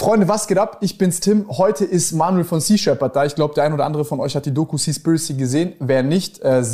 Freunde, 0.00 0.28
was 0.28 0.48
geht 0.48 0.56
ab? 0.56 0.78
Ich 0.80 0.96
bin's 0.96 1.20
Tim. 1.20 1.44
Heute 1.50 1.84
ist 1.84 2.12
Manuel 2.12 2.44
von 2.44 2.58
Sea 2.60 2.78
Shepherd 2.78 3.14
da. 3.14 3.26
Ich 3.26 3.34
glaube, 3.34 3.52
der 3.52 3.64
ein 3.64 3.74
oder 3.74 3.84
andere 3.84 4.06
von 4.06 4.18
euch 4.18 4.34
hat 4.34 4.46
die 4.46 4.54
Doku 4.54 4.78
Seaspiracy 4.78 5.34
gesehen. 5.34 5.74
Wer 5.78 6.02
nicht, 6.02 6.40
äh, 6.40 6.60
äh 6.60 6.64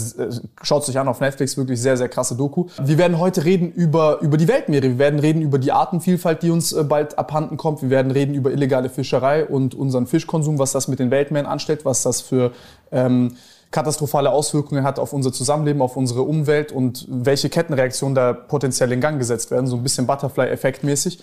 schaut 0.62 0.88
euch 0.88 0.96
an 0.96 1.08
auf 1.08 1.18
Netflix. 1.18 1.56
Wirklich 1.56 1.82
sehr, 1.82 1.96
sehr 1.96 2.08
krasse 2.08 2.36
Doku. 2.36 2.66
Wir 2.80 2.98
werden 2.98 3.18
heute 3.18 3.44
reden 3.44 3.72
über, 3.72 4.20
über 4.20 4.36
die 4.36 4.46
Weltmeere. 4.46 4.84
Wir 4.84 4.98
werden 5.00 5.18
reden 5.18 5.42
über 5.42 5.58
die 5.58 5.72
Artenvielfalt, 5.72 6.44
die 6.44 6.52
uns 6.52 6.72
äh, 6.72 6.84
bald 6.84 7.18
abhanden 7.18 7.56
kommt. 7.56 7.82
Wir 7.82 7.90
werden 7.90 8.12
reden 8.12 8.32
über 8.32 8.52
illegale 8.52 8.90
Fischerei 8.90 9.44
und 9.44 9.74
unseren 9.74 10.06
Fischkonsum, 10.06 10.60
was 10.60 10.70
das 10.70 10.86
mit 10.86 11.00
den 11.00 11.10
Weltmeeren 11.10 11.48
anstellt, 11.48 11.84
was 11.84 12.04
das 12.04 12.20
für... 12.20 12.52
Ähm, 12.92 13.36
katastrophale 13.70 14.30
Auswirkungen 14.30 14.84
hat 14.84 14.98
auf 14.98 15.12
unser 15.12 15.32
Zusammenleben, 15.32 15.82
auf 15.82 15.96
unsere 15.96 16.22
Umwelt 16.22 16.72
und 16.72 17.06
welche 17.08 17.48
Kettenreaktionen 17.48 18.14
da 18.14 18.32
potenziell 18.32 18.92
in 18.92 19.00
Gang 19.00 19.18
gesetzt 19.18 19.50
werden, 19.50 19.66
so 19.66 19.76
ein 19.76 19.82
bisschen 19.82 20.06
Butterfly-Effekt 20.06 20.84
mäßig. 20.84 21.22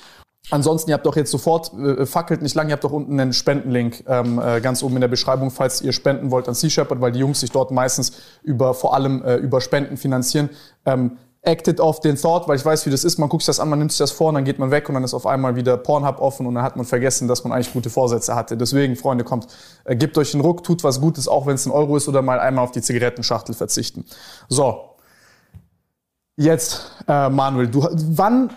Ansonsten, 0.49 0.89
ihr 0.89 0.95
habt 0.95 1.05
doch 1.05 1.15
jetzt 1.15 1.31
sofort, 1.31 1.71
äh, 1.73 2.05
fackelt 2.05 2.41
nicht 2.41 2.53
lang, 2.53 2.67
ihr 2.67 2.73
habt 2.73 2.83
doch 2.83 2.91
unten 2.91 3.17
einen 3.17 3.31
Spendenlink 3.31 4.03
ähm, 4.07 4.39
äh, 4.39 4.59
ganz 4.59 4.83
oben 4.83 4.95
in 4.95 5.01
der 5.01 5.07
Beschreibung, 5.07 5.51
falls 5.51 5.81
ihr 5.81 5.93
spenden 5.93 6.31
wollt 6.31 6.49
an 6.49 6.53
Sea 6.53 6.69
Shepherd, 6.69 6.99
weil 6.99 7.13
die 7.13 7.19
Jungs 7.19 7.39
sich 7.39 7.51
dort 7.51 7.71
meistens 7.71 8.13
über, 8.41 8.73
vor 8.73 8.93
allem 8.93 9.23
äh, 9.23 9.35
über 9.35 9.61
Spenden 9.61 9.95
finanzieren. 9.95 10.49
Ähm, 10.85 11.17
acted 11.43 11.81
auf 11.81 11.99
den 11.99 12.15
Thought, 12.15 12.47
weil 12.47 12.55
ich 12.55 12.65
weiß, 12.65 12.85
wie 12.85 12.89
das 12.89 13.03
ist. 13.03 13.19
Man 13.19 13.27
guckt 13.29 13.43
sich 13.43 13.47
das 13.47 13.59
an, 13.59 13.69
man 13.69 13.77
nimmt 13.77 13.91
sich 13.91 13.99
das 13.99 14.11
vor 14.11 14.29
und 14.29 14.35
dann 14.35 14.45
geht 14.45 14.59
man 14.59 14.71
weg 14.71 14.87
und 14.87 14.95
dann 14.95 15.03
ist 15.03 15.13
auf 15.13 15.27
einmal 15.27 15.55
wieder 15.55 15.75
Pornhub 15.77 16.19
offen 16.19 16.45
und 16.45 16.55
dann 16.55 16.63
hat 16.63 16.77
man 16.77 16.85
vergessen, 16.85 17.27
dass 17.27 17.43
man 17.43 17.51
eigentlich 17.51 17.73
gute 17.73 17.89
Vorsätze 17.89 18.33
hatte. 18.33 18.55
Deswegen, 18.55 18.95
Freunde, 18.95 19.23
kommt, 19.25 19.47
äh, 19.83 19.95
gebt 19.95 20.17
euch 20.17 20.33
einen 20.33 20.41
Ruck, 20.41 20.63
tut 20.63 20.83
was 20.83 21.01
Gutes, 21.01 21.27
auch 21.27 21.45
wenn 21.45 21.55
es 21.55 21.65
ein 21.65 21.71
Euro 21.71 21.97
ist 21.97 22.07
oder 22.07 22.21
mal 22.21 22.39
einmal 22.39 22.63
auf 22.63 22.71
die 22.71 22.81
Zigarettenschachtel 22.81 23.53
verzichten. 23.53 24.05
So. 24.47 24.89
Jetzt, 26.37 26.91
äh, 27.07 27.29
Manuel, 27.29 27.67
du, 27.67 27.87
wann 27.91 28.49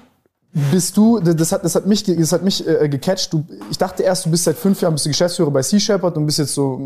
bist 0.70 0.96
du, 0.96 1.20
das 1.20 1.52
hat, 1.52 1.64
das 1.64 1.74
hat 1.74 1.86
mich, 1.86 2.04
das 2.04 2.32
hat 2.32 2.42
mich 2.42 2.66
äh, 2.66 2.88
gecatcht. 2.88 3.32
Du, 3.32 3.44
ich 3.70 3.76
dachte 3.76 4.04
erst, 4.04 4.26
du 4.26 4.30
bist 4.30 4.44
seit 4.44 4.56
fünf 4.56 4.80
Jahren 4.80 4.94
bist 4.94 5.04
du 5.04 5.10
Geschäftsführer 5.10 5.50
bei 5.50 5.60
Sea 5.62 5.78
Shepherd 5.78 6.16
und 6.16 6.24
bist 6.24 6.38
jetzt 6.38 6.54
so, 6.54 6.80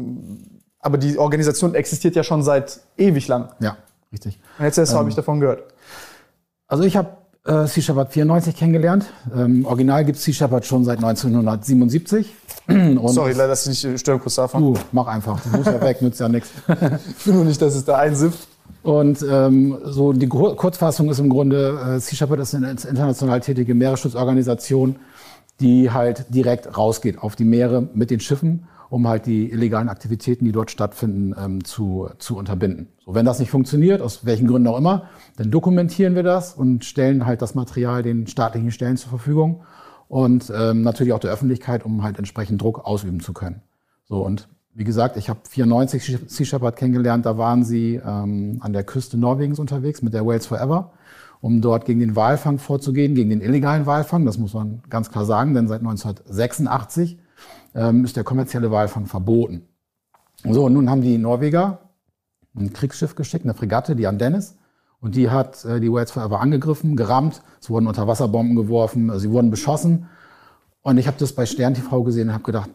aber 0.80 0.98
die 0.98 1.18
Organisation 1.18 1.74
existiert 1.74 2.16
ja 2.16 2.24
schon 2.24 2.42
seit 2.42 2.80
ewig 2.96 3.28
lang. 3.28 3.50
Ja, 3.60 3.76
richtig. 4.10 4.40
Und 4.58 4.64
jetzt 4.64 4.78
erst 4.78 4.92
ähm, 4.92 4.98
habe 4.98 5.08
ich 5.10 5.14
davon 5.14 5.38
gehört. 5.38 5.62
Also 6.70 6.84
ich 6.84 6.96
habe 6.96 7.08
äh, 7.44 7.66
Sea 7.66 7.82
Shepherd 7.82 8.12
94 8.12 8.54
kennengelernt. 8.54 9.06
Ähm, 9.36 9.66
original 9.66 10.04
gibt 10.04 10.18
es 10.18 10.24
Sea 10.24 10.32
Shepherd 10.32 10.64
schon 10.64 10.84
seit 10.84 10.98
1977. 10.98 12.32
Und 12.68 13.08
Sorry, 13.08 13.32
leider, 13.32 13.48
dass 13.48 13.66
ich 13.66 13.84
nicht 13.84 14.00
stören 14.00 14.20
kurz 14.20 14.36
davon. 14.36 14.62
Du, 14.62 14.80
mach 14.92 15.08
einfach. 15.08 15.40
Du 15.40 15.48
musst 15.56 15.66
ja 15.66 15.80
weg, 15.80 16.00
nützt 16.00 16.20
ja 16.20 16.28
nichts. 16.28 16.48
ich 17.18 17.26
will 17.26 17.34
nur 17.34 17.44
nicht, 17.44 17.60
dass 17.60 17.74
es 17.74 17.84
da 17.84 17.96
einsifft. 17.96 18.46
Und 18.84 19.24
ähm, 19.28 19.78
so 19.84 20.12
die 20.12 20.28
Kurzfassung 20.28 21.10
ist 21.10 21.18
im 21.18 21.28
Grunde, 21.28 21.96
äh, 21.96 21.98
Sea 21.98 22.16
Shepherd 22.16 22.38
ist 22.38 22.54
eine 22.54 22.70
international 22.70 23.40
tätige 23.40 23.74
Meeresschutzorganisation, 23.74 24.96
die 25.58 25.90
halt 25.90 26.26
direkt 26.28 26.78
rausgeht 26.78 27.18
auf 27.18 27.34
die 27.34 27.44
Meere 27.44 27.88
mit 27.94 28.12
den 28.12 28.20
Schiffen, 28.20 28.68
um 28.90 29.06
halt 29.06 29.26
die 29.26 29.50
illegalen 29.50 29.88
Aktivitäten, 29.88 30.44
die 30.44 30.52
dort 30.52 30.70
stattfinden, 30.70 31.34
ähm, 31.38 31.64
zu, 31.64 32.10
zu 32.18 32.36
unterbinden. 32.36 32.88
So, 33.04 33.14
wenn 33.14 33.24
das 33.24 33.38
nicht 33.38 33.50
funktioniert, 33.50 34.02
aus 34.02 34.26
welchen 34.26 34.48
Gründen 34.48 34.68
auch 34.68 34.76
immer, 34.76 35.08
dann 35.36 35.50
dokumentieren 35.50 36.16
wir 36.16 36.24
das 36.24 36.54
und 36.54 36.84
stellen 36.84 37.24
halt 37.24 37.40
das 37.40 37.54
Material 37.54 38.02
den 38.02 38.26
staatlichen 38.26 38.72
Stellen 38.72 38.96
zur 38.96 39.10
Verfügung 39.10 39.62
und 40.08 40.52
ähm, 40.54 40.82
natürlich 40.82 41.12
auch 41.12 41.20
der 41.20 41.30
Öffentlichkeit, 41.30 41.84
um 41.84 42.02
halt 42.02 42.18
entsprechend 42.18 42.60
Druck 42.60 42.84
ausüben 42.84 43.20
zu 43.20 43.32
können. 43.32 43.62
So 44.08 44.26
und 44.26 44.48
wie 44.74 44.84
gesagt, 44.84 45.16
ich 45.16 45.28
habe 45.28 45.40
94 45.48 46.18
Sea 46.26 46.46
Shepherd 46.46 46.76
kennengelernt. 46.76 47.26
Da 47.26 47.36
waren 47.36 47.64
sie 47.64 48.00
ähm, 48.04 48.58
an 48.60 48.72
der 48.72 48.84
Küste 48.84 49.18
Norwegens 49.18 49.58
unterwegs 49.58 50.02
mit 50.02 50.14
der 50.14 50.24
Wales 50.26 50.46
Forever, 50.46 50.92
um 51.40 51.60
dort 51.60 51.84
gegen 51.84 52.00
den 52.00 52.16
Walfang 52.16 52.58
vorzugehen, 52.58 53.14
gegen 53.14 53.30
den 53.30 53.40
illegalen 53.40 53.86
Walfang. 53.86 54.24
Das 54.24 54.38
muss 54.38 54.54
man 54.54 54.82
ganz 54.88 55.10
klar 55.10 55.24
sagen, 55.24 55.54
denn 55.54 55.68
seit 55.68 55.80
1986 55.80 57.18
ähm, 57.74 58.04
ist 58.04 58.16
der 58.16 58.24
kommerzielle 58.24 58.70
Walfang 58.70 59.06
verboten. 59.06 59.66
So, 60.44 60.68
nun 60.68 60.88
haben 60.88 61.02
die 61.02 61.18
Norweger 61.18 61.90
ein 62.56 62.72
Kriegsschiff 62.72 63.14
geschickt, 63.14 63.44
eine 63.44 63.54
Fregatte, 63.54 63.94
die 63.94 64.06
Andennis. 64.06 64.56
Und 65.00 65.14
die 65.14 65.30
hat 65.30 65.64
äh, 65.64 65.80
die 65.80 65.90
Wales 65.90 66.10
Forever 66.10 66.40
angegriffen, 66.40 66.96
gerammt. 66.96 67.42
Es 67.60 67.70
wurden 67.70 67.86
Unterwasserbomben 67.86 68.56
geworfen, 68.56 69.18
sie 69.18 69.30
wurden 69.30 69.50
beschossen. 69.50 70.08
Und 70.82 70.98
ich 70.98 71.06
habe 71.06 71.16
das 71.18 71.34
bei 71.34 71.46
Stern 71.46 71.74
TV 71.74 72.02
gesehen 72.02 72.28
und 72.28 72.34
habe 72.34 72.44
gedacht, 72.44 72.70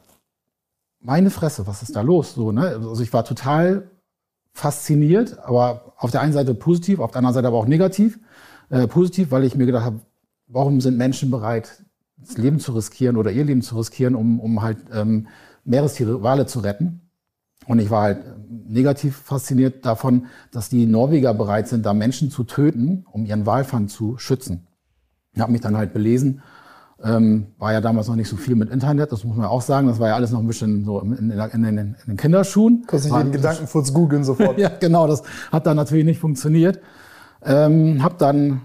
meine 0.99 1.29
Fresse, 1.29 1.67
was 1.67 1.83
ist 1.83 1.95
da 1.95 2.01
los? 2.01 2.33
So, 2.33 2.51
ne? 2.51 2.79
Also 2.81 3.01
ich 3.01 3.13
war 3.13 3.25
total 3.25 3.89
fasziniert, 4.53 5.37
aber 5.39 5.93
auf 5.97 6.11
der 6.11 6.21
einen 6.21 6.33
Seite 6.33 6.55
positiv, 6.55 6.99
auf 6.99 7.11
der 7.11 7.19
anderen 7.19 7.35
Seite 7.35 7.47
aber 7.47 7.57
auch 7.57 7.67
negativ. 7.67 8.19
Äh, 8.69 8.87
positiv, 8.87 9.29
weil 9.29 9.43
ich 9.43 9.55
mir 9.55 9.65
gedacht 9.65 9.85
habe, 9.85 9.99
warum 10.47 10.81
sind 10.81 10.97
Menschen 10.97 11.29
bereit, 11.29 11.84
das 12.17 12.37
Leben 12.37 12.59
zu 12.59 12.73
riskieren 12.73 13.17
oder 13.17 13.31
ihr 13.31 13.43
Leben 13.43 13.61
zu 13.61 13.77
riskieren, 13.77 14.15
um, 14.15 14.39
um 14.39 14.61
halt 14.61 14.77
ähm, 14.93 15.27
Meerestiere, 15.63 16.23
Wale 16.23 16.45
zu 16.45 16.59
retten? 16.59 17.01
Und 17.67 17.79
ich 17.79 17.89
war 17.89 18.03
halt 18.03 18.19
negativ 18.49 19.17
fasziniert 19.17 19.85
davon, 19.85 20.27
dass 20.51 20.69
die 20.69 20.85
Norweger 20.85 21.33
bereit 21.33 21.67
sind, 21.67 21.85
da 21.85 21.93
Menschen 21.93 22.29
zu 22.29 22.43
töten, 22.43 23.05
um 23.11 23.25
ihren 23.25 23.45
Walfang 23.45 23.87
zu 23.87 24.17
schützen. 24.17 24.67
Ich 25.33 25.41
habe 25.41 25.51
mich 25.51 25.61
dann 25.61 25.75
halt 25.75 25.93
belesen 25.93 26.41
ähm, 27.03 27.47
war 27.57 27.73
ja 27.73 27.81
damals 27.81 28.07
noch 28.07 28.15
nicht 28.15 28.29
so 28.29 28.37
viel 28.37 28.55
mit 28.55 28.69
Internet, 28.69 29.11
das 29.11 29.23
muss 29.23 29.35
man 29.35 29.47
auch 29.47 29.61
sagen. 29.61 29.87
Das 29.87 29.99
war 29.99 30.09
ja 30.09 30.15
alles 30.15 30.31
noch 30.31 30.39
ein 30.39 30.47
bisschen 30.47 30.85
so 30.85 30.99
in, 31.01 31.13
in, 31.13 31.31
in, 31.31 31.63
den, 31.63 31.77
in 31.77 31.95
den, 32.07 32.17
Kinderschuhen. 32.17 32.85
Kannst 32.87 33.05
nicht 33.05 33.15
jeden 33.15 33.31
Gedankenfurz 33.31 33.93
googeln 33.93 34.23
sofort. 34.23 34.57
ja, 34.57 34.69
genau, 34.69 35.07
das 35.07 35.23
hat 35.51 35.67
dann 35.67 35.75
natürlich 35.75 36.05
nicht 36.05 36.19
funktioniert. 36.19 36.79
Ähm, 37.43 38.01
hab 38.01 38.17
dann 38.17 38.61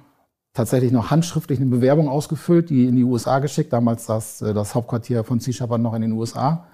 tatsächlich 0.61 0.93
noch 0.93 1.11
handschriftlich 1.11 1.59
eine 1.59 1.71
Bewerbung 1.71 2.09
ausgefüllt, 2.11 2.69
die 2.69 2.87
in 2.87 2.95
die 2.95 3.05
USA 3.05 3.39
geschickt. 3.39 3.73
Damals 3.73 4.05
das, 4.05 4.43
äh, 4.43 4.53
das 4.53 4.75
Hauptquartier 4.75 5.25
von 5.25 5.41
Shepherd 5.41 5.81
noch 5.81 5.95
in 5.95 6.03
den 6.03 6.13
USA. 6.13 6.67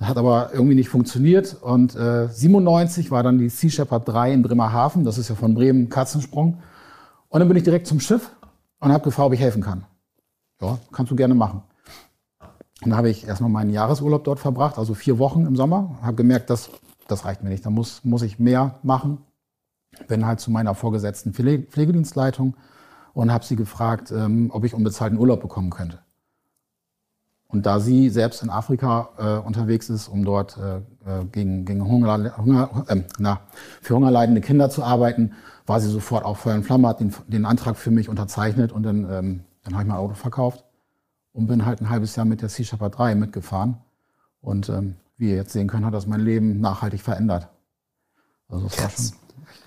Hat 0.00 0.16
aber 0.16 0.50
irgendwie 0.52 0.74
nicht 0.74 0.88
funktioniert. 0.88 1.56
Und 1.60 1.94
äh, 1.94 2.26
97 2.28 3.10
war 3.10 3.22
dann 3.22 3.38
die 3.38 3.48
Sea 3.48 3.70
Shepherd 3.70 4.08
3 4.08 4.32
in 4.32 4.42
Bremerhaven. 4.42 5.04
Das 5.04 5.16
ist 5.16 5.28
ja 5.28 5.36
von 5.36 5.54
Bremen 5.54 5.88
Katzensprung. 5.88 6.58
Und 7.28 7.38
dann 7.38 7.46
bin 7.46 7.56
ich 7.56 7.62
direkt 7.62 7.86
zum 7.86 8.00
Schiff 8.00 8.30
und 8.80 8.92
habe 8.92 9.04
gefragt, 9.04 9.26
ob 9.26 9.32
ich 9.34 9.40
helfen 9.40 9.62
kann. 9.62 9.84
Ja, 10.60 10.78
kannst 10.90 11.12
du 11.12 11.16
gerne 11.16 11.34
machen. 11.34 11.62
Und 12.82 12.90
dann 12.90 12.96
habe 12.96 13.10
ich 13.10 13.28
erstmal 13.28 13.50
meinen 13.50 13.70
Jahresurlaub 13.70 14.24
dort 14.24 14.40
verbracht, 14.40 14.78
also 14.78 14.94
vier 14.94 15.18
Wochen 15.18 15.46
im 15.46 15.54
Sommer. 15.54 15.98
Habe 16.02 16.16
gemerkt, 16.16 16.50
das, 16.50 16.70
das 17.06 17.24
reicht 17.26 17.44
mir 17.44 17.50
nicht. 17.50 17.64
Da 17.64 17.70
muss, 17.70 18.04
muss 18.04 18.22
ich 18.22 18.38
mehr 18.38 18.76
machen. 18.82 19.18
Bin 20.08 20.26
halt 20.26 20.40
zu 20.40 20.50
meiner 20.50 20.74
vorgesetzten 20.74 21.32
Pflegedienstleitung 21.34 22.54
und 23.12 23.32
habe 23.32 23.44
sie 23.44 23.56
gefragt, 23.56 24.10
ähm, 24.10 24.50
ob 24.52 24.64
ich 24.64 24.74
unbezahlten 24.74 25.18
Urlaub 25.18 25.40
bekommen 25.40 25.70
könnte. 25.70 25.98
Und 27.48 27.66
da 27.66 27.80
sie 27.80 28.10
selbst 28.10 28.42
in 28.42 28.50
Afrika 28.50 29.08
äh, 29.18 29.46
unterwegs 29.46 29.90
ist, 29.90 30.08
um 30.08 30.24
dort 30.24 30.56
äh, 30.56 30.76
äh 30.78 31.24
gegen, 31.32 31.64
gegen 31.64 31.84
Hunger, 31.84 32.36
Hunger, 32.36 32.84
äh, 32.88 33.02
na, 33.18 33.40
für 33.82 33.96
hungerleidende 33.96 34.40
Kinder 34.40 34.70
zu 34.70 34.84
arbeiten, 34.84 35.32
war 35.66 35.80
sie 35.80 35.88
sofort 35.88 36.24
auch 36.24 36.36
Feuer 36.36 36.54
und 36.54 36.64
Flamme, 36.64 36.88
hat 36.88 37.00
den, 37.00 37.12
den 37.26 37.44
Antrag 37.44 37.76
für 37.76 37.90
mich 37.90 38.08
unterzeichnet 38.08 38.70
und 38.70 38.84
dann 38.84 39.10
ähm, 39.10 39.40
dann 39.62 39.74
habe 39.74 39.84
ich 39.84 39.88
mein 39.88 39.98
Auto 39.98 40.14
verkauft 40.14 40.64
und 41.32 41.46
bin 41.46 41.66
halt 41.66 41.80
ein 41.80 41.90
halbes 41.90 42.16
Jahr 42.16 42.26
mit 42.26 42.42
der 42.42 42.48
Sea 42.48 42.64
Shepherd 42.64 42.98
3 42.98 43.14
mitgefahren. 43.14 43.76
Und 44.40 44.68
ähm, 44.68 44.96
wie 45.16 45.30
ihr 45.30 45.36
jetzt 45.36 45.52
sehen 45.52 45.68
könnt, 45.68 45.84
hat 45.84 45.94
das 45.94 46.06
mein 46.06 46.20
Leben 46.20 46.60
nachhaltig 46.60 47.02
verändert. 47.02 47.48
Also 48.48 48.66
das 48.66 48.82
war 48.82 48.90
schon 48.90 49.12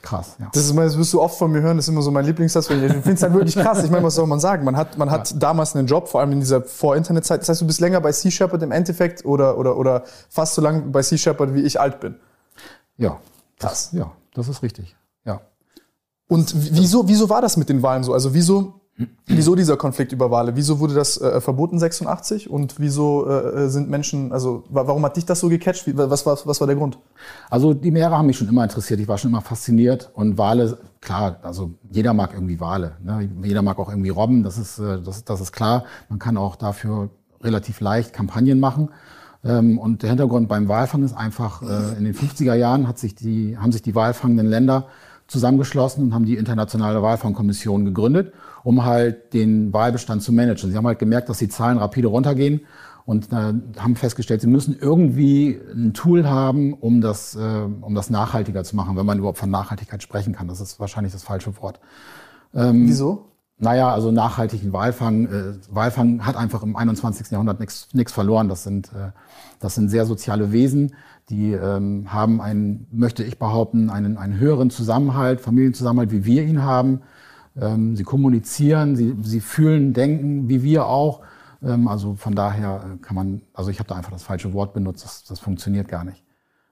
krass. 0.01 0.35
Ja. 0.39 0.49
Das, 0.53 0.65
ist, 0.65 0.75
das 0.75 0.97
wirst 0.97 1.13
du 1.13 1.21
oft 1.21 1.37
von 1.37 1.51
mir 1.51 1.61
hören, 1.61 1.77
das 1.77 1.85
ist 1.85 1.89
immer 1.89 2.01
so 2.01 2.11
mein 2.11 2.25
Lieblingssatz. 2.25 2.69
Ich 2.69 2.79
finde 2.79 3.11
es 3.11 3.23
halt 3.23 3.33
wirklich 3.33 3.55
krass. 3.55 3.83
Ich 3.83 3.91
meine, 3.91 4.03
was 4.03 4.15
soll 4.15 4.27
man 4.27 4.39
sagen? 4.39 4.63
Man 4.63 4.77
hat, 4.77 4.97
man 4.97 5.09
hat 5.09 5.31
ja. 5.31 5.37
damals 5.37 5.75
einen 5.75 5.87
Job, 5.87 6.07
vor 6.07 6.21
allem 6.21 6.31
in 6.31 6.39
dieser 6.39 6.61
Vor-Internet-Zeit. 6.61 7.41
Das 7.41 7.49
heißt, 7.49 7.61
du 7.61 7.67
bist 7.67 7.79
länger 7.79 8.01
bei 8.01 8.11
Sea 8.11 8.31
Shepherd 8.31 8.61
im 8.63 8.71
Endeffekt 8.71 9.25
oder, 9.25 9.57
oder, 9.57 9.77
oder 9.77 10.03
fast 10.29 10.55
so 10.55 10.61
lange 10.61 10.81
bei 10.81 11.01
Sea 11.01 11.17
Shepherd, 11.17 11.53
wie 11.53 11.61
ich 11.61 11.79
alt 11.79 11.99
bin. 11.99 12.15
Ja. 12.97 13.19
Krass. 13.59 13.89
Das, 13.91 13.99
ja, 13.99 14.11
das 14.33 14.47
ist 14.47 14.61
richtig. 14.61 14.95
Ja. 15.25 15.41
Und 16.27 16.53
wieso, 16.55 17.07
wieso 17.07 17.29
war 17.29 17.41
das 17.41 17.57
mit 17.57 17.69
den 17.69 17.81
Wahlen 17.81 18.03
so? 18.03 18.13
Also 18.13 18.33
wieso 18.33 18.81
Wieso 19.25 19.55
dieser 19.55 19.75
Konflikt 19.75 20.11
über 20.11 20.29
Wale? 20.29 20.55
Wieso 20.55 20.79
wurde 20.79 20.93
das 20.93 21.19
äh, 21.19 21.41
verboten 21.41 21.79
86 21.79 22.47
und 22.47 22.75
wieso 22.79 23.27
äh, 23.27 23.67
sind 23.67 23.89
Menschen, 23.89 24.31
also 24.31 24.63
warum 24.69 25.03
hat 25.03 25.17
dich 25.17 25.25
das 25.25 25.39
so 25.39 25.49
gecatcht? 25.49 25.87
Wie, 25.87 25.97
was, 25.97 26.27
war, 26.27 26.37
was 26.45 26.59
war 26.59 26.67
der 26.67 26.75
Grund? 26.75 26.99
Also 27.49 27.73
die 27.73 27.89
Meere 27.89 28.15
haben 28.15 28.27
mich 28.27 28.37
schon 28.37 28.47
immer 28.47 28.63
interessiert, 28.63 28.99
ich 28.99 29.07
war 29.07 29.17
schon 29.17 29.31
immer 29.31 29.41
fasziniert 29.41 30.11
und 30.13 30.37
Wale, 30.37 30.77
klar, 31.01 31.39
also 31.41 31.71
jeder 31.89 32.13
mag 32.13 32.33
irgendwie 32.35 32.59
Wale, 32.59 32.97
ne? 33.03 33.27
jeder 33.41 33.63
mag 33.63 33.79
auch 33.79 33.89
irgendwie 33.89 34.09
Robben, 34.09 34.43
das 34.43 34.59
ist, 34.59 34.77
äh, 34.77 35.01
das, 35.01 35.23
das 35.23 35.41
ist 35.41 35.51
klar. 35.51 35.85
Man 36.09 36.19
kann 36.19 36.37
auch 36.37 36.55
dafür 36.55 37.09
relativ 37.41 37.81
leicht 37.81 38.13
Kampagnen 38.13 38.59
machen. 38.59 38.89
Ähm, 39.43 39.79
und 39.79 40.03
der 40.03 40.09
Hintergrund 40.09 40.47
beim 40.47 40.67
Walfang 40.67 41.03
ist 41.03 41.13
einfach, 41.13 41.63
äh, 41.63 41.97
in 41.97 42.05
den 42.05 42.13
50er 42.13 42.53
Jahren 42.53 42.87
hat 42.87 42.99
sich 42.99 43.15
die, 43.15 43.57
haben 43.57 43.71
sich 43.71 43.81
die 43.81 43.95
walfangenden 43.95 44.47
Länder 44.47 44.87
zusammengeschlossen 45.27 46.03
und 46.05 46.13
haben 46.13 46.25
die 46.25 46.35
Internationale 46.35 47.01
Walfangkommission 47.01 47.85
gegründet, 47.85 48.33
um 48.63 48.85
halt 48.85 49.33
den 49.33 49.73
Walbestand 49.73 50.23
zu 50.23 50.31
managen. 50.31 50.71
Sie 50.71 50.77
haben 50.77 50.87
halt 50.87 50.99
gemerkt, 50.99 51.29
dass 51.29 51.37
die 51.37 51.49
Zahlen 51.49 51.77
rapide 51.77 52.07
runtergehen 52.07 52.61
und 53.05 53.31
äh, 53.33 53.53
haben 53.79 53.95
festgestellt, 53.95 54.41
sie 54.41 54.47
müssen 54.47 54.77
irgendwie 54.79 55.59
ein 55.73 55.93
Tool 55.93 56.27
haben, 56.27 56.73
um 56.73 57.01
das, 57.01 57.35
äh, 57.35 57.39
um 57.81 57.95
das 57.95 58.09
nachhaltiger 58.09 58.63
zu 58.63 58.75
machen, 58.75 58.95
wenn 58.95 59.05
man 59.05 59.17
überhaupt 59.17 59.37
von 59.37 59.49
Nachhaltigkeit 59.49 60.01
sprechen 60.01 60.33
kann. 60.33 60.47
Das 60.47 60.61
ist 60.61 60.79
wahrscheinlich 60.79 61.11
das 61.11 61.23
falsche 61.23 61.55
Wort. 61.61 61.79
Ähm, 62.53 62.87
Wieso? 62.87 63.29
Naja, 63.59 63.93
also 63.93 64.11
nachhaltigen 64.11 64.73
Walfang. 64.73 65.25
Äh, 65.25 65.53
Walfang 65.69 66.25
hat 66.25 66.35
einfach 66.35 66.63
im 66.63 66.75
21. 66.75 67.31
Jahrhundert 67.31 67.59
nichts 67.59 68.11
verloren. 68.11 68.49
Das 68.49 68.63
sind, 68.63 68.87
äh, 68.87 69.11
das 69.59 69.75
sind 69.75 69.89
sehr 69.89 70.05
soziale 70.05 70.51
Wesen, 70.51 70.95
die 71.29 71.51
ähm, 71.53 72.11
haben 72.11 72.41
einen, 72.41 72.87
möchte 72.91 73.23
ich 73.23 73.37
behaupten, 73.37 73.89
einen, 73.89 74.17
einen 74.17 74.37
höheren 74.37 74.69
Zusammenhalt, 74.69 75.39
Familienzusammenhalt, 75.39 76.11
wie 76.11 76.25
wir 76.25 76.43
ihn 76.43 76.63
haben. 76.63 77.01
Ähm, 77.59 77.95
sie 77.95 78.03
kommunizieren, 78.03 78.95
sie, 78.95 79.15
sie 79.21 79.41
fühlen, 79.41 79.93
denken, 79.93 80.49
wie 80.49 80.63
wir 80.63 80.85
auch. 80.85 81.21
Ähm, 81.63 81.87
also 81.87 82.15
von 82.15 82.35
daher 82.35 82.83
äh, 82.95 82.97
kann 82.97 83.15
man, 83.15 83.41
also 83.53 83.69
ich 83.69 83.79
habe 83.79 83.89
da 83.89 83.95
einfach 83.95 84.11
das 84.11 84.23
falsche 84.23 84.53
Wort 84.53 84.73
benutzt, 84.73 85.03
das, 85.05 85.23
das 85.23 85.39
funktioniert 85.39 85.87
gar 85.87 86.03
nicht. 86.03 86.23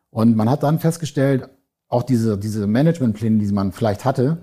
Und 0.10 0.36
man 0.36 0.50
hat 0.50 0.64
dann 0.64 0.80
festgestellt, 0.80 1.50
auch 1.88 2.04
diese, 2.04 2.38
diese 2.38 2.68
Managementpläne, 2.68 3.38
die 3.38 3.52
man 3.52 3.72
vielleicht 3.72 4.06
hatte, 4.06 4.42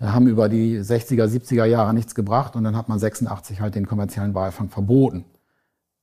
äh, 0.00 0.06
haben 0.06 0.26
über 0.26 0.48
die 0.48 0.78
60er, 0.78 1.26
70er 1.26 1.64
Jahre 1.64 1.94
nichts 1.94 2.14
gebracht 2.14 2.56
und 2.56 2.64
dann 2.64 2.76
hat 2.76 2.88
man 2.88 2.98
86 2.98 3.60
halt 3.60 3.74
den 3.74 3.86
kommerziellen 3.86 4.34
Walfang 4.34 4.68
verboten. 4.68 5.24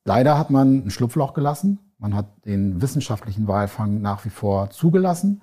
Leider 0.05 0.37
hat 0.37 0.49
man 0.49 0.85
ein 0.85 0.89
Schlupfloch 0.89 1.33
gelassen. 1.33 1.79
Man 1.97 2.15
hat 2.15 2.45
den 2.45 2.81
wissenschaftlichen 2.81 3.47
Walfang 3.47 4.01
nach 4.01 4.23
wie 4.23 4.29
vor 4.29 4.69
zugelassen. 4.69 5.41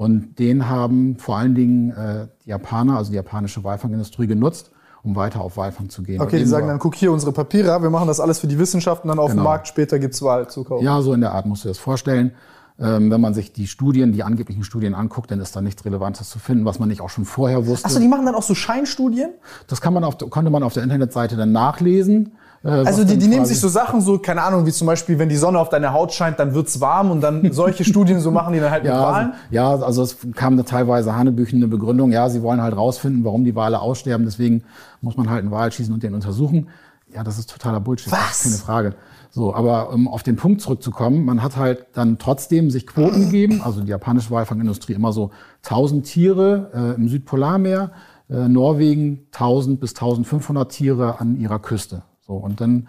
Und 0.00 0.38
den 0.38 0.66
haben 0.66 1.18
vor 1.18 1.36
allen 1.36 1.54
Dingen 1.54 1.90
äh, 1.90 2.26
die 2.42 2.48
Japaner, 2.48 2.96
also 2.96 3.10
die 3.10 3.16
japanische 3.16 3.64
Walfangindustrie 3.64 4.26
genutzt, 4.26 4.70
um 5.02 5.14
weiter 5.14 5.42
auf 5.42 5.58
Walfang 5.58 5.90
zu 5.90 6.02
gehen. 6.02 6.22
Okay, 6.22 6.38
die 6.38 6.46
sagen 6.46 6.68
dann, 6.68 6.78
guck 6.78 6.94
hier 6.94 7.12
unsere 7.12 7.32
Papiere, 7.32 7.82
wir 7.82 7.90
machen 7.90 8.06
das 8.06 8.18
alles 8.18 8.38
für 8.38 8.46
die 8.46 8.58
Wissenschaft 8.58 9.04
und 9.04 9.08
dann 9.08 9.18
auf 9.18 9.32
genau. 9.32 9.42
dem 9.42 9.44
Markt 9.44 9.68
später 9.68 9.98
gibt's 9.98 10.22
Wal 10.22 10.48
zu 10.48 10.64
kaufen. 10.64 10.82
Ja, 10.82 11.02
so 11.02 11.12
in 11.12 11.20
der 11.20 11.32
Art 11.32 11.44
musst 11.44 11.64
du 11.64 11.68
dir 11.68 11.72
das 11.72 11.78
vorstellen. 11.78 12.32
Ähm, 12.78 13.10
wenn 13.10 13.20
man 13.20 13.34
sich 13.34 13.52
die 13.52 13.66
Studien, 13.66 14.12
die 14.12 14.22
angeblichen 14.22 14.64
Studien 14.64 14.94
anguckt, 14.94 15.30
dann 15.30 15.38
ist 15.38 15.54
da 15.54 15.60
nichts 15.60 15.84
Relevantes 15.84 16.30
zu 16.30 16.38
finden, 16.38 16.64
was 16.64 16.78
man 16.78 16.88
nicht 16.88 17.02
auch 17.02 17.10
schon 17.10 17.26
vorher 17.26 17.66
wusste. 17.66 17.84
Achso, 17.84 18.00
die 18.00 18.08
machen 18.08 18.24
dann 18.24 18.34
auch 18.34 18.42
so 18.42 18.54
Scheinstudien? 18.54 19.32
Das 19.66 19.82
kann 19.82 19.92
man 19.92 20.02
auf, 20.02 20.16
konnte 20.30 20.50
man 20.50 20.62
auf 20.62 20.72
der 20.72 20.82
Internetseite 20.82 21.36
dann 21.36 21.52
nachlesen. 21.52 22.32
Äh, 22.62 22.68
also 22.68 23.04
die, 23.04 23.16
die 23.16 23.28
nehmen 23.28 23.46
sich 23.46 23.58
so 23.58 23.68
Sachen, 23.68 24.00
so 24.00 24.18
keine 24.18 24.42
Ahnung, 24.42 24.66
wie 24.66 24.72
zum 24.72 24.86
Beispiel, 24.86 25.18
wenn 25.18 25.28
die 25.28 25.36
Sonne 25.36 25.58
auf 25.58 25.68
deine 25.68 25.92
Haut 25.92 26.12
scheint, 26.12 26.38
dann 26.38 26.54
wird's 26.54 26.80
warm 26.80 27.10
und 27.10 27.20
dann 27.20 27.52
solche 27.52 27.84
Studien 27.84 28.20
so 28.20 28.30
machen 28.30 28.52
die 28.52 28.60
dann 28.60 28.70
halt 28.70 28.84
ja, 28.84 28.94
mit 28.94 29.02
Wahlen. 29.02 29.26
Also, 29.28 29.38
ja, 29.50 29.70
also 29.70 30.02
es 30.02 30.16
kam 30.34 30.56
da 30.56 30.62
teilweise 30.62 31.14
hanebüchende 31.14 31.68
Begründung. 31.68 32.12
Ja, 32.12 32.28
sie 32.28 32.42
wollen 32.42 32.60
halt 32.60 32.76
rausfinden, 32.76 33.24
warum 33.24 33.44
die 33.44 33.54
Wale 33.54 33.80
aussterben. 33.80 34.26
Deswegen 34.26 34.62
muss 35.00 35.16
man 35.16 35.30
halt 35.30 35.40
einen 35.40 35.50
Wal 35.50 35.72
schießen 35.72 35.92
und 35.92 36.02
den 36.02 36.14
untersuchen. 36.14 36.68
Ja, 37.14 37.24
das 37.24 37.38
ist 37.38 37.50
totaler 37.50 37.80
Bullshit. 37.80 38.12
Was? 38.12 38.44
Keine 38.44 38.56
Frage. 38.56 38.94
So, 39.32 39.54
aber 39.54 39.92
um 39.92 40.08
auf 40.08 40.24
den 40.24 40.36
Punkt 40.36 40.60
zurückzukommen, 40.60 41.24
man 41.24 41.42
hat 41.42 41.56
halt 41.56 41.86
dann 41.92 42.18
trotzdem 42.18 42.70
sich 42.70 42.86
Quoten 42.86 43.26
gegeben, 43.26 43.62
also 43.62 43.80
die 43.80 43.88
japanische 43.88 44.30
Walfangindustrie 44.32 44.92
immer 44.92 45.12
so 45.12 45.30
1000 45.64 46.04
Tiere 46.04 46.70
äh, 46.74 46.94
im 46.96 47.08
Südpolarmeer, 47.08 47.92
äh, 48.28 48.48
Norwegen 48.48 49.26
1000 49.32 49.78
bis 49.78 49.90
1500 49.90 50.70
Tiere 50.70 51.20
an 51.20 51.36
ihrer 51.36 51.60
Küste. 51.60 52.02
So, 52.30 52.36
und 52.36 52.60
dann 52.60 52.86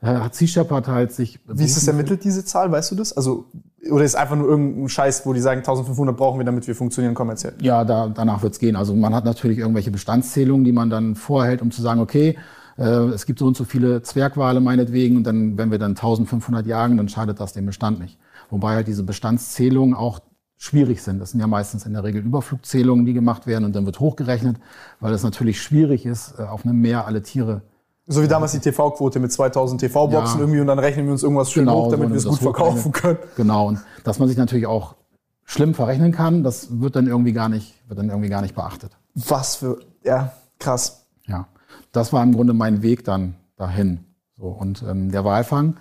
äh, 0.00 0.06
hat 0.06 0.34
Sea 0.34 0.48
Shepherd 0.48 0.88
halt 0.88 1.12
sich... 1.12 1.40
Wie 1.46 1.62
ist 1.62 1.76
das 1.76 1.86
ermittelt, 1.86 2.24
diese 2.24 2.42
Zahl? 2.42 2.72
Weißt 2.72 2.90
du 2.90 2.94
das? 2.94 3.14
Also, 3.14 3.44
oder 3.90 4.02
ist 4.02 4.14
einfach 4.14 4.34
nur 4.34 4.48
irgendein 4.48 4.88
Scheiß, 4.88 5.26
wo 5.26 5.34
die 5.34 5.40
sagen, 5.40 5.58
1500 5.58 6.16
brauchen 6.16 6.40
wir, 6.40 6.46
damit 6.46 6.66
wir 6.66 6.74
funktionieren 6.74 7.12
kommerziell? 7.12 7.52
Ja, 7.60 7.84
da, 7.84 8.08
danach 8.08 8.42
wird's 8.42 8.58
gehen. 8.58 8.74
Also 8.74 8.94
man 8.94 9.14
hat 9.14 9.26
natürlich 9.26 9.58
irgendwelche 9.58 9.90
Bestandszählungen, 9.90 10.64
die 10.64 10.72
man 10.72 10.88
dann 10.88 11.16
vorhält, 11.16 11.60
um 11.60 11.70
zu 11.70 11.82
sagen, 11.82 12.00
okay, 12.00 12.38
äh, 12.78 12.84
es 12.84 13.26
gibt 13.26 13.40
so 13.40 13.46
und 13.46 13.58
so 13.58 13.64
viele 13.64 14.00
Zwergwale 14.00 14.60
meinetwegen 14.60 15.18
und 15.18 15.24
dann, 15.24 15.58
wenn 15.58 15.70
wir 15.70 15.78
dann 15.78 15.90
1500 15.90 16.66
jagen, 16.66 16.96
dann 16.96 17.10
schadet 17.10 17.40
das 17.40 17.52
dem 17.52 17.66
Bestand 17.66 18.00
nicht. 18.00 18.18
Wobei 18.48 18.74
halt 18.76 18.88
diese 18.88 19.02
Bestandszählungen 19.02 19.94
auch 19.94 20.20
schwierig 20.56 21.02
sind. 21.02 21.18
Das 21.18 21.32
sind 21.32 21.40
ja 21.40 21.46
meistens 21.46 21.84
in 21.84 21.92
der 21.92 22.04
Regel 22.04 22.24
Überflugzählungen, 22.24 23.04
die 23.04 23.12
gemacht 23.12 23.46
werden 23.46 23.66
und 23.66 23.76
dann 23.76 23.84
wird 23.84 24.00
hochgerechnet, 24.00 24.56
weil 25.00 25.12
es 25.12 25.22
natürlich 25.22 25.60
schwierig 25.60 26.06
ist, 26.06 26.38
äh, 26.38 26.44
auf 26.44 26.64
einem 26.64 26.80
Meer 26.80 27.06
alle 27.06 27.20
Tiere 27.20 27.60
so 28.06 28.22
wie 28.22 28.28
damals 28.28 28.52
die 28.52 28.58
TV-Quote 28.58 29.20
mit 29.20 29.32
2000 29.32 29.80
TV-Boxen 29.80 30.38
ja. 30.38 30.40
irgendwie 30.40 30.60
und 30.60 30.66
dann 30.66 30.78
rechnen 30.78 31.06
wir 31.06 31.12
uns 31.12 31.22
irgendwas 31.22 31.52
schön 31.52 31.64
genau, 31.66 31.84
hoch, 31.84 31.90
damit 31.90 32.08
so, 32.08 32.12
wir 32.12 32.18
es 32.18 32.24
gut 32.26 32.38
verkaufen 32.38 32.92
können. 32.92 33.18
Genau. 33.36 33.68
Und 33.68 33.80
dass 34.04 34.18
man 34.18 34.28
sich 34.28 34.36
natürlich 34.36 34.66
auch 34.66 34.96
schlimm 35.44 35.74
verrechnen 35.74 36.12
kann, 36.12 36.42
das 36.42 36.80
wird 36.80 36.96
dann 36.96 37.06
irgendwie 37.06 37.32
gar 37.32 37.48
nicht, 37.48 37.74
wird 37.88 37.98
dann 37.98 38.08
irgendwie 38.08 38.28
gar 38.28 38.42
nicht 38.42 38.54
beachtet. 38.54 38.92
Was 39.14 39.56
für, 39.56 39.80
ja, 40.02 40.32
krass. 40.58 41.06
Ja 41.26 41.46
das 41.92 42.12
war 42.12 42.22
im 42.22 42.34
Grunde 42.34 42.54
mein 42.54 42.82
Weg 42.82 43.04
dann 43.04 43.36
dahin. 43.56 44.00
So, 44.36 44.46
und 44.46 44.82
ähm, 44.88 45.12
der 45.12 45.24
Walfang 45.24 45.76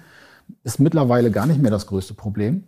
ist 0.63 0.79
mittlerweile 0.79 1.31
gar 1.31 1.45
nicht 1.45 1.61
mehr 1.61 1.71
das 1.71 1.87
größte 1.87 2.13
Problem, 2.13 2.65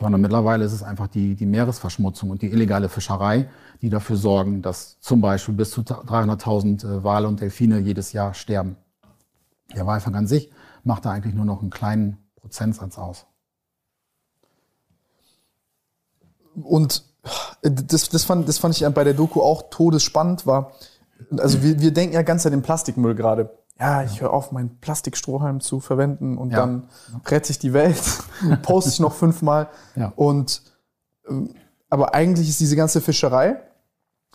sondern 0.00 0.20
mittlerweile 0.20 0.64
ist 0.64 0.72
es 0.72 0.82
einfach 0.82 1.08
die, 1.08 1.34
die 1.34 1.46
Meeresverschmutzung 1.46 2.30
und 2.30 2.42
die 2.42 2.50
illegale 2.50 2.88
Fischerei, 2.88 3.48
die 3.80 3.88
dafür 3.88 4.16
sorgen, 4.16 4.60
dass 4.60 5.00
zum 5.00 5.20
Beispiel 5.20 5.54
bis 5.54 5.70
zu 5.70 5.80
300.000 5.80 6.84
äh, 6.84 7.04
Wale 7.04 7.26
und 7.26 7.40
Delfine 7.40 7.78
jedes 7.78 8.12
Jahr 8.12 8.34
sterben. 8.34 8.76
Der 9.74 9.86
Walfang 9.86 10.14
an 10.14 10.26
sich 10.26 10.50
macht 10.84 11.04
da 11.04 11.10
eigentlich 11.10 11.34
nur 11.34 11.44
noch 11.44 11.60
einen 11.60 11.70
kleinen 11.70 12.18
Prozentsatz 12.36 12.98
aus. 12.98 13.26
Und 16.54 17.04
äh, 17.62 17.70
das, 17.70 18.10
das, 18.10 18.24
fand, 18.24 18.48
das 18.48 18.58
fand 18.58 18.78
ich 18.78 18.86
bei 18.88 19.04
der 19.04 19.14
Doku 19.14 19.40
auch 19.40 19.70
todesspannend, 19.70 20.46
war, 20.46 20.72
also 21.36 21.62
wir, 21.62 21.80
wir 21.80 21.92
denken 21.92 22.14
ja 22.14 22.22
ganz 22.22 22.46
an 22.46 22.52
den 22.52 22.62
Plastikmüll 22.62 23.14
gerade. 23.14 23.57
Ja, 23.80 24.02
ich 24.02 24.20
höre 24.20 24.32
auf, 24.32 24.50
meinen 24.50 24.80
Plastikstrohhalm 24.80 25.60
zu 25.60 25.78
verwenden 25.78 26.36
und 26.36 26.50
ja. 26.50 26.58
dann 26.58 26.88
rette 27.26 27.46
sich 27.48 27.58
die 27.58 27.72
Welt, 27.72 28.02
poste 28.62 28.90
ich 28.90 29.00
noch 29.00 29.14
fünfmal. 29.14 29.68
Ja. 29.94 30.12
Und 30.16 30.62
ähm, 31.28 31.54
aber 31.90 32.14
eigentlich 32.14 32.48
ist 32.48 32.60
diese 32.60 32.76
ganze 32.76 33.00
Fischerei, 33.00 33.56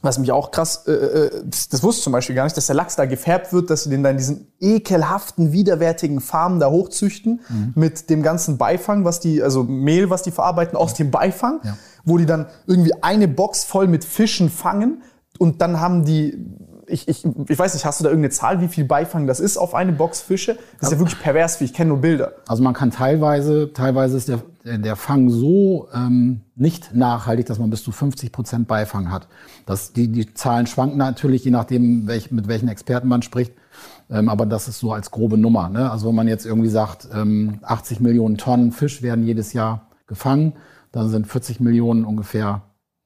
was 0.01 0.19
mich 0.19 0.31
auch 0.31 0.51
krass, 0.51 0.85
äh, 0.85 0.91
äh, 0.91 1.43
das, 1.45 1.69
das 1.69 1.81
wusste 1.81 1.99
ich 1.99 2.03
zum 2.03 2.13
Beispiel 2.13 2.35
gar 2.35 2.43
nicht, 2.43 2.57
dass 2.57 2.65
der 2.65 2.75
Lachs 2.75 2.95
da 2.95 3.05
gefärbt 3.05 3.53
wird, 3.53 3.69
dass 3.69 3.83
sie 3.83 3.89
den 3.89 4.03
dann 4.03 4.13
in 4.13 4.17
diesen 4.17 4.53
ekelhaften, 4.59 5.53
widerwärtigen 5.53 6.19
Farmen 6.19 6.59
da 6.59 6.69
hochzüchten 6.69 7.41
mhm. 7.47 7.71
mit 7.75 8.09
dem 8.09 8.21
ganzen 8.21 8.57
Beifang, 8.57 9.05
was 9.05 9.21
die, 9.21 9.41
also 9.41 9.63
Mehl, 9.63 10.09
was 10.09 10.23
die 10.23 10.31
verarbeiten 10.31 10.77
aus 10.77 10.93
dem 10.93 11.09
Beifang, 11.09 11.61
ja. 11.63 11.77
wo 12.03 12.17
die 12.17 12.25
dann 12.25 12.47
irgendwie 12.67 13.01
eine 13.01 13.29
Box 13.29 13.63
voll 13.63 13.87
mit 13.87 14.03
Fischen 14.03 14.49
fangen 14.49 15.03
und 15.37 15.61
dann 15.61 15.79
haben 15.79 16.03
die 16.03 16.37
ich, 16.87 17.07
ich, 17.07 17.25
ich 17.25 17.59
weiß 17.59 17.73
nicht, 17.73 17.85
hast 17.85 17.99
du 17.99 18.03
da 18.03 18.09
irgendeine 18.09 18.31
Zahl, 18.31 18.61
wie 18.61 18.67
viel 18.67 18.85
Beifang 18.85 19.27
das 19.27 19.39
ist 19.39 19.57
auf 19.57 19.75
eine 19.75 19.91
Box 19.91 20.21
Fische? 20.21 20.57
Das 20.79 20.89
ist 20.89 20.93
ja 20.93 20.99
wirklich 20.99 21.19
pervers, 21.19 21.59
wie 21.59 21.65
ich 21.65 21.73
kenne 21.73 21.89
nur 21.89 21.99
Bilder. 21.99 22.33
Also 22.47 22.63
man 22.63 22.73
kann 22.73 22.91
teilweise, 22.91 23.71
teilweise 23.73 24.17
ist 24.17 24.29
der, 24.29 24.41
der 24.65 24.95
Fang 24.95 25.29
so 25.29 25.87
ähm, 25.93 26.41
nicht 26.55 26.93
nachhaltig, 26.93 27.45
dass 27.45 27.59
man 27.59 27.69
bis 27.69 27.83
zu 27.83 27.91
50 27.91 28.31
Prozent 28.31 28.67
Beifang 28.67 29.11
hat. 29.11 29.27
Das, 29.65 29.93
die, 29.93 30.07
die 30.07 30.33
Zahlen 30.33 30.67
schwanken 30.67 30.97
natürlich, 30.97 31.43
je 31.45 31.51
nachdem, 31.51 32.07
welch, 32.07 32.31
mit 32.31 32.47
welchen 32.47 32.67
Experten 32.67 33.07
man 33.07 33.21
spricht. 33.21 33.53
Ähm, 34.09 34.29
aber 34.29 34.45
das 34.45 34.67
ist 34.67 34.79
so 34.79 34.91
als 34.93 35.11
grobe 35.11 35.37
Nummer. 35.37 35.69
Ne? 35.69 35.89
Also 35.89 36.07
wenn 36.07 36.15
man 36.15 36.27
jetzt 36.27 36.45
irgendwie 36.45 36.69
sagt, 36.69 37.07
ähm, 37.13 37.59
80 37.63 37.99
Millionen 37.99 38.37
Tonnen 38.37 38.71
Fisch 38.71 39.01
werden 39.01 39.25
jedes 39.25 39.53
Jahr 39.53 39.87
gefangen, 40.07 40.53
dann 40.91 41.09
sind 41.09 41.27
40 41.27 41.59
Millionen 41.59 42.05
ungefähr 42.05 42.61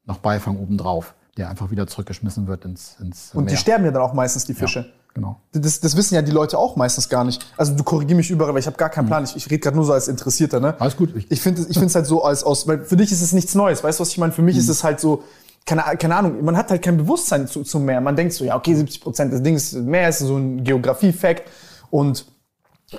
noch 0.05 0.17
Beifang 0.17 0.57
obendrauf 0.57 1.13
der 1.37 1.49
einfach 1.49 1.71
wieder 1.71 1.87
zurückgeschmissen 1.87 2.47
wird 2.47 2.65
ins, 2.65 2.95
ins 2.99 3.31
Und 3.33 3.45
Meer. 3.45 3.53
die 3.53 3.57
sterben 3.57 3.85
ja 3.85 3.91
dann 3.91 4.01
auch 4.01 4.13
meistens, 4.13 4.45
die 4.45 4.53
Fische. 4.53 4.79
Ja, 4.79 4.85
genau. 5.13 5.41
Das, 5.53 5.79
das 5.79 5.95
wissen 5.95 6.15
ja 6.15 6.21
die 6.21 6.31
Leute 6.31 6.57
auch 6.57 6.75
meistens 6.75 7.09
gar 7.09 7.23
nicht. 7.23 7.45
Also 7.57 7.73
du 7.75 7.83
korrigier 7.83 8.15
mich 8.15 8.29
überall, 8.29 8.53
weil 8.53 8.59
ich 8.59 8.67
habe 8.67 8.77
gar 8.77 8.89
keinen 8.89 9.05
mhm. 9.05 9.09
Plan. 9.09 9.23
Ich, 9.23 9.35
ich 9.35 9.45
rede 9.45 9.59
gerade 9.59 9.75
nur 9.75 9.85
so 9.85 9.93
als 9.93 10.07
Interessierter. 10.07 10.59
Ne? 10.59 10.75
Alles 10.79 10.97
gut. 10.97 11.15
Ich, 11.15 11.31
ich 11.31 11.41
finde 11.41 11.61
es 11.61 11.95
halt 11.95 12.05
so 12.05 12.23
als 12.23 12.43
aus, 12.43 12.67
weil 12.67 12.83
für 12.83 12.97
dich 12.97 13.11
ist 13.11 13.21
es 13.21 13.33
nichts 13.33 13.55
Neues. 13.55 13.83
Weißt 13.83 13.99
du, 13.99 14.01
was 14.01 14.09
ich 14.09 14.17
meine? 14.17 14.33
Für 14.33 14.41
mich 14.41 14.55
mhm. 14.55 14.61
ist 14.61 14.69
es 14.69 14.83
halt 14.83 14.99
so, 14.99 15.23
keine, 15.65 15.83
keine 15.97 16.15
Ahnung, 16.15 16.43
man 16.43 16.57
hat 16.57 16.71
halt 16.71 16.81
kein 16.81 16.97
Bewusstsein 16.97 17.47
zu, 17.47 17.63
zum 17.63 17.85
Meer. 17.85 18.01
Man 18.01 18.15
denkt 18.15 18.33
so, 18.33 18.43
ja, 18.45 18.55
okay, 18.55 18.73
70 18.73 19.01
Prozent 19.01 19.33
des 19.33 19.43
Dings 19.43 19.73
Meer 19.73 20.09
ist 20.09 20.19
so 20.19 20.37
ein 20.37 20.63
Geografie-Fact. 20.63 21.43
Und 21.91 22.25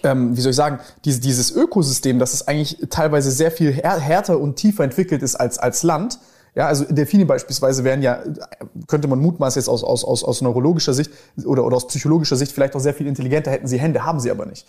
ähm, 0.04 0.36
wie 0.36 0.40
soll 0.40 0.50
ich 0.50 0.56
sagen, 0.56 0.78
dieses, 1.04 1.20
dieses 1.20 1.50
Ökosystem, 1.50 2.18
das 2.18 2.34
ist 2.34 2.46
eigentlich 2.46 2.78
teilweise 2.90 3.30
sehr 3.30 3.50
viel 3.50 3.72
härter 3.72 4.38
und 4.38 4.56
tiefer 4.56 4.84
entwickelt 4.84 5.22
ist 5.22 5.34
als, 5.34 5.58
als 5.58 5.82
Land 5.82 6.18
ja, 6.54 6.66
also 6.66 6.84
Delfine 6.84 7.26
beispielsweise 7.26 7.84
wären 7.84 8.02
ja, 8.02 8.20
könnte 8.86 9.08
man 9.08 9.18
mutmaßen 9.20 9.60
jetzt 9.60 9.68
aus, 9.68 9.84
aus, 9.84 10.04
aus, 10.04 10.24
aus 10.24 10.42
neurologischer 10.42 10.94
Sicht 10.94 11.10
oder, 11.44 11.64
oder 11.64 11.76
aus 11.76 11.86
psychologischer 11.86 12.36
Sicht 12.36 12.52
vielleicht 12.52 12.74
auch 12.74 12.80
sehr 12.80 12.94
viel 12.94 13.06
intelligenter, 13.06 13.50
hätten 13.50 13.66
sie 13.66 13.78
Hände, 13.78 14.04
haben 14.04 14.20
sie 14.20 14.30
aber 14.30 14.46
nicht. 14.46 14.66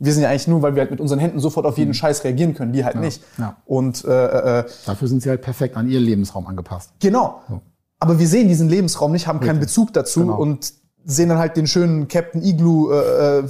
Wir 0.00 0.12
sind 0.12 0.22
ja 0.22 0.30
eigentlich 0.30 0.46
nur, 0.46 0.62
weil 0.62 0.74
wir 0.74 0.82
halt 0.82 0.90
mit 0.90 1.00
unseren 1.00 1.18
Händen 1.18 1.40
sofort 1.40 1.66
auf 1.66 1.76
jeden 1.76 1.90
mhm. 1.90 1.94
Scheiß 1.94 2.22
reagieren 2.24 2.54
können, 2.54 2.72
die 2.72 2.84
halt 2.84 2.94
ja, 2.94 3.00
nicht. 3.00 3.22
Ja. 3.36 3.56
Und 3.66 4.04
äh, 4.04 4.60
äh, 4.60 4.64
dafür 4.86 5.08
sind 5.08 5.22
sie 5.22 5.28
halt 5.28 5.42
perfekt 5.42 5.76
an 5.76 5.88
ihren 5.88 6.04
Lebensraum 6.04 6.46
angepasst. 6.46 6.92
Genau. 7.00 7.42
So. 7.48 7.60
Aber 7.98 8.18
wir 8.18 8.28
sehen 8.28 8.46
diesen 8.46 8.68
Lebensraum 8.68 9.10
nicht, 9.10 9.26
haben 9.26 9.38
Richtig. 9.38 9.48
keinen 9.48 9.60
Bezug 9.60 9.92
dazu 9.92 10.20
genau. 10.20 10.38
und 10.38 10.72
sehen 11.04 11.28
dann 11.30 11.38
halt 11.38 11.56
den 11.56 11.66
schönen 11.66 12.06
Captain 12.06 12.42
Igloo 12.42 12.92
äh, 12.92 13.38
äh, 13.38 13.44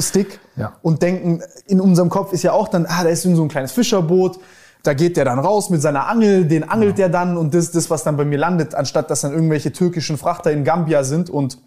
Stick 0.00 0.40
Ja. 0.56 0.74
und 0.82 1.02
denken, 1.02 1.40
in 1.66 1.80
unserem 1.80 2.10
Kopf 2.10 2.32
ist 2.32 2.42
ja 2.42 2.52
auch 2.52 2.68
dann, 2.68 2.84
ah, 2.86 3.04
da 3.04 3.08
ist 3.08 3.22
so 3.22 3.42
ein 3.42 3.48
kleines 3.48 3.72
Fischerboot, 3.72 4.38
da 4.84 4.92
geht 4.92 5.16
der 5.16 5.24
dann 5.24 5.38
raus 5.38 5.70
mit 5.70 5.82
seiner 5.82 6.06
Angel, 6.08 6.44
den 6.44 6.62
angelt 6.68 6.98
der 6.98 7.08
dann 7.08 7.36
und 7.36 7.54
das, 7.54 7.72
das, 7.72 7.90
was 7.90 8.04
dann 8.04 8.16
bei 8.16 8.24
mir 8.24 8.38
landet, 8.38 8.74
anstatt 8.74 9.10
dass 9.10 9.22
dann 9.22 9.32
irgendwelche 9.32 9.72
türkischen 9.72 10.18
Frachter 10.18 10.52
in 10.52 10.62
Gambia 10.62 11.04
sind 11.04 11.30
und 11.30 11.58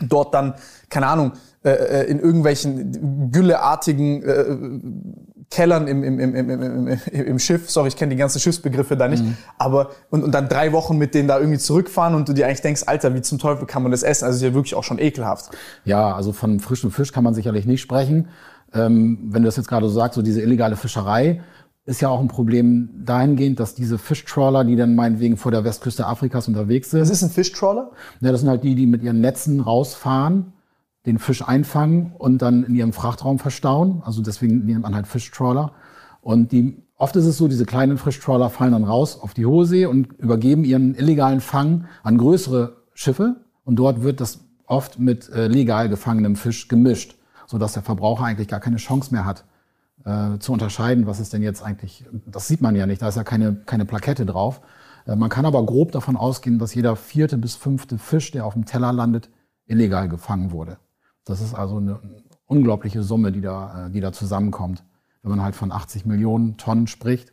dort 0.00 0.34
dann, 0.34 0.54
keine 0.88 1.06
Ahnung, 1.06 1.32
äh, 1.62 1.70
äh, 1.70 2.10
in 2.10 2.18
irgendwelchen 2.18 3.30
gülleartigen 3.30 4.22
äh, 4.22 4.56
Kellern 5.50 5.86
im, 5.86 6.02
im, 6.02 6.18
im, 6.18 6.34
im, 6.34 6.50
im, 6.50 6.88
im, 6.88 6.98
im 7.12 7.38
Schiff, 7.38 7.70
sorry, 7.70 7.88
ich 7.88 7.96
kenne 7.96 8.10
die 8.10 8.16
ganzen 8.16 8.40
Schiffsbegriffe 8.40 8.96
da 8.96 9.08
nicht, 9.08 9.22
aber 9.58 9.90
und, 10.10 10.24
und 10.24 10.32
dann 10.32 10.48
drei 10.48 10.72
Wochen 10.72 10.96
mit 10.96 11.14
denen 11.14 11.28
da 11.28 11.38
irgendwie 11.38 11.58
zurückfahren 11.58 12.14
und 12.14 12.28
du 12.28 12.32
dir 12.32 12.46
eigentlich 12.46 12.62
denkst, 12.62 12.84
Alter, 12.86 13.14
wie 13.14 13.20
zum 13.20 13.38
Teufel 13.38 13.66
kann 13.66 13.82
man 13.82 13.92
das 13.92 14.02
essen? 14.02 14.24
Also 14.24 14.36
ist 14.36 14.42
ja 14.42 14.54
wirklich 14.54 14.74
auch 14.74 14.84
schon 14.84 14.98
ekelhaft. 14.98 15.50
Ja, 15.84 16.14
also 16.14 16.32
von 16.32 16.60
frischem 16.60 16.90
Fisch 16.90 17.12
kann 17.12 17.24
man 17.24 17.34
sicherlich 17.34 17.66
nicht 17.66 17.82
sprechen. 17.82 18.28
Ähm, 18.72 19.18
wenn 19.30 19.42
du 19.42 19.46
das 19.46 19.56
jetzt 19.56 19.68
gerade 19.68 19.86
so 19.88 19.94
sagst, 19.94 20.16
so 20.16 20.22
diese 20.22 20.40
illegale 20.40 20.76
Fischerei 20.76 21.42
ist 21.86 22.00
ja 22.00 22.08
auch 22.08 22.20
ein 22.20 22.28
Problem 22.28 22.88
dahingehend, 23.04 23.60
dass 23.60 23.74
diese 23.74 23.98
Fischtrawler, 23.98 24.64
die 24.64 24.76
dann 24.76 24.94
meinetwegen 24.94 25.36
vor 25.36 25.52
der 25.52 25.64
Westküste 25.64 26.06
Afrikas 26.06 26.48
unterwegs 26.48 26.90
sind, 26.90 27.00
Das 27.00 27.10
ist 27.10 27.22
ein 27.22 27.30
Fischtrawler? 27.30 27.90
ja, 28.20 28.32
das 28.32 28.40
sind 28.40 28.48
halt 28.48 28.64
die, 28.64 28.74
die 28.74 28.86
mit 28.86 29.02
ihren 29.02 29.20
Netzen 29.20 29.60
rausfahren, 29.60 30.52
den 31.04 31.18
Fisch 31.18 31.46
einfangen 31.46 32.12
und 32.16 32.40
dann 32.40 32.64
in 32.64 32.74
ihrem 32.74 32.94
Frachtraum 32.94 33.38
verstauen. 33.38 34.02
Also 34.04 34.22
deswegen 34.22 34.64
nennt 34.64 34.82
man 34.82 34.94
halt 34.94 35.06
Fischtrawler. 35.06 35.72
Und 36.22 36.52
die, 36.52 36.82
oft 36.96 37.14
ist 37.16 37.26
es 37.26 37.36
so, 37.36 37.48
diese 37.48 37.66
kleinen 37.66 37.98
Fischtrawler 37.98 38.48
fallen 38.48 38.72
dann 38.72 38.84
raus 38.84 39.20
auf 39.20 39.34
die 39.34 39.44
hohe 39.44 39.66
See 39.66 39.84
und 39.84 40.14
übergeben 40.14 40.64
ihren 40.64 40.94
illegalen 40.94 41.40
Fang 41.40 41.84
an 42.02 42.16
größere 42.16 42.76
Schiffe. 42.94 43.36
Und 43.64 43.76
dort 43.76 44.02
wird 44.02 44.22
das 44.22 44.40
oft 44.66 44.98
mit 44.98 45.28
äh, 45.28 45.48
legal 45.48 45.90
gefangenem 45.90 46.36
Fisch 46.36 46.68
gemischt, 46.68 47.18
sodass 47.46 47.74
der 47.74 47.82
Verbraucher 47.82 48.24
eigentlich 48.24 48.48
gar 48.48 48.60
keine 48.60 48.76
Chance 48.76 49.12
mehr 49.12 49.26
hat, 49.26 49.44
äh, 50.04 50.38
zu 50.38 50.52
unterscheiden, 50.52 51.06
was 51.06 51.20
ist 51.20 51.32
denn 51.32 51.42
jetzt 51.42 51.62
eigentlich, 51.62 52.04
das 52.26 52.48
sieht 52.48 52.60
man 52.60 52.76
ja 52.76 52.86
nicht, 52.86 53.02
da 53.02 53.08
ist 53.08 53.16
ja 53.16 53.24
keine, 53.24 53.54
keine 53.54 53.84
Plakette 53.84 54.26
drauf. 54.26 54.60
Äh, 55.06 55.16
man 55.16 55.30
kann 55.30 55.46
aber 55.46 55.64
grob 55.64 55.92
davon 55.92 56.16
ausgehen, 56.16 56.58
dass 56.58 56.74
jeder 56.74 56.96
vierte 56.96 57.38
bis 57.38 57.54
fünfte 57.54 57.98
Fisch, 57.98 58.30
der 58.30 58.46
auf 58.46 58.54
dem 58.54 58.64
Teller 58.66 58.92
landet, 58.92 59.30
illegal 59.66 60.08
gefangen 60.08 60.50
wurde. 60.50 60.78
Das 61.24 61.40
ist 61.40 61.54
also 61.54 61.78
eine 61.78 62.00
unglaubliche 62.46 63.02
Summe, 63.02 63.32
die 63.32 63.40
da, 63.40 63.86
äh, 63.86 63.90
die 63.90 64.00
da 64.00 64.12
zusammenkommt. 64.12 64.84
Wenn 65.22 65.30
man 65.30 65.42
halt 65.42 65.54
von 65.54 65.72
80 65.72 66.04
Millionen 66.04 66.58
Tonnen 66.58 66.86
spricht, 66.86 67.32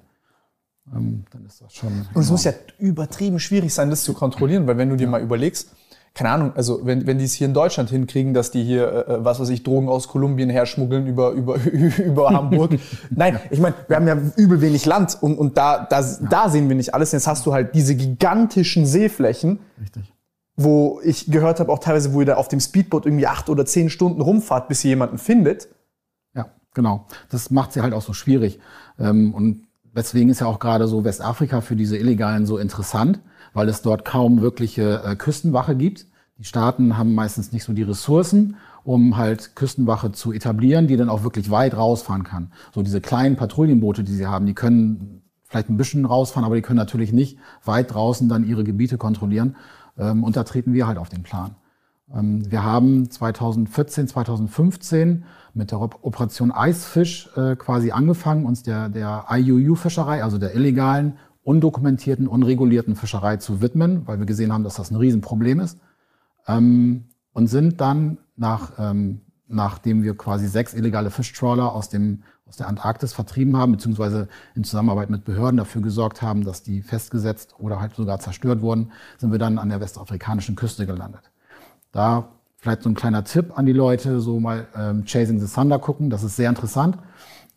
ähm, 0.96 1.26
dann 1.32 1.46
ist 1.46 1.62
das 1.62 1.74
schon. 1.74 2.06
Und 2.14 2.22
es 2.22 2.32
muss 2.32 2.46
ja 2.46 2.54
übertrieben 2.80 3.40
schwierig 3.40 3.74
sein, 3.74 3.90
das 3.90 4.04
zu 4.04 4.14
kontrollieren, 4.14 4.66
weil 4.66 4.78
wenn 4.78 4.90
du 4.90 4.96
dir 4.96 5.08
mal 5.08 5.22
überlegst, 5.22 5.76
keine 6.14 6.30
Ahnung, 6.30 6.52
also 6.56 6.86
wenn, 6.86 7.08
wenn 7.08 7.20
die 7.20 7.26
es 7.26 7.34
hier 7.34 7.48
in 7.48 7.54
Deutschland 7.54 7.90
hinkriegen, 7.90 8.34
dass 8.34 8.52
die 8.52 8.64
hier, 8.64 9.08
äh, 9.08 9.24
was 9.24 9.40
weiß 9.40 9.50
ich, 9.50 9.64
Drogen 9.64 9.88
aus 9.88 10.10
Kolumbien 10.10 10.50
herschmuggeln 10.50 11.08
über, 11.08 11.32
über, 11.32 11.56
über 11.66 12.30
Hamburg. 12.32 12.72
Nein, 13.10 13.40
ich 13.50 13.60
meine, 13.60 13.76
wir 13.88 13.96
haben 13.96 14.08
ja 14.08 14.18
übel 14.36 14.60
wenig 14.60 14.86
Land 14.86 15.18
und, 15.22 15.38
und 15.38 15.58
da, 15.58 15.88
da, 15.90 16.04
da 16.30 16.50
sehen 16.50 16.68
wir 16.68 16.76
nicht 16.76 16.94
alles. 16.94 17.14
Jetzt 17.14 17.28
hast 17.28 17.46
du 17.46 17.54
halt 17.54 17.76
diese 17.76 17.96
gigantischen 17.96 18.86
Seeflächen, 18.86 19.60
Richtig. 19.80 20.14
wo 20.58 21.00
ich 21.04 21.32
gehört 21.32 21.62
habe, 21.62 21.72
auch 21.72 21.80
teilweise, 21.80 22.12
wo 22.14 22.20
ihr 22.20 22.26
da 22.26 22.36
auf 22.36 22.50
dem 22.50 22.60
Speedboot 22.60 23.06
irgendwie 23.06 23.28
acht 23.28 23.50
oder 23.50 23.66
zehn 23.66 23.90
Stunden 23.90 24.20
rumfahrt, 24.22 24.68
bis 24.68 24.84
ihr 24.84 24.90
jemanden 24.90 25.18
findet. 25.18 25.70
Ja, 26.36 26.48
genau. 26.74 27.08
Das 27.30 27.52
macht 27.52 27.72
sie 27.72 27.82
halt 27.82 27.94
auch 27.94 28.02
so 28.02 28.12
schwierig. 28.12 28.60
Ähm, 29.00 29.34
und 29.34 29.64
deswegen 29.96 30.30
ist 30.30 30.42
ja 30.42 30.48
auch 30.48 30.60
gerade 30.60 30.90
so 30.90 31.06
Westafrika 31.06 31.62
für 31.62 31.78
diese 31.78 31.98
Illegalen 31.98 32.46
so 32.46 32.58
interessant, 32.58 33.22
weil 33.54 33.70
es 33.70 33.82
dort 33.82 34.06
kaum 34.06 34.42
wirkliche 34.42 35.04
äh, 35.04 35.16
Küstenwache 35.16 35.76
gibt. 35.76 36.08
Die 36.38 36.44
Staaten 36.46 36.98
haben 36.98 37.14
meistens 37.14 37.52
nicht 37.52 37.64
so 37.64 37.74
die 37.74 37.84
Ressourcen, 37.84 38.56
um 38.84 39.18
halt 39.18 39.56
Küstenwache 39.56 40.12
zu 40.12 40.32
etablieren, 40.34 40.88
die 40.88 40.98
dann 40.98 41.10
auch 41.10 41.24
wirklich 41.24 41.52
weit 41.52 41.76
rausfahren 41.76 42.24
kann. 42.24 42.52
So 42.74 42.82
diese 42.82 43.02
kleinen 43.02 43.36
Patrouillenboote, 43.36 44.04
die 44.04 44.14
sie 44.16 44.26
haben, 44.28 44.46
die 44.46 44.56
können 44.56 45.22
vielleicht 45.44 45.70
ein 45.70 45.78
bisschen 45.78 46.06
rausfahren, 46.06 46.46
aber 46.46 46.56
die 46.56 46.62
können 46.62 46.78
natürlich 46.78 47.12
nicht 47.14 47.38
weit 47.66 47.94
draußen 47.94 48.28
dann 48.30 48.44
ihre 48.46 48.64
Gebiete 48.64 48.98
kontrollieren. 48.98 49.56
Ähm, 49.98 50.24
und 50.24 50.36
da 50.36 50.44
treten 50.44 50.74
wir 50.74 50.88
halt 50.88 50.98
auf 50.98 51.10
den 51.10 51.24
Plan. 51.24 51.56
Ähm, 52.14 52.50
Wir 52.50 52.64
haben 52.64 53.10
2014, 53.12 54.08
2015 54.08 55.26
mit 55.54 55.72
der 55.72 55.82
Op- 55.82 56.00
Operation 56.02 56.52
Eisfisch 56.52 57.30
äh, 57.36 57.56
quasi 57.58 57.92
angefangen, 57.92 58.46
uns 58.46 58.64
der, 58.64 58.90
der 58.90 59.26
IUU-Fischerei, 59.30 60.24
also 60.24 60.38
der 60.38 60.56
illegalen, 60.56 61.18
undokumentierten, 61.44 62.28
unregulierten 62.28 62.96
Fischerei 62.96 63.38
zu 63.38 63.62
widmen, 63.62 64.08
weil 64.08 64.20
wir 64.20 64.26
gesehen 64.26 64.54
haben, 64.54 64.64
dass 64.64 64.76
das 64.76 64.92
ein 64.92 64.96
Riesenproblem 64.96 65.60
ist. 65.60 65.80
Ähm, 66.48 67.06
und 67.34 67.48
sind 67.48 67.80
dann 67.82 68.18
nach, 68.36 68.74
ähm, 68.78 69.22
nachdem 69.48 70.04
wir 70.04 70.16
quasi 70.16 70.48
sechs 70.48 70.74
illegale 70.74 71.10
Fischtrawler 71.10 71.74
aus, 71.74 71.90
dem, 71.90 72.24
aus 72.48 72.58
der 72.58 72.68
Antarktis 72.68 73.14
vertrieben 73.14 73.58
haben, 73.58 73.72
beziehungsweise 73.72 74.28
in 74.56 74.64
Zusammenarbeit 74.64 75.10
mit 75.10 75.24
Behörden 75.24 75.58
dafür 75.58 75.82
gesorgt 75.82 76.22
haben, 76.22 76.44
dass 76.44 76.64
die 76.64 76.82
festgesetzt 76.82 77.56
oder 77.58 77.80
halt 77.80 77.96
sogar 77.96 78.20
zerstört 78.20 78.62
wurden, 78.62 78.92
sind 79.18 79.32
wir 79.32 79.40
dann 79.40 79.58
an 79.58 79.70
der 79.70 79.80
westafrikanischen 79.80 80.56
Küste 80.56 80.86
gelandet. 80.86 81.32
Da 81.92 82.30
vielleicht 82.58 82.84
so 82.84 82.90
ein 82.90 82.96
kleiner 82.96 83.24
Tipp 83.24 83.58
an 83.58 83.66
die 83.66 83.74
Leute, 83.74 84.20
so 84.20 84.40
mal 84.40 84.68
ähm, 84.76 85.04
Chasing 85.06 85.40
the 85.40 85.54
Thunder 85.54 85.80
gucken, 85.80 86.10
das 86.10 86.24
ist 86.24 86.36
sehr 86.36 86.50
interessant. 86.50 86.98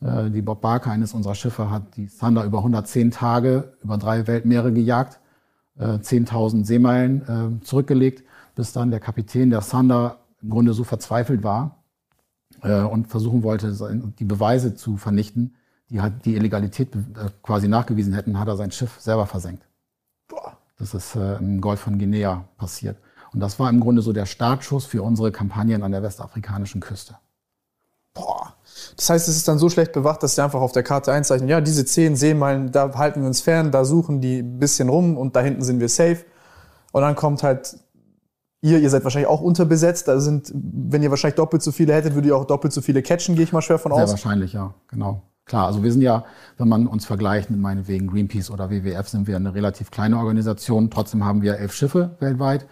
Äh, 0.04 0.30
die 0.30 0.42
Bob 0.42 0.60
Barker, 0.60 0.90
eines 0.90 1.14
unserer 1.14 1.34
Schiffe, 1.34 1.70
hat 1.70 1.96
die 1.96 2.06
Thunder 2.06 2.44
über 2.44 2.58
110 2.58 3.10
Tage 3.10 3.72
über 3.82 3.96
drei 3.96 4.26
Weltmeere 4.26 4.72
gejagt, 4.72 5.20
äh, 5.78 5.98
10.000 5.98 6.64
Seemeilen 6.64 7.60
äh, 7.60 7.64
zurückgelegt, 7.64 8.22
bis 8.54 8.72
dann 8.72 8.90
der 8.90 9.00
Kapitän 9.00 9.50
der 9.50 9.60
Thunder 9.60 10.18
im 10.42 10.50
Grunde 10.50 10.74
so 10.74 10.84
verzweifelt 10.84 11.42
war 11.42 11.82
äh, 12.62 12.82
und 12.82 13.08
versuchen 13.08 13.42
wollte, 13.42 13.74
die 14.18 14.24
Beweise 14.24 14.74
zu 14.74 14.96
vernichten, 14.96 15.54
die 15.90 16.00
halt 16.00 16.24
die 16.24 16.36
Illegalität 16.36 16.94
äh, 16.94 17.30
quasi 17.42 17.68
nachgewiesen 17.68 18.12
hätten, 18.12 18.38
hat 18.38 18.48
er 18.48 18.56
sein 18.56 18.70
Schiff 18.70 19.00
selber 19.00 19.26
versenkt. 19.26 19.66
Das 20.78 20.92
ist 20.92 21.16
äh, 21.16 21.36
im 21.36 21.60
Golf 21.60 21.80
von 21.80 21.98
Guinea 21.98 22.44
passiert. 22.56 22.98
Und 23.32 23.40
das 23.40 23.58
war 23.58 23.70
im 23.70 23.80
Grunde 23.80 24.02
so 24.02 24.12
der 24.12 24.26
Startschuss 24.26 24.84
für 24.86 25.02
unsere 25.02 25.32
Kampagnen 25.32 25.82
an 25.82 25.92
der 25.92 26.02
westafrikanischen 26.02 26.80
Küste. 26.80 27.16
Das 28.96 29.10
heißt, 29.10 29.28
es 29.28 29.36
ist 29.36 29.48
dann 29.48 29.58
so 29.58 29.68
schlecht 29.68 29.92
bewacht, 29.92 30.22
dass 30.22 30.34
die 30.34 30.40
einfach 30.40 30.60
auf 30.60 30.72
der 30.72 30.82
Karte 30.82 31.12
einzeichnen, 31.12 31.48
ja, 31.48 31.60
diese 31.60 31.84
zehn 31.84 32.16
Seemeilen, 32.16 32.72
da 32.72 32.94
halten 32.96 33.20
wir 33.20 33.26
uns 33.26 33.40
fern, 33.40 33.70
da 33.70 33.84
suchen 33.84 34.20
die 34.20 34.38
ein 34.38 34.58
bisschen 34.58 34.88
rum 34.88 35.16
und 35.16 35.36
da 35.36 35.40
hinten 35.40 35.62
sind 35.62 35.80
wir 35.80 35.88
safe. 35.88 36.24
Und 36.92 37.02
dann 37.02 37.16
kommt 37.16 37.42
halt 37.42 37.76
ihr, 38.64 38.78
ihr 38.78 38.90
seid 38.90 39.04
wahrscheinlich 39.04 39.28
auch 39.28 39.42
unterbesetzt, 39.42 40.08
da 40.08 40.18
sind, 40.18 40.50
wenn 40.54 41.02
ihr 41.02 41.10
wahrscheinlich 41.10 41.36
doppelt 41.36 41.62
so 41.62 41.70
viele 41.70 41.92
hättet, 41.92 42.14
würdet 42.14 42.28
ihr 42.30 42.36
auch 42.36 42.46
doppelt 42.46 42.72
so 42.72 42.80
viele 42.80 43.02
catchen, 43.02 43.34
gehe 43.34 43.44
ich 43.44 43.52
mal 43.52 43.60
schwer 43.60 43.78
von 43.78 43.92
Sehr 43.92 44.04
aus. 44.04 44.10
wahrscheinlich, 44.10 44.54
ja, 44.54 44.72
genau. 44.88 45.22
Klar, 45.44 45.66
also 45.66 45.82
wir 45.82 45.92
sind 45.92 46.00
ja, 46.00 46.24
wenn 46.56 46.68
man 46.68 46.86
uns 46.86 47.04
vergleicht 47.04 47.50
mit 47.50 47.60
meinetwegen 47.60 48.06
Greenpeace 48.06 48.50
oder 48.50 48.70
WWF, 48.70 49.06
sind 49.06 49.26
wir 49.26 49.36
eine 49.36 49.54
relativ 49.54 49.90
kleine 49.90 50.16
Organisation. 50.16 50.90
Trotzdem 50.90 51.22
haben 51.22 51.42
wir 51.42 51.58
elf 51.58 51.74
Schiffe 51.74 52.16
weltweit 52.18 52.66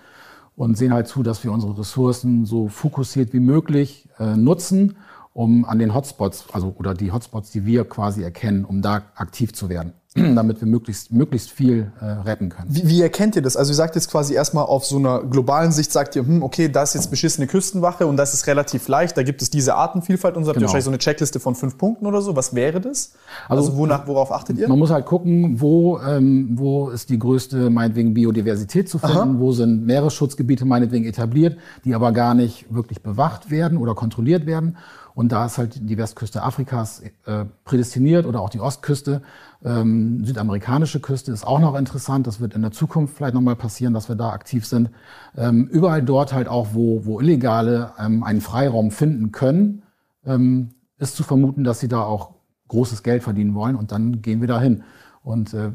und 0.56 0.78
sehen 0.78 0.94
halt 0.94 1.06
zu, 1.06 1.22
dass 1.22 1.44
wir 1.44 1.52
unsere 1.52 1.78
Ressourcen 1.78 2.46
so 2.46 2.68
fokussiert 2.68 3.34
wie 3.34 3.40
möglich 3.40 4.08
äh, 4.18 4.36
nutzen, 4.36 4.96
um 5.34 5.64
an 5.64 5.78
den 5.78 5.94
Hotspots, 5.94 6.44
also 6.52 6.74
oder 6.78 6.94
die 6.94 7.10
Hotspots, 7.12 7.50
die 7.50 7.64
wir 7.64 7.84
quasi 7.84 8.22
erkennen, 8.22 8.64
um 8.64 8.82
da 8.82 9.02
aktiv 9.14 9.54
zu 9.54 9.70
werden, 9.70 9.94
damit 10.14 10.60
wir 10.60 10.68
möglichst, 10.68 11.10
möglichst 11.10 11.50
viel 11.50 11.90
äh, 12.02 12.04
retten 12.04 12.50
können. 12.50 12.66
Wie, 12.68 12.86
wie 12.86 13.00
erkennt 13.00 13.34
ihr 13.34 13.40
das? 13.40 13.56
Also 13.56 13.72
ihr 13.72 13.76
sagt 13.76 13.94
jetzt 13.94 14.10
quasi 14.10 14.34
erstmal 14.34 14.66
auf 14.66 14.84
so 14.84 14.98
einer 14.98 15.22
globalen 15.22 15.72
Sicht, 15.72 15.90
sagt 15.90 16.16
ihr, 16.16 16.26
hm, 16.26 16.42
okay, 16.42 16.68
da 16.68 16.82
ist 16.82 16.94
jetzt 16.94 17.08
beschissene 17.10 17.46
Küstenwache 17.46 18.06
und 18.06 18.18
das 18.18 18.34
ist 18.34 18.46
relativ 18.46 18.88
leicht, 18.88 19.16
da 19.16 19.22
gibt 19.22 19.40
es 19.40 19.48
diese 19.48 19.74
Artenvielfalt 19.74 20.36
und 20.36 20.44
so 20.44 20.50
habt 20.50 20.56
ihr 20.56 20.60
Genau. 20.60 20.66
wahrscheinlich 20.68 20.84
so 20.84 20.90
eine 20.90 20.98
Checkliste 20.98 21.40
von 21.40 21.54
fünf 21.54 21.78
Punkten 21.78 22.04
oder 22.04 22.20
so. 22.20 22.36
Was 22.36 22.54
wäre 22.54 22.82
das? 22.82 23.14
Also, 23.48 23.68
Also- 23.68 23.78
wonach, 23.78 24.06
worauf 24.06 24.32
achtet 24.32 24.58
ihr? 24.58 24.68
Man 24.68 24.78
muss 24.78 24.90
halt 24.90 25.06
gucken, 25.06 25.62
wo, 25.62 25.98
ähm, 26.00 26.50
wo 26.58 26.90
ist 26.90 27.08
die 27.08 27.18
größte, 27.18 27.70
meinetwegen, 27.70 28.12
Biodiversität 28.12 28.90
zu 28.90 28.98
finden, 28.98 29.40
wo 29.40 29.52
sind 29.52 29.86
Meeresschutzgebiete 29.86 30.66
meinetwegen 30.66 31.06
etabliert, 31.06 31.56
die 31.86 31.94
aber 31.94 32.12
gar 32.12 32.34
nicht 32.34 32.66
wirklich 32.68 33.02
bewacht 33.02 33.50
werden 33.50 33.78
oder 33.78 33.94
kontrolliert 33.94 34.44
werden. 34.44 34.76
Und 35.14 35.32
da 35.32 35.46
ist 35.46 35.58
halt 35.58 35.88
die 35.88 35.98
Westküste 35.98 36.42
Afrikas 36.42 37.02
äh, 37.26 37.44
prädestiniert 37.64 38.26
oder 38.26 38.40
auch 38.40 38.50
die 38.50 38.60
Ostküste. 38.60 39.22
Ähm, 39.64 40.24
südamerikanische 40.24 41.00
Küste 41.00 41.32
ist 41.32 41.46
auch 41.46 41.60
noch 41.60 41.74
interessant. 41.74 42.26
Das 42.26 42.40
wird 42.40 42.54
in 42.54 42.62
der 42.62 42.72
Zukunft 42.72 43.16
vielleicht 43.16 43.34
nochmal 43.34 43.56
passieren, 43.56 43.94
dass 43.94 44.08
wir 44.08 44.16
da 44.16 44.30
aktiv 44.30 44.66
sind. 44.66 44.90
Ähm, 45.36 45.66
überall 45.68 46.02
dort 46.02 46.32
halt 46.32 46.48
auch, 46.48 46.68
wo, 46.72 47.04
wo 47.04 47.20
Illegale 47.20 47.92
ähm, 47.98 48.24
einen 48.24 48.40
Freiraum 48.40 48.90
finden 48.90 49.32
können, 49.32 49.82
ähm, 50.24 50.70
ist 50.98 51.16
zu 51.16 51.22
vermuten, 51.22 51.64
dass 51.64 51.80
sie 51.80 51.88
da 51.88 52.02
auch 52.02 52.34
großes 52.68 53.02
Geld 53.02 53.22
verdienen 53.22 53.54
wollen 53.54 53.76
und 53.76 53.92
dann 53.92 54.22
gehen 54.22 54.40
wir 54.40 54.48
dahin. 54.48 54.82
Und 55.22 55.52
äh, 55.52 55.72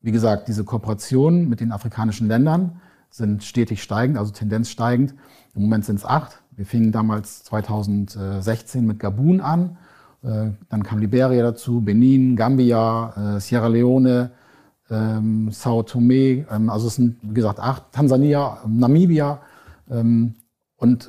wie 0.00 0.12
gesagt, 0.12 0.48
diese 0.48 0.64
Kooperationen 0.64 1.48
mit 1.48 1.60
den 1.60 1.72
afrikanischen 1.72 2.26
Ländern 2.28 2.80
sind 3.10 3.44
stetig 3.44 3.82
steigend, 3.82 4.16
also 4.16 4.32
Tendenz 4.32 4.70
steigend. 4.70 5.14
Im 5.54 5.62
Moment 5.62 5.84
sind 5.84 5.96
es 5.96 6.04
acht. 6.04 6.39
Wir 6.60 6.66
fingen 6.66 6.92
damals 6.92 7.42
2016 7.44 8.84
mit 8.84 8.98
Gabun 8.98 9.40
an. 9.40 9.78
Äh, 10.22 10.50
dann 10.68 10.82
kam 10.82 10.98
Liberia 10.98 11.42
dazu, 11.42 11.80
Benin, 11.80 12.36
Gambia, 12.36 13.36
äh, 13.36 13.40
Sierra 13.40 13.68
Leone, 13.68 14.32
ähm, 14.90 15.50
Sao 15.52 15.82
Tome. 15.84 16.44
Ähm, 16.50 16.68
also 16.68 16.88
es 16.88 16.96
sind, 16.96 17.16
wie 17.22 17.32
gesagt, 17.32 17.60
acht. 17.60 17.90
Tansania, 17.92 18.58
Namibia. 18.66 19.40
Ähm, 19.90 20.34
Und 20.76 21.08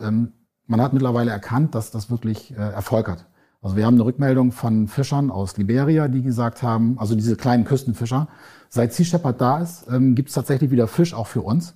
man 0.67 0.81
hat 0.81 0.93
mittlerweile 0.93 1.31
erkannt, 1.31 1.75
dass 1.75 1.91
das 1.91 2.09
wirklich 2.09 2.51
äh, 2.51 2.55
Erfolg 2.55 3.09
hat. 3.09 3.25
Also 3.61 3.75
wir 3.75 3.85
haben 3.85 3.95
eine 3.95 4.05
Rückmeldung 4.05 4.53
von 4.53 4.87
Fischern 4.87 5.29
aus 5.31 5.57
Liberia, 5.57 6.07
die 6.07 6.21
gesagt 6.21 6.63
haben, 6.63 6.97
also 6.97 7.13
diese 7.13 7.35
kleinen 7.35 7.65
Küstenfischer, 7.65 8.29
seit 8.69 8.93
Sea 8.93 9.05
Shepherd 9.05 9.41
da 9.41 9.59
ist, 9.59 9.85
gibt 10.15 10.29
es 10.29 10.35
tatsächlich 10.35 10.71
wieder 10.71 10.87
Fisch 10.87 11.13
auch 11.13 11.27
für 11.27 11.41
uns. 11.41 11.75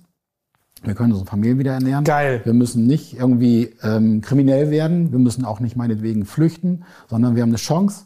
Wir 0.82 0.94
können 0.94 1.12
unsere 1.12 1.28
Familien 1.28 1.58
wieder 1.58 1.72
ernähren. 1.72 2.04
Geil. 2.04 2.40
Wir 2.44 2.52
müssen 2.52 2.86
nicht 2.86 3.18
irgendwie 3.18 3.74
ähm, 3.82 4.20
kriminell 4.20 4.70
werden. 4.70 5.10
Wir 5.10 5.18
müssen 5.18 5.44
auch 5.44 5.60
nicht 5.60 5.76
meinetwegen 5.76 6.24
flüchten, 6.26 6.84
sondern 7.08 7.34
wir 7.34 7.42
haben 7.42 7.50
eine 7.50 7.56
Chance, 7.56 8.04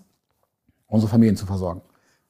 unsere 0.87 1.11
Familien 1.11 1.37
zu 1.37 1.47
versorgen. 1.47 1.83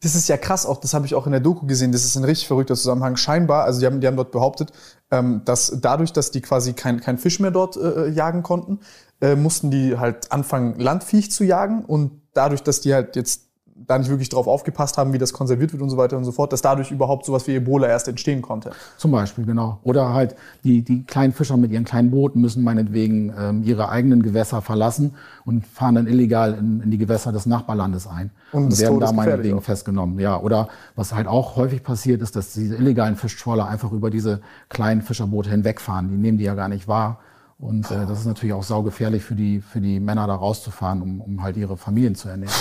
Das 0.03 0.15
ist 0.15 0.29
ja 0.29 0.39
krass, 0.39 0.65
auch 0.65 0.81
das 0.81 0.95
habe 0.95 1.05
ich 1.05 1.15
auch 1.15 1.27
in 1.27 1.33
der 1.33 1.43
Doku 1.43 1.67
gesehen. 1.67 1.93
Das 1.93 2.07
ist 2.07 2.17
ein 2.17 2.25
richtig 2.25 2.49
verrückter 2.49 2.75
Zusammenhang. 2.75 3.17
Scheinbar, 3.17 3.65
also 3.65 3.81
die 3.81 3.87
haben, 3.87 4.01
die 4.01 4.07
haben 4.07 4.17
dort 4.17 4.33
behauptet, 4.33 4.73
ähm, 5.11 5.43
dass 5.45 5.77
dadurch, 5.79 6.15
dass 6.15 6.31
die 6.31 6.41
quasi 6.41 6.73
kein, 6.73 7.01
kein 7.01 7.19
Fisch 7.19 7.39
mehr 7.39 7.51
dort 7.51 7.77
äh, 7.77 8.09
jagen 8.09 8.43
konnten, 8.43 8.81
äh, 9.21 9.37
mussten 9.37 9.71
die 9.71 9.99
halt 9.99 10.33
anfangen, 10.33 10.81
Landviech 10.81 11.31
zu 11.31 11.45
jagen. 11.45 11.85
Und 11.85 12.23
dadurch, 12.33 12.63
dass 12.63 12.81
die 12.81 12.95
halt 12.95 13.15
jetzt 13.15 13.50
da 13.87 13.99
nicht 13.99 14.11
wirklich 14.11 14.29
drauf 14.29 14.47
aufgepasst 14.47 14.99
haben, 14.99 15.13
wie 15.13 15.19
das 15.19 15.33
konserviert 15.33 15.73
wird 15.73 15.83
und 15.83 15.91
so 15.91 15.97
weiter 15.97 16.17
und 16.17 16.25
so 16.25 16.33
fort, 16.33 16.53
dass 16.53 16.63
dadurch 16.63 16.91
überhaupt 16.91 17.25
sowas 17.25 17.47
wie 17.47 17.55
Ebola 17.55 17.89
erst 17.89 18.09
entstehen 18.09 18.43
konnte. 18.43 18.71
Zum 18.97 19.11
Beispiel, 19.11 19.45
genau. 19.45 19.79
Oder 19.83 20.13
halt 20.13 20.37
die, 20.65 20.83
die 20.83 21.05
kleinen 21.05 21.33
Fischer 21.33 21.57
mit 21.57 21.71
ihren 21.73 21.85
kleinen 21.85 22.11
Booten 22.11 22.41
müssen 22.41 22.63
meinetwegen 22.63 23.33
ähm, 23.39 23.63
ihre 23.63 23.89
eigenen 23.89 24.23
Gewässer 24.23 24.63
verlassen 24.63 25.15
und 25.45 25.67
fahren 25.67 25.95
dann 25.95 26.07
illegal 26.07 26.55
in, 26.55 26.81
in 26.83 26.91
die 26.91 26.99
Gewässer 26.99 27.33
des 27.33 27.47
Nachbarlandes 27.47 28.07
ein 28.07 28.31
Und 28.53 28.65
und, 28.65 28.79
werden 28.79 29.01
da 29.01 29.13
meinetwegen 29.13 29.59
auch. 29.59 29.63
festgenommen. 29.63 30.19
Ja, 30.19 30.39
oder 30.39 30.69
was 30.97 31.15
halt 31.15 31.27
auch 31.27 31.57
häufig 31.57 31.83
passiert 31.83 32.23
ist, 32.23 32.37
dass 32.37 32.53
diese 32.53 32.77
illegalen 32.77 33.17
Fischtrawler 33.17 33.67
einfach 33.67 33.93
über 33.93 34.11
diese 34.11 34.41
kleinen 34.69 35.03
Fischerboote 35.03 35.51
hinwegfahren. 35.51 36.09
Die 36.09 36.17
nehmen 36.17 36.39
die 36.39 36.45
ja 36.45 36.55
gar 36.55 36.69
nicht 36.69 36.89
wahr. 36.89 37.19
Und 37.59 37.91
äh, 37.91 38.07
das 38.07 38.21
ist 38.21 38.27
natürlich 38.27 38.55
auch 38.55 38.63
saugefährlich 38.63 39.23
für 39.23 39.35
die, 39.35 39.61
für 39.61 39.81
die 39.81 40.01
Männer 40.01 40.27
da 40.27 40.35
rauszufahren, 40.35 41.03
um, 41.03 41.21
um 41.21 41.43
halt 41.43 41.57
ihre 41.59 41.77
Familien 41.77 42.15
zu 42.15 42.29
ernähren. 42.29 42.55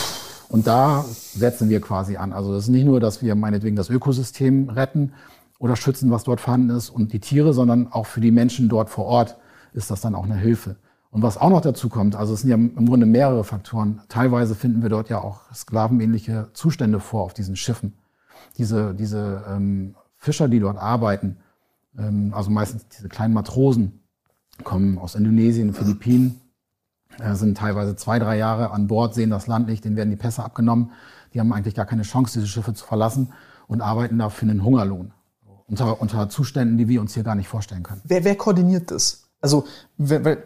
Und 0.49 0.65
da 0.67 1.05
setzen 1.07 1.69
wir 1.69 1.79
quasi 1.79 2.17
an. 2.17 2.33
Also 2.33 2.51
das 2.53 2.63
ist 2.63 2.69
nicht 2.69 2.85
nur, 2.85 2.99
dass 2.99 3.21
wir 3.21 3.35
meinetwegen 3.35 3.75
das 3.75 3.89
Ökosystem 3.89 4.69
retten 4.69 5.13
oder 5.59 5.75
schützen, 5.75 6.11
was 6.11 6.23
dort 6.23 6.41
vorhanden 6.41 6.71
ist 6.71 6.89
und 6.89 7.13
die 7.13 7.19
Tiere, 7.19 7.53
sondern 7.53 7.87
auch 7.91 8.07
für 8.07 8.19
die 8.19 8.31
Menschen 8.31 8.67
dort 8.67 8.89
vor 8.89 9.05
Ort 9.05 9.37
ist 9.73 9.91
das 9.91 10.01
dann 10.01 10.15
auch 10.15 10.25
eine 10.25 10.35
Hilfe. 10.35 10.75
Und 11.11 11.21
was 11.21 11.37
auch 11.37 11.49
noch 11.49 11.61
dazu 11.61 11.89
kommt, 11.89 12.15
also 12.15 12.33
es 12.33 12.41
sind 12.41 12.49
ja 12.49 12.55
im 12.55 12.85
Grunde 12.87 13.05
mehrere 13.05 13.43
Faktoren. 13.43 14.01
Teilweise 14.09 14.55
finden 14.55 14.81
wir 14.81 14.89
dort 14.89 15.09
ja 15.09 15.19
auch 15.21 15.41
sklavenähnliche 15.53 16.49
Zustände 16.53 16.99
vor 16.99 17.23
auf 17.23 17.33
diesen 17.33 17.55
Schiffen. 17.55 17.93
Diese, 18.57 18.93
diese 18.93 19.43
ähm, 19.47 19.95
Fischer, 20.17 20.47
die 20.47 20.59
dort 20.59 20.77
arbeiten, 20.77 21.37
ähm, 21.97 22.33
also 22.35 22.49
meistens 22.51 22.87
diese 22.89 23.09
kleinen 23.09 23.33
Matrosen, 23.33 23.99
kommen 24.63 24.97
aus 24.97 25.15
Indonesien, 25.15 25.73
Philippinen, 25.73 26.41
sind 27.33 27.57
teilweise 27.57 27.95
zwei, 27.95 28.19
drei 28.19 28.37
Jahre 28.37 28.71
an 28.71 28.87
Bord, 28.87 29.13
sehen 29.13 29.29
das 29.29 29.47
Land 29.47 29.67
nicht, 29.67 29.83
denen 29.83 29.95
werden 29.95 30.09
die 30.09 30.15
Pässe 30.15 30.43
abgenommen. 30.43 30.91
Die 31.33 31.39
haben 31.39 31.51
eigentlich 31.53 31.75
gar 31.75 31.85
keine 31.85 32.03
Chance, 32.03 32.39
diese 32.39 32.47
Schiffe 32.47 32.73
zu 32.73 32.85
verlassen 32.85 33.33
und 33.67 33.81
arbeiten 33.81 34.17
da 34.17 34.29
für 34.29 34.43
einen 34.43 34.63
Hungerlohn. 34.63 35.11
Unter, 35.67 36.01
unter 36.01 36.29
Zuständen, 36.29 36.77
die 36.77 36.87
wir 36.87 36.99
uns 36.99 37.13
hier 37.13 37.23
gar 37.23 37.35
nicht 37.35 37.47
vorstellen 37.47 37.83
können. 37.83 38.01
Wer, 38.03 38.23
wer 38.23 38.35
koordiniert 38.35 38.89
das? 38.89 39.29
Also, 39.41 39.65
wer, 39.97 40.25
wer, 40.25 40.37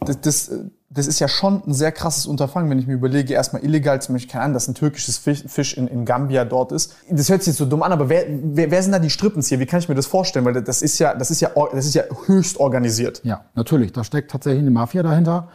das, 0.00 0.20
das, 0.20 0.50
das 0.90 1.06
ist 1.06 1.20
ja 1.20 1.28
schon 1.28 1.62
ein 1.66 1.72
sehr 1.72 1.92
krasses 1.92 2.26
Unterfangen, 2.26 2.68
wenn 2.68 2.78
ich 2.78 2.86
mir 2.86 2.94
überlege, 2.94 3.32
erstmal 3.32 3.64
illegal, 3.64 4.02
zum 4.02 4.14
Beispiel, 4.14 4.32
keine 4.32 4.44
Ahnung, 4.44 4.54
dass 4.54 4.68
ein 4.68 4.74
türkisches 4.74 5.18
Fisch, 5.18 5.44
Fisch 5.46 5.76
in, 5.76 5.86
in 5.86 6.04
Gambia 6.04 6.44
dort 6.44 6.72
ist. 6.72 6.96
Das 7.08 7.28
hört 7.28 7.42
sich 7.42 7.52
jetzt 7.52 7.58
so 7.58 7.64
dumm 7.64 7.82
an, 7.82 7.92
aber 7.92 8.08
wer, 8.08 8.26
wer, 8.28 8.70
wer 8.70 8.82
sind 8.82 8.92
da 8.92 8.98
die 8.98 9.08
Strippens 9.08 9.48
hier? 9.48 9.58
Wie 9.60 9.66
kann 9.66 9.78
ich 9.78 9.88
mir 9.88 9.94
das 9.94 10.06
vorstellen? 10.06 10.44
Weil 10.44 10.60
das 10.62 10.82
ist 10.82 10.98
ja, 10.98 11.14
das 11.14 11.30
ist 11.30 11.40
ja, 11.40 11.50
das 11.72 11.86
ist 11.86 11.94
ja 11.94 12.04
höchst 12.26 12.58
organisiert. 12.58 13.22
Ja, 13.24 13.44
natürlich. 13.54 13.92
Da 13.92 14.04
steckt 14.04 14.30
tatsächlich 14.32 14.62
eine 14.62 14.70
Mafia 14.70 15.02
dahinter. 15.02 15.48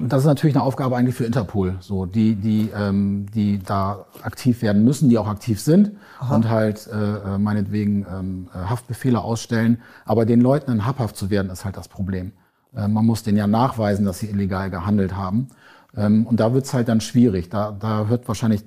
Das 0.00 0.20
ist 0.20 0.26
natürlich 0.26 0.54
eine 0.54 0.62
Aufgabe 0.62 0.96
eigentlich 0.96 1.16
für 1.16 1.24
Interpol, 1.24 1.76
so 1.80 2.06
die, 2.06 2.36
die, 2.36 2.70
ähm, 2.76 3.26
die 3.34 3.58
da 3.58 4.06
aktiv 4.22 4.62
werden 4.62 4.84
müssen, 4.84 5.08
die 5.08 5.18
auch 5.18 5.26
aktiv 5.26 5.60
sind 5.60 5.92
und 6.30 6.48
halt 6.48 6.86
äh, 6.86 7.34
äh, 7.34 7.38
meinetwegen 7.38 8.06
ähm, 8.08 8.48
äh, 8.54 8.58
Haftbefehle 8.58 9.20
ausstellen. 9.20 9.82
Aber 10.04 10.24
den 10.24 10.40
Leuten 10.40 10.66
dann 10.68 10.86
habhaft 10.86 11.16
zu 11.16 11.30
werden, 11.30 11.50
ist 11.50 11.64
halt 11.64 11.76
das 11.76 11.88
Problem. 11.88 12.32
Äh, 12.76 12.86
man 12.86 13.04
muss 13.04 13.24
denen 13.24 13.38
ja 13.38 13.48
nachweisen, 13.48 14.04
dass 14.04 14.20
sie 14.20 14.28
illegal 14.28 14.70
gehandelt 14.70 15.16
haben. 15.16 15.48
Ähm, 15.96 16.26
und 16.26 16.38
da 16.38 16.54
wird's 16.54 16.72
halt 16.72 16.88
dann 16.88 17.00
schwierig. 17.00 17.48
Da, 17.48 17.72
da 17.72 18.06
hört 18.06 18.28
wahrscheinlich 18.28 18.64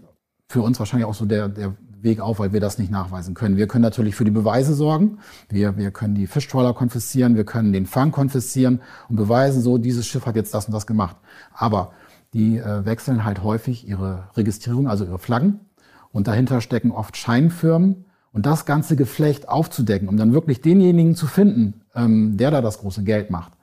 für 0.49 0.61
uns 0.61 0.79
wahrscheinlich 0.79 1.07
auch 1.07 1.13
so 1.13 1.25
der, 1.25 1.47
der 1.47 1.75
Weg 2.01 2.19
auf, 2.19 2.39
weil 2.39 2.53
wir 2.53 2.59
das 2.59 2.77
nicht 2.77 2.91
nachweisen 2.91 3.33
können. 3.33 3.57
Wir 3.57 3.67
können 3.67 3.81
natürlich 3.81 4.15
für 4.15 4.25
die 4.25 4.31
Beweise 4.31 4.73
sorgen. 4.73 5.19
Wir, 5.49 5.77
wir 5.77 5.91
können 5.91 6.15
die 6.15 6.27
Fischtrawler 6.27 6.73
konfiszieren, 6.73 7.35
wir 7.35 7.45
können 7.45 7.73
den 7.73 7.85
Fang 7.85 8.11
konfiszieren 8.11 8.81
und 9.09 9.15
beweisen 9.15 9.61
so, 9.61 9.77
dieses 9.77 10.07
Schiff 10.07 10.25
hat 10.25 10.35
jetzt 10.35 10.53
das 10.53 10.65
und 10.65 10.73
das 10.73 10.87
gemacht. 10.87 11.17
Aber 11.53 11.91
die 12.33 12.57
äh, 12.57 12.85
wechseln 12.85 13.25
halt 13.25 13.43
häufig 13.43 13.87
ihre 13.87 14.29
Registrierung, 14.35 14.87
also 14.87 15.05
ihre 15.05 15.19
Flaggen. 15.19 15.59
Und 16.11 16.27
dahinter 16.27 16.61
stecken 16.61 16.91
oft 16.91 17.17
Scheinfirmen. 17.17 18.05
Und 18.31 18.45
das 18.45 18.65
ganze 18.65 18.95
Geflecht 18.95 19.49
aufzudecken, 19.49 20.07
um 20.07 20.15
dann 20.15 20.33
wirklich 20.33 20.61
denjenigen 20.61 21.15
zu 21.15 21.25
finden, 21.25 21.81
ähm, 21.95 22.37
der 22.37 22.51
da 22.51 22.61
das 22.61 22.77
große 22.77 23.03
Geld 23.03 23.31
macht, 23.31 23.53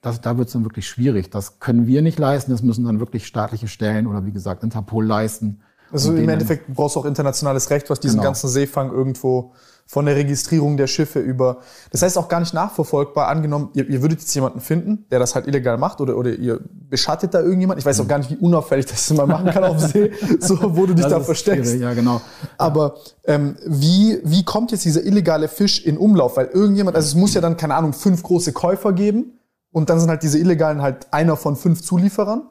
das, 0.00 0.20
da 0.20 0.38
wird 0.38 0.48
es 0.48 0.52
dann 0.52 0.64
wirklich 0.64 0.88
schwierig. 0.88 1.30
Das 1.30 1.58
können 1.58 1.86
wir 1.86 2.02
nicht 2.02 2.18
leisten. 2.18 2.50
Das 2.50 2.62
müssen 2.62 2.84
dann 2.84 3.00
wirklich 3.00 3.26
staatliche 3.26 3.68
Stellen 3.68 4.06
oder 4.06 4.24
wie 4.24 4.32
gesagt 4.32 4.62
Interpol 4.62 5.04
leisten. 5.04 5.60
Also 5.92 6.12
im 6.14 6.28
Endeffekt 6.28 6.72
brauchst 6.72 6.96
du 6.96 7.00
auch 7.00 7.04
internationales 7.04 7.70
Recht, 7.70 7.90
was 7.90 8.00
diesen 8.00 8.16
Genau. 8.18 8.28
ganzen 8.28 8.48
Seefang 8.48 8.92
irgendwo 8.92 9.52
von 9.86 10.06
der 10.06 10.14
Registrierung 10.14 10.76
der 10.76 10.86
Schiffe 10.86 11.18
über. 11.18 11.58
Das 11.90 12.02
heißt 12.02 12.16
auch 12.16 12.28
gar 12.28 12.38
nicht 12.38 12.54
nachverfolgbar. 12.54 13.26
Angenommen, 13.26 13.70
ihr, 13.74 13.88
ihr 13.88 14.00
würdet 14.02 14.20
jetzt 14.20 14.32
jemanden 14.36 14.60
finden, 14.60 15.04
der 15.10 15.18
das 15.18 15.34
halt 15.34 15.48
illegal 15.48 15.78
macht 15.78 16.00
oder, 16.00 16.16
oder 16.16 16.30
ihr 16.30 16.60
beschattet 16.88 17.34
da 17.34 17.40
irgendjemand. 17.40 17.80
Ich 17.80 17.86
weiß 17.86 17.98
auch 18.00 18.06
gar 18.06 18.18
nicht, 18.18 18.30
wie 18.30 18.36
unauffällig 18.36 18.86
das 18.86 19.10
man 19.14 19.28
machen 19.28 19.50
kann 19.50 19.64
auf 19.64 19.80
See, 19.80 20.12
so, 20.38 20.56
wo 20.76 20.86
du 20.86 20.94
dich 20.94 21.02
Das 21.04 21.12
da 21.12 21.20
versteckst. 21.20 21.70
schwierig, 21.70 21.82
Ja, 21.82 21.92
genau. 21.94 22.20
Aber 22.56 22.94
ähm, 23.24 23.56
wie, 23.66 24.20
wie 24.22 24.44
kommt 24.44 24.70
jetzt 24.70 24.84
dieser 24.84 25.02
illegale 25.04 25.48
Fisch 25.48 25.84
in 25.84 25.98
Umlauf? 25.98 26.36
Weil 26.36 26.46
irgendjemand, 26.46 26.94
also 26.96 27.08
es 27.08 27.14
muss 27.16 27.34
ja 27.34 27.40
dann, 27.40 27.56
keine 27.56 27.74
Ahnung, 27.74 27.92
fünf 27.92 28.22
große 28.22 28.52
Käufer 28.52 28.92
geben 28.92 29.40
und 29.72 29.90
dann 29.90 29.98
sind 29.98 30.08
halt 30.08 30.22
diese 30.22 30.38
Illegalen 30.38 30.82
halt 30.82 31.12
einer 31.12 31.36
von 31.36 31.56
fünf 31.56 31.82
Zulieferern. 31.82 32.42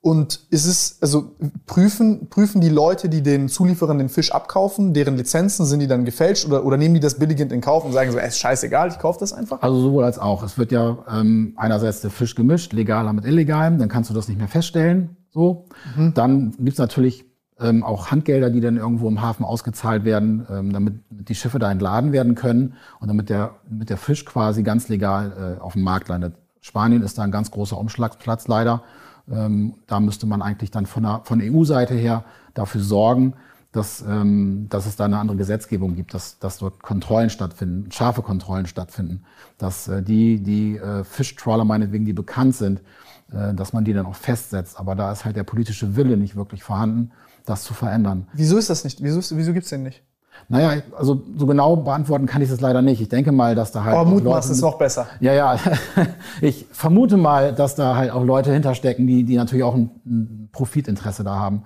Und 0.00 0.46
ist 0.50 0.66
es, 0.66 0.98
also 1.00 1.32
prüfen, 1.66 2.28
prüfen 2.28 2.60
die 2.60 2.68
Leute, 2.68 3.08
die 3.08 3.20
den 3.20 3.48
Zulieferern 3.48 3.98
den 3.98 4.08
Fisch 4.08 4.30
abkaufen, 4.30 4.94
deren 4.94 5.16
Lizenzen, 5.16 5.66
sind 5.66 5.80
die 5.80 5.88
dann 5.88 6.04
gefälscht 6.04 6.46
oder, 6.46 6.64
oder 6.64 6.76
nehmen 6.76 6.94
die 6.94 7.00
das 7.00 7.18
billigend 7.18 7.50
in 7.50 7.60
Kauf 7.60 7.84
und 7.84 7.92
sagen 7.92 8.12
so, 8.12 8.18
ey, 8.18 8.28
ist 8.28 8.38
scheißegal, 8.38 8.88
ich 8.88 8.98
kaufe 9.00 9.18
das 9.18 9.32
einfach? 9.32 9.60
Also 9.60 9.80
sowohl 9.80 10.04
als 10.04 10.18
auch. 10.20 10.44
Es 10.44 10.56
wird 10.56 10.70
ja 10.70 10.98
ähm, 11.10 11.54
einerseits 11.56 12.00
der 12.00 12.10
Fisch 12.10 12.36
gemischt, 12.36 12.72
legaler 12.72 13.12
mit 13.12 13.24
illegalem, 13.24 13.78
dann 13.78 13.88
kannst 13.88 14.08
du 14.08 14.14
das 14.14 14.28
nicht 14.28 14.38
mehr 14.38 14.48
feststellen. 14.48 15.16
So. 15.30 15.66
Dann 16.14 16.54
gibt's 16.58 16.78
natürlich 16.78 17.24
ähm, 17.60 17.82
auch 17.82 18.10
Handgelder, 18.10 18.50
die 18.50 18.60
dann 18.60 18.76
irgendwo 18.76 19.08
im 19.08 19.20
Hafen 19.20 19.44
ausgezahlt 19.44 20.04
werden, 20.04 20.46
ähm, 20.50 20.72
damit 20.72 20.94
die 21.10 21.34
Schiffe 21.34 21.58
da 21.58 21.70
entladen 21.70 22.12
werden 22.12 22.34
können 22.34 22.74
und 23.00 23.08
damit 23.08 23.30
der, 23.30 23.56
mit 23.68 23.90
der 23.90 23.96
Fisch 23.96 24.24
quasi 24.24 24.62
ganz 24.62 24.88
legal 24.88 25.56
äh, 25.58 25.60
auf 25.60 25.72
dem 25.72 25.82
Markt 25.82 26.08
landet. 26.08 26.34
Spanien 26.60 27.02
ist 27.02 27.18
da 27.18 27.22
ein 27.22 27.30
ganz 27.30 27.50
großer 27.50 27.76
Umschlagsplatz 27.76 28.46
leider. 28.48 28.82
Ähm, 29.30 29.74
da 29.86 30.00
müsste 30.00 30.26
man 30.26 30.42
eigentlich 30.42 30.70
dann 30.70 30.86
von 30.86 31.02
der 31.02 31.20
von 31.24 31.40
EU-Seite 31.42 31.94
her 31.94 32.24
dafür 32.54 32.80
sorgen, 32.80 33.34
dass, 33.72 34.02
ähm, 34.02 34.66
dass 34.70 34.86
es 34.86 34.96
da 34.96 35.04
eine 35.04 35.18
andere 35.18 35.36
Gesetzgebung 35.36 35.94
gibt, 35.94 36.14
dass, 36.14 36.38
dass 36.38 36.58
dort 36.58 36.82
Kontrollen 36.82 37.30
stattfinden, 37.30 37.90
scharfe 37.92 38.22
Kontrollen 38.22 38.66
stattfinden, 38.66 39.24
dass 39.58 39.88
äh, 39.88 40.02
die, 40.02 40.42
die 40.42 40.76
äh, 40.76 41.04
Fischtrawler 41.04 41.64
meinetwegen, 41.64 42.04
die 42.04 42.14
bekannt 42.14 42.56
sind, 42.56 42.82
äh, 43.30 43.52
dass 43.54 43.72
man 43.72 43.84
die 43.84 43.92
dann 43.92 44.06
auch 44.06 44.14
festsetzt. 44.14 44.80
Aber 44.80 44.94
da 44.94 45.12
ist 45.12 45.24
halt 45.24 45.36
der 45.36 45.44
politische 45.44 45.96
Wille 45.96 46.16
nicht 46.16 46.34
wirklich 46.34 46.62
vorhanden, 46.62 47.10
das 47.44 47.64
zu 47.64 47.74
verändern. 47.74 48.26
Wieso 48.32 48.56
ist 48.56 48.70
das 48.70 48.84
nicht? 48.84 49.02
Wieso, 49.02 49.20
wieso 49.36 49.52
gibt's 49.52 49.70
den 49.70 49.82
nicht? 49.82 50.02
Naja, 50.48 50.82
also 50.96 51.22
so 51.36 51.46
genau 51.46 51.76
beantworten 51.76 52.26
kann 52.26 52.40
ich 52.42 52.48
das 52.48 52.60
leider 52.60 52.82
nicht. 52.82 53.00
Ich 53.00 53.08
denke 53.08 53.32
mal, 53.32 53.54
dass 53.54 53.72
da 53.72 53.84
halt. 53.84 53.94
Aber 53.94 54.02
auch 54.02 54.10
mutmaßen 54.10 54.50
Leute 54.50 54.52
ist 54.52 54.60
noch 54.62 54.78
besser. 54.78 55.06
ja, 55.20 55.32
ja. 55.34 55.58
Ich 56.40 56.66
vermute 56.70 57.16
mal, 57.16 57.52
dass 57.52 57.74
da 57.74 57.96
halt 57.96 58.10
auch 58.10 58.24
Leute 58.24 58.52
hinterstecken, 58.52 59.06
die, 59.06 59.24
die 59.24 59.36
natürlich 59.36 59.64
auch 59.64 59.74
ein, 59.74 59.90
ein 60.06 60.48
Profitinteresse 60.52 61.24
da 61.24 61.36
haben, 61.36 61.64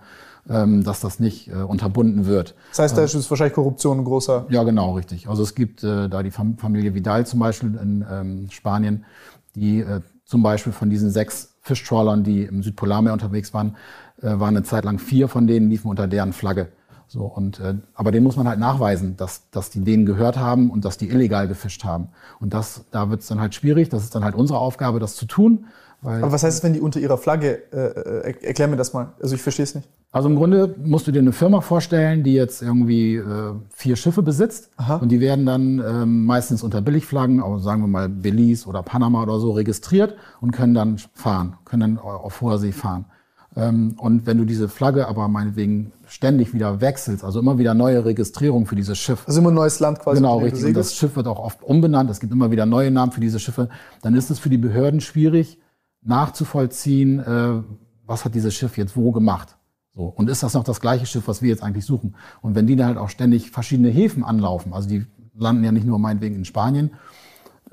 ähm, 0.48 0.82
dass 0.84 1.00
das 1.00 1.20
nicht 1.20 1.48
äh, 1.48 1.54
unterbunden 1.54 2.26
wird. 2.26 2.54
Das 2.70 2.80
heißt, 2.80 2.98
da 2.98 3.02
ist 3.02 3.30
wahrscheinlich 3.30 3.54
Korruption 3.54 3.98
ein 3.98 4.04
großer. 4.04 4.46
Ja, 4.48 4.62
genau, 4.64 4.94
richtig. 4.94 5.28
Also 5.28 5.42
es 5.42 5.54
gibt 5.54 5.84
äh, 5.84 6.08
da 6.08 6.22
die 6.22 6.30
Fam 6.30 6.58
Familie 6.58 6.94
Vidal 6.94 7.26
zum 7.26 7.40
Beispiel 7.40 7.78
in 7.80 8.04
ähm, 8.10 8.48
Spanien, 8.50 9.04
die 9.54 9.80
äh, 9.80 10.00
zum 10.24 10.42
Beispiel 10.42 10.72
von 10.72 10.90
diesen 10.90 11.10
sechs 11.10 11.54
Fischtrawlern, 11.60 12.24
die 12.24 12.42
im 12.42 12.62
Südpolarmeer 12.62 13.12
unterwegs 13.12 13.54
waren, 13.54 13.76
äh, 14.20 14.26
waren 14.40 14.56
eine 14.56 14.62
Zeit 14.62 14.84
lang 14.84 14.98
vier 14.98 15.28
von 15.28 15.46
denen 15.46 15.70
liefen 15.70 15.88
unter 15.88 16.08
deren 16.08 16.32
Flagge. 16.32 16.68
So, 17.12 17.24
und, 17.24 17.60
äh, 17.60 17.74
aber 17.92 18.10
den 18.10 18.22
muss 18.22 18.36
man 18.36 18.48
halt 18.48 18.58
nachweisen, 18.58 19.18
dass, 19.18 19.42
dass 19.50 19.68
die 19.68 19.80
denen 19.80 20.06
gehört 20.06 20.38
haben 20.38 20.70
und 20.70 20.86
dass 20.86 20.96
die 20.96 21.10
illegal 21.10 21.46
gefischt 21.46 21.84
haben. 21.84 22.08
Und 22.40 22.54
das, 22.54 22.86
da 22.90 23.10
wird 23.10 23.20
es 23.20 23.26
dann 23.26 23.38
halt 23.38 23.54
schwierig. 23.54 23.90
Das 23.90 24.02
ist 24.02 24.14
dann 24.14 24.24
halt 24.24 24.34
unsere 24.34 24.58
Aufgabe, 24.58 24.98
das 24.98 25.14
zu 25.14 25.26
tun. 25.26 25.66
Weil 26.00 26.22
Aber 26.22 26.32
was 26.32 26.42
heißt 26.42 26.56
es, 26.56 26.64
wenn 26.64 26.72
die 26.72 26.80
unter 26.80 27.00
ihrer 27.00 27.18
Flagge, 27.18 27.64
äh, 27.70 28.30
äh, 28.30 28.46
erklär 28.46 28.66
mir 28.66 28.78
das 28.78 28.94
mal. 28.94 29.12
Also 29.20 29.34
ich 29.34 29.42
verstehe 29.42 29.64
es 29.64 29.74
nicht. 29.74 29.86
Also 30.10 30.30
im 30.30 30.36
Grunde 30.36 30.74
musst 30.82 31.06
du 31.06 31.12
dir 31.12 31.18
eine 31.18 31.32
Firma 31.32 31.60
vorstellen, 31.60 32.22
die 32.22 32.32
jetzt 32.32 32.62
irgendwie 32.62 33.16
äh, 33.16 33.52
vier 33.74 33.96
Schiffe 33.96 34.22
besitzt 34.22 34.70
Aha. 34.78 34.96
und 34.96 35.10
die 35.10 35.20
werden 35.20 35.44
dann 35.44 35.80
ähm, 35.86 36.24
meistens 36.24 36.62
unter 36.62 36.80
Billigflaggen, 36.80 37.42
also 37.42 37.58
sagen 37.58 37.82
wir 37.82 37.88
mal 37.88 38.08
Belize 38.08 38.66
oder 38.66 38.82
Panama 38.82 39.22
oder 39.22 39.38
so, 39.38 39.52
registriert 39.52 40.16
und 40.40 40.52
können 40.52 40.72
dann 40.72 40.96
fahren, 41.12 41.58
können 41.66 41.96
dann 41.96 41.98
auf 41.98 42.40
hoher 42.40 42.58
See 42.58 42.72
fahren. 42.72 43.04
Ähm, 43.54 43.94
und 43.98 44.26
wenn 44.26 44.38
du 44.38 44.44
diese 44.44 44.68
Flagge 44.68 45.08
aber 45.08 45.28
meinetwegen 45.28 45.92
ständig 46.06 46.54
wieder 46.54 46.80
wechselst, 46.80 47.24
also 47.24 47.40
immer 47.40 47.58
wieder 47.58 47.74
neue 47.74 48.04
Registrierung 48.04 48.66
für 48.66 48.76
dieses 48.76 48.98
Schiff, 48.98 49.24
Also 49.26 49.40
immer 49.40 49.50
ein 49.50 49.54
neues 49.54 49.80
Land 49.80 49.98
quasi. 49.98 50.20
Genau, 50.20 50.38
richtig. 50.38 50.64
Und 50.64 50.76
das. 50.76 50.94
Schiff 50.94 51.16
wird 51.16 51.26
auch 51.26 51.38
oft 51.38 51.62
umbenannt. 51.62 52.10
Es 52.10 52.20
gibt 52.20 52.32
immer 52.32 52.50
wieder 52.50 52.66
neue 52.66 52.90
Namen 52.90 53.12
für 53.12 53.20
diese 53.20 53.38
Schiffe. 53.38 53.68
Dann 54.00 54.14
ist 54.14 54.30
es 54.30 54.38
für 54.38 54.48
die 54.48 54.58
Behörden 54.58 55.00
schwierig 55.00 55.58
nachzuvollziehen, 56.02 57.20
äh, 57.20 57.62
was 58.06 58.24
hat 58.24 58.34
dieses 58.34 58.54
Schiff 58.54 58.76
jetzt 58.76 58.96
wo 58.96 59.12
gemacht. 59.12 59.56
So. 59.94 60.04
Und 60.04 60.30
ist 60.30 60.42
das 60.42 60.54
noch 60.54 60.64
das 60.64 60.80
gleiche 60.80 61.06
Schiff, 61.06 61.28
was 61.28 61.42
wir 61.42 61.50
jetzt 61.50 61.62
eigentlich 61.62 61.84
suchen? 61.84 62.16
Und 62.40 62.54
wenn 62.54 62.66
die 62.66 62.76
dann 62.76 62.88
halt 62.88 62.98
auch 62.98 63.10
ständig 63.10 63.50
verschiedene 63.50 63.90
Häfen 63.90 64.24
anlaufen, 64.24 64.72
also 64.72 64.88
die 64.88 65.06
landen 65.34 65.64
ja 65.64 65.72
nicht 65.72 65.86
nur 65.86 65.98
meinetwegen 65.98 66.36
in 66.36 66.44
Spanien, 66.44 66.92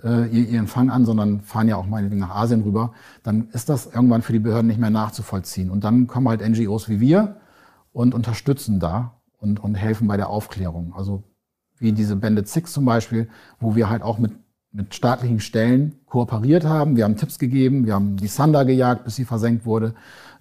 äh, 0.03 0.27
ihr- 0.27 0.47
ihren 0.49 0.67
Fang 0.67 0.89
an, 0.89 1.05
sondern 1.05 1.41
fahren 1.41 1.67
ja 1.67 1.75
auch 1.75 1.85
meinetwegen 1.85 2.21
nach 2.21 2.35
Asien 2.35 2.61
rüber, 2.61 2.93
dann 3.23 3.49
ist 3.51 3.69
das 3.69 3.87
irgendwann 3.87 4.21
für 4.21 4.33
die 4.33 4.39
Behörden 4.39 4.67
nicht 4.67 4.79
mehr 4.79 4.89
nachzuvollziehen. 4.89 5.69
Und 5.69 5.83
dann 5.83 6.07
kommen 6.07 6.27
halt 6.29 6.41
NGOs 6.41 6.89
wie 6.89 6.99
wir 6.99 7.37
und 7.91 8.13
unterstützen 8.13 8.79
da 8.79 9.19
und, 9.39 9.59
und 9.61 9.75
helfen 9.75 10.07
bei 10.07 10.17
der 10.17 10.29
Aufklärung. 10.29 10.93
Also 10.95 11.23
wie 11.77 11.91
diese 11.93 12.15
Bandit 12.15 12.47
Six 12.47 12.73
zum 12.73 12.85
Beispiel, 12.85 13.29
wo 13.59 13.75
wir 13.75 13.89
halt 13.89 14.01
auch 14.03 14.19
mit, 14.19 14.33
mit 14.71 14.93
staatlichen 14.93 15.39
Stellen 15.39 15.95
kooperiert 16.05 16.65
haben. 16.65 16.95
Wir 16.97 17.05
haben 17.05 17.15
Tipps 17.17 17.39
gegeben, 17.39 17.85
wir 17.85 17.93
haben 17.95 18.17
die 18.17 18.27
Sander 18.27 18.65
gejagt, 18.65 19.05
bis 19.05 19.15
sie 19.15 19.25
versenkt 19.25 19.65
wurde. 19.65 19.95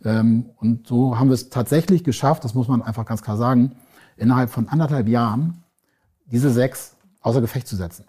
Ähm, 0.05 0.47
und 0.57 0.87
so 0.87 1.19
haben 1.19 1.29
wir 1.29 1.35
es 1.35 1.49
tatsächlich 1.49 2.05
geschafft, 2.05 2.45
das 2.45 2.55
muss 2.55 2.69
man 2.69 2.83
einfach 2.83 3.07
ganz 3.07 3.23
klar 3.23 3.37
sagen, 3.37 3.73
innerhalb 4.17 4.51
von 4.51 4.69
anderthalb 4.69 5.09
Jahren 5.09 5.63
diese 6.31 6.51
sechs 6.51 6.97
außer 7.23 7.41
Gefecht 7.41 7.67
zu 7.69 7.77
setzen. 7.77 8.05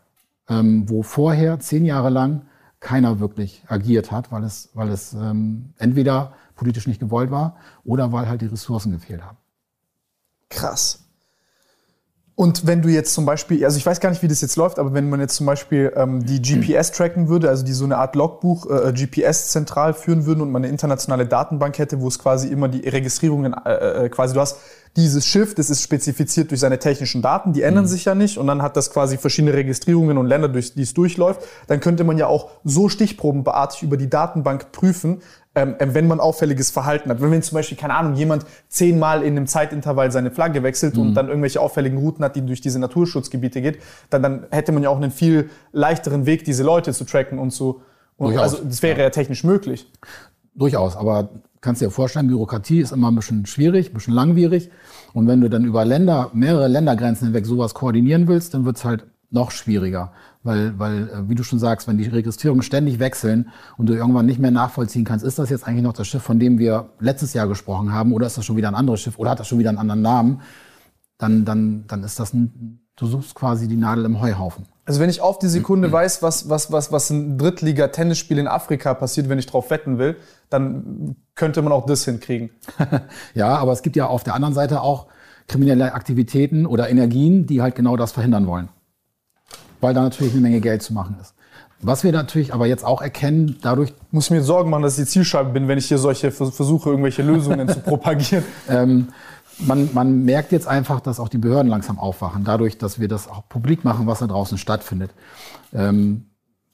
Ähm, 0.49 0.89
wo 0.89 1.03
vorher 1.03 1.59
zehn 1.59 1.85
Jahre 1.85 2.09
lang 2.09 2.43
keiner 2.79 3.19
wirklich 3.19 3.63
agiert 3.67 4.11
hat, 4.11 4.31
weil 4.31 4.43
es, 4.43 4.69
weil 4.73 4.89
es 4.89 5.13
ähm, 5.13 5.73
entweder 5.77 6.33
politisch 6.55 6.87
nicht 6.87 6.99
gewollt 6.99 7.31
war 7.31 7.55
oder 7.83 8.11
weil 8.11 8.27
halt 8.27 8.41
die 8.41 8.47
Ressourcen 8.47 8.91
gefehlt 8.91 9.23
haben. 9.23 9.37
Krass. 10.49 11.05
Und 12.39 12.65
wenn 12.65 12.81
du 12.81 12.87
jetzt 12.87 13.13
zum 13.13 13.25
Beispiel, 13.25 13.65
also 13.65 13.77
ich 13.77 13.85
weiß 13.85 13.99
gar 13.99 14.11
nicht, 14.11 14.23
wie 14.23 14.29
das 14.29 14.39
jetzt 14.39 14.55
läuft, 14.55 14.79
aber 14.79 14.93
wenn 14.93 15.09
man 15.09 15.19
jetzt 15.19 15.35
zum 15.35 15.45
Beispiel 15.45 15.91
ähm, 15.97 16.25
die 16.25 16.41
GPS 16.41 16.93
tracken 16.93 17.27
würde, 17.27 17.49
also 17.49 17.65
die 17.65 17.73
so 17.73 17.83
eine 17.83 17.97
Art 17.97 18.15
Logbuch 18.15 18.65
äh, 18.69 18.93
GPS 18.93 19.49
zentral 19.49 19.93
führen 19.93 20.25
würden 20.25 20.39
und 20.39 20.49
man 20.49 20.63
eine 20.63 20.71
internationale 20.71 21.25
Datenbank 21.25 21.77
hätte, 21.77 21.99
wo 21.99 22.07
es 22.07 22.17
quasi 22.17 22.47
immer 22.47 22.69
die 22.69 22.87
Registrierungen, 22.87 23.53
äh, 23.65 24.05
äh, 24.05 24.09
quasi 24.09 24.33
du 24.33 24.39
hast 24.39 24.57
dieses 24.97 25.25
Schiff, 25.25 25.55
das 25.55 25.69
ist 25.69 25.81
spezifiziert 25.83 26.51
durch 26.51 26.59
seine 26.59 26.79
technischen 26.79 27.21
Daten, 27.21 27.53
die 27.53 27.61
ändern 27.61 27.87
sich 27.87 28.05
ja 28.05 28.15
nicht 28.15 28.37
und 28.37 28.47
dann 28.47 28.61
hat 28.61 28.75
das 28.75 28.91
quasi 28.91 29.17
verschiedene 29.17 29.53
Registrierungen 29.53 30.17
und 30.17 30.25
Länder, 30.25 30.49
durch 30.49 30.73
die 30.73 30.81
es 30.81 30.93
durchläuft. 30.93 31.41
Dann 31.67 31.79
könnte 31.79 32.03
man 32.03 32.17
ja 32.17 32.27
auch 32.27 32.49
so 32.63 32.89
stichprobenartig 32.89 33.83
über 33.83 33.97
die 33.97 34.09
Datenbank 34.09 34.71
prüfen, 34.71 35.21
ähm, 35.55 35.75
äh, 35.79 35.93
wenn 35.93 36.07
man 36.07 36.19
auffälliges 36.19 36.71
Verhalten 36.71 37.09
hat. 37.09 37.21
Wenn, 37.21 37.31
wenn 37.31 37.41
zum 37.41 37.55
Beispiel, 37.55 37.77
keine 37.77 37.95
Ahnung, 37.95 38.15
jemand 38.15 38.45
zehnmal 38.67 39.23
in 39.23 39.37
einem 39.37 39.47
Zeitintervall 39.47 40.11
seine 40.11 40.31
Flagge 40.31 40.63
wechselt 40.63 40.95
Mhm. 40.95 41.01
und 41.01 41.13
dann 41.15 41.27
irgendwelche 41.27 41.61
auffälligen 41.61 41.97
Routen 41.99 42.23
hat, 42.25 42.35
die 42.35 42.45
durch 42.45 42.61
diese 42.61 42.79
Naturschutzgebiete 42.79 43.61
geht, 43.61 43.79
dann, 44.09 44.23
dann 44.23 44.47
hätte 44.51 44.71
man 44.71 44.83
ja 44.83 44.89
auch 44.89 44.97
einen 44.97 45.11
viel 45.11 45.49
leichteren 45.71 46.25
Weg, 46.25 46.45
diese 46.45 46.63
Leute 46.63 46.93
zu 46.93 47.03
tracken 47.05 47.39
und 47.39 47.51
so. 47.51 47.81
Und 48.17 48.37
also 48.37 48.57
das 48.63 48.81
wäre 48.83 49.01
ja. 49.01 49.09
technisch 49.11 49.43
möglich. 49.43 49.89
Durchaus, 50.53 50.97
aber 50.97 51.29
kannst 51.61 51.81
dir 51.81 51.91
vorstellen, 51.91 52.27
Bürokratie 52.27 52.79
ist 52.79 52.91
immer 52.91 53.11
ein 53.11 53.15
bisschen 53.15 53.45
schwierig, 53.45 53.89
ein 53.89 53.93
bisschen 53.93 54.13
langwierig. 54.13 54.69
Und 55.13 55.27
wenn 55.27 55.41
du 55.41 55.49
dann 55.49 55.65
über 55.65 55.85
Länder, 55.85 56.31
mehrere 56.33 56.67
Ländergrenzen 56.67 57.27
hinweg 57.27 57.45
sowas 57.45 57.73
koordinieren 57.73 58.27
willst, 58.27 58.53
dann 58.53 58.65
wird's 58.65 58.85
halt 58.85 59.05
noch 59.31 59.51
schwieriger. 59.51 60.11
Weil, 60.41 60.79
weil, 60.79 61.09
äh, 61.09 61.29
wie 61.29 61.35
du 61.35 61.43
schon 61.43 61.59
sagst, 61.59 61.87
wenn 61.87 61.97
die 61.97 62.07
Registrierungen 62.07 62.63
ständig 62.63 62.99
wechseln 62.99 63.49
und 63.77 63.87
du 63.87 63.93
irgendwann 63.93 64.25
nicht 64.25 64.39
mehr 64.39 64.51
nachvollziehen 64.51 65.03
kannst, 65.03 65.25
ist 65.25 65.37
das 65.37 65.49
jetzt 65.49 65.67
eigentlich 65.67 65.83
noch 65.83 65.93
das 65.93 66.07
Schiff, 66.07 66.23
von 66.23 66.39
dem 66.39 66.57
wir 66.59 66.89
letztes 66.99 67.33
Jahr 67.33 67.47
gesprochen 67.47 67.91
haben, 67.91 68.13
oder 68.13 68.27
ist 68.27 68.37
das 68.37 68.45
schon 68.45 68.55
wieder 68.55 68.69
ein 68.69 68.75
anderes 68.75 69.01
Schiff, 69.01 69.19
oder 69.19 69.31
hat 69.31 69.39
das 69.39 69.47
schon 69.47 69.59
wieder 69.59 69.69
einen 69.69 69.79
anderen 69.79 70.01
Namen, 70.01 70.41
dann, 71.17 71.43
dann, 71.43 71.83
dann 71.87 72.03
ist 72.03 72.19
das 72.19 72.33
ein, 72.33 72.79
du 72.95 73.05
suchst 73.05 73.35
quasi 73.35 73.67
die 73.67 73.75
Nadel 73.75 74.05
im 74.05 74.21
Heuhaufen. 74.21 74.65
Also 74.85 75.01
wenn 75.01 75.09
ich 75.09 75.21
auf 75.21 75.37
die 75.39 75.47
Sekunde 75.47 75.91
weiß, 75.91 76.23
was, 76.23 76.49
was, 76.49 76.71
was, 76.71 76.91
was 76.91 77.09
ein 77.09 77.37
Drittliga-Tennisspiel 77.37 78.39
in 78.39 78.47
Afrika 78.47 78.93
passiert, 78.93 79.29
wenn 79.29 79.37
ich 79.37 79.45
drauf 79.45 79.69
wetten 79.69 79.97
will, 79.99 80.15
dann 80.49 81.15
könnte 81.35 81.61
man 81.61 81.71
auch 81.71 81.85
das 81.85 82.05
hinkriegen. 82.05 82.49
Ja, 83.33 83.55
aber 83.57 83.71
es 83.71 83.81
gibt 83.81 83.95
ja 83.95 84.07
auf 84.07 84.23
der 84.23 84.33
anderen 84.35 84.53
Seite 84.53 84.81
auch 84.81 85.07
kriminelle 85.47 85.93
Aktivitäten 85.93 86.65
oder 86.65 86.89
Energien, 86.89 87.45
die 87.47 87.61
halt 87.61 87.75
genau 87.75 87.97
das 87.97 88.11
verhindern 88.11 88.45
wollen. 88.47 88.69
Weil 89.81 89.93
da 89.93 90.01
natürlich 90.01 90.33
eine 90.33 90.41
Menge 90.41 90.59
Geld 90.61 90.81
zu 90.83 90.93
machen 90.93 91.17
ist. 91.21 91.33
Was 91.81 92.03
wir 92.03 92.11
natürlich 92.11 92.53
aber 92.53 92.67
jetzt 92.67 92.83
auch 92.83 93.01
erkennen, 93.01 93.57
dadurch, 93.61 93.93
Muss 94.11 94.25
ich 94.25 94.31
mir 94.31 94.43
Sorgen 94.43 94.69
machen, 94.69 94.83
dass 94.83 94.97
ich 94.99 95.05
die 95.05 95.09
Zielscheibe 95.11 95.51
bin, 95.51 95.67
wenn 95.69 95.77
ich 95.77 95.85
hier 95.87 95.97
solche 95.97 96.29
vers- 96.31 96.53
versuche, 96.55 96.89
irgendwelche 96.89 97.23
Lösungen 97.23 97.69
zu 97.69 97.79
propagieren. 97.81 98.43
ähm, 98.67 99.07
man, 99.59 99.89
man 99.93 100.23
merkt 100.25 100.51
jetzt 100.51 100.67
einfach, 100.67 100.99
dass 100.99 101.19
auch 101.19 101.29
die 101.29 101.37
Behörden 101.37 101.69
langsam 101.69 101.99
aufwachen. 101.99 102.43
Dadurch, 102.43 102.77
dass 102.77 102.99
wir 102.99 103.07
das 103.07 103.27
auch 103.29 103.47
publik 103.49 103.83
machen, 103.85 104.07
was 104.07 104.19
da 104.19 104.27
draußen 104.27 104.57
stattfindet, 104.57 105.11
ähm, 105.73 106.25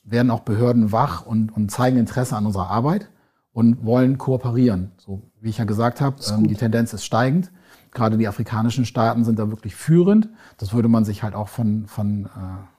werden 0.04 0.30
auch 0.32 0.42
Behörden 0.42 0.92
wach 0.92 1.26
und, 1.26 1.50
und 1.56 1.72
zeigen 1.72 1.98
Interesse 1.98 2.36
an 2.36 2.46
unserer 2.46 2.70
Arbeit 2.70 3.08
und 3.56 3.86
wollen 3.86 4.18
kooperieren. 4.18 4.92
So 4.98 5.22
wie 5.40 5.48
ich 5.48 5.60
ja 5.60 5.64
gesagt 5.64 6.02
habe, 6.02 6.18
ähm, 6.30 6.46
die 6.46 6.56
Tendenz 6.56 6.92
ist 6.92 7.06
steigend. 7.06 7.54
Gerade 7.94 8.18
die 8.18 8.28
afrikanischen 8.28 8.84
Staaten 8.84 9.24
sind 9.24 9.40
da 9.40 9.50
wirklich 9.50 9.78
führend. 9.78 10.28
Das 10.58 10.74
würde 10.74 10.90
man 10.90 11.06
sich 11.06 11.24
halt 11.24 11.36
auch 11.36 11.48
von, 11.48 11.88
von, 11.88 12.26
äh, 12.26 12.30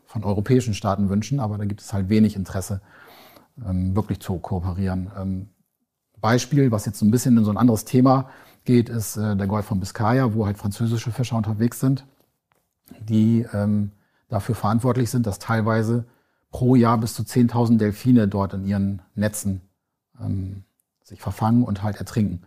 von 0.04 0.22
europäischen 0.22 0.74
Staaten 0.74 1.08
wünschen, 1.08 1.40
aber 1.40 1.56
da 1.56 1.64
gibt 1.64 1.80
es 1.80 1.94
halt 1.94 2.10
wenig 2.10 2.36
Interesse, 2.36 2.82
ähm, 3.66 3.96
wirklich 3.96 4.20
zu 4.20 4.36
kooperieren. 4.36 5.10
Ähm, 5.18 5.48
Beispiel, 6.20 6.70
was 6.70 6.84
jetzt 6.84 6.98
so 6.98 7.06
ein 7.06 7.10
bisschen 7.10 7.38
in 7.38 7.44
so 7.46 7.50
ein 7.50 7.56
anderes 7.56 7.86
Thema 7.86 8.28
geht, 8.66 8.90
ist 8.90 9.16
äh, 9.16 9.34
der 9.34 9.46
Golf 9.46 9.64
von 9.64 9.80
Biscaya, 9.80 10.34
wo 10.34 10.44
halt 10.44 10.58
französische 10.58 11.10
Fischer 11.10 11.38
unterwegs 11.38 11.80
sind, 11.80 12.04
die 13.00 13.46
ähm, 13.54 13.92
dafür 14.28 14.54
verantwortlich 14.54 15.08
sind, 15.08 15.26
dass 15.26 15.38
teilweise 15.38 16.04
pro 16.50 16.74
Jahr 16.74 16.98
bis 16.98 17.14
zu 17.14 17.22
10.000 17.22 17.78
Delfine 17.78 18.28
dort 18.28 18.52
in 18.52 18.66
ihren 18.66 19.00
Netzen 19.14 19.62
ähm, 20.20 20.64
sich 21.06 21.20
verfangen 21.20 21.62
und 21.62 21.82
halt 21.82 21.96
ertrinken. 21.96 22.42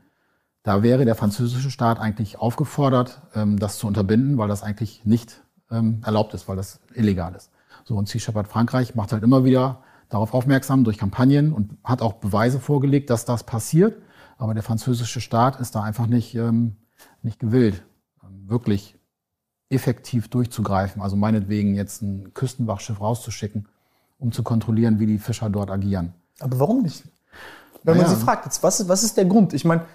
Da 0.63 0.84
wäre 0.84 1.06
der 1.06 1.15
französische 1.15 1.72
Staat 1.72 2.00
eigentlich 2.00 2.38
aufgefordert, 2.38 3.22
ähm, 3.34 3.58
das 3.58 3.80
zu 3.80 3.88
unterbinden, 3.88 4.38
weil 4.38 4.50
das 4.50 4.62
eigentlich 4.62 5.06
nicht 5.06 5.41
ähm, 5.72 6.02
erlaubt 6.06 6.34
ist, 6.34 6.48
weil 6.48 6.58
das 6.58 6.82
illegal 6.93 7.34
ist. 7.36 7.52
So, 7.86 7.95
und 7.95 8.10
Sea 8.10 8.19
Shepherd 8.19 8.48
Frankreich 8.48 8.95
macht 8.95 9.13
halt 9.13 9.24
immer 9.24 9.45
wieder 9.45 9.82
darauf 10.10 10.34
aufmerksam 10.34 10.84
durch 10.84 10.98
Kampagnen 10.98 11.54
und 11.54 11.78
hat 11.84 12.02
auch 12.02 12.13
Beweise 12.13 12.60
vorgelegt, 12.60 13.10
dass 13.10 13.24
das 13.26 13.43
passiert. 13.43 14.02
Aber 14.38 14.54
der 14.54 14.63
französische 14.63 15.22
Staat 15.22 15.60
ist 15.60 15.76
da 15.76 15.84
einfach 15.84 16.08
nicht, 16.08 16.36
ähm, 16.36 16.76
nicht 17.22 17.39
gewillt, 17.39 17.84
wirklich 18.22 18.98
effektiv 19.69 20.28
durchzugreifen. 20.28 21.02
Also 21.02 21.15
meinetwegen 21.15 21.76
jetzt 21.76 22.02
ein 22.02 22.34
Küstenwachschiff 22.34 23.00
rauszuschicken, 23.00 23.67
um 24.17 24.32
zu 24.32 24.43
kontrollieren, 24.43 25.00
wie 25.00 25.06
die 25.06 25.19
Fischer 25.19 25.50
dort 25.50 25.69
agieren. 25.69 26.13
Aber 26.39 26.60
warum 26.60 26.82
nicht? 26.82 27.04
Wenn 27.83 27.97
man 27.97 28.05
sie 28.07 28.15
fragt, 28.17 28.45
jetzt, 28.45 28.61
was, 28.63 28.79
ist- 28.79 28.89
was 28.89 29.03
ist 29.03 29.17
der 29.17 29.25
Grund? 29.25 29.53
Ich 29.53 29.65
meine, 29.65 29.85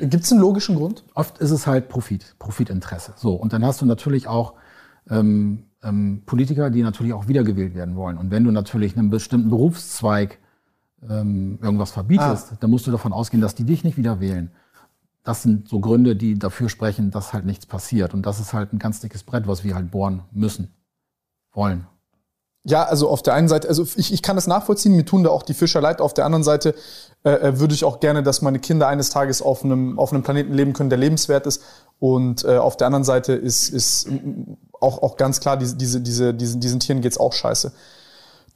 gibt 0.00 0.24
es 0.24 0.32
einen 0.32 0.40
logischen 0.40 0.76
Grund? 0.76 1.04
Oft 1.14 1.38
ist 1.38 1.50
es 1.50 1.66
halt 1.66 1.88
Profit, 1.88 2.34
Profitinteresse. 2.38 3.14
So, 3.16 3.34
und 3.34 3.52
dann 3.52 3.64
hast 3.64 3.80
du 3.80 3.86
natürlich 3.86 4.26
auch 4.28 4.54
ähm, 5.10 5.64
ähm, 5.82 6.22
Politiker, 6.26 6.70
die 6.70 6.82
natürlich 6.82 7.12
auch 7.12 7.28
wiedergewählt 7.28 7.74
werden 7.74 7.96
wollen. 7.96 8.18
Und 8.18 8.30
wenn 8.30 8.44
du 8.44 8.50
natürlich 8.50 8.96
einem 8.96 9.10
bestimmten 9.10 9.48
Berufszweig 9.50 10.38
ähm, 11.08 11.58
irgendwas 11.62 11.90
verbietest, 11.92 12.52
dann 12.60 12.70
musst 12.70 12.86
du 12.86 12.90
davon 12.90 13.12
ausgehen, 13.12 13.40
dass 13.40 13.54
die 13.54 13.64
dich 13.64 13.84
nicht 13.84 13.96
wieder 13.96 14.20
wählen. 14.20 14.50
Das 15.22 15.42
sind 15.42 15.68
so 15.68 15.78
Gründe, 15.80 16.16
die 16.16 16.38
dafür 16.38 16.68
sprechen, 16.68 17.10
dass 17.10 17.32
halt 17.32 17.44
nichts 17.46 17.66
passiert. 17.66 18.14
Und 18.14 18.26
das 18.26 18.40
ist 18.40 18.52
halt 18.52 18.72
ein 18.72 18.78
ganz 18.78 19.00
dickes 19.00 19.22
Brett, 19.22 19.46
was 19.46 19.62
wir 19.62 19.74
halt 19.74 19.90
bohren 19.90 20.22
müssen, 20.32 20.72
wollen. 21.52 21.86
Ja, 22.68 22.84
also 22.84 23.08
auf 23.08 23.22
der 23.22 23.32
einen 23.32 23.48
Seite, 23.48 23.66
also 23.66 23.86
ich, 23.96 24.12
ich 24.12 24.20
kann 24.20 24.36
das 24.36 24.46
nachvollziehen, 24.46 24.94
mir 24.94 25.06
tun 25.06 25.24
da 25.24 25.30
auch 25.30 25.42
die 25.42 25.54
Fischer 25.54 25.80
leid. 25.80 26.02
Auf 26.02 26.12
der 26.12 26.26
anderen 26.26 26.44
Seite 26.44 26.74
äh, 27.24 27.30
äh, 27.30 27.58
würde 27.58 27.72
ich 27.72 27.82
auch 27.82 27.98
gerne, 27.98 28.22
dass 28.22 28.42
meine 28.42 28.58
Kinder 28.58 28.86
eines 28.88 29.08
Tages 29.08 29.40
auf 29.40 29.64
einem, 29.64 29.98
auf 29.98 30.12
einem 30.12 30.22
Planeten 30.22 30.52
leben 30.52 30.74
können, 30.74 30.90
der 30.90 30.98
lebenswert 30.98 31.46
ist. 31.46 31.62
Und 31.98 32.44
äh, 32.44 32.58
auf 32.58 32.76
der 32.76 32.88
anderen 32.88 33.04
Seite 33.04 33.32
ist, 33.32 33.70
ist 33.70 34.08
auch, 34.80 35.02
auch 35.02 35.16
ganz 35.16 35.40
klar, 35.40 35.56
diese, 35.56 35.76
diese, 35.76 36.02
diese, 36.02 36.34
diesen, 36.34 36.60
diesen 36.60 36.78
Tieren 36.78 37.00
geht's 37.00 37.18
auch 37.18 37.32
scheiße. 37.32 37.72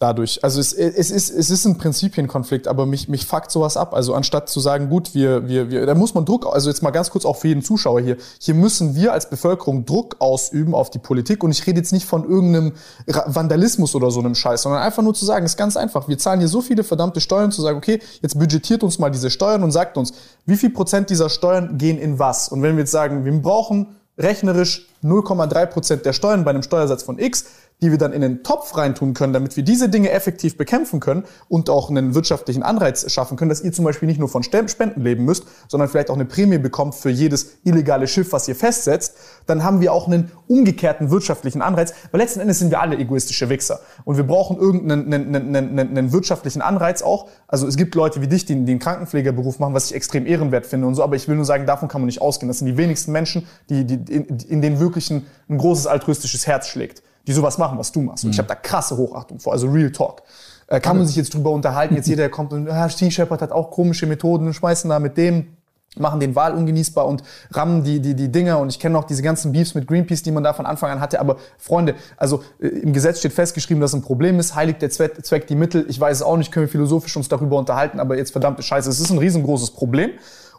Dadurch. 0.02 0.42
Also 0.42 0.60
es, 0.60 0.72
es, 0.72 1.10
ist, 1.10 1.30
es 1.30 1.48
ist 1.48 1.64
ein 1.64 1.78
Prinzipienkonflikt, 1.78 2.66
aber 2.66 2.86
mich, 2.86 3.08
mich 3.08 3.24
fuckt 3.24 3.50
sowas 3.50 3.76
ab. 3.76 3.94
Also 3.94 4.14
anstatt 4.14 4.48
zu 4.48 4.58
sagen, 4.58 4.88
gut, 4.88 5.14
wir, 5.14 5.48
wir, 5.48 5.70
wir, 5.70 5.86
da 5.86 5.94
muss 5.94 6.14
man 6.14 6.24
Druck, 6.24 6.46
also 6.52 6.68
jetzt 6.68 6.82
mal 6.82 6.90
ganz 6.90 7.10
kurz 7.10 7.24
auch 7.24 7.36
für 7.36 7.48
jeden 7.48 7.62
Zuschauer 7.62 8.00
hier, 8.00 8.16
hier 8.40 8.54
müssen 8.54 8.96
wir 8.96 9.12
als 9.12 9.30
Bevölkerung 9.30 9.86
Druck 9.86 10.16
ausüben 10.18 10.74
auf 10.74 10.90
die 10.90 10.98
Politik 10.98 11.44
und 11.44 11.52
ich 11.52 11.64
rede 11.66 11.78
jetzt 11.78 11.92
nicht 11.92 12.06
von 12.06 12.28
irgendeinem 12.28 12.72
Vandalismus 13.06 13.94
oder 13.94 14.10
so 14.10 14.20
einem 14.20 14.34
Scheiß, 14.34 14.62
sondern 14.62 14.82
einfach 14.82 15.02
nur 15.02 15.14
zu 15.14 15.24
sagen, 15.24 15.46
ist 15.46 15.56
ganz 15.56 15.76
einfach, 15.76 16.08
wir 16.08 16.18
zahlen 16.18 16.40
hier 16.40 16.48
so 16.48 16.60
viele 16.60 16.82
verdammte 16.82 17.20
Steuern, 17.20 17.52
zu 17.52 17.62
sagen, 17.62 17.78
okay, 17.78 18.00
jetzt 18.20 18.38
budgetiert 18.38 18.82
uns 18.82 18.98
mal 18.98 19.10
diese 19.10 19.30
Steuern 19.30 19.62
und 19.62 19.70
sagt 19.70 19.96
uns, 19.96 20.12
wie 20.46 20.56
viel 20.56 20.70
Prozent 20.70 21.10
dieser 21.10 21.28
Steuern 21.28 21.78
gehen 21.78 21.98
in 21.98 22.18
was? 22.18 22.48
Und 22.48 22.62
wenn 22.62 22.76
wir 22.76 22.80
jetzt 22.80 22.92
sagen, 22.92 23.24
wir 23.24 23.32
brauchen 23.32 23.86
rechnerisch 24.18 24.88
0,3 25.02 25.66
Prozent 25.66 26.06
der 26.06 26.12
Steuern 26.12 26.44
bei 26.44 26.50
einem 26.50 26.62
Steuersatz 26.62 27.02
von 27.02 27.18
X, 27.18 27.46
die 27.82 27.90
wir 27.90 27.98
dann 27.98 28.12
in 28.12 28.20
den 28.20 28.44
Topf 28.44 28.76
reintun 28.76 29.12
können, 29.12 29.32
damit 29.32 29.56
wir 29.56 29.64
diese 29.64 29.88
Dinge 29.88 30.10
effektiv 30.10 30.56
bekämpfen 30.56 31.00
können 31.00 31.24
und 31.48 31.68
auch 31.68 31.90
einen 31.90 32.14
wirtschaftlichen 32.14 32.62
Anreiz 32.62 33.10
schaffen 33.12 33.36
können, 33.36 33.48
dass 33.48 33.60
ihr 33.60 33.72
zum 33.72 33.84
Beispiel 33.84 34.06
nicht 34.06 34.20
nur 34.20 34.28
von 34.28 34.42
Spenden 34.44 35.02
leben 35.02 35.24
müsst, 35.24 35.44
sondern 35.68 35.88
vielleicht 35.88 36.08
auch 36.08 36.14
eine 36.14 36.24
Prämie 36.24 36.58
bekommt 36.58 36.94
für 36.94 37.10
jedes 37.10 37.58
illegale 37.64 38.06
Schiff, 38.06 38.32
was 38.32 38.46
ihr 38.46 38.54
festsetzt, 38.54 39.16
dann 39.46 39.64
haben 39.64 39.80
wir 39.80 39.92
auch 39.92 40.06
einen 40.06 40.30
umgekehrten 40.46 41.10
wirtschaftlichen 41.10 41.60
Anreiz, 41.60 41.92
weil 42.12 42.20
letzten 42.20 42.40
Endes 42.40 42.60
sind 42.60 42.70
wir 42.70 42.80
alle 42.80 42.96
egoistische 42.96 43.48
Wichser 43.48 43.80
und 44.04 44.16
wir 44.16 44.24
brauchen 44.24 44.58
irgendeinen 44.58 45.12
einen, 45.12 45.56
einen, 45.56 45.78
einen, 45.78 46.12
wirtschaftlichen 46.12 46.62
Anreiz 46.62 47.02
auch. 47.02 47.28
Also 47.48 47.66
es 47.66 47.76
gibt 47.76 47.94
Leute 47.96 48.20
wie 48.22 48.28
dich, 48.28 48.44
die, 48.44 48.54
die 48.64 48.72
einen 48.72 48.78
Krankenpflegerberuf 48.78 49.58
machen, 49.58 49.74
was 49.74 49.86
ich 49.86 49.96
extrem 49.96 50.26
ehrenwert 50.26 50.66
finde 50.66 50.86
und 50.86 50.94
so, 50.94 51.02
aber 51.02 51.16
ich 51.16 51.26
will 51.26 51.34
nur 51.34 51.44
sagen, 51.44 51.66
davon 51.66 51.88
kann 51.88 52.00
man 52.00 52.06
nicht 52.06 52.22
ausgehen. 52.22 52.48
Das 52.48 52.58
sind 52.58 52.66
die 52.66 52.76
wenigsten 52.76 53.10
Menschen, 53.10 53.48
die, 53.68 53.84
die 53.84 54.12
in, 54.12 54.38
in 54.38 54.62
denen 54.62 54.78
wirklich 54.78 55.10
ein, 55.10 55.26
ein 55.48 55.58
großes 55.58 55.88
altruistisches 55.88 56.46
Herz 56.46 56.68
schlägt 56.68 57.02
die 57.26 57.32
sowas 57.32 57.58
machen, 57.58 57.78
was 57.78 57.92
du 57.92 58.00
machst. 58.00 58.24
Und 58.24 58.30
ich 58.30 58.36
mhm. 58.36 58.42
habe 58.42 58.48
da 58.48 58.54
krasse 58.54 58.96
Hochachtung 58.96 59.38
vor, 59.38 59.52
also 59.52 59.68
Real 59.68 59.90
Talk. 59.90 60.22
Äh, 60.66 60.80
kann 60.80 60.96
man 60.96 61.06
sich 61.06 61.16
jetzt 61.16 61.34
drüber 61.34 61.50
unterhalten, 61.50 61.94
jetzt 61.94 62.08
jeder 62.08 62.28
kommt 62.28 62.52
und 62.52 62.68
ah, 62.68 62.88
Sea 62.88 63.10
Shepherd 63.10 63.42
hat 63.42 63.52
auch 63.52 63.70
komische 63.70 64.06
Methoden 64.06 64.46
und 64.46 64.54
schmeißen 64.54 64.88
da 64.88 64.98
mit 64.98 65.16
dem 65.16 65.56
machen 65.96 66.20
den 66.20 66.34
Wal 66.34 66.54
ungenießbar 66.54 67.06
und 67.06 67.22
rammen 67.50 67.84
die, 67.84 68.00
die, 68.00 68.14
die 68.14 68.30
Dinger. 68.30 68.58
Und 68.58 68.70
ich 68.70 68.78
kenne 68.78 68.94
noch 68.94 69.04
diese 69.04 69.22
ganzen 69.22 69.52
Beefs 69.52 69.74
mit 69.74 69.86
Greenpeace, 69.86 70.22
die 70.22 70.30
man 70.30 70.42
da 70.42 70.52
von 70.52 70.64
Anfang 70.64 70.90
an 70.90 71.00
hatte. 71.00 71.20
Aber 71.20 71.36
Freunde, 71.58 71.94
also 72.16 72.42
äh, 72.60 72.68
im 72.68 72.92
Gesetz 72.92 73.18
steht 73.18 73.32
festgeschrieben, 73.32 73.80
dass 73.80 73.92
ein 73.92 74.02
Problem 74.02 74.38
ist. 74.38 74.54
Heiligt 74.54 74.80
der 74.80 74.90
Zweck, 74.90 75.24
Zweck 75.24 75.46
die 75.46 75.54
Mittel. 75.54 75.84
Ich 75.88 76.00
weiß 76.00 76.18
es 76.18 76.22
auch 76.22 76.36
nicht, 76.36 76.50
können 76.50 76.66
wir 76.66 76.70
philosophisch 76.70 77.16
uns 77.16 77.28
darüber 77.28 77.58
unterhalten. 77.58 78.00
Aber 78.00 78.16
jetzt 78.16 78.32
verdammte 78.32 78.62
Scheiße, 78.62 78.88
es 78.88 79.00
ist 79.00 79.10
ein 79.10 79.18
riesengroßes 79.18 79.72
Problem. 79.72 80.12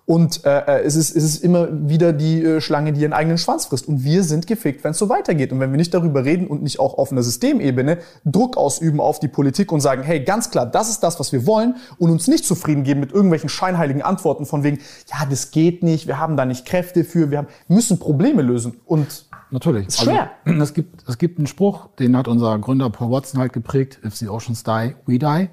Und 0.06 0.44
äh, 0.46 0.60
äh, 0.60 0.82
es, 0.84 0.96
ist, 0.96 1.16
es 1.16 1.24
ist 1.24 1.44
immer 1.44 1.70
wieder 1.88 2.12
die 2.12 2.44
äh, 2.44 2.62
Schlange, 2.62 2.92
die 2.92 3.02
ihren 3.02 3.13
eigenen 3.13 3.38
Schwanz 3.38 3.66
frisst. 3.66 3.88
Und 3.88 4.04
wir 4.04 4.24
sind 4.24 4.48
gefickt, 4.48 4.84
wenn 4.84 4.92
es 4.92 4.98
so 4.98 5.08
weitergeht. 5.08 5.54
Und 5.54 5.62
wenn 5.62 5.72
wir 5.72 5.78
nicht 5.78 5.94
darüber 5.94 6.26
reden 6.26 6.48
und 6.48 6.62
nicht 6.62 6.80
auch 6.80 6.98
auf 6.98 7.12
einer 7.12 7.24
Systemebene 7.24 8.00
Druck 8.26 8.58
ausüben 8.58 9.00
auf 9.00 9.20
die 9.20 9.30
Politik 9.30 9.72
und 9.72 9.80
sagen, 9.80 10.04
hey, 10.04 10.20
ganz 10.22 10.50
klar, 10.50 10.66
das 10.66 10.89
ist 10.89 11.02
das, 11.04 11.20
was 11.22 11.32
wir 11.32 11.46
wollen 11.46 11.76
und 12.00 12.12
uns 12.12 12.28
nicht 12.28 12.46
zufrieden 12.46 12.84
geben 12.84 13.00
mit 13.00 13.13
irgendwelchen 13.13 13.48
scheinheiligen 13.48 14.02
Antworten 14.02 14.46
von 14.46 14.63
wegen, 14.63 14.80
ja, 15.10 15.26
das 15.30 15.52
geht 15.52 15.84
nicht, 15.84 16.06
wir 16.08 16.20
haben 16.20 16.36
da 16.36 16.46
nicht 16.46 16.66
Kräfte 16.66 17.06
für, 17.06 17.32
wir 17.32 17.38
haben, 17.38 17.48
müssen 17.70 17.98
Probleme 17.98 18.42
lösen. 18.42 18.82
Und 18.86 19.28
Natürlich. 19.52 19.88
Ist 19.88 20.02
schwer. 20.02 20.32
Also, 20.46 20.63
es, 20.63 20.74
gibt, 20.74 21.08
es 21.08 21.18
gibt 21.20 21.38
einen 21.38 21.46
Spruch, 21.46 21.88
den 22.00 22.18
hat 22.18 22.28
unser 22.28 22.58
Gründer 22.58 22.89
Paul 22.89 23.12
Watson 23.12 23.39
halt 23.39 23.54
geprägt, 23.54 24.00
if 24.04 24.16
the 24.16 24.28
oceans 24.28 24.63
die, 24.63 24.96
we 25.06 25.20
die. 25.20 25.50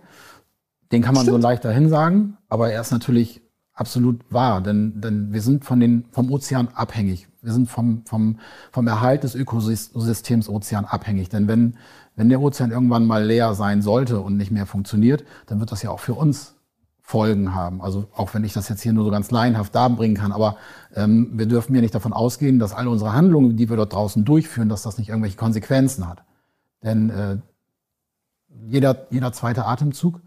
Den 0.90 1.02
kann 1.02 1.14
man 1.14 1.24
Stimmt. 1.24 1.42
so 1.42 1.48
leicht 1.48 1.64
dahin 1.64 1.90
sagen, 1.90 2.38
aber 2.48 2.72
er 2.72 2.80
ist 2.80 2.92
natürlich 2.92 3.42
absolut 3.80 4.20
wahr, 4.30 4.60
denn, 4.60 5.00
denn 5.00 5.32
wir 5.32 5.40
sind 5.40 5.64
von 5.64 5.80
den, 5.80 6.04
vom 6.12 6.30
Ozean 6.30 6.68
abhängig. 6.74 7.28
Wir 7.40 7.54
sind 7.54 7.70
vom, 7.70 8.02
vom, 8.04 8.38
vom 8.70 8.86
Erhalt 8.86 9.24
des 9.24 9.34
Ökosystems 9.34 10.50
Ozean 10.50 10.84
abhängig. 10.84 11.30
Denn 11.30 11.48
wenn, 11.48 11.78
wenn 12.14 12.28
der 12.28 12.42
Ozean 12.42 12.70
irgendwann 12.70 13.06
mal 13.06 13.24
leer 13.24 13.54
sein 13.54 13.80
sollte 13.80 14.20
und 14.20 14.36
nicht 14.36 14.50
mehr 14.50 14.66
funktioniert, 14.66 15.24
dann 15.46 15.60
wird 15.60 15.72
das 15.72 15.82
ja 15.82 15.90
auch 15.90 16.00
für 16.00 16.12
uns 16.12 16.56
Folgen 17.00 17.54
haben. 17.54 17.80
Also 17.80 18.06
auch 18.14 18.34
wenn 18.34 18.44
ich 18.44 18.52
das 18.52 18.68
jetzt 18.68 18.82
hier 18.82 18.92
nur 18.92 19.04
so 19.04 19.10
ganz 19.10 19.30
laienhaft 19.30 19.74
darbringen 19.74 20.16
kann, 20.16 20.30
aber 20.30 20.58
ähm, 20.94 21.30
wir 21.32 21.46
dürfen 21.46 21.74
ja 21.74 21.80
nicht 21.80 21.94
davon 21.94 22.12
ausgehen, 22.12 22.58
dass 22.58 22.74
alle 22.74 22.90
unsere 22.90 23.14
Handlungen, 23.14 23.56
die 23.56 23.70
wir 23.70 23.76
dort 23.76 23.94
draußen 23.94 24.26
durchführen, 24.26 24.68
dass 24.68 24.82
das 24.82 24.98
nicht 24.98 25.08
irgendwelche 25.08 25.38
Konsequenzen 25.38 26.06
hat. 26.06 26.22
Denn 26.84 27.08
äh, 27.08 27.38
jeder, 28.68 29.06
jeder 29.10 29.32
zweite 29.32 29.64
Atemzug 29.64 30.20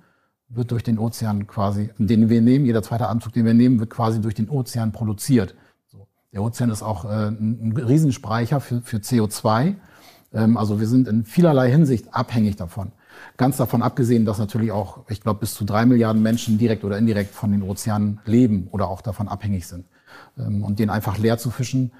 wird 0.55 0.71
durch 0.71 0.83
den 0.83 0.99
Ozean 0.99 1.47
quasi, 1.47 1.89
den 1.97 2.29
wir 2.29 2.41
nehmen, 2.41 2.65
jeder 2.65 2.83
zweite 2.83 3.07
Atemzug, 3.07 3.33
den 3.33 3.45
wir 3.45 3.53
nehmen, 3.53 3.79
wird 3.79 3.89
quasi 3.89 4.21
durch 4.21 4.35
den 4.35 4.49
Ozean 4.49 4.91
produziert. 4.91 5.55
Der 6.31 6.41
Ozean 6.41 6.69
ist 6.69 6.81
auch 6.81 7.05
äh, 7.05 7.27
ein 7.27 7.73
Riesenspeicher 7.77 8.59
für, 8.59 8.81
für 8.81 8.97
CO2. 8.97 9.75
Ähm, 10.33 10.57
also 10.57 10.79
wir 10.79 10.87
sind 10.87 11.07
in 11.07 11.23
vielerlei 11.23 11.69
Hinsicht 11.69 12.13
abhängig 12.13 12.55
davon. 12.55 12.91
Ganz 13.37 13.57
davon 13.57 13.83
abgesehen, 13.83 14.25
dass 14.25 14.39
natürlich 14.39 14.71
auch, 14.71 15.05
ich 15.09 15.21
glaube, 15.21 15.41
bis 15.41 15.53
zu 15.53 15.63
drei 15.63 15.85
Milliarden 15.85 16.21
Menschen 16.21 16.57
direkt 16.57 16.83
oder 16.83 16.97
indirekt 16.97 17.33
von 17.35 17.51
den 17.51 17.61
Ozeanen 17.61 18.19
leben 18.25 18.67
oder 18.71 18.87
auch 18.87 19.01
davon 19.01 19.27
abhängig 19.27 19.67
sind. 19.67 19.85
Ähm, 20.37 20.63
und 20.63 20.79
den 20.79 20.89
einfach 20.89 21.17
leer 21.17 21.37
zu 21.37 21.51
fischen, 21.51 21.91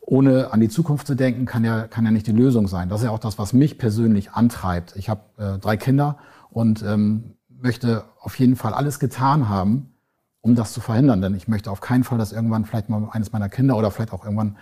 ohne 0.00 0.52
an 0.52 0.60
die 0.60 0.68
Zukunft 0.68 1.06
zu 1.06 1.14
denken, 1.14 1.44
kann 1.46 1.64
ja, 1.64 1.86
kann 1.86 2.04
ja 2.04 2.10
nicht 2.10 2.26
die 2.26 2.32
Lösung 2.32 2.66
sein. 2.66 2.88
Das 2.88 3.00
ist 3.00 3.04
ja 3.04 3.10
auch 3.10 3.18
das, 3.18 3.38
was 3.38 3.52
mich 3.52 3.78
persönlich 3.78 4.32
antreibt. 4.32 4.96
Ich 4.96 5.08
habe 5.08 5.20
äh, 5.36 5.58
drei 5.58 5.76
Kinder 5.76 6.18
und 6.50 6.82
ähm, 6.82 7.34
möchte 7.60 8.04
auf 8.20 8.38
jeden 8.38 8.56
Fall 8.56 8.74
alles 8.74 8.98
getan 8.98 9.48
haben, 9.48 9.94
um 10.40 10.54
das 10.54 10.72
zu 10.72 10.80
verhindern. 10.80 11.20
Denn 11.20 11.34
ich 11.34 11.48
möchte 11.48 11.70
auf 11.70 11.80
keinen 11.80 12.04
Fall, 12.04 12.18
dass 12.18 12.32
irgendwann 12.32 12.64
vielleicht 12.64 12.88
mal 12.88 13.08
eines 13.10 13.32
meiner 13.32 13.48
Kinder 13.48 13.76
oder 13.76 13.90
vielleicht 13.90 14.12
auch 14.12 14.24
irgendwann 14.24 14.56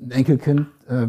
ein 0.00 0.10
Enkelkind 0.10 0.66
äh, 0.88 1.08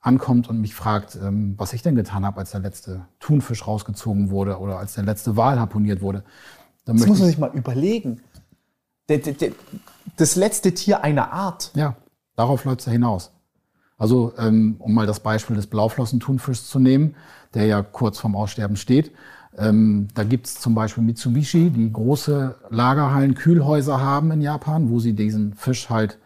ankommt 0.00 0.48
und 0.48 0.60
mich 0.60 0.74
fragt, 0.74 1.16
ähm, 1.16 1.54
was 1.56 1.72
ich 1.72 1.82
denn 1.82 1.96
getan 1.96 2.24
habe, 2.24 2.38
als 2.38 2.52
der 2.52 2.60
letzte 2.60 3.06
Thunfisch 3.18 3.66
rausgezogen 3.66 4.30
wurde 4.30 4.58
oder 4.58 4.78
als 4.78 4.94
der 4.94 5.04
letzte 5.04 5.36
Wal 5.36 5.58
harponiert 5.58 6.00
wurde. 6.00 6.22
Dann 6.84 6.96
das 6.96 7.06
muss 7.06 7.18
man 7.18 7.28
sich 7.28 7.38
mal 7.38 7.50
überlegen. 7.52 8.20
Das 10.16 10.36
letzte 10.36 10.72
Tier 10.74 11.02
einer 11.02 11.32
Art. 11.32 11.72
Ja, 11.74 11.96
darauf 12.36 12.64
läuft 12.64 12.80
es 12.80 12.86
ja 12.86 12.92
hinaus. 12.92 13.32
Also, 13.98 14.32
ähm, 14.38 14.76
um 14.78 14.94
mal 14.94 15.06
das 15.06 15.20
Beispiel 15.20 15.56
des 15.56 15.66
Blauflossenthunfischs 15.68 16.68
zu 16.68 16.78
nehmen, 16.78 17.16
der 17.54 17.66
ja 17.66 17.82
kurz 17.82 18.18
vorm 18.18 18.36
Aussterben 18.36 18.76
steht. 18.76 19.12
Ähm, 19.58 20.08
da 20.14 20.24
gibt 20.24 20.46
es 20.46 20.60
zum 20.60 20.74
Beispiel 20.74 21.02
Mitsubishi, 21.02 21.70
die 21.70 21.90
große 21.90 22.56
Lagerhallen, 22.70 23.34
Kühlhäuser 23.34 24.00
haben 24.00 24.30
in 24.30 24.42
Japan, 24.42 24.90
wo 24.90 24.98
sie 25.00 25.14
diesen 25.14 25.54
Fisch 25.54 25.88
halt 25.88 26.18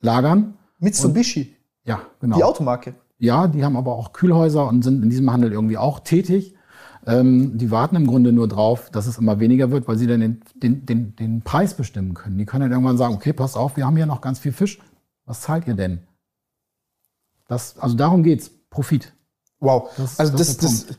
lagern. 0.00 0.54
Mitsubishi? 0.80 1.42
Und, 1.42 1.88
ja, 1.88 2.00
genau. 2.20 2.36
Die 2.36 2.44
Automarke? 2.44 2.94
Ja, 3.18 3.46
die 3.46 3.64
haben 3.64 3.76
aber 3.76 3.92
auch 3.92 4.12
Kühlhäuser 4.12 4.66
und 4.66 4.82
sind 4.82 5.02
in 5.02 5.10
diesem 5.10 5.32
Handel 5.32 5.52
irgendwie 5.52 5.78
auch 5.78 6.00
tätig. 6.00 6.54
Ähm, 7.06 7.58
die 7.58 7.70
warten 7.70 7.96
im 7.96 8.06
Grunde 8.06 8.32
nur 8.32 8.48
drauf, 8.48 8.90
dass 8.90 9.06
es 9.06 9.18
immer 9.18 9.38
weniger 9.38 9.70
wird, 9.70 9.86
weil 9.86 9.98
sie 9.98 10.06
dann 10.06 10.20
den, 10.20 10.40
den, 10.54 10.86
den, 10.86 11.16
den 11.16 11.42
Preis 11.42 11.74
bestimmen 11.74 12.14
können. 12.14 12.38
Die 12.38 12.46
können 12.46 12.62
dann 12.62 12.72
irgendwann 12.72 12.96
sagen, 12.96 13.14
okay, 13.14 13.32
passt 13.32 13.56
auf, 13.56 13.76
wir 13.76 13.86
haben 13.86 13.96
hier 13.96 14.06
noch 14.06 14.20
ganz 14.20 14.38
viel 14.38 14.52
Fisch. 14.52 14.80
Was 15.26 15.42
zahlt 15.42 15.68
ihr 15.68 15.74
denn? 15.74 16.00
Das, 17.46 17.78
also 17.78 17.94
darum 17.94 18.22
geht's. 18.22 18.50
Profit. 18.70 19.12
Wow. 19.60 19.90
Das, 19.96 20.18
also 20.18 20.36
das, 20.36 20.56
das, 20.56 20.86
das 20.86 20.96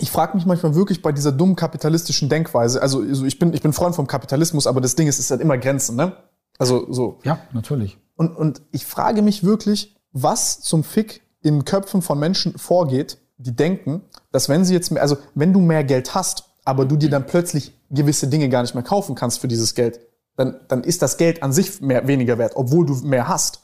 ich 0.00 0.10
frage 0.10 0.36
mich 0.36 0.46
manchmal 0.46 0.74
wirklich 0.74 1.02
bei 1.02 1.12
dieser 1.12 1.32
dummen 1.32 1.56
kapitalistischen 1.56 2.28
Denkweise. 2.28 2.82
Also, 2.82 3.02
ich 3.04 3.38
bin 3.38 3.52
ich 3.52 3.62
bin 3.62 3.72
Freund 3.72 3.94
vom 3.94 4.06
Kapitalismus, 4.06 4.66
aber 4.66 4.80
das 4.80 4.96
Ding 4.96 5.08
ist, 5.08 5.18
es 5.18 5.30
hat 5.30 5.40
immer 5.40 5.58
Grenzen, 5.58 5.96
ne? 5.96 6.16
Also 6.58 6.90
so. 6.92 7.18
Ja, 7.24 7.38
natürlich. 7.52 7.98
Und 8.16 8.36
und 8.36 8.62
ich 8.72 8.86
frage 8.86 9.22
mich 9.22 9.44
wirklich, 9.44 9.96
was 10.12 10.60
zum 10.60 10.84
Fick 10.84 11.22
in 11.42 11.64
Köpfen 11.64 12.02
von 12.02 12.18
Menschen 12.18 12.56
vorgeht, 12.58 13.18
die 13.36 13.54
denken, 13.54 14.02
dass 14.32 14.48
wenn 14.48 14.64
sie 14.64 14.72
jetzt 14.74 14.90
mehr, 14.90 15.02
also 15.02 15.18
wenn 15.34 15.52
du 15.52 15.60
mehr 15.60 15.84
Geld 15.84 16.14
hast, 16.14 16.44
aber 16.64 16.86
du 16.86 16.96
dir 16.96 17.10
dann 17.10 17.26
plötzlich 17.26 17.72
gewisse 17.90 18.28
Dinge 18.28 18.48
gar 18.48 18.62
nicht 18.62 18.74
mehr 18.74 18.82
kaufen 18.84 19.14
kannst 19.14 19.40
für 19.40 19.48
dieses 19.48 19.74
Geld, 19.74 20.00
dann 20.36 20.56
dann 20.68 20.84
ist 20.84 21.02
das 21.02 21.18
Geld 21.18 21.42
an 21.42 21.52
sich 21.52 21.80
mehr 21.80 22.06
weniger 22.06 22.38
wert, 22.38 22.52
obwohl 22.56 22.86
du 22.86 22.94
mehr 22.94 23.28
hast. 23.28 23.60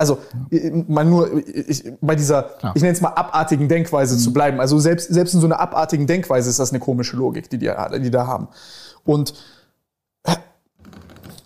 Also 0.00 0.18
ja. 0.50 0.70
mal 0.86 1.04
nur 1.04 1.44
ich, 1.48 1.92
bei 2.00 2.14
dieser, 2.14 2.44
Klar. 2.44 2.72
ich 2.76 2.82
nenne 2.82 2.94
es 2.94 3.00
mal 3.00 3.10
abartigen 3.10 3.68
Denkweise 3.68 4.14
mhm. 4.14 4.20
zu 4.20 4.32
bleiben. 4.32 4.60
Also 4.60 4.78
selbst 4.78 5.12
selbst 5.12 5.34
in 5.34 5.40
so 5.40 5.46
einer 5.46 5.58
abartigen 5.58 6.06
Denkweise 6.06 6.48
ist 6.48 6.60
das 6.60 6.70
eine 6.70 6.78
komische 6.78 7.16
Logik, 7.16 7.50
die 7.50 7.58
die, 7.58 7.70
die 8.00 8.10
da 8.10 8.26
haben. 8.26 8.48
Und 9.04 9.34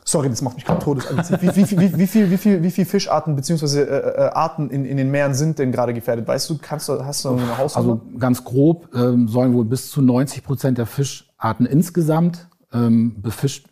sorry, 0.05 0.29
das 0.29 0.43
macht 0.43 0.57
mich 0.57 0.67
gerade 0.67 0.85
todes. 0.85 1.07
Wie, 1.41 1.57
wie, 1.57 1.81
wie, 1.81 1.99
wie, 1.99 2.07
viel, 2.07 2.31
wie 2.31 2.37
viel, 2.37 2.63
wie 2.63 2.71
viel 2.71 2.85
Fischarten 2.85 3.35
beziehungsweise 3.35 3.89
äh, 3.89 4.27
äh, 4.27 4.31
Arten 4.33 4.69
in, 4.69 4.85
in 4.85 4.99
den 4.99 5.11
Meeren 5.11 5.35
sind 5.35 5.59
denn 5.59 5.73
gerade 5.73 5.95
gefährdet? 5.95 6.29
Weißt 6.29 6.51
du, 6.51 6.59
kannst 6.61 6.89
du, 6.89 7.05
hast 7.05 7.25
du 7.25 7.31
eine 7.31 7.57
Hausnummer? 7.57 7.93
Also 7.93 8.19
ganz 8.19 8.45
grob 8.45 8.95
ähm, 8.95 9.29
sollen 9.29 9.55
wohl 9.55 9.65
bis 9.65 9.91
zu 9.91 10.03
90 10.03 10.45
Prozent 10.45 10.79
der 10.79 10.87
Fischarten 10.87 11.65
insgesamt 11.65 12.49
ähm, 12.73 13.21
befischt 13.23 13.67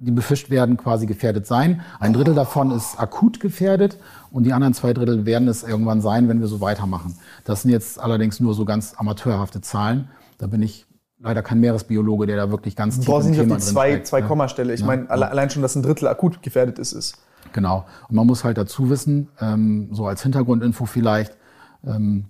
die 0.00 0.10
befischt 0.10 0.48
werden, 0.48 0.76
quasi 0.78 1.06
gefährdet 1.06 1.46
sein. 1.46 1.82
Ein 2.00 2.14
Drittel 2.14 2.34
davon 2.34 2.70
ist 2.70 2.98
akut 2.98 3.38
gefährdet 3.38 3.98
und 4.30 4.44
die 4.44 4.52
anderen 4.52 4.72
zwei 4.72 4.94
Drittel 4.94 5.26
werden 5.26 5.46
es 5.46 5.62
irgendwann 5.62 6.00
sein, 6.00 6.28
wenn 6.28 6.40
wir 6.40 6.48
so 6.48 6.60
weitermachen. 6.60 7.16
Das 7.44 7.62
sind 7.62 7.70
jetzt 7.70 8.00
allerdings 8.00 8.40
nur 8.40 8.54
so 8.54 8.64
ganz 8.64 8.94
amateurhafte 8.96 9.60
Zahlen. 9.60 10.08
Da 10.38 10.46
bin 10.46 10.62
ich 10.62 10.86
leider 11.18 11.42
kein 11.42 11.60
Meeresbiologe, 11.60 12.26
der 12.26 12.36
da 12.38 12.50
wirklich 12.50 12.76
ganz 12.76 12.98
tief 12.98 13.08
im 13.08 13.14
nicht 13.26 13.40
Thema 13.40 13.56
auf 13.56 13.60
die 13.60 13.66
zwei, 13.66 14.02
zwei 14.02 14.22
Kommastelle. 14.22 14.72
Ich 14.72 14.80
ja. 14.80 14.86
meine, 14.86 15.10
allein 15.10 15.50
schon, 15.50 15.60
dass 15.60 15.76
ein 15.76 15.82
Drittel 15.82 16.08
akut 16.08 16.42
gefährdet 16.42 16.78
ist, 16.78 16.92
ist. 16.92 17.18
Genau. 17.52 17.84
Und 18.08 18.16
man 18.16 18.26
muss 18.26 18.42
halt 18.42 18.56
dazu 18.56 18.88
wissen, 18.88 19.28
ähm, 19.38 19.90
so 19.92 20.06
als 20.06 20.22
Hintergrundinfo 20.22 20.86
vielleicht, 20.86 21.36
ähm, 21.84 22.26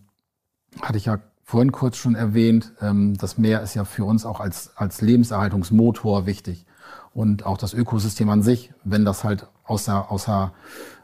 hatte 0.83 0.98
ich 0.98 1.06
ja 1.06 1.18
vorhin 1.44 1.70
kurz 1.70 1.96
schon 1.96 2.16
erwähnt, 2.16 2.72
ähm, 2.80 3.16
das 3.16 3.38
Meer 3.38 3.62
ist 3.62 3.74
ja 3.74 3.85
für 3.85 4.04
uns 4.04 4.24
auch 4.24 4.40
als, 4.40 4.72
als 4.76 5.00
Lebenserhaltungsmotor 5.00 6.26
wichtig. 6.26 6.66
Und 7.12 7.44
auch 7.44 7.59
das 7.59 7.75
Ökosystem 7.75 8.29
an 8.31 8.42
sich, 8.42 8.73
wenn 8.85 9.05
das 9.05 9.25
halt 9.25 9.46
aus 9.64 9.85
der, 9.85 10.11
aus 10.11 10.27
der, 10.27 10.53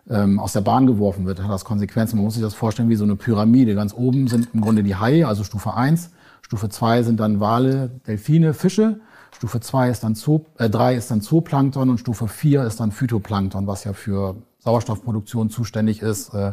ähm, 0.09 0.39
aus 0.39 0.53
der 0.53 0.61
Bahn 0.61 0.87
geworfen 0.87 1.27
wird, 1.27 1.43
hat 1.43 1.51
das 1.51 1.65
Konsequenzen. 1.65 2.17
Man 2.17 2.25
muss 2.25 2.35
sich 2.35 2.43
das 2.43 2.55
vorstellen 2.55 2.89
wie 2.89 2.97
so 2.97 3.05
eine 3.05 3.17
Pyramide. 3.17 3.75
Ganz 3.75 3.93
oben 3.93 4.29
sind 4.29 4.49
im 4.55 4.61
Grunde 4.61 4.83
die 4.83 4.97
Haie, 4.97 5.27
also 5.27 5.43
Stufe 5.43 5.75
1. 5.75 6.11
Stufe 6.43 6.69
2 6.69 7.03
sind 7.03 7.19
dann 7.19 7.41
Wale, 7.41 7.91
Delfine, 8.07 8.55
Fische. 8.55 9.01
Stufe 9.33 9.61
2 9.61 9.91
ist 9.91 10.05
dann 10.05 10.15
Zoo, 10.15 10.47
äh, 10.59 10.71
3 10.71 10.95
ist 10.95 11.11
dann 11.11 11.21
Zooplankton 11.21 11.91
und 11.91 11.99
Stufe 11.99 12.29
4 12.29 12.65
ist 12.65 12.79
dann 12.79 12.93
Phytoplankton, 12.93 13.67
was 13.67 13.85
ja 13.85 13.93
für 13.93 14.37
Sauerstoffproduktion 14.61 15.51
zuständig 15.51 16.03
ist, 16.03 16.33
äh, 16.35 16.53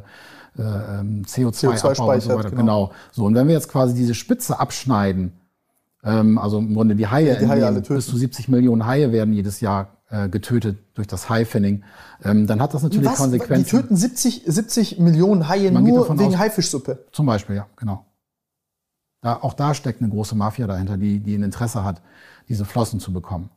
äh, 0.58 0.62
CO2-Abbau 0.62 2.12
CO2 2.12 2.13
und 2.16 2.22
so 2.22 2.30
weiter. 2.30 2.50
genau. 2.50 2.58
Genau. 2.58 2.92
So, 3.12 3.26
und 3.26 3.36
wenn 3.36 3.48
wir 3.48 3.54
jetzt 3.54 3.70
quasi 3.70 3.94
diese 3.94 4.16
Spitze 4.16 4.60
abschneiden, 4.60 5.34
ähm, 6.04 6.38
also 6.38 6.60
im 6.60 6.74
Grunde 6.74 6.96
die 6.96 7.08
Haie, 7.08 7.38
die 7.39 7.48
Haie 7.48 7.82
bis 7.82 8.08
zu 8.08 8.18
70 8.18 8.48
Millionen 8.50 8.86
Haie 8.86 9.12
werden 9.12 9.34
jedes 9.34 9.60
Jahr 9.62 9.98
äh, 10.10 10.30
getötet 10.30 10.78
durch 10.94 11.08
das 11.08 11.30
Haifinning, 11.30 11.84
ähm, 12.24 12.46
dann 12.48 12.62
hat 12.62 12.74
das 12.74 12.84
natürlich 12.84 13.08
Was? 13.08 13.16
Die 13.16 13.22
Konsequenzen. 13.22 13.70
töten 13.70 13.96
70, 13.96 14.44
70 14.46 15.00
Millionen 15.00 15.48
Haie 15.48 15.72
Man 15.72 15.84
nur 15.84 16.08
wegen 16.20 16.34
aus- 16.34 16.38
Haifischsuppe. 16.38 17.06
Zum 17.12 17.26
Beispiel, 17.26 17.56
ja, 17.56 17.68
genau. 17.76 18.06
Da, 19.22 19.38
auch 19.42 19.54
da 19.54 19.74
steckt 19.74 20.02
eine 20.02 20.10
große 20.12 20.36
Mafia 20.36 20.68
dahinter, 20.68 20.98
die, 20.98 21.20
die 21.20 21.36
ein 21.36 21.44
Interesse 21.44 21.84
hat, 21.84 22.02
diese 22.50 22.66
Flossen 22.66 23.00
zu 23.00 23.13
bekommen. 23.13 23.50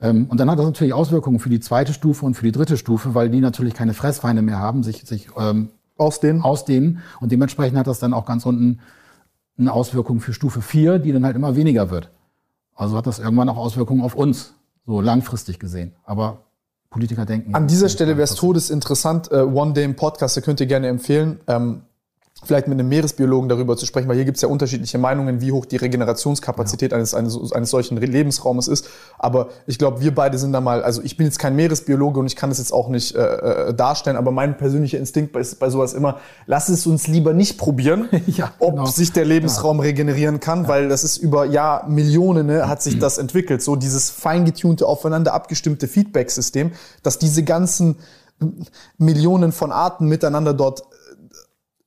Ähm, 0.00 0.26
und 0.28 0.38
dann 0.38 0.50
hat 0.50 0.58
das 0.58 0.66
natürlich 0.66 0.92
Auswirkungen 0.92 1.38
für 1.38 1.48
die 1.48 1.60
zweite 1.60 1.92
Stufe 1.94 2.26
und 2.26 2.34
für 2.34 2.44
die 2.44 2.52
dritte 2.52 2.76
Stufe, 2.76 3.14
weil 3.14 3.30
die 3.30 3.40
natürlich 3.40 3.72
keine 3.74 3.94
Fressfeinde 3.94 4.42
mehr 4.42 4.58
haben, 4.58 4.82
sich, 4.82 5.02
sich 5.06 5.28
ähm, 5.38 5.70
Aus 5.96 6.20
den. 6.20 6.42
ausdehnen. 6.42 6.98
Und 7.20 7.32
dementsprechend 7.32 7.78
hat 7.78 7.86
das 7.86 7.98
dann 7.98 8.12
auch 8.12 8.26
ganz 8.26 8.44
unten 8.44 8.80
eine 9.58 9.72
Auswirkung 9.72 10.20
für 10.20 10.32
Stufe 10.32 10.60
4, 10.60 10.98
die 10.98 11.12
dann 11.12 11.24
halt 11.24 11.36
immer 11.36 11.56
weniger 11.56 11.90
wird. 11.90 12.10
Also 12.74 12.96
hat 12.96 13.06
das 13.06 13.18
irgendwann 13.18 13.48
auch 13.48 13.56
Auswirkungen 13.56 14.02
auf 14.02 14.14
uns, 14.14 14.54
so 14.84 15.00
langfristig 15.00 15.58
gesehen. 15.58 15.94
Aber 16.04 16.42
Politiker 16.90 17.26
denken. 17.26 17.54
An 17.54 17.66
dieser 17.66 17.88
Stelle 17.88 18.16
wäre 18.16 18.24
es 18.24 18.34
todesinteressant, 18.34 19.30
äh, 19.32 19.40
One 19.40 19.72
Day 19.72 19.84
im 19.84 19.96
Podcast, 19.96 20.36
da 20.36 20.40
könnt 20.40 20.60
ihr 20.60 20.66
gerne 20.66 20.88
empfehlen, 20.88 21.40
ähm, 21.46 21.82
vielleicht 22.46 22.68
mit 22.68 22.78
einem 22.78 22.88
Meeresbiologen 22.88 23.48
darüber 23.48 23.76
zu 23.76 23.86
sprechen, 23.86 24.08
weil 24.08 24.16
hier 24.16 24.24
gibt 24.24 24.36
es 24.36 24.42
ja 24.42 24.48
unterschiedliche 24.48 24.98
Meinungen, 24.98 25.40
wie 25.40 25.52
hoch 25.52 25.66
die 25.66 25.76
Regenerationskapazität 25.76 26.92
eines, 26.92 27.14
eines, 27.14 27.52
eines 27.52 27.70
solchen 27.70 27.96
Lebensraumes 27.98 28.68
ist. 28.68 28.88
Aber 29.18 29.48
ich 29.66 29.78
glaube, 29.78 30.00
wir 30.00 30.14
beide 30.14 30.38
sind 30.38 30.52
da 30.52 30.60
mal, 30.60 30.82
also 30.82 31.02
ich 31.02 31.16
bin 31.16 31.26
jetzt 31.26 31.38
kein 31.38 31.56
Meeresbiologe 31.56 32.20
und 32.20 32.26
ich 32.26 32.36
kann 32.36 32.50
das 32.50 32.58
jetzt 32.58 32.72
auch 32.72 32.88
nicht 32.88 33.14
äh, 33.14 33.20
äh, 33.20 33.74
darstellen, 33.74 34.16
aber 34.16 34.30
mein 34.30 34.56
persönlicher 34.56 34.98
Instinkt 34.98 35.34
ist 35.36 35.58
bei 35.58 35.70
sowas 35.70 35.94
immer, 35.94 36.18
lass 36.46 36.68
es 36.68 36.86
uns 36.86 37.06
lieber 37.06 37.32
nicht 37.32 37.58
probieren, 37.58 38.08
Ja, 38.26 38.52
ob 38.58 38.72
genau. 38.72 38.86
sich 38.86 39.12
der 39.12 39.24
Lebensraum 39.24 39.80
regenerieren 39.80 40.40
kann, 40.40 40.68
weil 40.68 40.88
das 40.88 41.04
ist 41.04 41.16
über 41.18 41.44
Jahr 41.44 41.88
Millionen 41.88 42.46
ne, 42.46 42.68
hat 42.68 42.82
sich 42.82 42.98
das 42.98 43.18
entwickelt. 43.18 43.62
So 43.62 43.76
dieses 43.76 44.10
feingetunte, 44.10 44.86
aufeinander 44.86 45.34
abgestimmte 45.34 45.88
Feedback-System, 45.88 46.72
dass 47.02 47.18
diese 47.18 47.42
ganzen 47.44 47.96
Millionen 48.98 49.52
von 49.52 49.72
Arten 49.72 50.06
miteinander 50.06 50.52
dort 50.54 50.80
äh, 50.80 50.84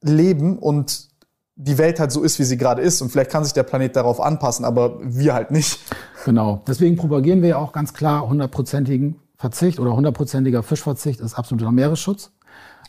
leben 0.01 0.57
und 0.57 1.09
die 1.55 1.77
Welt 1.77 1.99
halt 1.99 2.11
so 2.11 2.23
ist, 2.23 2.39
wie 2.39 2.43
sie 2.43 2.57
gerade 2.57 2.81
ist. 2.81 3.01
Und 3.01 3.11
vielleicht 3.11 3.31
kann 3.31 3.43
sich 3.43 3.53
der 3.53 3.63
Planet 3.63 3.95
darauf 3.95 4.21
anpassen, 4.21 4.63
aber 4.63 4.99
wir 5.03 5.33
halt 5.33 5.51
nicht. 5.51 5.79
Genau. 6.25 6.63
Deswegen 6.67 6.95
propagieren 6.95 7.41
wir 7.41 7.49
ja 7.49 7.57
auch 7.57 7.73
ganz 7.73 7.93
klar 7.93 8.27
hundertprozentigen 8.27 9.15
Verzicht 9.35 9.79
oder 9.79 9.95
hundertprozentiger 9.95 10.63
Fischverzicht 10.63 11.19
ist 11.21 11.33
absoluter 11.33 11.71
Meeresschutz. 11.71 12.31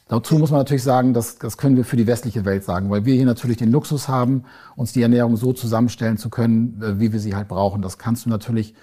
Dazu 0.08 0.36
muss 0.38 0.50
man 0.50 0.58
natürlich 0.58 0.82
sagen, 0.82 1.14
dass, 1.14 1.38
das 1.38 1.56
können 1.56 1.76
wir 1.76 1.84
für 1.84 1.96
die 1.96 2.08
westliche 2.08 2.44
Welt 2.44 2.64
sagen, 2.64 2.90
weil 2.90 3.04
wir 3.04 3.14
hier 3.14 3.26
natürlich 3.26 3.58
den 3.58 3.70
Luxus 3.70 4.08
haben, 4.08 4.44
uns 4.74 4.92
die 4.92 5.02
Ernährung 5.02 5.36
so 5.36 5.52
zusammenstellen 5.52 6.18
zu 6.18 6.30
können, 6.30 6.82
äh, 6.82 6.98
wie 6.98 7.12
wir 7.12 7.20
sie 7.20 7.36
halt 7.36 7.46
brauchen. 7.46 7.82
Das 7.82 7.98
kannst 7.98 8.26
du 8.26 8.30
natürlich 8.30 8.74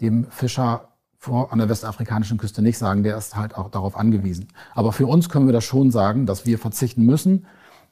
dem 0.00 0.26
Fischer 0.30 0.88
vor, 1.18 1.52
an 1.52 1.58
der 1.58 1.68
westafrikanischen 1.68 2.38
Küste 2.38 2.62
nicht 2.62 2.78
sagen, 2.78 3.02
der 3.02 3.16
ist 3.16 3.34
halt 3.34 3.56
auch 3.56 3.70
darauf 3.70 3.96
angewiesen. 3.96 4.46
Aber 4.72 4.92
für 4.92 5.08
uns 5.08 5.28
können 5.28 5.46
wir 5.46 5.52
das 5.52 5.64
schon 5.64 5.90
sagen, 5.90 6.26
dass 6.26 6.46
wir 6.46 6.60
verzichten 6.60 7.04
müssen, 7.04 7.46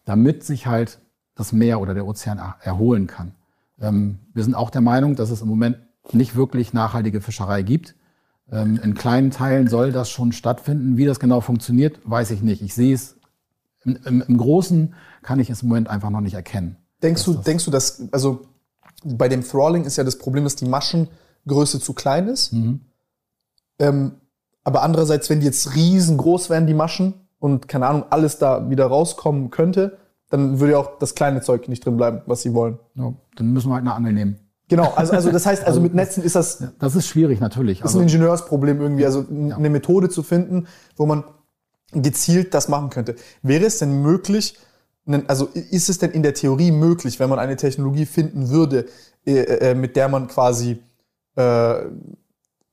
damit 0.06 0.42
sich 0.42 0.66
halt 0.66 1.00
das 1.34 1.52
Meer 1.52 1.80
oder 1.82 1.92
der 1.92 2.06
Ozean 2.06 2.38
er- 2.38 2.56
erholen 2.62 3.06
kann. 3.06 3.34
Ähm, 3.78 4.20
wir 4.32 4.42
sind 4.42 4.54
auch 4.54 4.70
der 4.70 4.80
Meinung, 4.80 5.16
dass 5.16 5.28
es 5.28 5.42
im 5.42 5.48
Moment 5.48 5.76
nicht 6.12 6.34
wirklich 6.34 6.72
nachhaltige 6.72 7.20
Fischerei 7.20 7.60
gibt. 7.60 7.94
Ähm, 8.50 8.80
in 8.82 8.94
kleinen 8.94 9.30
Teilen 9.30 9.68
soll 9.68 9.92
das 9.92 10.08
schon 10.08 10.32
stattfinden. 10.32 10.96
Wie 10.96 11.04
das 11.04 11.20
genau 11.20 11.42
funktioniert, 11.42 12.00
weiß 12.04 12.30
ich 12.30 12.40
nicht. 12.40 12.62
Ich 12.62 12.74
sehe 12.74 12.94
es 12.94 13.16
im, 13.84 13.98
im, 14.06 14.22
im 14.22 14.38
Großen 14.38 14.94
kann 15.22 15.40
ich 15.40 15.50
es 15.50 15.62
im 15.62 15.68
Moment 15.68 15.88
einfach 15.88 16.10
noch 16.10 16.22
nicht 16.22 16.34
erkennen. 16.34 16.76
Denkst 17.02 17.24
du, 17.24 17.34
denkst 17.34 17.64
du, 17.66 17.70
dass, 17.70 18.02
also 18.12 18.46
bei 19.04 19.28
dem 19.28 19.42
Thralling 19.42 19.84
ist 19.84 19.96
ja 19.96 20.04
das 20.04 20.16
Problem, 20.16 20.44
dass 20.44 20.56
die 20.56 20.64
Maschengröße 20.66 21.80
zu 21.80 21.92
klein 21.92 22.28
ist. 22.28 22.54
Ähm, 23.78 24.12
aber 24.64 24.82
andererseits, 24.82 25.28
wenn 25.28 25.40
die 25.40 25.46
jetzt 25.46 25.74
riesengroß 25.74 26.48
wären, 26.48 26.66
die 26.66 26.74
Maschen, 26.74 27.14
und 27.38 27.68
keine 27.68 27.87
Ahnung, 27.87 28.05
alles 28.11 28.38
da 28.38 28.70
wieder 28.70 28.87
rauskommen 28.87 29.51
könnte, 29.51 29.99
dann 30.31 30.61
würde 30.61 30.72
ja 30.72 30.79
auch 30.79 30.99
das 30.99 31.14
kleine 31.14 31.40
Zeug 31.40 31.68
nicht 31.68 31.85
drin 31.85 31.96
bleiben, 31.96 32.22
was 32.27 32.42
sie 32.42 32.55
wollen. 32.55 32.79
Ja, 32.94 33.12
dann 33.37 33.53
müssen 33.53 33.68
wir 33.68 33.75
halt 33.75 33.83
eine 33.83 33.94
Angel 33.94 34.12
nehmen. 34.12 34.40
Genau, 34.68 34.92
also, 34.96 35.12
also 35.12 35.31
das 35.31 35.46
heißt, 35.46 35.64
also 35.64 35.81
mit 35.81 35.94
Netzen 35.94 36.25
ist 36.25 36.35
das, 36.35 36.59
das 36.59 36.72
Das 36.79 36.96
ist 36.96 37.07
schwierig 37.07 37.38
natürlich. 37.38 37.79
ist 37.79 37.85
Also, 37.85 38.01
ein 38.01 38.03
Ingenieursproblem 38.03 38.81
irgendwie, 38.81 39.05
also 39.05 39.25
eine 39.31 39.70
Methode 39.70 40.09
zu 40.09 40.25
finden, 40.25 40.66
wo 40.96 41.07
man 41.07 41.22
gezielt 41.92 42.53
das 42.53 42.68
machen 42.68 42.90
könnte. 42.90 43.14
Wäre 43.42 43.64
es 43.64 43.79
denn 43.79 44.03
möglich, 44.03 44.59
also 45.29 45.49
ist 45.55 45.88
es 45.88 45.99
denn 45.99 46.11
in 46.11 46.25
der 46.25 46.35
Theorie 46.35 46.72
möglich, 46.72 47.20
wenn 47.20 47.31
man 47.31 47.38
eine 47.38 47.57
Technologie 47.57 48.07
finden 48.07 48.51
würde, 48.51 48.87
äh, 49.25 49.70
äh, 49.70 49.75
mit 49.77 49.94
der 49.94 50.09
man 50.09 50.27
quasi, 50.27 50.83
äh, 51.37 51.75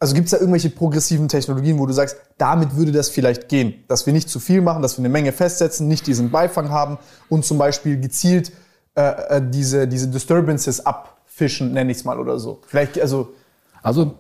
also 0.04 0.16
gibt 0.16 0.26
es 0.26 0.32
da 0.32 0.38
irgendwelche 0.38 0.70
progressiven 0.70 1.30
Technologien, 1.30 1.80
wo 1.80 1.86
du 1.86 1.94
sagst, 1.94 2.18
damit 2.38 2.76
würde 2.76 2.92
das 2.92 3.10
vielleicht 3.10 3.48
gehen, 3.48 3.86
dass 3.88 4.06
wir 4.06 4.12
nicht 4.12 4.30
zu 4.30 4.42
viel 4.42 4.62
machen, 4.62 4.82
dass 4.82 4.98
wir 4.98 5.00
eine 5.00 5.10
Menge 5.10 5.32
festsetzen, 5.32 5.88
nicht 5.88 6.08
diesen 6.08 6.30
Beifang 6.30 6.70
haben 6.70 6.98
und 7.30 7.46
zum 7.46 7.58
Beispiel 7.58 7.98
gezielt 8.00 8.52
äh, 8.96 9.38
äh, 9.38 9.42
diese, 9.42 9.88
diese 9.88 10.10
Disturbances 10.10 10.86
abfischen, 10.86 11.72
nenne 11.72 11.92
ich 11.92 12.00
es 12.00 12.04
mal 12.04 12.20
oder 12.20 12.38
so. 12.38 12.60
Vielleicht, 12.68 13.00
also 13.00 13.34
also 13.82 14.16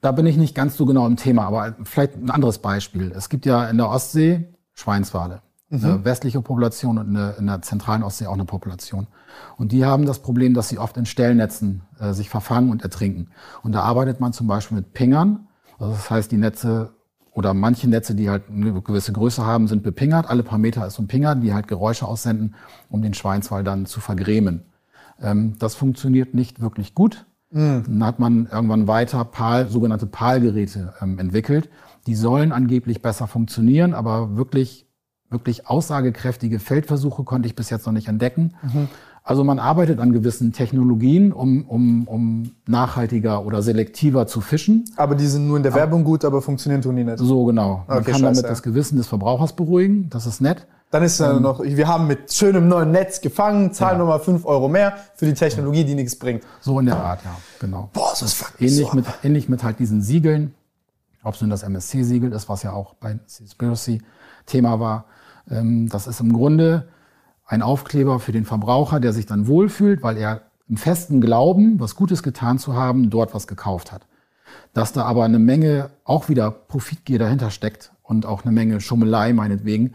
da 0.00 0.12
bin 0.12 0.26
ich 0.26 0.36
nicht 0.36 0.54
ganz 0.54 0.76
so 0.76 0.86
genau 0.86 1.06
im 1.06 1.16
Thema, 1.16 1.46
aber 1.46 1.74
vielleicht 1.84 2.16
ein 2.16 2.30
anderes 2.30 2.58
Beispiel. 2.58 3.12
Es 3.16 3.28
gibt 3.28 3.46
ja 3.46 3.68
in 3.68 3.76
der 3.76 3.88
Ostsee 3.88 4.48
Schweinswale. 4.74 5.40
Eine 5.70 6.04
westliche 6.04 6.40
Population 6.40 6.98
und 6.98 7.08
eine, 7.08 7.32
in 7.38 7.46
der 7.46 7.60
zentralen 7.62 8.04
Ostsee 8.04 8.26
auch 8.26 8.34
eine 8.34 8.44
Population. 8.44 9.08
Und 9.56 9.72
die 9.72 9.84
haben 9.84 10.06
das 10.06 10.20
Problem, 10.20 10.54
dass 10.54 10.68
sie 10.68 10.78
oft 10.78 10.96
in 10.96 11.06
Stellnetzen 11.06 11.82
äh, 11.98 12.12
sich 12.12 12.30
verfangen 12.30 12.70
und 12.70 12.82
ertrinken. 12.82 13.30
Und 13.62 13.72
da 13.72 13.80
arbeitet 13.82 14.20
man 14.20 14.32
zum 14.32 14.46
Beispiel 14.46 14.76
mit 14.76 14.92
Pingern. 14.92 15.48
Also 15.78 15.92
das 15.92 16.08
heißt, 16.08 16.30
die 16.30 16.36
Netze 16.36 16.90
oder 17.32 17.52
manche 17.52 17.88
Netze, 17.88 18.14
die 18.14 18.30
halt 18.30 18.44
eine 18.48 18.80
gewisse 18.80 19.12
Größe 19.12 19.44
haben, 19.44 19.66
sind 19.68 19.82
bepingert. 19.82 20.30
Alle 20.30 20.42
paar 20.42 20.58
Meter 20.58 20.86
ist 20.86 20.94
so 20.94 21.02
ein 21.02 21.08
Pinger, 21.08 21.34
die 21.34 21.52
halt 21.52 21.68
Geräusche 21.68 22.06
aussenden, 22.06 22.54
um 22.88 23.02
den 23.02 23.12
Schweinswal 23.12 23.64
dann 23.64 23.86
zu 23.86 24.00
vergrämen. 24.00 24.62
Ähm, 25.20 25.54
das 25.58 25.74
funktioniert 25.74 26.32
nicht 26.32 26.60
wirklich 26.60 26.94
gut. 26.94 27.26
Dann 27.86 28.04
hat 28.04 28.18
man 28.18 28.48
irgendwann 28.50 28.86
weiter 28.86 29.24
PAL, 29.24 29.68
sogenannte 29.68 30.06
PAL-Geräte 30.06 30.94
ähm, 31.00 31.18
entwickelt. 31.18 31.70
Die 32.06 32.14
sollen 32.14 32.52
angeblich 32.52 33.02
besser 33.02 33.26
funktionieren, 33.26 33.94
aber 33.94 34.36
wirklich, 34.36 34.85
wirklich 35.30 35.68
aussagekräftige 35.68 36.58
Feldversuche 36.58 37.24
konnte 37.24 37.48
ich 37.48 37.56
bis 37.56 37.70
jetzt 37.70 37.86
noch 37.86 37.92
nicht 37.92 38.08
entdecken. 38.08 38.54
Also 39.24 39.42
man 39.42 39.58
arbeitet 39.58 39.98
an 39.98 40.12
gewissen 40.12 40.52
Technologien, 40.52 41.32
um, 41.32 41.64
um, 41.64 42.06
um 42.06 42.52
nachhaltiger 42.68 43.44
oder 43.44 43.60
selektiver 43.60 44.28
zu 44.28 44.40
fischen. 44.40 44.84
Aber 44.94 45.16
die 45.16 45.26
sind 45.26 45.48
nur 45.48 45.56
in 45.56 45.64
der 45.64 45.74
Werbung 45.74 46.04
gut, 46.04 46.24
aber 46.24 46.40
funktionieren 46.42 46.80
tun 46.80 46.94
die 46.94 47.02
nicht. 47.02 47.18
So 47.18 47.44
genau. 47.44 47.82
Man 47.88 47.98
Okay, 47.98 48.12
kann 48.12 48.22
damit 48.22 48.36
scheiße, 48.36 48.42
ja. 48.42 48.48
das 48.50 48.62
Gewissen 48.62 48.96
des 48.98 49.08
Verbrauchers 49.08 49.54
beruhigen. 49.54 50.08
Das 50.10 50.26
ist 50.26 50.40
nett. 50.40 50.68
Dann 50.92 51.02
ist 51.02 51.18
Ähm. 51.18 51.26
ja 51.26 51.40
noch, 51.40 51.60
wir 51.60 51.88
haben 51.88 52.06
mit 52.06 52.32
schönem 52.32 52.68
neuen 52.68 52.92
Netz 52.92 53.20
gefangen, 53.20 53.72
zahlen 53.72 53.98
nochmal 53.98 54.20
5 54.20 54.44
Euro 54.44 54.68
mehr 54.68 54.94
für 55.16 55.26
die 55.26 55.34
Technologie, 55.34 55.84
die 55.84 55.96
nichts 55.96 56.16
bringt. 56.16 56.44
So 56.60 56.78
in 56.78 56.86
der 56.86 56.96
Art, 56.96 57.24
ja, 57.24 57.36
genau. 57.58 57.90
Boah, 57.92 58.10
das 58.10 58.22
mich 58.60 58.70
Ähnlich 58.70 58.88
so 58.90 58.94
mit, 58.94 59.06
ähnlich 59.24 59.48
mit 59.48 59.64
halt 59.64 59.80
diesen 59.80 60.02
Siegeln, 60.02 60.54
ob 61.24 61.34
es 61.34 61.40
nun 61.40 61.50
das 61.50 61.64
MSC-Siegel 61.64 62.30
ist, 62.32 62.48
was 62.48 62.62
ja 62.62 62.72
auch 62.72 62.94
bei 62.94 63.18
Seaspiracy 63.26 64.00
Thema 64.46 64.78
war. 64.78 65.06
Ähm, 65.50 65.88
das 65.88 66.06
ist 66.06 66.20
im 66.20 66.32
Grunde 66.32 66.88
ein 67.46 67.62
Aufkleber 67.62 68.18
für 68.20 68.32
den 68.32 68.44
Verbraucher, 68.44 69.00
der 69.00 69.12
sich 69.12 69.26
dann 69.26 69.46
wohlfühlt, 69.46 70.02
weil 70.02 70.16
er 70.16 70.42
im 70.68 70.76
festen 70.76 71.20
Glauben, 71.20 71.78
was 71.78 71.94
Gutes 71.94 72.22
getan 72.22 72.58
zu 72.58 72.74
haben, 72.74 73.10
dort 73.10 73.34
was 73.34 73.46
gekauft 73.46 73.92
hat. 73.92 74.06
Dass 74.72 74.92
da 74.92 75.04
aber 75.04 75.24
eine 75.24 75.38
Menge 75.38 75.90
auch 76.04 76.28
wieder 76.28 76.50
Profitgier 76.50 77.18
dahinter 77.18 77.50
steckt 77.50 77.92
und 78.02 78.26
auch 78.26 78.44
eine 78.44 78.52
Menge 78.52 78.80
Schummelei 78.80 79.32
meinetwegen, 79.32 79.94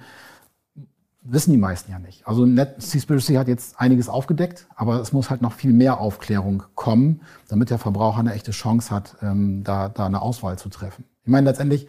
wissen 1.23 1.51
die 1.51 1.57
meisten 1.57 1.91
ja 1.91 1.99
nicht. 1.99 2.27
Also 2.27 2.45
Net 2.45 2.81
Seaspiracy 2.81 3.35
hat 3.35 3.47
jetzt 3.47 3.79
einiges 3.79 4.09
aufgedeckt, 4.09 4.67
aber 4.75 4.99
es 5.01 5.13
muss 5.13 5.29
halt 5.29 5.41
noch 5.41 5.53
viel 5.53 5.73
mehr 5.73 5.99
Aufklärung 5.99 6.63
kommen, 6.73 7.21
damit 7.47 7.69
der 7.69 7.77
Verbraucher 7.77 8.19
eine 8.19 8.33
echte 8.33 8.51
Chance 8.51 8.93
hat, 8.93 9.17
ähm, 9.21 9.63
da, 9.63 9.89
da 9.89 10.05
eine 10.05 10.21
Auswahl 10.21 10.57
zu 10.57 10.69
treffen. 10.69 11.05
Ich 11.23 11.29
meine, 11.29 11.49
letztendlich, 11.49 11.87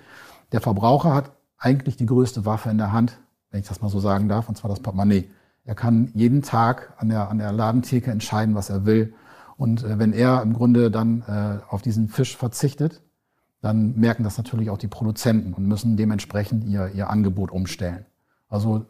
der 0.53 0.61
Verbraucher 0.61 1.15
hat 1.15 1.33
eigentlich 1.57 1.97
die 1.97 2.07
größte 2.07 2.45
Waffe 2.45 2.69
in 2.69 2.79
der 2.79 2.93
Hand, 2.93 3.19
wenn 3.53 3.61
ich 3.61 3.69
das 3.69 3.81
mal 3.81 3.91
so 3.91 4.01
sagen 4.01 4.29
darf, 4.29 4.49
und 4.49 4.57
zwar 4.57 4.69
das 4.71 4.81
Portemonnaie. 4.81 5.31
Er 5.65 5.77
kann 5.77 6.11
jeden 6.15 6.43
Tag 6.43 6.95
an 6.97 7.09
der, 7.09 7.29
an 7.29 7.39
der 7.39 7.53
Ladentheke 7.53 8.11
entscheiden, 8.11 8.57
was 8.57 8.69
er 8.69 8.85
will. 8.85 9.15
Und 9.57 9.85
äh, 9.85 9.99
wenn 9.99 10.13
er 10.13 10.43
im 10.43 10.55
Grunde 10.55 10.91
dann 10.91 11.23
äh, 11.23 11.73
auf 11.73 11.83
diesen 11.83 12.09
Fisch 12.09 12.37
verzichtet, 12.37 13.01
dann 13.61 13.95
merken 13.97 14.25
das 14.25 14.39
natürlich 14.39 14.71
auch 14.71 14.79
die 14.79 14.89
Produzenten 14.89 15.53
und 15.53 15.69
müssen 15.69 15.97
dementsprechend 15.97 16.65
ihr, 16.65 16.91
ihr 16.95 17.11
Angebot 17.11 17.53
umstellen. 17.53 18.07
Also 18.49 18.87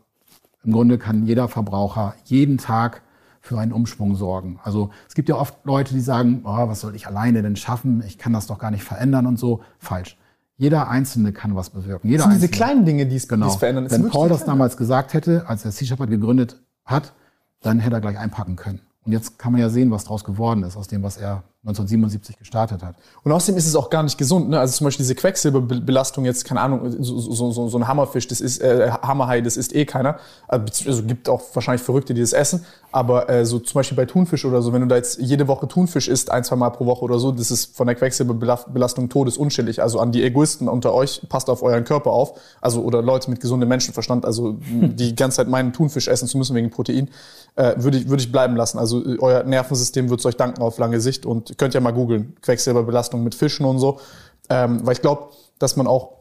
im 0.64 0.72
Grunde 0.72 0.96
kann 0.96 1.26
jeder 1.26 1.48
Verbraucher 1.48 2.14
jeden 2.24 2.56
Tag 2.56 3.02
für 3.40 3.58
einen 3.58 3.72
Umschwung 3.72 4.14
sorgen. 4.14 4.60
Also 4.62 4.90
es 5.08 5.14
gibt 5.14 5.28
ja 5.28 5.34
oft 5.34 5.64
Leute, 5.64 5.92
die 5.92 6.00
sagen, 6.00 6.42
oh, 6.44 6.68
was 6.68 6.80
soll 6.80 6.94
ich 6.94 7.06
alleine 7.06 7.42
denn 7.42 7.56
schaffen? 7.56 8.02
Ich 8.06 8.16
kann 8.16 8.32
das 8.32 8.46
doch 8.46 8.58
gar 8.58 8.70
nicht 8.70 8.84
verändern 8.84 9.26
und 9.26 9.38
so. 9.38 9.62
Falsch. 9.78 10.16
Jeder 10.57 10.88
Einzelne 10.88 11.32
kann 11.32 11.57
was 11.57 11.70
bewirken. 11.70 12.09
Jeder 12.09 12.18
das 12.18 12.24
sind 12.24 12.32
Einzelne. 12.34 12.50
diese 12.50 12.57
kleinen 12.57 12.84
Dinge, 12.84 13.07
die 13.07 13.16
es, 13.16 13.28
genau. 13.28 13.46
die 13.46 13.53
es 13.53 13.59
verändern. 13.59 13.86
Es 13.86 13.92
Wenn 13.92 14.09
Paul 14.09 14.28
das 14.28 14.44
damals 14.44 14.76
gesagt 14.76 15.14
hätte, 15.14 15.48
als 15.48 15.64
er 15.64 15.72
Sea 15.72 15.88
Shepherd 15.88 16.11
gegründet 16.11 16.61
hat, 16.84 17.14
dann 17.62 17.78
hätte 17.80 17.96
er 17.96 18.00
gleich 18.00 18.18
einpacken 18.18 18.57
können. 18.57 18.80
Und 19.05 19.12
jetzt 19.12 19.38
kann 19.38 19.53
man 19.53 19.61
ja 19.61 19.68
sehen, 19.68 19.90
was 19.90 20.05
daraus 20.05 20.24
geworden 20.24 20.62
ist, 20.62 20.76
aus 20.76 20.88
dem, 20.88 21.03
was 21.03 21.16
er 21.16 21.42
1977 21.64 22.38
gestartet 22.38 22.82
hat. 22.82 22.96
Und 23.22 23.30
außerdem 23.30 23.56
ist 23.56 23.66
es 23.66 23.76
auch 23.76 23.88
gar 23.88 24.02
nicht 24.02 24.18
gesund. 24.18 24.50
Ne? 24.50 24.58
Also 24.58 24.76
zum 24.78 24.86
Beispiel 24.86 25.04
diese 25.04 25.14
Quecksilberbelastung 25.14 26.24
jetzt, 26.24 26.44
keine 26.44 26.60
Ahnung, 26.60 26.90
so, 26.98 27.20
so, 27.20 27.52
so, 27.52 27.68
so 27.68 27.78
ein 27.78 27.86
Hammerfisch, 27.86 28.26
das 28.26 28.40
ist 28.40 28.60
äh, 28.60 28.90
Hammerhai, 29.00 29.42
das 29.42 29.56
isst 29.56 29.72
eh 29.72 29.84
keiner. 29.84 30.18
Also 30.48 31.04
gibt 31.04 31.28
auch 31.28 31.40
wahrscheinlich 31.54 31.82
Verrückte, 31.82 32.14
die 32.14 32.20
das 32.20 32.32
essen. 32.32 32.64
Aber 32.90 33.30
äh, 33.30 33.46
so 33.46 33.60
zum 33.60 33.78
Beispiel 33.78 33.96
bei 33.96 34.06
Thunfisch 34.06 34.44
oder 34.44 34.60
so, 34.60 34.72
wenn 34.72 34.82
du 34.82 34.88
da 34.88 34.96
jetzt 34.96 35.20
jede 35.20 35.46
Woche 35.46 35.68
Thunfisch 35.68 36.08
isst, 36.08 36.32
ein, 36.32 36.42
zwei 36.42 36.56
Mal 36.56 36.70
pro 36.70 36.84
Woche 36.84 37.02
oder 37.02 37.20
so, 37.20 37.30
das 37.30 37.52
ist 37.52 37.76
von 37.76 37.86
der 37.86 37.94
Quecksilberbelastung 37.94 39.08
todesunschädlich. 39.08 39.80
Also 39.80 40.00
an 40.00 40.10
die 40.10 40.24
Egoisten 40.24 40.68
unter 40.68 40.92
euch, 40.92 41.22
passt 41.28 41.48
auf 41.48 41.62
euren 41.62 41.84
Körper 41.84 42.10
auf. 42.10 42.40
Also 42.60 42.82
oder 42.82 43.02
Leute 43.02 43.30
mit 43.30 43.38
gesundem 43.38 43.68
Menschenverstand, 43.68 44.26
also 44.26 44.56
die 44.70 45.14
ganze 45.14 45.36
Zeit 45.36 45.48
meinen 45.48 45.72
Thunfisch 45.72 46.08
essen 46.08 46.26
zu 46.26 46.38
müssen 46.38 46.56
wegen 46.56 46.70
Protein, 46.70 47.08
äh, 47.54 47.74
würde 47.76 47.98
ich, 47.98 48.08
würde 48.08 48.22
ich 48.22 48.32
bleiben 48.32 48.56
lassen. 48.56 48.80
Also 48.80 49.00
euer 49.20 49.44
Nervensystem 49.44 50.10
wird 50.10 50.18
es 50.18 50.26
euch 50.26 50.36
danken 50.36 50.60
auf 50.60 50.78
lange 50.78 51.00
Sicht 51.00 51.24
und 51.24 51.51
könnt 51.59 51.74
ja 51.74 51.80
mal 51.80 51.92
googeln, 51.92 52.36
Quecksilberbelastung 52.42 53.22
mit 53.22 53.34
Fischen 53.34 53.64
und 53.66 53.78
so. 53.78 54.00
Ähm, 54.48 54.80
weil 54.84 54.94
ich 54.94 55.03
glaube, 55.03 55.30
dass 55.59 55.76
man 55.76 55.86
auch 55.86 56.12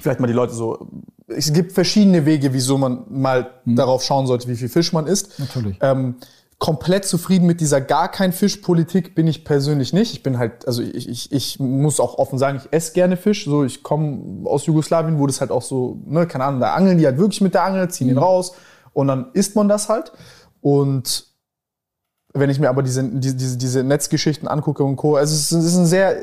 vielleicht 0.00 0.20
mal 0.20 0.26
die 0.26 0.32
Leute 0.32 0.54
so. 0.54 0.88
Es 1.28 1.52
gibt 1.52 1.72
verschiedene 1.72 2.26
Wege, 2.26 2.52
wieso 2.52 2.78
man 2.78 3.04
mal 3.08 3.50
Mhm. 3.64 3.76
darauf 3.76 4.02
schauen 4.02 4.26
sollte, 4.26 4.48
wie 4.48 4.56
viel 4.56 4.68
Fisch 4.68 4.92
man 4.92 5.06
isst. 5.06 5.38
Natürlich. 5.38 5.78
Ähm, 5.80 6.16
komplett 6.58 7.04
zufrieden 7.04 7.46
mit 7.46 7.60
dieser 7.60 7.80
gar 7.80 8.08
kein 8.08 8.32
Fisch-Politik 8.32 9.14
bin 9.16 9.26
ich 9.26 9.44
persönlich 9.44 9.92
nicht. 9.92 10.12
Ich 10.12 10.22
bin 10.22 10.38
halt, 10.38 10.66
also 10.66 10.80
ich, 10.80 11.08
ich, 11.08 11.32
ich 11.32 11.58
muss 11.58 11.98
auch 11.98 12.18
offen 12.18 12.38
sagen, 12.38 12.60
ich 12.62 12.72
esse 12.72 12.92
gerne 12.92 13.16
Fisch. 13.16 13.44
So, 13.44 13.64
ich 13.64 13.82
komme 13.82 14.48
aus 14.48 14.66
Jugoslawien, 14.66 15.18
wo 15.18 15.26
das 15.26 15.40
halt 15.40 15.50
auch 15.50 15.62
so, 15.62 15.98
ne, 16.06 16.26
keine 16.26 16.44
Ahnung, 16.44 16.60
da 16.60 16.74
angeln 16.74 16.98
die 16.98 17.06
halt 17.06 17.18
wirklich 17.18 17.40
mit 17.40 17.54
der 17.54 17.64
Angel, 17.64 17.88
ziehen 17.90 18.06
Mhm. 18.08 18.12
ihn 18.14 18.18
raus 18.18 18.52
und 18.92 19.08
dann 19.08 19.30
isst 19.32 19.56
man 19.56 19.68
das 19.68 19.88
halt. 19.88 20.12
Und 20.60 21.26
wenn 22.34 22.48
ich 22.48 22.58
mir 22.58 22.70
aber 22.70 22.82
diese, 22.82 23.04
diese, 23.04 23.58
diese, 23.58 23.84
Netzgeschichten 23.84 24.48
angucke 24.48 24.82
und 24.82 24.96
Co., 24.96 25.16
also 25.16 25.34
es 25.34 25.52
ist, 25.52 25.76
ein 25.76 25.84
sehr, 25.86 26.16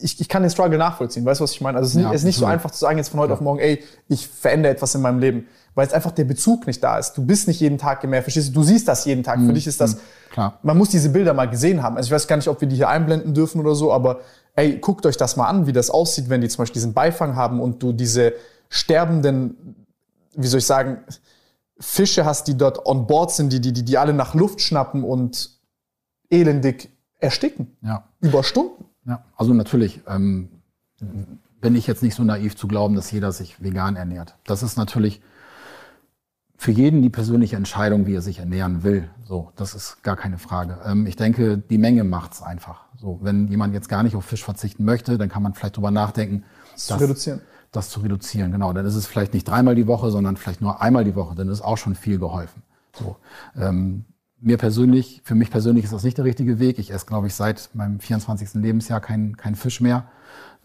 ich, 0.00 0.18
ich 0.20 0.28
kann 0.28 0.42
den 0.42 0.50
Struggle 0.50 0.78
nachvollziehen, 0.78 1.24
weißt 1.24 1.40
du, 1.40 1.44
was 1.44 1.52
ich 1.52 1.60
meine? 1.60 1.76
Also 1.76 1.88
es 1.88 1.94
ist, 1.96 2.00
Ja, 2.00 2.08
nicht, 2.08 2.14
es 2.14 2.20
ist 2.22 2.26
nicht 2.26 2.38
so 2.38 2.46
einfach 2.46 2.70
zu 2.70 2.78
sagen, 2.78 2.96
jetzt 2.96 3.10
von 3.10 3.20
heute 3.20 3.34
auf 3.34 3.42
morgen, 3.42 3.58
ey, 3.58 3.82
ich 4.08 4.26
verändere 4.26 4.72
etwas 4.72 4.94
in 4.94 5.02
meinem 5.02 5.18
Leben, 5.18 5.46
weil 5.74 5.86
es 5.86 5.92
einfach 5.92 6.12
der 6.12 6.24
Bezug 6.24 6.66
nicht 6.66 6.82
da 6.82 6.98
ist. 6.98 7.12
Du 7.12 7.24
bist 7.24 7.46
nicht 7.46 7.60
jeden 7.60 7.76
Tag 7.76 8.02
im 8.04 8.10
Meer, 8.10 8.22
verstehst 8.22 8.48
du? 8.48 8.52
Du 8.52 8.62
siehst 8.62 8.88
das 8.88 9.04
jeden 9.04 9.22
Tag. 9.22 9.38
Für 9.38 9.52
dich 9.52 9.66
ist 9.66 9.80
das, 9.80 9.96
Mhm. 9.96 9.98
klar. 10.32 10.58
man 10.62 10.78
muss 10.78 10.88
diese 10.88 11.10
Bilder 11.10 11.34
mal 11.34 11.48
gesehen 11.48 11.82
haben. 11.82 11.96
Also 11.96 12.08
ich 12.08 12.12
weiß 12.12 12.26
gar 12.26 12.36
nicht, 12.36 12.48
ob 12.48 12.60
wir 12.60 12.66
die 12.66 12.76
hier 12.76 12.88
einblenden 12.88 13.34
dürfen 13.34 13.60
oder 13.60 13.74
so, 13.74 13.92
aber 13.92 14.20
ey, 14.56 14.78
guckt 14.78 15.04
euch 15.04 15.16
das 15.18 15.36
mal 15.36 15.46
an, 15.46 15.66
wie 15.66 15.72
das 15.72 15.90
aussieht, 15.90 16.28
wenn 16.30 16.40
die 16.40 16.48
zum 16.48 16.62
Beispiel 16.62 16.74
diesen 16.80 16.94
Beifang 16.94 17.36
haben 17.36 17.60
und 17.60 17.82
du 17.82 17.92
diese 17.92 18.32
sterbenden, 18.70 19.76
wie 20.34 20.46
soll 20.46 20.58
ich 20.58 20.66
sagen, 20.66 20.98
Fische 21.80 22.24
hast, 22.24 22.46
die 22.46 22.56
dort 22.56 22.86
on 22.86 23.06
board 23.06 23.32
sind, 23.32 23.52
die, 23.52 23.60
die, 23.60 23.72
die, 23.72 23.84
die 23.84 23.98
alle 23.98 24.12
nach 24.12 24.34
Luft 24.34 24.60
schnappen 24.60 25.02
und 25.02 25.58
elendig 26.28 26.90
ersticken. 27.18 27.76
Ja. 27.82 28.04
Über 28.20 28.44
Stunden. 28.44 28.84
Ja, 29.06 29.24
also 29.36 29.54
natürlich 29.54 30.00
ähm, 30.06 30.50
bin 31.60 31.74
ich 31.74 31.86
jetzt 31.86 32.02
nicht 32.02 32.14
so 32.14 32.22
naiv 32.22 32.54
zu 32.56 32.68
glauben, 32.68 32.94
dass 32.94 33.10
jeder 33.10 33.32
sich 33.32 33.62
vegan 33.62 33.96
ernährt. 33.96 34.36
Das 34.44 34.62
ist 34.62 34.76
natürlich 34.76 35.22
für 36.56 36.72
jeden 36.72 37.00
die 37.00 37.08
persönliche 37.08 37.56
Entscheidung, 37.56 38.06
wie 38.06 38.14
er 38.14 38.20
sich 38.20 38.38
ernähren 38.38 38.82
will. 38.82 39.08
So, 39.24 39.50
das 39.56 39.74
ist 39.74 40.02
gar 40.02 40.16
keine 40.16 40.36
Frage. 40.36 40.78
Ähm, 40.84 41.06
ich 41.06 41.16
denke, 41.16 41.56
die 41.56 41.78
Menge 41.78 42.04
macht's 42.04 42.42
einfach. 42.42 42.84
So, 42.98 43.18
wenn 43.22 43.48
jemand 43.48 43.72
jetzt 43.72 43.88
gar 43.88 44.02
nicht 44.02 44.14
auf 44.14 44.26
Fisch 44.26 44.44
verzichten 44.44 44.84
möchte, 44.84 45.16
dann 45.16 45.30
kann 45.30 45.42
man 45.42 45.54
vielleicht 45.54 45.78
drüber 45.78 45.90
nachdenken, 45.90 46.44
zu 46.76 46.94
reduzieren. 47.00 47.40
Das 47.72 47.88
zu 47.90 48.00
reduzieren, 48.00 48.50
genau. 48.50 48.72
Dann 48.72 48.84
ist 48.84 48.96
es 48.96 49.06
vielleicht 49.06 49.32
nicht 49.32 49.48
dreimal 49.48 49.74
die 49.74 49.86
Woche, 49.86 50.10
sondern 50.10 50.36
vielleicht 50.36 50.60
nur 50.60 50.82
einmal 50.82 51.04
die 51.04 51.14
Woche. 51.14 51.34
Dann 51.34 51.48
ist 51.48 51.60
auch 51.60 51.76
schon 51.76 51.94
viel 51.94 52.18
geholfen. 52.18 52.62
So, 52.92 53.16
ähm, 53.56 54.04
mir 54.40 54.56
persönlich, 54.56 55.20
für 55.24 55.34
mich 55.34 55.50
persönlich 55.50 55.84
ist 55.84 55.92
das 55.92 56.02
nicht 56.02 56.18
der 56.18 56.24
richtige 56.24 56.58
Weg. 56.58 56.78
Ich 56.78 56.92
esse, 56.92 57.06
glaube 57.06 57.26
ich, 57.26 57.34
seit 57.34 57.70
meinem 57.74 58.00
24. 58.00 58.54
Lebensjahr 58.54 59.00
kein, 59.00 59.36
kein 59.36 59.54
Fisch 59.54 59.80
mehr 59.80 60.08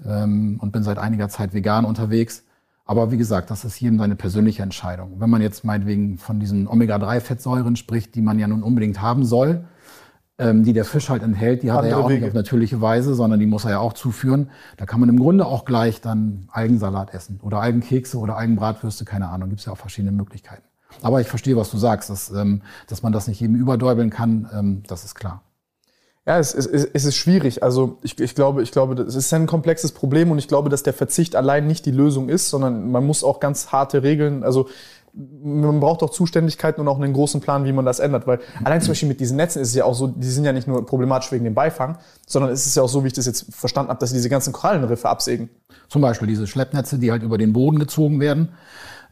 ähm, 0.03 0.57
und 0.61 0.71
bin 0.71 0.83
seit 0.83 0.97
einiger 0.97 1.29
Zeit 1.29 1.53
vegan 1.53 1.85
unterwegs. 1.85 2.43
Aber 2.85 3.11
wie 3.11 3.17
gesagt, 3.17 3.49
das 3.49 3.65
ist 3.65 3.79
jedem 3.79 3.97
seine 3.97 4.15
persönliche 4.15 4.61
Entscheidung. 4.63 5.19
Wenn 5.19 5.29
man 5.29 5.41
jetzt 5.41 5.63
meinetwegen 5.63 6.17
von 6.17 6.39
diesen 6.39 6.67
Omega-3-Fettsäuren 6.67 7.75
spricht, 7.75 8.15
die 8.15 8.21
man 8.21 8.39
ja 8.39 8.47
nun 8.47 8.63
unbedingt 8.63 9.01
haben 9.01 9.25
soll, 9.25 9.65
die 10.37 10.73
der 10.73 10.83
Fisch 10.83 11.09
halt 11.09 11.23
enthält, 11.23 11.63
die 11.63 11.71
hat 11.71 11.83
er 11.83 11.91
ja 11.91 11.95
Andere 11.95 12.05
auch 12.05 12.09
nicht 12.09 12.17
Wege. 12.17 12.27
auf 12.27 12.33
natürliche 12.33 12.81
Weise, 12.81 13.15
sondern 13.15 13.39
die 13.39 13.45
muss 13.45 13.63
er 13.63 13.71
ja 13.71 13.79
auch 13.79 13.93
zuführen. 13.93 14.49
Da 14.75 14.85
kann 14.85 14.99
man 14.99 15.07
im 15.07 15.17
Grunde 15.17 15.45
auch 15.45 15.63
gleich 15.63 16.01
dann 16.01 16.49
Algensalat 16.51 17.13
essen 17.13 17.39
oder 17.41 17.61
Algenkekse 17.61 18.17
oder 18.17 18.35
Algenbratwürste, 18.35 19.05
keine 19.05 19.29
Ahnung, 19.29 19.47
gibt 19.47 19.61
es 19.61 19.65
ja 19.65 19.71
auch 19.71 19.77
verschiedene 19.77 20.11
Möglichkeiten. 20.11 20.63
Aber 21.01 21.21
ich 21.21 21.27
verstehe, 21.27 21.55
was 21.55 21.71
du 21.71 21.77
sagst, 21.77 22.09
dass, 22.09 22.31
ähm, 22.31 22.61
dass 22.87 23.01
man 23.01 23.13
das 23.13 23.27
nicht 23.27 23.39
jedem 23.39 23.55
überdäubeln 23.55 24.09
kann, 24.09 24.49
ähm, 24.53 24.83
das 24.87 25.05
ist 25.05 25.15
klar. 25.15 25.41
Ja, 26.27 26.39
es, 26.39 26.55
es, 26.55 26.65
es 26.65 26.85
es 26.85 27.05
ist 27.05 27.15
schwierig. 27.15 27.61
Also 27.61 27.99
ich, 28.01 28.19
ich 28.19 28.33
glaube, 28.33 28.63
ich 28.63 28.71
glaube, 28.71 28.99
es 29.03 29.13
ist 29.13 29.31
ein 29.33 29.45
komplexes 29.45 29.91
Problem 29.91 30.31
und 30.31 30.39
ich 30.39 30.47
glaube, 30.47 30.69
dass 30.69 30.81
der 30.81 30.93
Verzicht 30.93 31.35
allein 31.35 31.67
nicht 31.67 31.85
die 31.85 31.91
Lösung 31.91 32.29
ist, 32.29 32.49
sondern 32.49 32.89
man 32.91 33.05
muss 33.05 33.23
auch 33.23 33.39
ganz 33.39 33.71
harte 33.71 34.01
Regeln, 34.01 34.43
also 34.43 34.67
man 35.17 35.79
braucht 35.79 36.03
auch 36.03 36.09
Zuständigkeiten 36.09 36.81
und 36.81 36.87
auch 36.87 36.99
einen 36.99 37.13
großen 37.13 37.39
Plan, 37.39 37.63
wie 37.65 37.71
man 37.71 37.85
das 37.85 37.99
ändert. 37.99 38.27
Weil 38.27 38.39
allein 38.63 38.81
zum 38.81 38.89
Beispiel 38.91 39.07
mit 39.07 39.19
diesen 39.19 39.37
Netzen 39.37 39.61
ist 39.61 39.69
es 39.69 39.75
ja 39.75 39.85
auch 39.85 39.93
so, 39.93 40.07
die 40.07 40.27
sind 40.27 40.43
ja 40.43 40.51
nicht 40.51 40.67
nur 40.67 40.85
problematisch 40.85 41.31
wegen 41.31 41.45
dem 41.45 41.53
Beifang, 41.53 41.97
sondern 42.27 42.51
es 42.51 42.65
ist 42.65 42.75
ja 42.75 42.83
auch 42.83 42.89
so, 42.89 43.03
wie 43.03 43.07
ich 43.07 43.13
das 43.13 43.25
jetzt 43.25 43.53
verstanden 43.53 43.89
habe, 43.89 43.99
dass 43.99 44.09
sie 44.09 44.15
diese 44.17 44.29
ganzen 44.29 44.51
Korallenriffe 44.51 45.07
absägen. 45.07 45.49
Zum 45.87 46.01
Beispiel 46.01 46.27
diese 46.27 46.47
Schleppnetze, 46.47 46.99
die 46.99 47.11
halt 47.11 47.23
über 47.23 47.37
den 47.37 47.53
Boden 47.53 47.79
gezogen 47.79 48.19
werden, 48.19 48.49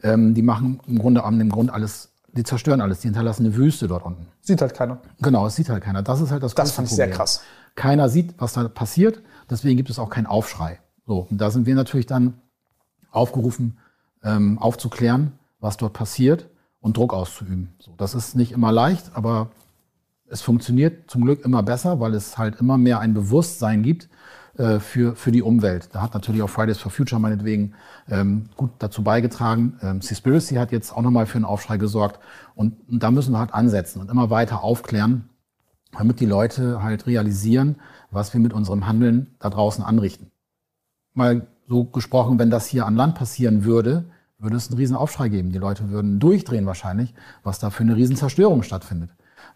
ähm, 0.02 0.34
die 0.34 0.42
machen 0.42 0.80
im 0.86 0.98
Grunde 0.98 1.24
an 1.24 1.38
dem 1.38 1.48
Grund 1.48 1.72
alles, 1.72 2.10
die 2.32 2.42
zerstören 2.42 2.80
alles, 2.80 3.00
die 3.00 3.08
hinterlassen 3.08 3.46
eine 3.46 3.56
Wüste 3.56 3.88
dort 3.88 4.04
unten. 4.04 4.26
Sieht 4.42 4.60
halt 4.60 4.74
keiner. 4.74 4.98
Genau, 5.22 5.46
es 5.46 5.56
sieht 5.56 5.70
halt 5.70 5.82
keiner. 5.82 6.02
Das 6.02 6.20
ist 6.20 6.30
halt 6.30 6.42
das 6.42 6.54
Das 6.54 6.64
größte 6.64 6.76
fand 6.76 6.88
ich 6.88 6.94
sehr 6.94 7.06
Problem. 7.06 7.16
krass. 7.16 7.40
Keiner 7.76 8.08
sieht, 8.08 8.34
was 8.38 8.52
da 8.52 8.68
passiert, 8.68 9.22
deswegen 9.48 9.76
gibt 9.76 9.88
es 9.90 9.98
auch 9.98 10.10
keinen 10.10 10.26
Aufschrei. 10.26 10.80
So, 11.06 11.26
und 11.30 11.38
da 11.38 11.50
sind 11.50 11.66
wir 11.66 11.74
natürlich 11.74 12.06
dann 12.06 12.34
aufgerufen, 13.10 13.78
ähm, 14.22 14.58
aufzuklären, 14.58 15.32
was 15.64 15.78
dort 15.78 15.94
passiert 15.94 16.48
und 16.80 16.98
Druck 16.98 17.14
auszuüben. 17.14 17.72
So, 17.78 17.94
das 17.96 18.14
ist 18.14 18.36
nicht 18.36 18.52
immer 18.52 18.70
leicht, 18.70 19.12
aber 19.14 19.50
es 20.28 20.42
funktioniert 20.42 21.10
zum 21.10 21.24
Glück 21.24 21.42
immer 21.42 21.62
besser, 21.62 22.00
weil 22.00 22.14
es 22.14 22.36
halt 22.36 22.60
immer 22.60 22.76
mehr 22.76 23.00
ein 23.00 23.14
Bewusstsein 23.14 23.82
gibt 23.82 24.10
äh, 24.58 24.78
für, 24.78 25.16
für 25.16 25.32
die 25.32 25.40
Umwelt. 25.40 25.88
Da 25.92 26.02
hat 26.02 26.12
natürlich 26.12 26.42
auch 26.42 26.50
Fridays 26.50 26.78
for 26.78 26.92
Future 26.92 27.18
meinetwegen 27.18 27.74
ähm, 28.10 28.50
gut 28.56 28.72
dazu 28.78 29.02
beigetragen. 29.02 29.78
Ähm, 29.80 30.02
Seaspiracy 30.02 30.56
hat 30.56 30.70
jetzt 30.70 30.92
auch 30.94 31.00
nochmal 31.00 31.24
für 31.24 31.36
einen 31.36 31.46
Aufschrei 31.46 31.78
gesorgt. 31.78 32.20
Und, 32.54 32.76
und 32.90 33.02
da 33.02 33.10
müssen 33.10 33.32
wir 33.32 33.38
halt 33.38 33.54
ansetzen 33.54 34.02
und 34.02 34.10
immer 34.10 34.28
weiter 34.28 34.62
aufklären, 34.62 35.30
damit 35.92 36.20
die 36.20 36.26
Leute 36.26 36.82
halt 36.82 37.06
realisieren, 37.06 37.76
was 38.10 38.34
wir 38.34 38.40
mit 38.40 38.52
unserem 38.52 38.86
Handeln 38.86 39.34
da 39.38 39.48
draußen 39.48 39.82
anrichten. 39.82 40.30
Mal 41.14 41.46
so 41.66 41.84
gesprochen, 41.84 42.38
wenn 42.38 42.50
das 42.50 42.66
hier 42.66 42.84
an 42.84 42.96
Land 42.96 43.14
passieren 43.14 43.64
würde, 43.64 44.04
würde 44.38 44.56
es 44.56 44.68
einen 44.68 44.78
riesen 44.78 44.96
Aufschrei 44.96 45.28
geben. 45.28 45.50
Die 45.50 45.58
Leute 45.58 45.90
würden 45.90 46.18
durchdrehen 46.18 46.66
wahrscheinlich, 46.66 47.14
was 47.42 47.58
da 47.58 47.70
für 47.70 47.82
eine 47.82 47.96
riesen 47.96 48.16
Zerstörung 48.16 48.62
stattfindet. 48.62 49.10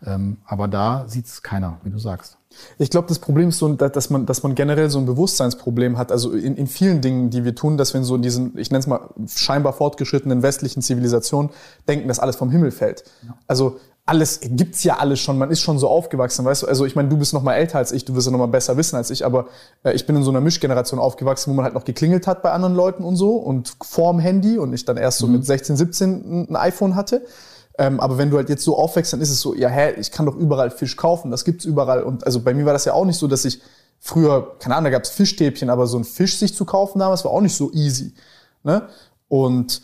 Ähm, 0.04 0.38
aber 0.46 0.68
da 0.68 1.04
sieht 1.08 1.26
es 1.26 1.42
keiner, 1.42 1.78
wie 1.82 1.90
du 1.90 1.98
sagst. 1.98 2.38
Ich 2.78 2.90
glaube, 2.90 3.08
das 3.08 3.18
Problem 3.18 3.50
ist 3.50 3.58
so, 3.58 3.72
dass 3.72 4.10
man, 4.10 4.26
dass 4.26 4.42
man 4.42 4.54
generell 4.54 4.90
so 4.90 4.98
ein 4.98 5.06
Bewusstseinsproblem 5.06 5.98
hat. 5.98 6.10
Also 6.12 6.32
in, 6.32 6.56
in 6.56 6.66
vielen 6.66 7.00
Dingen, 7.00 7.30
die 7.30 7.44
wir 7.44 7.54
tun, 7.54 7.76
dass 7.76 7.92
wir 7.92 7.98
in 7.98 8.04
so 8.04 8.14
in 8.14 8.22
diesen, 8.22 8.56
ich 8.56 8.70
nenne 8.70 8.80
es 8.80 8.86
mal, 8.86 9.10
scheinbar 9.26 9.72
fortgeschrittenen 9.72 10.42
westlichen 10.42 10.82
Zivilisationen 10.82 11.50
denken, 11.86 12.08
dass 12.08 12.18
alles 12.18 12.36
vom 12.36 12.50
Himmel 12.50 12.70
fällt. 12.70 13.04
Also 13.46 13.78
alles 14.08 14.40
gibt's 14.42 14.84
ja 14.84 14.96
alles 14.96 15.20
schon. 15.20 15.36
Man 15.36 15.50
ist 15.50 15.60
schon 15.60 15.78
so 15.78 15.88
aufgewachsen, 15.88 16.44
weißt 16.44 16.62
du? 16.62 16.66
Also 16.66 16.86
ich 16.86 16.96
meine, 16.96 17.10
du 17.10 17.18
bist 17.18 17.34
noch 17.34 17.42
mal 17.42 17.54
älter 17.54 17.76
als 17.76 17.92
ich, 17.92 18.06
du 18.06 18.14
wirst 18.14 18.26
ja 18.26 18.30
noch 18.30 18.38
mal 18.38 18.46
besser 18.46 18.76
wissen 18.78 18.96
als 18.96 19.10
ich. 19.10 19.24
Aber 19.24 19.48
äh, 19.84 19.92
ich 19.92 20.06
bin 20.06 20.16
in 20.16 20.22
so 20.22 20.30
einer 20.30 20.40
Mischgeneration 20.40 20.98
aufgewachsen, 20.98 21.50
wo 21.50 21.54
man 21.54 21.64
halt 21.64 21.74
noch 21.74 21.84
geklingelt 21.84 22.26
hat 22.26 22.42
bei 22.42 22.50
anderen 22.50 22.74
Leuten 22.74 23.04
und 23.04 23.16
so 23.16 23.36
und 23.36 23.76
vorm 23.82 24.18
Handy 24.18 24.56
und 24.56 24.72
ich 24.72 24.86
dann 24.86 24.96
erst 24.96 25.18
so 25.18 25.26
mit 25.26 25.44
16, 25.44 25.76
17 25.76 26.48
ein 26.50 26.56
iPhone 26.56 26.96
hatte. 26.96 27.26
Ähm, 27.76 28.00
aber 28.00 28.16
wenn 28.16 28.30
du 28.30 28.38
halt 28.38 28.48
jetzt 28.48 28.64
so 28.64 28.78
aufwächst, 28.78 29.12
dann 29.12 29.20
ist 29.20 29.30
es 29.30 29.40
so, 29.40 29.54
ja, 29.54 29.68
hä, 29.68 29.92
ich 30.00 30.10
kann 30.10 30.24
doch 30.24 30.36
überall 30.36 30.70
Fisch 30.70 30.96
kaufen, 30.96 31.30
das 31.30 31.44
gibt's 31.44 31.66
überall. 31.66 32.02
Und 32.02 32.24
also 32.24 32.40
bei 32.40 32.54
mir 32.54 32.64
war 32.64 32.72
das 32.72 32.86
ja 32.86 32.94
auch 32.94 33.04
nicht 33.04 33.18
so, 33.18 33.28
dass 33.28 33.44
ich 33.44 33.60
früher, 34.00 34.56
keine 34.58 34.74
Ahnung, 34.74 34.84
da 34.84 34.90
gab's 34.90 35.10
Fischstäbchen, 35.10 35.68
aber 35.68 35.86
so 35.86 35.98
ein 35.98 36.04
Fisch 36.04 36.38
sich 36.38 36.54
zu 36.54 36.64
kaufen 36.64 36.98
damals 36.98 37.24
war 37.24 37.30
auch 37.30 37.42
nicht 37.42 37.54
so 37.56 37.70
easy. 37.72 38.14
Ne? 38.62 38.88
Und 39.28 39.82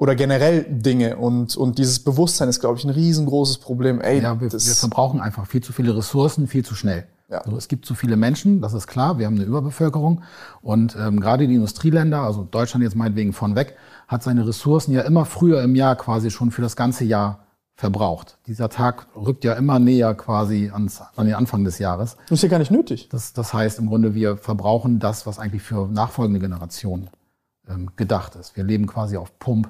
oder 0.00 0.14
generell 0.14 0.64
Dinge 0.64 1.18
und, 1.18 1.58
und 1.58 1.76
dieses 1.76 1.98
Bewusstsein 2.02 2.48
ist, 2.48 2.60
glaube 2.60 2.78
ich, 2.78 2.84
ein 2.84 2.90
riesengroßes 2.90 3.58
Problem. 3.58 4.00
Ey, 4.00 4.22
ja, 4.22 4.40
wir, 4.40 4.50
wir 4.50 4.58
verbrauchen 4.58 5.20
einfach 5.20 5.46
viel 5.46 5.62
zu 5.62 5.74
viele 5.74 5.94
Ressourcen, 5.94 6.48
viel 6.48 6.64
zu 6.64 6.74
schnell. 6.74 7.06
Ja. 7.28 7.42
Also 7.42 7.58
es 7.58 7.68
gibt 7.68 7.84
zu 7.84 7.94
viele 7.94 8.16
Menschen, 8.16 8.62
das 8.62 8.72
ist 8.72 8.86
klar, 8.86 9.18
wir 9.18 9.26
haben 9.26 9.34
eine 9.36 9.44
Überbevölkerung 9.44 10.22
und 10.62 10.96
ähm, 10.98 11.20
gerade 11.20 11.46
die 11.46 11.54
Industrieländer, 11.54 12.22
also 12.22 12.44
Deutschland 12.44 12.82
jetzt 12.82 12.96
meinetwegen 12.96 13.34
von 13.34 13.54
weg, 13.54 13.76
hat 14.08 14.22
seine 14.22 14.48
Ressourcen 14.48 14.92
ja 14.92 15.02
immer 15.02 15.26
früher 15.26 15.62
im 15.62 15.74
Jahr 15.76 15.96
quasi 15.96 16.30
schon 16.30 16.50
für 16.50 16.62
das 16.62 16.76
ganze 16.76 17.04
Jahr 17.04 17.44
verbraucht. 17.76 18.38
Dieser 18.46 18.70
Tag 18.70 19.06
rückt 19.14 19.44
ja 19.44 19.52
immer 19.52 19.78
näher 19.78 20.14
quasi 20.14 20.70
ans, 20.72 21.02
an 21.14 21.26
den 21.26 21.34
Anfang 21.34 21.62
des 21.62 21.78
Jahres. 21.78 22.16
Das 22.30 22.38
ist 22.38 22.42
ja 22.42 22.48
gar 22.48 22.58
nicht 22.58 22.70
nötig. 22.70 23.10
Das, 23.10 23.34
das 23.34 23.52
heißt 23.52 23.78
im 23.78 23.88
Grunde, 23.88 24.14
wir 24.14 24.38
verbrauchen 24.38 24.98
das, 24.98 25.26
was 25.26 25.38
eigentlich 25.38 25.62
für 25.62 25.88
nachfolgende 25.88 26.40
Generationen 26.40 27.10
ähm, 27.68 27.90
gedacht 27.96 28.34
ist. 28.34 28.56
Wir 28.56 28.64
leben 28.64 28.86
quasi 28.86 29.18
auf 29.18 29.38
Pump. 29.38 29.68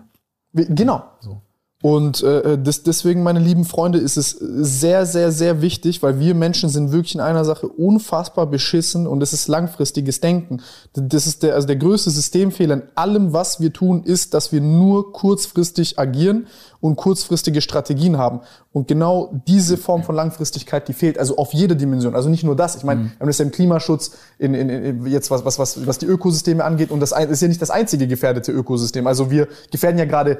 Genau. 0.54 1.12
So. 1.20 1.42
Und 1.82 2.22
äh, 2.22 2.58
das, 2.58 2.82
deswegen, 2.82 3.22
meine 3.22 3.38
lieben 3.38 3.64
Freunde, 3.64 3.98
ist 3.98 4.18
es 4.18 4.30
sehr, 4.32 5.06
sehr, 5.06 5.32
sehr 5.32 5.62
wichtig, 5.62 6.02
weil 6.02 6.20
wir 6.20 6.34
Menschen 6.34 6.68
sind 6.68 6.92
wirklich 6.92 7.14
in 7.14 7.22
einer 7.22 7.42
Sache 7.42 7.68
unfassbar 7.68 8.46
beschissen 8.46 9.06
und 9.06 9.22
es 9.22 9.32
ist 9.32 9.48
langfristiges 9.48 10.20
Denken. 10.20 10.60
Das 10.92 11.26
ist 11.26 11.42
der, 11.42 11.54
also 11.54 11.66
der 11.66 11.76
größte 11.76 12.10
Systemfehler 12.10 12.74
in 12.74 12.82
allem, 12.96 13.32
was 13.32 13.60
wir 13.60 13.72
tun, 13.72 14.02
ist, 14.04 14.34
dass 14.34 14.52
wir 14.52 14.60
nur 14.60 15.14
kurzfristig 15.14 15.98
agieren 15.98 16.48
und 16.80 16.96
kurzfristige 16.96 17.62
Strategien 17.62 18.18
haben. 18.18 18.40
Und 18.72 18.86
genau 18.86 19.42
diese 19.48 19.78
Form 19.78 20.02
von 20.02 20.14
Langfristigkeit, 20.14 20.86
die 20.86 20.92
fehlt 20.92 21.18
also 21.18 21.38
auf 21.38 21.54
jede 21.54 21.76
Dimension. 21.76 22.14
Also 22.14 22.28
nicht 22.28 22.44
nur 22.44 22.56
das. 22.56 22.76
Ich 22.76 22.84
meine, 22.84 23.00
mhm. 23.00 23.04
wir 23.04 23.20
haben 23.20 23.26
das 23.26 23.38
ja 23.38 23.46
im 23.46 23.52
Klimaschutz, 23.52 24.12
in, 24.38 24.52
in, 24.52 24.68
in 24.68 25.06
jetzt 25.06 25.30
was, 25.30 25.46
was, 25.46 25.58
was, 25.58 25.86
was 25.86 25.96
die 25.96 26.06
Ökosysteme 26.06 26.62
angeht. 26.62 26.90
Und 26.90 27.00
das 27.00 27.12
ist 27.12 27.40
ja 27.40 27.48
nicht 27.48 27.62
das 27.62 27.70
einzige 27.70 28.06
gefährdete 28.06 28.52
Ökosystem. 28.52 29.06
Also 29.06 29.30
wir 29.30 29.48
gefährden 29.70 29.98
ja 29.98 30.04
gerade 30.04 30.38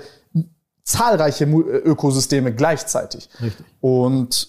zahlreiche 0.85 1.45
Ökosysteme 1.45 2.55
gleichzeitig. 2.55 3.29
Richtig. 3.41 3.67
Und 3.81 4.49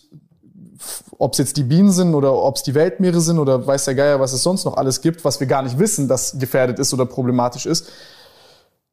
ob 1.17 1.33
es 1.33 1.37
jetzt 1.37 1.57
die 1.57 1.63
Bienen 1.63 1.91
sind 1.91 2.15
oder 2.15 2.33
ob 2.33 2.55
es 2.55 2.63
die 2.63 2.73
Weltmeere 2.73 3.21
sind 3.21 3.39
oder 3.39 3.65
weiß 3.65 3.85
der 3.85 3.95
Geier, 3.95 4.19
was 4.19 4.33
es 4.33 4.43
sonst 4.43 4.65
noch 4.65 4.77
alles 4.77 5.01
gibt, 5.01 5.23
was 5.23 5.39
wir 5.39 5.47
gar 5.47 5.61
nicht 5.61 5.77
wissen, 5.77 6.07
das 6.07 6.37
gefährdet 6.39 6.79
ist 6.79 6.93
oder 6.93 7.05
problematisch 7.05 7.65
ist, 7.65 7.89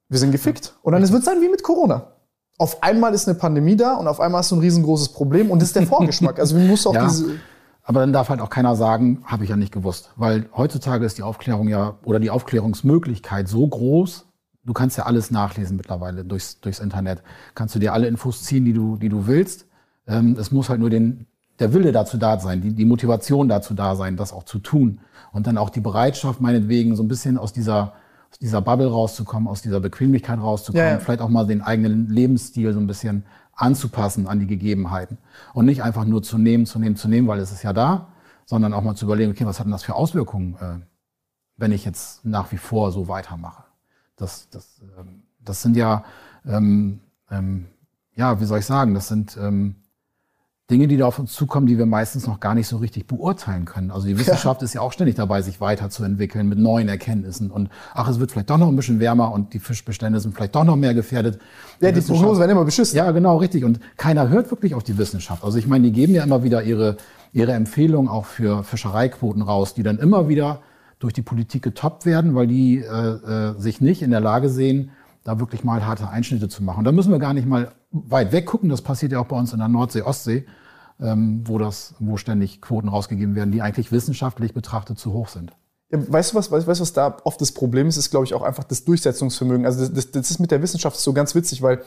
wir 0.08 0.18
sind 0.18 0.32
gefickt. 0.32 0.74
Und 0.82 0.92
dann 0.92 1.02
wird 1.02 1.20
es 1.20 1.24
sein 1.24 1.40
wie 1.40 1.48
mit 1.48 1.62
Corona. 1.62 2.12
Auf 2.58 2.82
einmal 2.82 3.14
ist 3.14 3.28
eine 3.28 3.38
Pandemie 3.38 3.76
da 3.76 3.94
und 3.94 4.08
auf 4.08 4.20
einmal 4.20 4.40
hast 4.40 4.50
du 4.50 4.56
ein 4.56 4.60
riesengroßes 4.60 5.10
Problem 5.10 5.50
und 5.50 5.60
das 5.60 5.68
ist 5.68 5.76
der 5.76 5.86
Vorgeschmack. 5.86 6.38
Also 6.38 6.56
wir 6.56 6.64
müssen 6.64 6.88
auch 6.88 6.94
ja, 6.94 7.04
diese. 7.06 7.38
Aber 7.82 8.00
dann 8.00 8.12
darf 8.12 8.28
halt 8.28 8.40
auch 8.40 8.50
keiner 8.50 8.76
sagen, 8.76 9.22
habe 9.24 9.44
ich 9.44 9.50
ja 9.50 9.56
nicht 9.56 9.72
gewusst. 9.72 10.10
Weil 10.16 10.50
heutzutage 10.54 11.06
ist 11.06 11.16
die 11.16 11.22
Aufklärung 11.22 11.68
ja 11.68 11.96
oder 12.04 12.20
die 12.20 12.30
Aufklärungsmöglichkeit 12.30 13.48
so 13.48 13.66
groß, 13.66 14.26
Du 14.68 14.74
kannst 14.74 14.98
ja 14.98 15.06
alles 15.06 15.30
nachlesen 15.30 15.78
mittlerweile 15.78 16.26
durchs, 16.26 16.60
durchs 16.60 16.78
Internet. 16.78 17.22
Kannst 17.54 17.74
du 17.74 17.78
dir 17.78 17.94
alle 17.94 18.06
Infos 18.06 18.42
ziehen, 18.42 18.66
die 18.66 18.74
du, 18.74 18.96
die 18.98 19.08
du 19.08 19.26
willst. 19.26 19.64
Ähm, 20.06 20.36
es 20.38 20.52
muss 20.52 20.68
halt 20.68 20.78
nur 20.78 20.90
den, 20.90 21.24
der 21.58 21.72
Wille 21.72 21.90
dazu 21.90 22.18
da 22.18 22.38
sein, 22.38 22.60
die, 22.60 22.74
die 22.74 22.84
Motivation 22.84 23.48
dazu 23.48 23.72
da 23.72 23.96
sein, 23.96 24.18
das 24.18 24.30
auch 24.30 24.42
zu 24.42 24.58
tun. 24.58 25.00
Und 25.32 25.46
dann 25.46 25.56
auch 25.56 25.70
die 25.70 25.80
Bereitschaft, 25.80 26.42
meinetwegen 26.42 26.96
so 26.96 27.02
ein 27.02 27.08
bisschen 27.08 27.38
aus 27.38 27.54
dieser, 27.54 27.94
aus 28.30 28.38
dieser 28.40 28.60
Bubble 28.60 28.90
rauszukommen, 28.90 29.48
aus 29.48 29.62
dieser 29.62 29.80
Bequemlichkeit 29.80 30.38
rauszukommen, 30.38 30.86
ja, 30.86 30.92
ja. 30.92 30.98
vielleicht 30.98 31.22
auch 31.22 31.30
mal 31.30 31.46
den 31.46 31.62
eigenen 31.62 32.10
Lebensstil 32.10 32.74
so 32.74 32.78
ein 32.78 32.86
bisschen 32.86 33.24
anzupassen 33.54 34.26
an 34.26 34.38
die 34.38 34.46
Gegebenheiten. 34.46 35.16
Und 35.54 35.64
nicht 35.64 35.82
einfach 35.82 36.04
nur 36.04 36.22
zu 36.22 36.36
nehmen, 36.36 36.66
zu 36.66 36.78
nehmen, 36.78 36.96
zu 36.96 37.08
nehmen, 37.08 37.26
weil 37.26 37.38
es 37.38 37.52
ist 37.52 37.62
ja 37.62 37.72
da, 37.72 38.08
sondern 38.44 38.74
auch 38.74 38.82
mal 38.82 38.96
zu 38.96 39.06
überlegen, 39.06 39.32
okay, 39.32 39.46
was 39.46 39.60
hat 39.60 39.64
denn 39.64 39.72
das 39.72 39.84
für 39.84 39.94
Auswirkungen, 39.94 40.56
äh, 40.60 40.84
wenn 41.56 41.72
ich 41.72 41.86
jetzt 41.86 42.26
nach 42.26 42.52
wie 42.52 42.58
vor 42.58 42.92
so 42.92 43.08
weitermache? 43.08 43.67
Das, 44.18 44.48
das, 44.50 44.82
ähm, 44.98 45.22
das 45.40 45.62
sind 45.62 45.76
ja, 45.76 46.04
ähm, 46.46 47.00
ähm, 47.30 47.66
ja, 48.14 48.40
wie 48.40 48.44
soll 48.44 48.58
ich 48.58 48.66
sagen, 48.66 48.94
das 48.94 49.08
sind 49.08 49.38
ähm, 49.40 49.76
Dinge, 50.70 50.86
die 50.86 50.98
da 50.98 51.06
auf 51.06 51.18
uns 51.18 51.32
zukommen, 51.32 51.66
die 51.66 51.78
wir 51.78 51.86
meistens 51.86 52.26
noch 52.26 52.40
gar 52.40 52.54
nicht 52.54 52.68
so 52.68 52.76
richtig 52.76 53.06
beurteilen 53.06 53.64
können. 53.64 53.90
Also 53.90 54.06
die 54.06 54.18
Wissenschaft 54.18 54.60
ja. 54.60 54.64
ist 54.66 54.74
ja 54.74 54.82
auch 54.82 54.92
ständig 54.92 55.14
dabei, 55.14 55.40
sich 55.40 55.62
weiterzuentwickeln 55.62 56.46
mit 56.46 56.58
neuen 56.58 56.90
Erkenntnissen. 56.90 57.50
Und 57.50 57.70
ach, 57.94 58.06
es 58.06 58.20
wird 58.20 58.32
vielleicht 58.32 58.50
doch 58.50 58.58
noch 58.58 58.68
ein 58.68 58.76
bisschen 58.76 59.00
wärmer 59.00 59.32
und 59.32 59.54
die 59.54 59.60
Fischbestände 59.60 60.20
sind 60.20 60.34
vielleicht 60.34 60.54
doch 60.54 60.64
noch 60.64 60.76
mehr 60.76 60.92
gefährdet. 60.92 61.40
Ja, 61.80 61.90
die, 61.90 62.00
die 62.00 62.06
Prognosen 62.06 62.40
werden 62.40 62.50
immer 62.50 62.66
beschissen. 62.66 62.98
Ja, 62.98 63.10
genau, 63.12 63.38
richtig. 63.38 63.64
Und 63.64 63.80
keiner 63.96 64.28
hört 64.28 64.50
wirklich 64.50 64.74
auf 64.74 64.82
die 64.82 64.98
Wissenschaft. 64.98 65.42
Also 65.42 65.56
ich 65.56 65.66
meine, 65.66 65.84
die 65.84 65.92
geben 65.92 66.12
ja 66.12 66.22
immer 66.22 66.42
wieder 66.42 66.62
ihre, 66.62 66.98
ihre 67.32 67.52
Empfehlungen 67.52 68.10
auch 68.10 68.26
für 68.26 68.62
Fischereiquoten 68.62 69.40
raus, 69.40 69.72
die 69.72 69.82
dann 69.82 69.98
immer 69.98 70.28
wieder 70.28 70.60
durch 70.98 71.12
die 71.12 71.22
Politik 71.22 71.62
getoppt 71.62 72.06
werden, 72.06 72.34
weil 72.34 72.46
die 72.46 72.78
äh, 72.78 72.84
äh, 72.86 73.58
sich 73.58 73.80
nicht 73.80 74.02
in 74.02 74.10
der 74.10 74.20
Lage 74.20 74.48
sehen, 74.48 74.90
da 75.24 75.38
wirklich 75.38 75.64
mal 75.64 75.84
harte 75.84 76.08
Einschnitte 76.08 76.48
zu 76.48 76.62
machen. 76.62 76.80
Und 76.80 76.84
da 76.84 76.92
müssen 76.92 77.12
wir 77.12 77.18
gar 77.18 77.34
nicht 77.34 77.46
mal 77.46 77.72
weit 77.90 78.32
weg 78.32 78.46
gucken. 78.46 78.68
Das 78.68 78.82
passiert 78.82 79.12
ja 79.12 79.20
auch 79.20 79.26
bei 79.26 79.36
uns 79.36 79.52
in 79.52 79.58
der 79.58 79.68
Nordsee, 79.68 80.02
Ostsee, 80.02 80.46
ähm, 81.00 81.42
wo, 81.44 81.60
wo 81.98 82.16
ständig 82.16 82.60
Quoten 82.60 82.88
rausgegeben 82.88 83.34
werden, 83.34 83.52
die 83.52 83.62
eigentlich 83.62 83.92
wissenschaftlich 83.92 84.54
betrachtet 84.54 84.98
zu 84.98 85.12
hoch 85.12 85.28
sind. 85.28 85.52
Ja, 85.90 85.98
weißt 86.06 86.32
du 86.32 86.36
was, 86.36 86.50
weißt, 86.50 86.80
was 86.80 86.92
da 86.92 87.16
oft 87.24 87.40
das 87.40 87.52
Problem 87.52 87.88
ist, 87.88 87.96
ist, 87.96 88.10
glaube 88.10 88.26
ich, 88.26 88.34
auch 88.34 88.42
einfach 88.42 88.64
das 88.64 88.84
Durchsetzungsvermögen. 88.84 89.64
Also 89.64 89.80
das, 89.80 89.92
das, 89.92 90.10
das 90.10 90.30
ist 90.30 90.38
mit 90.38 90.50
der 90.50 90.62
Wissenschaft 90.62 90.98
so 90.98 91.12
ganz 91.12 91.34
witzig, 91.34 91.62
weil 91.62 91.82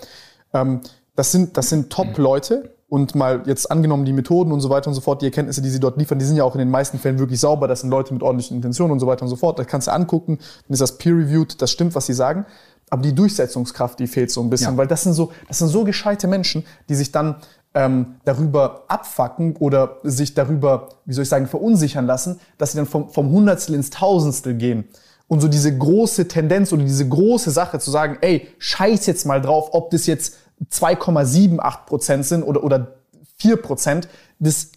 ähm, 0.53 0.81
das 1.15 1.31
sind, 1.31 1.57
das 1.57 1.69
sind 1.69 1.89
Top-Leute, 1.91 2.75
und 2.91 3.15
mal 3.15 3.43
jetzt 3.45 3.71
angenommen 3.71 4.03
die 4.03 4.11
Methoden 4.11 4.51
und 4.51 4.59
so 4.59 4.69
weiter 4.69 4.89
und 4.89 4.95
so 4.95 4.99
fort, 4.99 5.21
die 5.21 5.25
Erkenntnisse, 5.27 5.61
die 5.61 5.69
sie 5.69 5.79
dort 5.79 5.95
liefern, 5.97 6.19
die 6.19 6.25
sind 6.25 6.35
ja 6.35 6.43
auch 6.43 6.55
in 6.55 6.59
den 6.59 6.69
meisten 6.69 6.99
Fällen 6.99 7.19
wirklich 7.19 7.39
sauber. 7.39 7.69
Das 7.69 7.79
sind 7.79 7.89
Leute 7.89 8.13
mit 8.13 8.21
ordentlichen 8.21 8.57
Intentionen 8.57 8.91
und 8.91 8.99
so 8.99 9.07
weiter 9.07 9.21
und 9.21 9.29
so 9.29 9.37
fort. 9.37 9.57
Das 9.57 9.65
kannst 9.65 9.87
du 9.87 9.93
angucken, 9.93 10.39
dann 10.67 10.73
ist 10.73 10.81
das 10.81 10.97
peer-reviewed, 10.97 11.61
das 11.61 11.71
stimmt, 11.71 11.95
was 11.95 12.07
sie 12.07 12.13
sagen. 12.13 12.45
Aber 12.89 13.01
die 13.01 13.15
Durchsetzungskraft, 13.15 13.97
die 13.97 14.07
fehlt 14.07 14.29
so 14.29 14.41
ein 14.41 14.49
bisschen, 14.49 14.73
ja. 14.73 14.77
weil 14.77 14.87
das 14.87 15.03
sind 15.03 15.13
so, 15.13 15.31
das 15.47 15.59
sind 15.59 15.69
so 15.69 15.85
gescheite 15.85 16.27
Menschen, 16.27 16.65
die 16.89 16.95
sich 16.95 17.13
dann 17.13 17.37
ähm, 17.73 18.15
darüber 18.25 18.83
abfacken 18.89 19.55
oder 19.55 19.99
sich 20.03 20.33
darüber, 20.33 20.89
wie 21.05 21.13
soll 21.13 21.23
ich 21.23 21.29
sagen, 21.29 21.47
verunsichern 21.47 22.05
lassen, 22.05 22.41
dass 22.57 22.73
sie 22.73 22.77
dann 22.77 22.87
vom, 22.87 23.09
vom 23.09 23.31
Hundertstel 23.31 23.75
ins 23.75 23.89
Tausendstel 23.89 24.55
gehen. 24.55 24.89
Und 25.29 25.39
so 25.39 25.47
diese 25.47 25.77
große 25.77 26.27
Tendenz 26.27 26.73
oder 26.73 26.83
diese 26.83 27.07
große 27.07 27.51
Sache 27.51 27.79
zu 27.79 27.89
sagen, 27.89 28.17
ey, 28.19 28.49
scheiß 28.59 29.05
jetzt 29.05 29.25
mal 29.25 29.39
drauf, 29.39 29.69
ob 29.71 29.91
das 29.91 30.07
jetzt 30.07 30.35
2,78 30.69 31.85
Prozent 31.85 32.25
sind 32.25 32.43
oder, 32.43 32.63
oder 32.63 32.95
4 33.37 33.57
Prozent, 33.57 34.07
das 34.39 34.71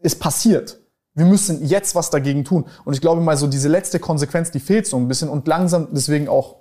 ist 0.00 0.20
passiert. 0.20 0.80
Wir 1.14 1.26
müssen 1.26 1.64
jetzt 1.64 1.94
was 1.94 2.10
dagegen 2.10 2.44
tun. 2.44 2.66
Und 2.84 2.94
ich 2.94 3.00
glaube 3.00 3.20
mal, 3.20 3.36
so 3.36 3.46
diese 3.46 3.68
letzte 3.68 3.98
Konsequenz, 3.98 4.50
die 4.50 4.60
fehlt 4.60 4.86
so 4.86 4.96
ein 4.96 5.08
bisschen 5.08 5.28
und 5.28 5.46
langsam 5.48 5.88
deswegen 5.90 6.28
auch, 6.28 6.56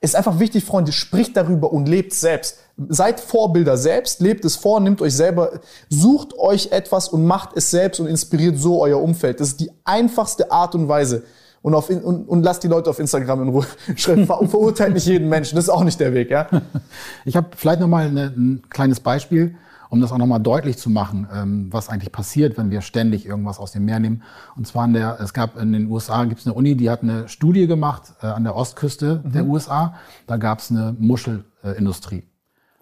ist 0.00 0.16
einfach 0.16 0.38
wichtig, 0.38 0.64
Freunde, 0.64 0.92
spricht 0.92 1.36
darüber 1.36 1.72
und 1.72 1.88
lebt 1.88 2.12
selbst. 2.12 2.58
Seid 2.88 3.20
Vorbilder 3.20 3.76
selbst, 3.76 4.20
lebt 4.20 4.44
es 4.44 4.56
vor, 4.56 4.80
nimmt 4.80 5.00
euch 5.00 5.14
selber, 5.14 5.60
sucht 5.88 6.36
euch 6.38 6.72
etwas 6.72 7.08
und 7.08 7.24
macht 7.24 7.56
es 7.56 7.70
selbst 7.70 8.00
und 8.00 8.06
inspiriert 8.06 8.58
so 8.58 8.80
euer 8.80 9.00
Umfeld. 9.00 9.40
Das 9.40 9.48
ist 9.48 9.60
die 9.60 9.70
einfachste 9.84 10.50
Art 10.50 10.74
und 10.74 10.88
Weise 10.88 11.24
und, 11.62 11.74
auf, 11.74 11.88
und, 11.88 12.28
und 12.28 12.42
lasst 12.42 12.64
die 12.64 12.68
Leute 12.68 12.90
auf 12.90 12.98
Instagram 12.98 13.42
in 13.42 13.48
Ruhe. 13.48 13.66
Schreibt, 13.96 14.26
verurteilt 14.26 14.94
nicht 14.94 15.06
jeden 15.06 15.28
Menschen. 15.28 15.56
Das 15.56 15.64
ist 15.64 15.70
auch 15.70 15.84
nicht 15.84 15.98
der 16.00 16.12
Weg. 16.12 16.30
Ja? 16.30 16.48
Ich 17.24 17.36
habe 17.36 17.48
vielleicht 17.56 17.80
nochmal 17.80 18.06
ein 18.06 18.62
kleines 18.68 19.00
Beispiel, 19.00 19.54
um 19.88 20.00
das 20.00 20.10
auch 20.10 20.18
nochmal 20.18 20.40
deutlich 20.40 20.78
zu 20.78 20.90
machen, 20.90 21.28
ähm, 21.32 21.68
was 21.70 21.88
eigentlich 21.88 22.10
passiert, 22.10 22.58
wenn 22.58 22.70
wir 22.70 22.80
ständig 22.80 23.26
irgendwas 23.26 23.58
aus 23.58 23.72
dem 23.72 23.84
Meer 23.84 24.00
nehmen. 24.00 24.22
Und 24.56 24.66
zwar 24.66 24.86
in 24.86 24.94
der, 24.94 25.20
es 25.20 25.32
gab 25.32 25.56
in 25.56 25.72
den 25.72 25.88
USA 25.88 26.24
gibt 26.24 26.40
es 26.40 26.46
eine 26.46 26.54
Uni, 26.54 26.76
die 26.76 26.90
hat 26.90 27.02
eine 27.02 27.28
Studie 27.28 27.66
gemacht 27.66 28.14
äh, 28.22 28.26
an 28.26 28.42
der 28.42 28.56
Ostküste 28.56 29.22
mhm. 29.22 29.32
der 29.32 29.44
USA. 29.44 29.94
Da 30.26 30.38
gab 30.38 30.58
es 30.58 30.70
eine 30.70 30.96
Muschelindustrie. 30.98 32.24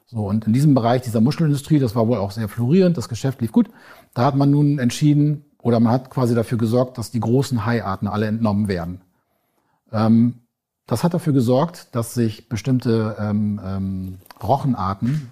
So, 0.06 0.26
und 0.26 0.46
in 0.46 0.52
diesem 0.52 0.74
Bereich 0.74 1.02
dieser 1.02 1.20
Muschelindustrie, 1.20 1.78
das 1.78 1.94
war 1.94 2.08
wohl 2.08 2.18
auch 2.18 2.30
sehr 2.30 2.48
florierend, 2.48 2.96
das 2.96 3.08
Geschäft 3.08 3.40
lief 3.40 3.52
gut. 3.52 3.68
Da 4.14 4.24
hat 4.24 4.34
man 4.34 4.50
nun 4.50 4.78
entschieden, 4.78 5.44
oder 5.62 5.80
man 5.80 5.92
hat 5.92 6.10
quasi 6.10 6.34
dafür 6.34 6.58
gesorgt, 6.58 6.98
dass 6.98 7.10
die 7.10 7.20
großen 7.20 7.66
Haiarten 7.66 8.08
alle 8.08 8.26
entnommen 8.26 8.68
werden. 8.68 9.00
Ähm, 9.92 10.34
das 10.86 11.04
hat 11.04 11.14
dafür 11.14 11.32
gesorgt, 11.32 11.88
dass 11.92 12.14
sich 12.14 12.48
bestimmte 12.48 13.16
ähm, 13.18 13.60
ähm, 13.64 14.18
Rochenarten 14.42 15.30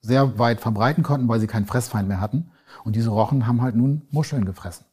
sehr 0.00 0.38
weit 0.38 0.60
verbreiten 0.60 1.02
konnten, 1.02 1.28
weil 1.28 1.40
sie 1.40 1.46
keinen 1.46 1.66
Fressfeind 1.66 2.08
mehr 2.08 2.20
hatten. 2.20 2.50
Und 2.84 2.96
diese 2.96 3.10
Rochen 3.10 3.46
haben 3.46 3.62
halt 3.62 3.76
nun 3.76 4.02
Muscheln 4.10 4.44
gefressen. 4.44 4.86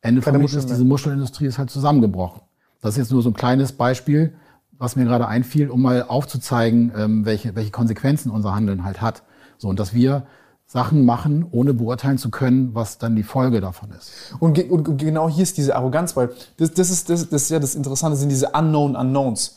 Ende 0.00 0.22
vom 0.22 0.36
Lied 0.36 0.52
ist, 0.52 0.70
diese 0.70 0.84
Muschelindustrie 0.84 1.46
ist 1.46 1.58
halt 1.58 1.70
zusammengebrochen. 1.70 2.42
Das 2.80 2.94
ist 2.94 2.98
jetzt 2.98 3.12
nur 3.12 3.22
so 3.22 3.30
ein 3.30 3.34
kleines 3.34 3.72
Beispiel, 3.72 4.34
was 4.72 4.96
mir 4.96 5.04
gerade 5.04 5.28
einfiel, 5.28 5.68
um 5.68 5.82
mal 5.82 6.04
aufzuzeigen, 6.04 6.92
ähm, 6.96 7.24
welche, 7.24 7.54
welche 7.54 7.70
Konsequenzen 7.70 8.30
unser 8.30 8.54
Handeln 8.54 8.84
halt 8.84 9.00
hat. 9.02 9.22
So, 9.58 9.68
und 9.68 9.78
dass 9.78 9.92
wir 9.92 10.26
Sachen 10.72 11.04
machen, 11.04 11.46
ohne 11.50 11.74
beurteilen 11.74 12.16
zu 12.16 12.30
können, 12.30 12.76
was 12.76 12.96
dann 12.98 13.16
die 13.16 13.24
Folge 13.24 13.60
davon 13.60 13.90
ist. 13.90 14.12
Und, 14.38 14.52
ge 14.52 14.68
und 14.68 14.98
genau 14.98 15.28
hier 15.28 15.42
ist 15.42 15.56
diese 15.56 15.74
Arroganz, 15.74 16.14
weil 16.14 16.30
das, 16.58 16.72
das, 16.72 16.90
ist, 16.90 17.10
das, 17.10 17.28
das 17.28 17.42
ist 17.42 17.50
ja 17.50 17.58
das 17.58 17.74
Interessante, 17.74 18.16
sind 18.16 18.28
diese 18.28 18.50
Unknown 18.50 18.94
Unknowns. 18.94 19.56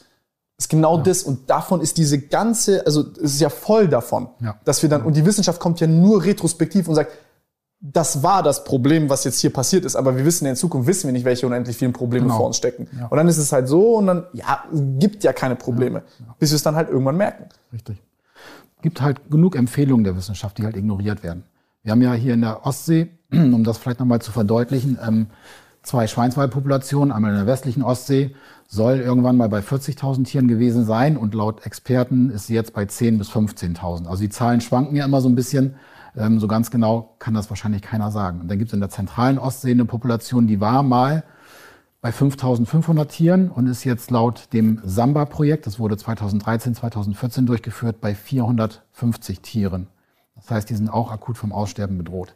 Das 0.57 0.65
ist 0.65 0.69
genau 0.69 0.97
ja. 0.97 1.03
das 1.03 1.21
und 1.21 1.47
davon 1.51 1.81
ist 1.81 1.99
diese 1.99 2.17
ganze, 2.17 2.83
also 2.87 3.05
es 3.17 3.35
ist 3.35 3.41
ja 3.41 3.49
voll 3.49 3.87
davon, 3.87 4.29
ja. 4.39 4.55
dass 4.65 4.81
wir 4.81 4.89
dann, 4.89 5.03
und 5.03 5.15
die 5.15 5.23
Wissenschaft 5.23 5.59
kommt 5.59 5.79
ja 5.79 5.85
nur 5.85 6.23
retrospektiv 6.23 6.87
und 6.87 6.95
sagt, 6.95 7.11
das 7.79 8.23
war 8.23 8.41
das 8.41 8.63
Problem, 8.63 9.07
was 9.07 9.23
jetzt 9.23 9.39
hier 9.39 9.53
passiert 9.53 9.85
ist, 9.85 9.95
aber 9.95 10.17
wir 10.17 10.25
wissen 10.25 10.45
ja 10.45 10.49
in 10.49 10.55
Zukunft, 10.55 10.87
wissen 10.87 11.07
wir 11.09 11.13
nicht, 11.13 11.25
welche 11.25 11.45
unendlich 11.45 11.77
vielen 11.77 11.93
Probleme 11.93 12.25
Genau. 12.25 12.37
vor 12.37 12.47
uns 12.47 12.57
stecken. 12.57 12.87
Ja. 12.97 13.05
Und 13.05 13.17
dann 13.17 13.27
ist 13.27 13.37
es 13.37 13.51
halt 13.51 13.67
so 13.67 13.97
und 13.97 14.07
dann, 14.07 14.25
ja, 14.33 14.63
gibt 14.97 15.23
ja 15.23 15.31
keine 15.31 15.55
Probleme, 15.55 16.01
bis 16.39 16.49
wir 16.49 16.55
es 16.55 16.63
dann 16.63 16.75
halt 16.75 16.89
irgendwann 16.89 17.17
merken. 17.17 17.49
Richtig. 17.71 18.01
Gibt 18.83 19.01
halt 19.01 19.31
genug 19.31 19.55
Empfehlungen 19.55 20.03
der 20.03 20.17
Wissenschaft, 20.17 20.57
die 20.57 20.65
halt 20.65 20.75
ignoriert 20.75 21.23
werden. 21.23 21.43
Wir 21.83 21.93
haben 21.93 22.01
ja 22.01 22.13
hier 22.13 22.33
in 22.33 22.41
der 22.41 22.65
Ostsee, 22.65 23.11
um 23.31 23.63
das 23.63 23.77
vielleicht 23.77 24.01
nochmal 24.01 24.21
zu 24.21 24.33
verdeutlichen, 24.33 24.99
ähm, 25.01 25.27
zwei 25.83 26.05
Schweinswaldpopulationen. 26.05 27.13
Einmal 27.13 27.31
in 27.31 27.37
der 27.37 27.47
westlichen 27.47 27.81
Ostsee 27.81 28.35
soll 28.67 28.97
irgendwann 28.97 29.37
mal 29.37 29.47
bei 29.47 29.59
40.000 29.59 30.25
Tieren 30.25 30.49
gewesen 30.49 30.83
sein 30.83 31.15
und 31.15 31.33
laut 31.33 31.65
Experten 31.65 32.29
ist 32.29 32.47
sie 32.47 32.55
jetzt 32.55 32.73
bei 32.73 32.83
10.000 32.83 33.17
bis 33.17 33.29
15.000. 33.31 34.05
Also 34.05 34.21
die 34.21 34.29
Zahlen 34.29 34.59
schwanken 34.59 34.97
ja 34.97 35.05
immer 35.05 35.21
so 35.21 35.29
ein 35.29 35.35
bisschen. 35.35 35.75
Ähm, 36.17 36.41
so 36.41 36.47
ganz 36.47 36.69
genau 36.69 37.15
kann 37.19 37.33
das 37.33 37.49
wahrscheinlich 37.49 37.83
keiner 37.83 38.11
sagen. 38.11 38.41
Und 38.41 38.49
dann 38.49 38.59
gibt 38.59 38.69
es 38.69 38.73
in 38.73 38.81
der 38.81 38.89
zentralen 38.89 39.39
Ostsee 39.39 39.71
eine 39.71 39.85
Population, 39.85 40.45
die 40.45 40.59
war 40.59 40.83
mal 40.83 41.23
bei 42.03 42.11
5500 42.11 43.09
Tieren 43.09 43.49
und 43.49 43.65
ist 43.67 43.85
jetzt 43.85 44.11
laut 44.11 44.49
dem 44.51 44.81
Samba-Projekt, 44.83 45.65
das 45.65 45.79
wurde 45.79 45.95
2013, 45.95 46.75
2014 46.75 47.45
durchgeführt, 47.45 48.01
bei 48.01 48.13
450 48.13 49.39
Tieren. 49.39 49.87
Das 50.35 50.51
heißt, 50.51 50.69
die 50.69 50.75
sind 50.75 50.89
auch 50.89 51.13
akut 51.13 51.37
vom 51.37 51.53
Aussterben 51.53 51.97
bedroht. 51.97 52.35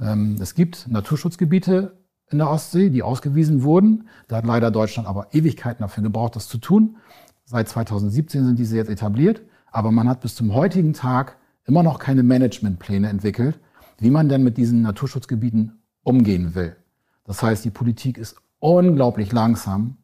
Ähm, 0.00 0.36
es 0.40 0.56
gibt 0.56 0.88
Naturschutzgebiete 0.88 1.96
in 2.30 2.38
der 2.38 2.50
Ostsee, 2.50 2.90
die 2.90 3.04
ausgewiesen 3.04 3.62
wurden. 3.62 4.08
Da 4.26 4.38
hat 4.38 4.46
leider 4.46 4.72
Deutschland 4.72 5.08
aber 5.08 5.28
Ewigkeiten 5.32 5.84
dafür 5.84 6.02
gebraucht, 6.02 6.34
das 6.34 6.48
zu 6.48 6.58
tun. 6.58 6.96
Seit 7.44 7.68
2017 7.68 8.44
sind 8.44 8.58
diese 8.58 8.76
jetzt 8.76 8.90
etabliert, 8.90 9.42
aber 9.70 9.92
man 9.92 10.08
hat 10.08 10.22
bis 10.22 10.34
zum 10.34 10.52
heutigen 10.54 10.92
Tag 10.92 11.36
immer 11.66 11.84
noch 11.84 12.00
keine 12.00 12.24
Managementpläne 12.24 13.08
entwickelt, 13.08 13.60
wie 13.98 14.10
man 14.10 14.28
denn 14.28 14.42
mit 14.42 14.56
diesen 14.56 14.82
Naturschutzgebieten 14.82 15.78
umgehen 16.02 16.56
will. 16.56 16.74
Das 17.22 17.44
heißt, 17.44 17.64
die 17.64 17.70
Politik 17.70 18.18
ist 18.18 18.38
unglaublich 18.64 19.30
langsam, 19.30 19.98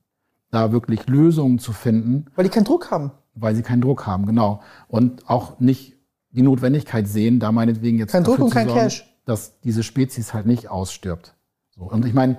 da 0.51 0.71
wirklich 0.71 1.07
Lösungen 1.07 1.59
zu 1.59 1.73
finden, 1.73 2.27
Weil 2.35 2.45
die 2.45 2.51
keinen 2.51 2.65
Druck 2.65 2.91
haben. 2.91 3.13
weil 3.35 3.55
sie 3.55 3.63
keinen 3.63 3.81
Druck 3.81 4.07
haben, 4.07 4.27
genau. 4.27 4.61
Und 4.89 5.29
auch 5.31 5.61
nicht 5.61 5.97
die 6.33 6.43
Notwendigkeit 6.43 7.09
sehen, 7.09 7.41
da 7.41 7.53
meinetwegen 7.53 7.99
jetzt 7.99 8.13
Kein 8.13 8.23
Druck 8.25 8.39
und 8.39 8.49
zu 8.51 8.55
kein 8.55 8.69
sorgen, 8.69 8.81
Cash. 8.83 9.17
dass 9.25 9.61
diese 9.61 9.83
Spezies 9.83 10.35
halt 10.35 10.45
nicht 10.47 10.69
ausstirbt. 10.69 11.35
So. 11.71 11.83
Und 11.85 12.05
ich 12.05 12.13
meine, 12.13 12.37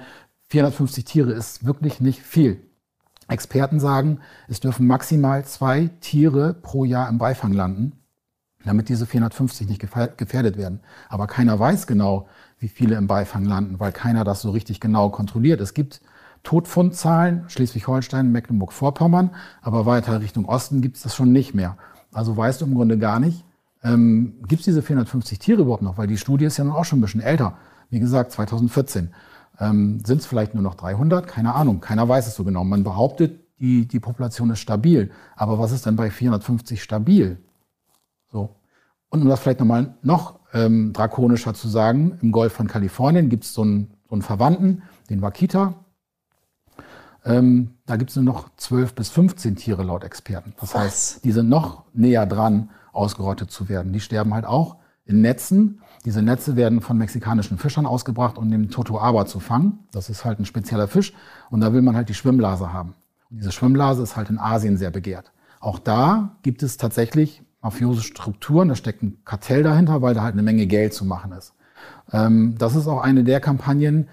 450 0.49 1.05
Tiere 1.05 1.31
ist 1.31 1.65
wirklich 1.65 1.99
nicht 2.01 2.21
viel. 2.21 2.61
Experten 3.27 3.79
sagen, 3.79 4.19
es 4.47 4.59
dürfen 4.59 4.85
maximal 4.85 5.43
zwei 5.45 5.89
Tiere 6.01 6.53
pro 6.53 6.85
Jahr 6.85 7.09
im 7.09 7.17
Beifang 7.17 7.53
landen, 7.53 7.93
damit 8.63 8.89
diese 8.89 9.07
450 9.07 9.67
nicht 9.67 9.79
gefährdet 9.79 10.57
werden. 10.57 10.81
Aber 11.09 11.25
keiner 11.27 11.57
weiß 11.57 11.87
genau, 11.87 12.27
wie 12.59 12.67
viele 12.67 12.95
im 12.95 13.07
Beifang 13.07 13.45
landen, 13.45 13.79
weil 13.79 13.91
keiner 13.91 14.23
das 14.23 14.41
so 14.41 14.51
richtig 14.51 14.79
genau 14.79 15.09
kontrolliert. 15.09 15.61
Es 15.61 15.73
gibt 15.73 16.01
Todfundzahlen, 16.43 17.45
Schleswig-Holstein, 17.47 18.31
Mecklenburg-Vorpommern, 18.31 19.31
aber 19.61 19.85
weiter 19.85 20.19
Richtung 20.21 20.45
Osten 20.45 20.81
gibt 20.81 20.97
es 20.97 21.03
das 21.03 21.15
schon 21.15 21.31
nicht 21.31 21.53
mehr. 21.53 21.77
Also 22.11 22.35
weißt 22.35 22.61
du 22.61 22.65
im 22.65 22.75
Grunde 22.75 22.97
gar 22.97 23.19
nicht, 23.19 23.45
ähm, 23.83 24.35
gibt 24.47 24.61
es 24.61 24.65
diese 24.65 24.81
450 24.81 25.39
Tiere 25.39 25.61
überhaupt 25.61 25.81
noch? 25.81 25.97
Weil 25.97 26.07
die 26.07 26.17
Studie 26.17 26.45
ist 26.45 26.57
ja 26.57 26.63
nun 26.63 26.73
auch 26.73 26.85
schon 26.85 26.99
ein 26.99 27.01
bisschen 27.01 27.21
älter. 27.21 27.57
Wie 27.89 27.99
gesagt, 27.99 28.31
2014. 28.31 29.09
Ähm, 29.59 30.01
Sind 30.05 30.19
es 30.19 30.25
vielleicht 30.25 30.53
nur 30.53 30.63
noch 30.63 30.75
300? 30.75 31.27
Keine 31.27 31.55
Ahnung. 31.55 31.81
Keiner 31.81 32.07
weiß 32.07 32.27
es 32.27 32.35
so 32.35 32.43
genau. 32.43 32.63
Man 32.63 32.83
behauptet, 32.83 33.39
die, 33.59 33.87
die 33.87 33.99
Population 33.99 34.49
ist 34.49 34.59
stabil. 34.59 35.11
Aber 35.35 35.59
was 35.59 35.71
ist 35.71 35.85
denn 35.85 35.95
bei 35.95 36.09
450 36.09 36.81
stabil? 36.81 37.37
So. 38.31 38.55
Und 39.09 39.21
um 39.21 39.27
das 39.27 39.39
vielleicht 39.39 39.59
nochmal 39.59 39.95
noch 40.03 40.39
ähm, 40.53 40.93
drakonischer 40.93 41.53
zu 41.53 41.67
sagen, 41.67 42.17
im 42.21 42.31
Golf 42.31 42.53
von 42.53 42.67
Kalifornien 42.67 43.29
gibt 43.29 43.43
es 43.43 43.57
einen, 43.57 43.91
so 44.07 44.13
einen 44.13 44.21
Verwandten, 44.21 44.83
den 45.09 45.21
Wakita. 45.21 45.75
Ähm, 47.23 47.75
da 47.85 47.97
gibt 47.97 48.09
es 48.09 48.15
nur 48.15 48.25
noch 48.25 48.49
12 48.57 48.95
bis 48.95 49.09
15 49.09 49.55
Tiere 49.55 49.83
laut 49.83 50.03
Experten. 50.03 50.53
Das 50.59 50.73
Was? 50.73 50.81
heißt, 50.81 51.25
die 51.25 51.31
sind 51.31 51.49
noch 51.49 51.83
näher 51.93 52.25
dran, 52.25 52.69
ausgerottet 52.93 53.51
zu 53.51 53.69
werden. 53.69 53.93
Die 53.93 53.99
sterben 53.99 54.33
halt 54.33 54.45
auch 54.45 54.77
in 55.05 55.21
Netzen. 55.21 55.81
Diese 56.05 56.21
Netze 56.21 56.55
werden 56.55 56.81
von 56.81 56.97
mexikanischen 56.97 57.57
Fischern 57.57 57.85
ausgebracht, 57.85 58.37
um 58.37 58.49
den 58.49 58.69
Totoaba 58.69 59.25
zu 59.25 59.39
fangen. 59.39 59.79
Das 59.91 60.09
ist 60.09 60.25
halt 60.25 60.39
ein 60.39 60.45
spezieller 60.45 60.87
Fisch. 60.87 61.13
Und 61.49 61.61
da 61.61 61.73
will 61.73 61.81
man 61.81 61.95
halt 61.95 62.09
die 62.09 62.13
Schwimmblase 62.13 62.73
haben. 62.73 62.95
Und 63.29 63.37
diese 63.37 63.51
Schwimmblase 63.51 64.01
ist 64.01 64.15
halt 64.15 64.29
in 64.29 64.39
Asien 64.39 64.77
sehr 64.77 64.91
begehrt. 64.91 65.31
Auch 65.59 65.77
da 65.77 66.37
gibt 66.41 66.63
es 66.63 66.77
tatsächlich 66.77 67.43
mafiose 67.61 68.01
Strukturen. 68.01 68.69
Da 68.69 68.75
steckt 68.75 69.03
ein 69.03 69.19
Kartell 69.25 69.61
dahinter, 69.61 70.01
weil 70.01 70.15
da 70.15 70.23
halt 70.23 70.33
eine 70.33 70.43
Menge 70.43 70.65
Geld 70.65 70.93
zu 70.93 71.05
machen 71.05 71.31
ist. 71.33 71.53
Ähm, 72.11 72.55
das 72.57 72.75
ist 72.75 72.87
auch 72.87 73.01
eine 73.01 73.23
der 73.23 73.39
Kampagnen. 73.39 74.09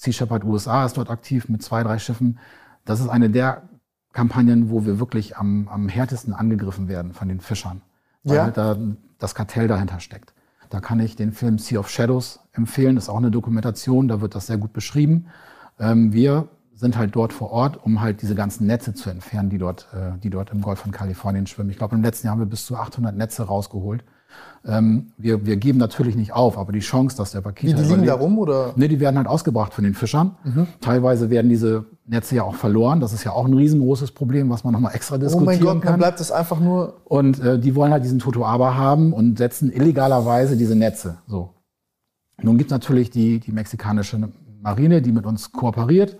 Sea 0.00 0.14
Shepherd 0.14 0.44
USA 0.44 0.86
ist 0.86 0.96
dort 0.96 1.10
aktiv 1.10 1.50
mit 1.50 1.62
zwei, 1.62 1.82
drei 1.82 1.98
Schiffen. 1.98 2.38
Das 2.86 3.00
ist 3.00 3.08
eine 3.10 3.28
der 3.28 3.68
Kampagnen, 4.14 4.70
wo 4.70 4.86
wir 4.86 4.98
wirklich 4.98 5.36
am, 5.36 5.68
am 5.68 5.90
härtesten 5.90 6.32
angegriffen 6.32 6.88
werden 6.88 7.12
von 7.12 7.28
den 7.28 7.40
Fischern. 7.40 7.82
Weil 8.24 8.36
Ja. 8.36 8.44
halt 8.44 8.56
da 8.56 8.78
das 9.18 9.34
Kartell 9.34 9.68
dahinter 9.68 10.00
steckt. 10.00 10.32
Da 10.70 10.80
kann 10.80 11.00
ich 11.00 11.16
den 11.16 11.32
Film 11.32 11.58
Sea 11.58 11.78
of 11.78 11.90
Shadows 11.90 12.40
empfehlen. 12.52 12.94
Das 12.94 13.04
ist 13.04 13.08
auch 13.10 13.18
eine 13.18 13.30
Dokumentation, 13.30 14.08
da 14.08 14.22
wird 14.22 14.34
das 14.34 14.46
sehr 14.46 14.56
gut 14.56 14.72
beschrieben. 14.72 15.26
Ähm, 15.78 16.14
wir 16.14 16.48
sind 16.74 16.96
halt 16.96 17.14
dort 17.14 17.34
vor 17.34 17.50
Ort, 17.50 17.84
um 17.84 18.00
halt 18.00 18.22
diese 18.22 18.34
ganzen 18.34 18.66
Netze 18.66 18.94
zu 18.94 19.10
entfernen, 19.10 19.50
die 19.50 19.58
dort, 19.58 19.86
äh, 19.92 20.16
die 20.22 20.30
dort 20.30 20.48
im 20.50 20.62
Golf 20.62 20.78
von 20.78 20.92
Kalifornien 20.92 21.46
schwimmen. 21.46 21.68
Ich 21.68 21.76
glaube, 21.76 21.94
im 21.94 22.02
letzten 22.02 22.26
Jahr 22.26 22.32
haben 22.32 22.40
wir 22.40 22.46
bis 22.46 22.64
zu 22.64 22.74
800 22.74 23.14
Netze 23.14 23.42
rausgeholt. 23.42 24.02
Ähm, 24.66 25.12
wir, 25.16 25.46
wir 25.46 25.56
geben 25.56 25.78
natürlich 25.78 26.16
nicht 26.16 26.32
auf, 26.32 26.58
aber 26.58 26.72
die 26.72 26.80
Chance, 26.80 27.16
dass 27.16 27.32
der 27.32 27.40
Wie, 27.40 27.44
Bakita 27.44 27.82
die 27.82 27.88
liegen 27.88 28.04
da 28.04 28.14
rum 28.14 28.38
oder? 28.38 28.72
Ne, 28.76 28.88
die 28.88 29.00
werden 29.00 29.16
halt 29.16 29.26
ausgebracht 29.26 29.72
von 29.72 29.84
den 29.84 29.94
Fischern. 29.94 30.36
Teilweise 30.80 31.30
werden 31.30 31.48
diese 31.48 31.86
Netze 32.06 32.36
ja 32.36 32.42
auch 32.42 32.54
verloren. 32.56 33.00
Das 33.00 33.12
ist 33.12 33.24
ja 33.24 33.32
auch 33.32 33.46
ein 33.46 33.54
riesengroßes 33.54 34.10
Problem, 34.12 34.50
was 34.50 34.64
man 34.64 34.74
nochmal 34.74 34.94
extra 34.94 35.16
Oh 35.16 35.18
diskutieren 35.18 35.44
mein 35.46 35.60
Gott, 35.60 35.74
dann 35.76 35.80
kann. 35.80 35.98
bleibt 35.98 36.20
es 36.20 36.30
einfach 36.30 36.60
nur. 36.60 37.00
Und 37.04 37.40
äh, 37.40 37.58
die 37.58 37.74
wollen 37.74 37.92
halt 37.92 38.04
diesen 38.04 38.18
Totoaba 38.18 38.74
haben 38.74 39.12
und 39.12 39.38
setzen 39.38 39.72
illegalerweise 39.72 40.56
diese 40.56 40.76
Netze. 40.76 41.18
So. 41.26 41.54
Nun 42.42 42.58
gibt 42.58 42.70
es 42.70 42.74
natürlich 42.74 43.10
die, 43.10 43.38
die 43.40 43.52
mexikanische 43.52 44.18
Marine, 44.60 45.00
die 45.00 45.12
mit 45.12 45.24
uns 45.24 45.52
kooperiert, 45.52 46.18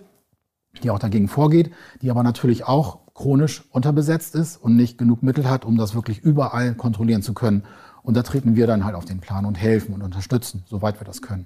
die 0.83 0.89
auch 0.89 0.99
dagegen 0.99 1.27
vorgeht, 1.27 1.71
die 2.01 2.09
aber 2.09 2.23
natürlich 2.23 2.65
auch 2.65 2.99
chronisch 3.13 3.63
unterbesetzt 3.71 4.35
ist 4.35 4.57
und 4.57 4.75
nicht 4.75 4.97
genug 4.97 5.21
Mittel 5.21 5.49
hat, 5.49 5.65
um 5.65 5.77
das 5.77 5.93
wirklich 5.95 6.19
überall 6.19 6.73
kontrollieren 6.73 7.21
zu 7.21 7.33
können. 7.33 7.63
Und 8.03 8.15
da 8.15 8.23
treten 8.23 8.55
wir 8.55 8.67
dann 8.67 8.83
halt 8.83 8.95
auf 8.95 9.05
den 9.05 9.19
Plan 9.19 9.45
und 9.45 9.55
helfen 9.55 9.93
und 9.93 10.01
unterstützen, 10.01 10.63
soweit 10.67 10.99
wir 10.99 11.05
das 11.05 11.21
können. 11.21 11.45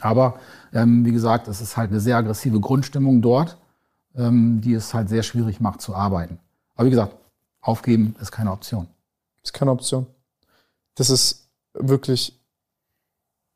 Aber 0.00 0.38
ähm, 0.72 1.04
wie 1.04 1.12
gesagt, 1.12 1.48
es 1.48 1.60
ist 1.60 1.76
halt 1.76 1.90
eine 1.90 2.00
sehr 2.00 2.16
aggressive 2.16 2.60
Grundstimmung 2.60 3.20
dort, 3.20 3.58
ähm, 4.16 4.60
die 4.60 4.74
es 4.74 4.94
halt 4.94 5.08
sehr 5.08 5.22
schwierig 5.22 5.60
macht 5.60 5.80
zu 5.80 5.94
arbeiten. 5.94 6.38
Aber 6.74 6.86
wie 6.86 6.90
gesagt, 6.90 7.16
aufgeben 7.60 8.16
ist 8.20 8.32
keine 8.32 8.52
Option. 8.52 8.88
ist 9.42 9.52
keine 9.52 9.70
Option. 9.70 10.06
Das 10.94 11.10
ist 11.10 11.48
wirklich, 11.74 12.38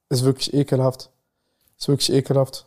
ist 0.09 0.25
wirklich 0.25 0.55
ekelhaft. 0.55 1.11
Ist 1.79 1.89
wirklich 1.89 2.13
ekelhaft. 2.13 2.67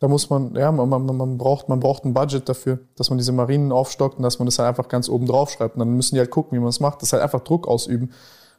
Da 0.00 0.08
muss 0.08 0.28
man, 0.28 0.54
ja, 0.54 0.70
man, 0.72 0.88
man, 0.88 1.16
man 1.16 1.38
braucht, 1.38 1.68
man 1.68 1.80
braucht 1.80 2.04
ein 2.04 2.12
Budget 2.12 2.48
dafür, 2.48 2.80
dass 2.96 3.08
man 3.08 3.18
diese 3.18 3.32
Marinen 3.32 3.72
aufstockt 3.72 4.18
und 4.18 4.22
dass 4.22 4.38
man 4.38 4.46
das 4.46 4.58
halt 4.58 4.68
einfach 4.68 4.88
ganz 4.88 5.08
oben 5.08 5.26
drauf 5.26 5.50
schreibt. 5.50 5.76
Und 5.76 5.80
dann 5.80 5.96
müssen 5.96 6.14
die 6.14 6.20
halt 6.20 6.30
gucken, 6.30 6.56
wie 6.56 6.60
man 6.60 6.68
es 6.68 6.80
macht. 6.80 7.00
Das 7.00 7.08
ist 7.08 7.12
halt 7.12 7.22
einfach 7.22 7.40
Druck 7.40 7.66
ausüben, 7.66 8.12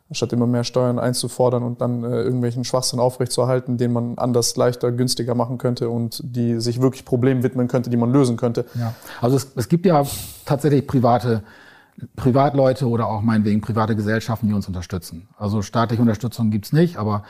anstatt 0.10 0.34
immer 0.34 0.47
mehr 0.47 0.64
Steuern 0.64 0.99
einzufordern 0.99 1.64
und 1.64 1.82
dann 1.82 2.03
äh, 2.03 2.22
irgendwelchen 2.22 2.64
Schwachsinn 2.64 2.99
aufrechtzuerhalten, 2.99 3.78
den 3.78 3.91
man 3.91 4.18
anders, 4.18 4.56
leichter, 4.56 4.91
günstiger 4.91 5.34
machen 5.34 5.58
könnte 5.58 5.89
und 5.89 6.22
die 6.24 6.60
sich 6.60 6.82
wirklich 6.82 7.06
Problemen 7.06 7.43
widmen 7.43 7.68
könnte, 7.68 7.89
die 7.89 7.97
man 7.97 8.12
lösen 8.12 8.38
könnte. 8.38 8.66
Ja. 8.76 8.93
Also 9.22 9.36
es, 9.38 9.51
es 9.56 9.68
gibt 9.68 9.86
ja 9.86 10.06
tatsächlich 10.45 10.86
private 10.86 11.43
Privatleute 12.18 12.89
oder 12.89 13.08
auch 13.08 13.22
meinetwegen 13.22 13.62
private 13.62 13.95
Gesellschaften, 13.95 14.47
die 14.47 14.53
uns 14.53 14.68
unterstützen. 14.68 15.30
Also 15.38 15.62
staatliche 15.62 16.01
Unterstützung 16.01 16.51
gibt's 16.51 16.74
nicht, 16.74 16.97
aber 16.97 17.24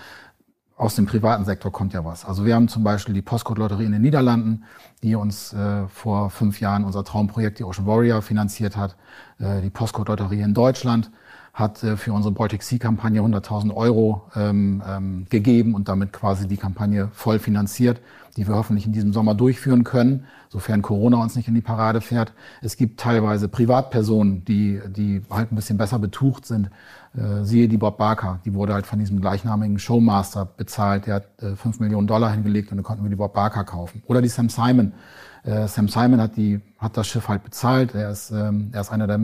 aus 0.76 0.96
dem 0.96 1.06
privaten 1.06 1.46
Sektor 1.46 1.72
kommt 1.72 1.94
ja 1.94 2.04
was. 2.04 2.26
Also 2.26 2.46
wir 2.46 2.56
haben 2.56 2.68
zum 2.68 2.84
Beispiel 2.84 3.14
die 3.14 3.22
Postcode-Lotterie 3.22 3.86
in 3.86 3.94
den 3.94 4.02
Niederlanden, 4.02 4.66
die 5.04 5.16
uns 5.16 5.54
äh, 5.54 5.88
vor 5.88 6.30
fünf 6.30 6.60
Jahren 6.60 6.84
unser 6.84 7.04
Traumprojekt, 7.04 7.60
die 7.60 7.64
Ocean 7.64 7.86
Warrior, 7.86 8.22
finanziert 8.22 8.76
hat. 8.76 8.98
Äh, 9.40 9.62
die 9.62 9.70
Postcode-Lotterie 9.70 10.42
in 10.42 10.54
Deutschland 10.54 11.12
hat 11.56 11.82
äh, 11.84 11.96
für 11.96 12.12
unsere 12.12 12.34
Baltic 12.34 12.62
Sea-Kampagne 12.62 13.22
100.000 13.22 13.74
Euro 13.74 14.24
ähm, 14.36 14.84
ähm, 14.88 15.26
gegeben 15.30 15.74
und 15.74 15.88
damit 15.88 16.12
quasi 16.12 16.48
die 16.48 16.58
Kampagne 16.58 17.10
voll 17.14 17.40
finanziert, 17.40 18.02
die 18.36 18.46
wir 18.46 18.56
hoffentlich 18.56 18.86
in 18.86 18.92
diesem 18.92 19.14
Sommer 19.14 19.34
durchführen 19.36 19.86
können, 19.86 20.26
sofern 20.50 20.82
Corona 20.82 21.24
uns 21.24 21.38
nicht 21.38 21.48
in 21.48 21.56
die 21.56 21.62
Parade 21.62 22.02
fährt. 22.02 22.34
Es 22.62 22.76
gibt 22.76 23.00
teilweise 23.00 23.48
Privatpersonen, 23.48 24.44
die, 24.44 24.82
die 24.90 25.22
halt 25.30 25.54
ein 25.54 25.56
bisschen 25.56 25.78
besser 25.78 25.98
betucht 25.98 26.46
sind. 26.46 26.70
Äh, 27.16 27.46
siehe 27.46 27.70
die 27.70 27.78
Bob 27.78 27.98
Barker, 27.98 28.42
die 28.44 28.54
wurde 28.54 28.74
halt 28.74 28.86
von 28.86 29.00
diesem 29.00 29.22
gleichnamigen 29.22 29.80
Showmaster 29.80 30.46
bezahlt, 30.46 31.08
der 31.08 31.16
hat 31.16 31.42
äh, 31.42 31.56
5 31.56 31.80
Millionen 31.80 32.08
Dollar 32.08 32.32
hingelegt 32.32 32.72
und 32.72 32.78
dann 32.78 32.84
konnten 32.84 33.04
wir 33.04 33.10
die 33.10 33.16
Bob 33.16 33.34
Barker 33.34 33.64
kaufen. 33.64 34.04
Oder 34.08 34.22
die 34.22 34.28
Sam 34.28 34.50
Simon. 34.50 34.92
Äh, 35.44 35.70
Sam 35.70 35.88
Simon 35.88 36.20
hat, 36.20 36.36
die, 36.36 36.60
hat 36.80 36.98
das 36.98 37.08
Schiff 37.08 37.30
halt 37.30 37.46
bezahlt. 37.46 37.96
Er 37.96 38.10
ist, 38.10 38.32
ähm, 38.32 38.72
er 38.74 38.82
ist 38.82 38.92
einer 38.92 39.08
der 39.08 39.18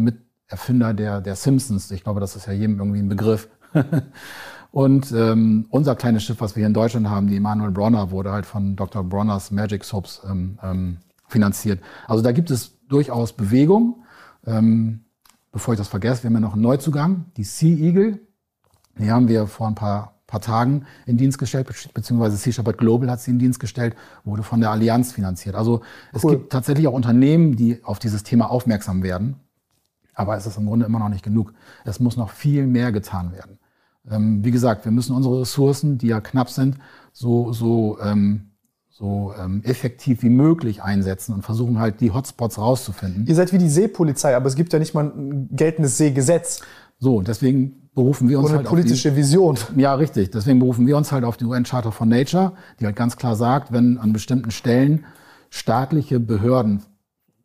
Miterfinder 0.52 0.94
der, 0.94 1.22
der 1.22 1.36
Simpsons. 1.36 1.92
Ich 1.92 2.04
glaube, 2.04 2.20
das 2.20 2.36
ist 2.36 2.46
ja 2.46 2.54
jedem 2.54 2.78
irgendwie 2.78 3.00
ein 3.00 3.08
Begriff. 3.08 3.50
Und 4.72 5.12
ähm, 5.12 5.66
unser 5.70 5.96
kleines 5.96 6.24
Schiff, 6.24 6.40
was 6.40 6.56
wir 6.56 6.62
hier 6.62 6.68
in 6.68 6.74
Deutschland 6.74 7.10
haben, 7.10 7.28
die 7.28 7.38
Emanuel 7.38 7.72
Bronner, 7.72 8.12
wurde 8.12 8.32
halt 8.32 8.46
von 8.46 8.76
Dr. 8.76 9.04
Bronners 9.04 9.52
Magic 9.52 9.84
Soaps 9.84 10.22
ähm, 10.30 10.58
ähm, 10.62 10.98
finanziert. 11.28 11.82
Also 12.08 12.24
da 12.24 12.32
gibt 12.32 12.52
es 12.52 12.78
durchaus 12.88 13.34
Bewegung. 13.34 14.04
Ähm, 14.46 15.06
bevor 15.52 15.74
ich 15.74 15.78
das 15.78 15.88
vergesse, 15.88 16.24
wir 16.24 16.30
haben 16.30 16.36
ja 16.36 16.40
noch 16.42 16.54
einen 16.54 16.62
Neuzugang, 16.62 17.26
die 17.38 17.44
Sea 17.44 17.78
Eagle. 17.78 18.20
Die 18.98 19.12
haben 19.12 19.28
wir 19.28 19.48
vor 19.48 19.68
ein 19.68 19.76
paar, 19.76 20.22
paar 20.28 20.42
Tagen 20.42 20.86
in 21.06 21.18
Dienst 21.18 21.38
gestellt, 21.38 21.68
beziehungsweise 21.94 22.38
Sea 22.38 22.54
Shepherd 22.54 22.78
Global 22.78 23.10
hat 23.10 23.22
sie 23.22 23.32
in 23.32 23.40
Dienst 23.40 23.60
gestellt, 23.60 23.96
wurde 24.24 24.44
von 24.44 24.60
der 24.60 24.72
Allianz 24.72 25.12
finanziert. 25.14 25.56
Also 25.56 25.82
es 26.14 26.24
cool. 26.24 26.32
gibt 26.32 26.52
tatsächlich 26.52 26.88
auch 26.88 26.94
Unternehmen, 26.94 27.56
die 27.56 27.84
auf 27.84 28.00
dieses 28.00 28.24
Thema 28.24 28.50
aufmerksam 28.50 29.04
werden. 29.04 29.36
Aber 30.22 30.38
es 30.38 30.46
ist 30.46 30.58
im 30.58 30.68
Grunde 30.68 30.86
immer 30.86 31.00
noch 31.00 31.10
nicht 31.10 31.24
genug. 31.24 31.54
Es 31.84 32.00
muss 32.00 32.16
noch 32.16 32.30
viel 32.30 32.68
mehr 32.68 32.92
getan 32.92 33.32
werden. 33.34 33.58
Ähm, 34.10 34.44
wie 34.44 34.52
gesagt, 34.52 34.86
wir 34.86 34.92
müssen 34.92 35.16
unsere 35.16 35.42
Ressourcen, 35.42 35.98
die 35.98 36.08
ja 36.08 36.22
knapp 36.22 36.50
sind, 36.50 36.78
so, 37.12 37.54
so, 37.54 38.00
ähm, 38.02 38.52
so 38.90 39.34
ähm, 39.40 39.62
effektiv 39.64 40.24
wie 40.24 40.30
möglich 40.30 40.82
einsetzen 40.82 41.34
und 41.34 41.44
versuchen 41.44 41.80
halt 41.80 42.02
die 42.02 42.12
Hotspots 42.12 42.58
rauszufinden. 42.58 43.26
Ihr 43.28 43.36
seid 43.36 43.54
wie 43.54 43.58
die 43.58 43.70
Seepolizei, 43.70 44.36
aber 44.36 44.48
es 44.48 44.56
gibt 44.56 44.74
ja 44.74 44.80
nicht 44.80 44.94
mal 44.94 45.06
ein 45.06 45.50
geltendes 45.52 45.98
Seegesetz. 45.98 46.62
So, 46.98 47.22
deswegen 47.22 47.90
berufen 47.94 48.30
wir 48.30 48.40
uns 48.40 48.50
Oder 48.50 48.60
halt 48.60 48.68
politische 48.68 49.10
auf 49.10 49.16
die, 49.16 49.22
Vision. 49.22 49.58
Ja, 49.76 49.96
richtig. 49.96 50.32
Deswegen 50.32 50.60
berufen 50.60 50.88
wir 50.88 50.98
uns 50.98 51.12
halt 51.12 51.24
auf 51.24 51.38
die 51.38 51.46
UN 51.46 51.64
Charter 51.64 51.92
for 51.92 52.08
Nature, 52.08 52.54
die 52.80 52.86
halt 52.86 52.96
ganz 52.96 53.18
klar 53.18 53.36
sagt, 53.36 53.72
wenn 53.72 53.98
an 53.98 54.14
bestimmten 54.14 54.52
Stellen 54.52 55.06
staatliche 55.50 56.20
Behörden 56.20 56.84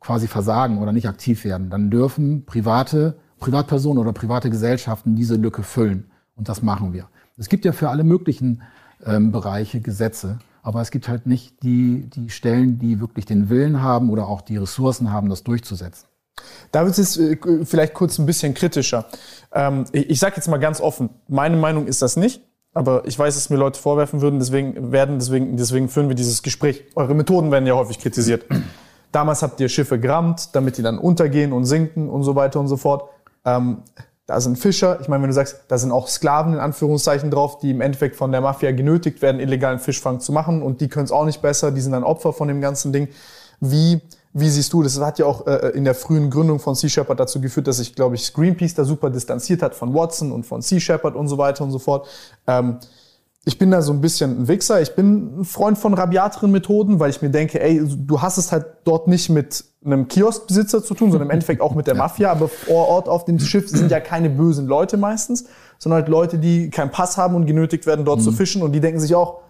quasi 0.06 0.28
versagen 0.28 0.78
oder 0.78 0.92
nicht 0.92 1.08
aktiv 1.08 1.44
werden, 1.44 1.68
dann 1.68 1.90
dürfen 1.90 2.46
private 2.46 3.16
Privatpersonen 3.40 3.98
oder 3.98 4.12
private 4.12 4.50
Gesellschaften 4.50 5.16
diese 5.16 5.34
Lücke 5.34 5.64
füllen. 5.64 6.10
Und 6.36 6.48
das 6.48 6.62
machen 6.62 6.92
wir. 6.92 7.08
Es 7.36 7.48
gibt 7.48 7.64
ja 7.64 7.72
für 7.72 7.90
alle 7.90 8.04
möglichen 8.04 8.62
ähm, 9.04 9.32
Bereiche 9.32 9.80
Gesetze, 9.80 10.38
aber 10.62 10.80
es 10.80 10.92
gibt 10.92 11.08
halt 11.08 11.26
nicht 11.26 11.60
die, 11.64 12.08
die 12.08 12.30
Stellen, 12.30 12.78
die 12.78 13.00
wirklich 13.00 13.26
den 13.26 13.48
Willen 13.48 13.82
haben 13.82 14.10
oder 14.10 14.28
auch 14.28 14.42
die 14.42 14.56
Ressourcen 14.56 15.10
haben, 15.10 15.28
das 15.28 15.42
durchzusetzen. 15.42 16.06
Da 16.70 16.84
wird 16.84 16.96
es 16.98 17.16
äh, 17.16 17.36
vielleicht 17.64 17.94
kurz 17.94 18.18
ein 18.18 18.26
bisschen 18.26 18.54
kritischer. 18.54 19.06
Ähm, 19.52 19.86
ich 19.90 20.20
sage 20.20 20.36
jetzt 20.36 20.46
mal 20.46 20.58
ganz 20.58 20.80
offen, 20.80 21.10
meine 21.26 21.56
Meinung 21.56 21.88
ist 21.88 22.00
das 22.00 22.16
nicht. 22.16 22.42
Aber 22.74 23.06
ich 23.06 23.18
weiß, 23.18 23.34
dass 23.34 23.48
mir 23.48 23.56
Leute 23.56 23.80
vorwerfen 23.80 24.20
würden, 24.20 24.38
deswegen 24.38 24.92
werden, 24.92 25.18
deswegen, 25.18 25.56
deswegen 25.56 25.88
führen 25.88 26.08
wir 26.08 26.14
dieses 26.14 26.42
Gespräch. 26.42 26.84
Eure 26.94 27.14
Methoden 27.14 27.50
werden 27.50 27.66
ja 27.66 27.74
häufig 27.74 27.98
kritisiert. 27.98 28.44
Damals 29.12 29.42
habt 29.42 29.60
ihr 29.60 29.68
Schiffe 29.68 29.98
gerammt, 29.98 30.54
damit 30.54 30.78
die 30.78 30.82
dann 30.82 30.98
untergehen 30.98 31.52
und 31.52 31.64
sinken 31.64 32.08
und 32.08 32.22
so 32.22 32.34
weiter 32.34 32.60
und 32.60 32.68
so 32.68 32.76
fort. 32.76 33.08
Ähm, 33.44 33.82
da 34.26 34.40
sind 34.40 34.58
Fischer, 34.58 34.98
ich 35.00 35.08
meine, 35.08 35.22
wenn 35.22 35.30
du 35.30 35.34
sagst, 35.34 35.60
da 35.68 35.78
sind 35.78 35.92
auch 35.92 36.08
Sklaven 36.08 36.54
in 36.54 36.58
Anführungszeichen 36.58 37.30
drauf, 37.30 37.58
die 37.58 37.70
im 37.70 37.80
Endeffekt 37.80 38.16
von 38.16 38.32
der 38.32 38.40
Mafia 38.40 38.72
genötigt 38.72 39.22
werden, 39.22 39.40
illegalen 39.40 39.78
Fischfang 39.78 40.18
zu 40.18 40.32
machen 40.32 40.62
und 40.62 40.80
die 40.80 40.88
können 40.88 41.04
es 41.04 41.12
auch 41.12 41.24
nicht 41.24 41.42
besser, 41.42 41.70
die 41.70 41.80
sind 41.80 41.92
dann 41.92 42.02
Opfer 42.02 42.32
von 42.32 42.48
dem 42.48 42.60
ganzen 42.60 42.92
Ding. 42.92 43.08
Wie, 43.60 44.00
wie 44.32 44.50
siehst 44.50 44.72
du, 44.72 44.82
das 44.82 45.00
hat 45.00 45.20
ja 45.20 45.26
auch 45.26 45.46
äh, 45.46 45.68
in 45.70 45.84
der 45.84 45.94
frühen 45.94 46.28
Gründung 46.28 46.58
von 46.58 46.74
Sea 46.74 46.90
Shepherd 46.90 47.20
dazu 47.20 47.40
geführt, 47.40 47.68
dass 47.68 47.76
sich, 47.76 47.94
glaube 47.94 48.16
ich, 48.16 48.34
Greenpeace 48.34 48.74
da 48.74 48.84
super 48.84 49.10
distanziert 49.10 49.62
hat 49.62 49.76
von 49.76 49.94
Watson 49.94 50.32
und 50.32 50.44
von 50.44 50.60
Sea 50.60 50.80
Shepherd 50.80 51.14
und 51.14 51.28
so 51.28 51.38
weiter 51.38 51.62
und 51.62 51.70
so 51.70 51.78
fort. 51.78 52.08
Ähm, 52.48 52.78
ich 53.48 53.58
bin 53.58 53.70
da 53.70 53.80
so 53.80 53.92
ein 53.92 54.00
bisschen 54.00 54.40
ein 54.40 54.48
Wichser. 54.48 54.82
Ich 54.82 54.96
bin 54.96 55.38
ein 55.40 55.44
Freund 55.44 55.78
von 55.78 55.94
rabiateren 55.94 56.50
Methoden, 56.50 56.98
weil 56.98 57.10
ich 57.10 57.22
mir 57.22 57.30
denke, 57.30 57.60
ey, 57.60 57.80
du 57.80 58.20
hast 58.20 58.38
es 58.38 58.50
halt 58.50 58.66
dort 58.82 59.06
nicht 59.06 59.30
mit 59.30 59.64
einem 59.84 60.08
Kioskbesitzer 60.08 60.82
zu 60.82 60.94
tun, 60.94 61.12
sondern 61.12 61.28
im 61.28 61.30
Endeffekt 61.30 61.60
auch 61.60 61.72
mit 61.72 61.86
der 61.86 61.94
Mafia. 61.94 62.32
Aber 62.32 62.48
vor 62.48 62.88
Ort 62.88 63.08
auf 63.08 63.24
dem 63.24 63.38
Schiff 63.38 63.68
sind 63.68 63.92
ja 63.92 64.00
keine 64.00 64.30
bösen 64.30 64.66
Leute 64.66 64.96
meistens, 64.96 65.44
sondern 65.78 66.02
halt 66.02 66.08
Leute, 66.08 66.38
die 66.38 66.70
keinen 66.70 66.90
Pass 66.90 67.16
haben 67.16 67.36
und 67.36 67.46
genötigt 67.46 67.86
werden, 67.86 68.04
dort 68.04 68.18
mhm. 68.18 68.24
zu 68.24 68.32
fischen. 68.32 68.62
Und 68.62 68.72
die 68.72 68.80
denken 68.80 68.98
sich 68.98 69.14
auch, 69.14 69.42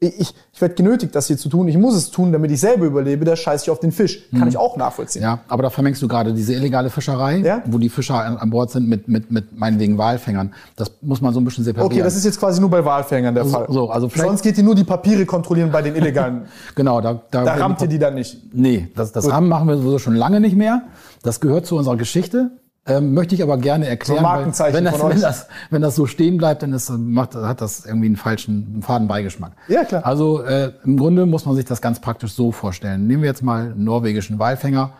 ich, 0.00 0.34
ich 0.52 0.60
werde 0.60 0.74
genötigt, 0.74 1.14
das 1.14 1.28
hier 1.28 1.38
zu 1.38 1.48
tun. 1.48 1.68
Ich 1.68 1.78
muss 1.78 1.94
es 1.94 2.10
tun, 2.10 2.32
damit 2.32 2.50
ich 2.50 2.60
selber 2.60 2.84
überlebe. 2.86 3.24
Da 3.24 3.36
scheiße 3.36 3.64
ich 3.64 3.70
auf 3.70 3.80
den 3.80 3.92
Fisch. 3.92 4.28
Kann 4.30 4.42
hm. 4.42 4.48
ich 4.48 4.56
auch 4.56 4.76
nachvollziehen. 4.76 5.22
Ja, 5.22 5.40
aber 5.48 5.62
da 5.62 5.70
vermengst 5.70 6.02
du 6.02 6.08
gerade 6.08 6.32
diese 6.32 6.52
illegale 6.52 6.90
Fischerei, 6.90 7.38
ja? 7.38 7.62
wo 7.66 7.78
die 7.78 7.88
Fischer 7.88 8.22
an, 8.22 8.36
an, 8.36 8.50
Bord 8.50 8.70
sind 8.70 8.88
mit, 8.88 9.08
mit, 9.08 9.30
mit 9.30 9.56
meinetwegen 9.58 9.96
Walfängern. 9.96 10.52
Das 10.76 10.90
muss 11.00 11.20
man 11.20 11.32
so 11.32 11.40
ein 11.40 11.44
bisschen 11.44 11.64
separieren. 11.64 11.92
Okay, 11.92 12.02
das 12.02 12.16
ist 12.16 12.24
jetzt 12.24 12.38
quasi 12.38 12.60
nur 12.60 12.70
bei 12.70 12.84
Walfängern 12.84 13.34
der 13.34 13.46
Fall. 13.46 13.66
So, 13.68 13.90
also 13.90 14.08
Sonst 14.08 14.42
geht 14.42 14.58
ihr 14.58 14.64
nur 14.64 14.74
die 14.74 14.84
Papiere 14.84 15.24
kontrollieren 15.26 15.70
bei 15.70 15.82
den 15.82 15.94
Illegalen. 15.94 16.42
genau, 16.74 17.00
da, 17.00 17.22
da, 17.30 17.44
da 17.44 17.54
rammt 17.54 17.80
ihr 17.82 17.88
die 17.88 17.98
dann 17.98 18.14
nicht. 18.14 18.54
Nee, 18.54 18.88
das, 18.94 19.12
das 19.12 19.30
Rammen 19.30 19.48
machen 19.48 19.68
wir 19.68 19.76
sowieso 19.76 19.98
schon 19.98 20.16
lange 20.16 20.40
nicht 20.40 20.56
mehr. 20.56 20.82
Das 21.22 21.40
gehört 21.40 21.66
zu 21.66 21.76
unserer 21.76 21.96
Geschichte. 21.96 22.50
Ähm, 22.86 23.14
möchte 23.14 23.34
ich 23.34 23.42
aber 23.42 23.56
gerne 23.56 23.86
erklären. 23.86 24.18
So 24.18 24.22
Markenzeichen 24.22 24.76
wenn, 24.76 24.84
das, 24.84 24.96
von 24.96 25.10
wenn, 25.10 25.20
das, 25.20 25.48
wenn 25.70 25.80
das 25.82 25.96
so 25.96 26.06
stehen 26.06 26.36
bleibt, 26.36 26.62
dann 26.62 26.74
ist, 26.74 26.90
macht, 26.90 27.34
hat 27.34 27.62
das 27.62 27.86
irgendwie 27.86 28.06
einen 28.06 28.16
falschen, 28.16 28.72
einen 28.74 28.82
faden 28.82 29.08
Beigeschmack. 29.08 29.52
Ja, 29.68 29.84
klar. 29.84 30.04
Also 30.04 30.42
äh, 30.42 30.72
im 30.84 30.98
Grunde 30.98 31.24
muss 31.24 31.46
man 31.46 31.56
sich 31.56 31.64
das 31.64 31.80
ganz 31.80 32.00
praktisch 32.00 32.34
so 32.34 32.52
vorstellen. 32.52 33.06
Nehmen 33.06 33.22
wir 33.22 33.30
jetzt 33.30 33.42
mal 33.42 33.70
einen 33.70 33.84
norwegischen 33.84 34.38
Walfänger, 34.38 34.92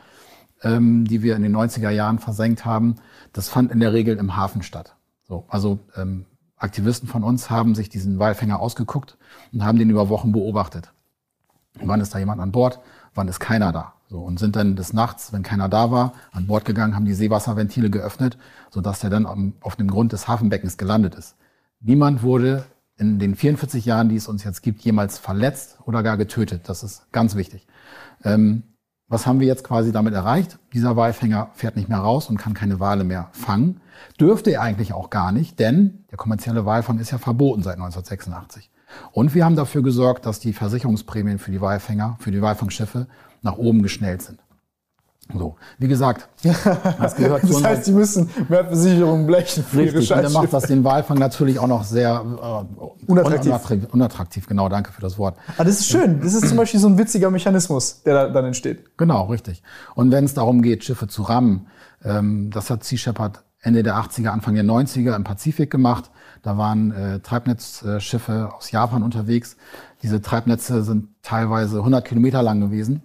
ähm, 0.62 1.04
die 1.04 1.22
wir 1.22 1.36
in 1.36 1.42
den 1.42 1.54
90er 1.54 1.90
Jahren 1.90 2.18
versenkt 2.18 2.64
haben. 2.64 2.96
Das 3.34 3.50
fand 3.50 3.70
in 3.70 3.80
der 3.80 3.92
Regel 3.92 4.16
im 4.16 4.34
Hafen 4.34 4.62
statt. 4.62 4.94
So, 5.28 5.44
also 5.48 5.78
ähm, 5.94 6.24
Aktivisten 6.56 7.06
von 7.06 7.22
uns 7.22 7.50
haben 7.50 7.74
sich 7.74 7.90
diesen 7.90 8.18
Walfänger 8.18 8.60
ausgeguckt 8.60 9.18
und 9.52 9.62
haben 9.62 9.78
den 9.78 9.90
über 9.90 10.08
Wochen 10.08 10.32
beobachtet. 10.32 10.90
Wann 11.82 12.00
ist 12.00 12.14
da 12.14 12.18
jemand 12.18 12.40
an 12.40 12.52
Bord? 12.52 12.80
Wann 13.14 13.28
ist 13.28 13.40
keiner 13.40 13.72
da? 13.72 13.92
So, 14.14 14.20
und 14.20 14.38
sind 14.38 14.54
dann 14.54 14.76
des 14.76 14.92
Nachts, 14.92 15.32
wenn 15.32 15.42
keiner 15.42 15.68
da 15.68 15.90
war, 15.90 16.12
an 16.30 16.46
Bord 16.46 16.64
gegangen, 16.64 16.94
haben 16.94 17.04
die 17.04 17.14
Seewasserventile 17.14 17.90
geöffnet, 17.90 18.38
sodass 18.70 19.00
der 19.00 19.10
dann 19.10 19.26
auf 19.60 19.74
dem 19.74 19.88
Grund 19.88 20.12
des 20.12 20.28
Hafenbeckens 20.28 20.76
gelandet 20.76 21.16
ist. 21.16 21.34
Niemand 21.80 22.22
wurde 22.22 22.64
in 22.96 23.18
den 23.18 23.34
44 23.34 23.84
Jahren, 23.84 24.08
die 24.08 24.14
es 24.14 24.28
uns 24.28 24.44
jetzt 24.44 24.62
gibt, 24.62 24.82
jemals 24.82 25.18
verletzt 25.18 25.78
oder 25.84 26.04
gar 26.04 26.16
getötet. 26.16 26.68
Das 26.68 26.84
ist 26.84 27.10
ganz 27.10 27.34
wichtig. 27.34 27.66
Ähm, 28.22 28.62
was 29.08 29.26
haben 29.26 29.40
wir 29.40 29.48
jetzt 29.48 29.64
quasi 29.64 29.90
damit 29.90 30.14
erreicht? 30.14 30.60
Dieser 30.72 30.94
Walfänger 30.94 31.50
fährt 31.54 31.74
nicht 31.74 31.88
mehr 31.88 31.98
raus 31.98 32.30
und 32.30 32.36
kann 32.36 32.54
keine 32.54 32.78
Wale 32.78 33.02
mehr 33.02 33.30
fangen. 33.32 33.80
Dürfte 34.20 34.52
er 34.52 34.62
eigentlich 34.62 34.92
auch 34.92 35.10
gar 35.10 35.32
nicht, 35.32 35.58
denn 35.58 36.04
der 36.12 36.18
kommerzielle 36.18 36.64
Walfang 36.64 37.00
ist 37.00 37.10
ja 37.10 37.18
verboten 37.18 37.64
seit 37.64 37.78
1986. 37.78 38.70
Und 39.10 39.34
wir 39.34 39.44
haben 39.44 39.56
dafür 39.56 39.82
gesorgt, 39.82 40.24
dass 40.24 40.38
die 40.38 40.52
Versicherungsprämien 40.52 41.40
für 41.40 41.50
die 41.50 41.60
Walfänger, 41.60 42.16
für 42.20 42.30
die 42.30 42.40
Walfangschiffe 42.40 43.08
nach 43.44 43.56
oben 43.56 43.82
geschnellt 43.82 44.22
sind. 44.22 44.40
So, 45.32 45.56
wie 45.78 45.88
gesagt, 45.88 46.28
das 47.00 47.16
gehört 47.16 47.46
zu 47.46 47.54
Das 47.54 47.64
heißt, 47.64 47.86
die 47.86 47.92
müssen 47.92 48.28
mehr 48.48 48.66
Versicherungen 48.66 49.26
blechen 49.26 49.64
für 49.64 49.78
Richtig, 49.78 50.10
ihre 50.10 50.16
und 50.16 50.24
dann 50.24 50.32
macht 50.32 50.52
das 50.52 50.64
den 50.64 50.84
Walfang 50.84 51.16
natürlich 51.16 51.58
auch 51.58 51.66
noch 51.66 51.84
sehr 51.84 52.22
äh, 52.22 53.06
unattraktiv. 53.06 53.46
unattraktiv. 53.46 53.88
Unattraktiv, 53.92 54.46
genau, 54.46 54.68
danke 54.68 54.92
für 54.92 55.00
das 55.00 55.16
Wort. 55.16 55.36
Aber 55.46 55.60
ah, 55.60 55.64
das 55.64 55.80
ist 55.80 55.88
schön. 55.88 56.20
Das 56.20 56.34
ist 56.34 56.46
zum 56.46 56.58
Beispiel 56.58 56.78
so 56.78 56.88
ein 56.88 56.98
witziger 56.98 57.30
Mechanismus, 57.30 58.02
der 58.02 58.14
da, 58.14 58.28
dann 58.28 58.44
entsteht. 58.44 58.98
Genau, 58.98 59.24
richtig. 59.26 59.62
Und 59.94 60.10
wenn 60.10 60.24
es 60.24 60.34
darum 60.34 60.60
geht, 60.60 60.84
Schiffe 60.84 61.08
zu 61.08 61.22
rammen, 61.22 61.68
ähm, 62.04 62.50
das 62.50 62.68
hat 62.68 62.84
Sea 62.84 62.98
Shepherd 62.98 63.44
Ende 63.62 63.82
der 63.82 63.96
80er, 63.96 64.28
Anfang 64.28 64.54
der 64.54 64.64
90er 64.64 65.16
im 65.16 65.24
Pazifik 65.24 65.70
gemacht. 65.70 66.10
Da 66.42 66.58
waren 66.58 66.92
äh, 66.92 67.20
Treibnetzschiffe 67.20 68.50
aus 68.54 68.70
Japan 68.70 69.02
unterwegs. 69.02 69.56
Diese 70.02 70.20
Treibnetze 70.20 70.84
sind 70.84 71.08
teilweise 71.22 71.78
100 71.78 72.04
Kilometer 72.04 72.42
lang 72.42 72.60
gewesen. 72.60 73.04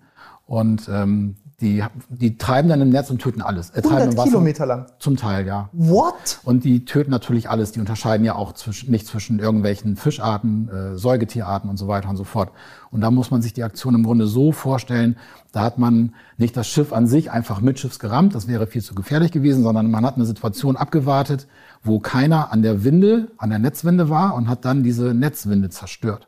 Und 0.49 0.89
ähm, 0.91 1.35
die, 1.61 1.83
die 2.09 2.39
treiben 2.39 2.69
dann 2.69 2.81
im 2.81 2.89
Netz 2.89 3.11
und 3.11 3.21
töten 3.21 3.43
alles. 3.43 3.69
Äh, 3.69 3.83
100 3.83 4.17
Kilometer 4.23 4.65
lang? 4.65 4.87
Zum 4.97 5.15
Teil, 5.15 5.45
ja. 5.45 5.69
What? 5.73 6.39
Und 6.43 6.63
die 6.63 6.85
töten 6.85 7.11
natürlich 7.11 7.51
alles. 7.51 7.71
Die 7.71 7.79
unterscheiden 7.79 8.25
ja 8.25 8.33
auch 8.33 8.53
zwischen, 8.53 8.89
nicht 8.89 9.05
zwischen 9.05 9.37
irgendwelchen 9.37 9.95
Fischarten, 9.95 10.67
äh, 10.69 10.97
Säugetierarten 10.97 11.69
und 11.69 11.77
so 11.77 11.87
weiter 11.87 12.09
und 12.09 12.15
so 12.15 12.23
fort. 12.23 12.49
Und 12.89 13.01
da 13.01 13.11
muss 13.11 13.29
man 13.29 13.43
sich 13.43 13.53
die 13.53 13.61
Aktion 13.61 13.93
im 13.93 14.01
Grunde 14.01 14.25
so 14.25 14.51
vorstellen, 14.51 15.17
da 15.51 15.61
hat 15.61 15.77
man 15.77 16.15
nicht 16.37 16.57
das 16.57 16.67
Schiff 16.67 16.93
an 16.93 17.05
sich 17.05 17.29
einfach 17.29 17.61
mitschiffs 17.61 17.99
gerammt, 17.99 18.33
das 18.33 18.47
wäre 18.47 18.65
viel 18.65 18.81
zu 18.81 18.95
gefährlich 18.95 19.31
gewesen, 19.31 19.61
sondern 19.61 19.91
man 19.91 20.03
hat 20.03 20.15
eine 20.15 20.25
Situation 20.25 20.77
abgewartet, 20.77 21.47
wo 21.83 21.99
keiner 21.99 22.51
an 22.51 22.63
der 22.63 22.83
Winde, 22.83 23.27
an 23.37 23.51
der 23.51 23.59
Netzwinde 23.59 24.09
war 24.09 24.33
und 24.33 24.49
hat 24.49 24.65
dann 24.65 24.81
diese 24.81 25.13
Netzwinde 25.13 25.69
zerstört. 25.69 26.27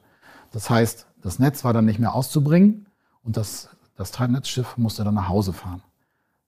Das 0.52 0.70
heißt, 0.70 1.08
das 1.24 1.40
Netz 1.40 1.64
war 1.64 1.74
dann 1.74 1.86
nicht 1.86 2.00
mehr 2.00 2.14
auszubringen 2.14 2.86
und 3.24 3.36
das 3.36 3.71
das 4.02 4.12
Treibnetzschiff 4.12 4.78
musste 4.78 5.04
dann 5.04 5.14
nach 5.14 5.30
Hause 5.30 5.54
fahren. 5.54 5.82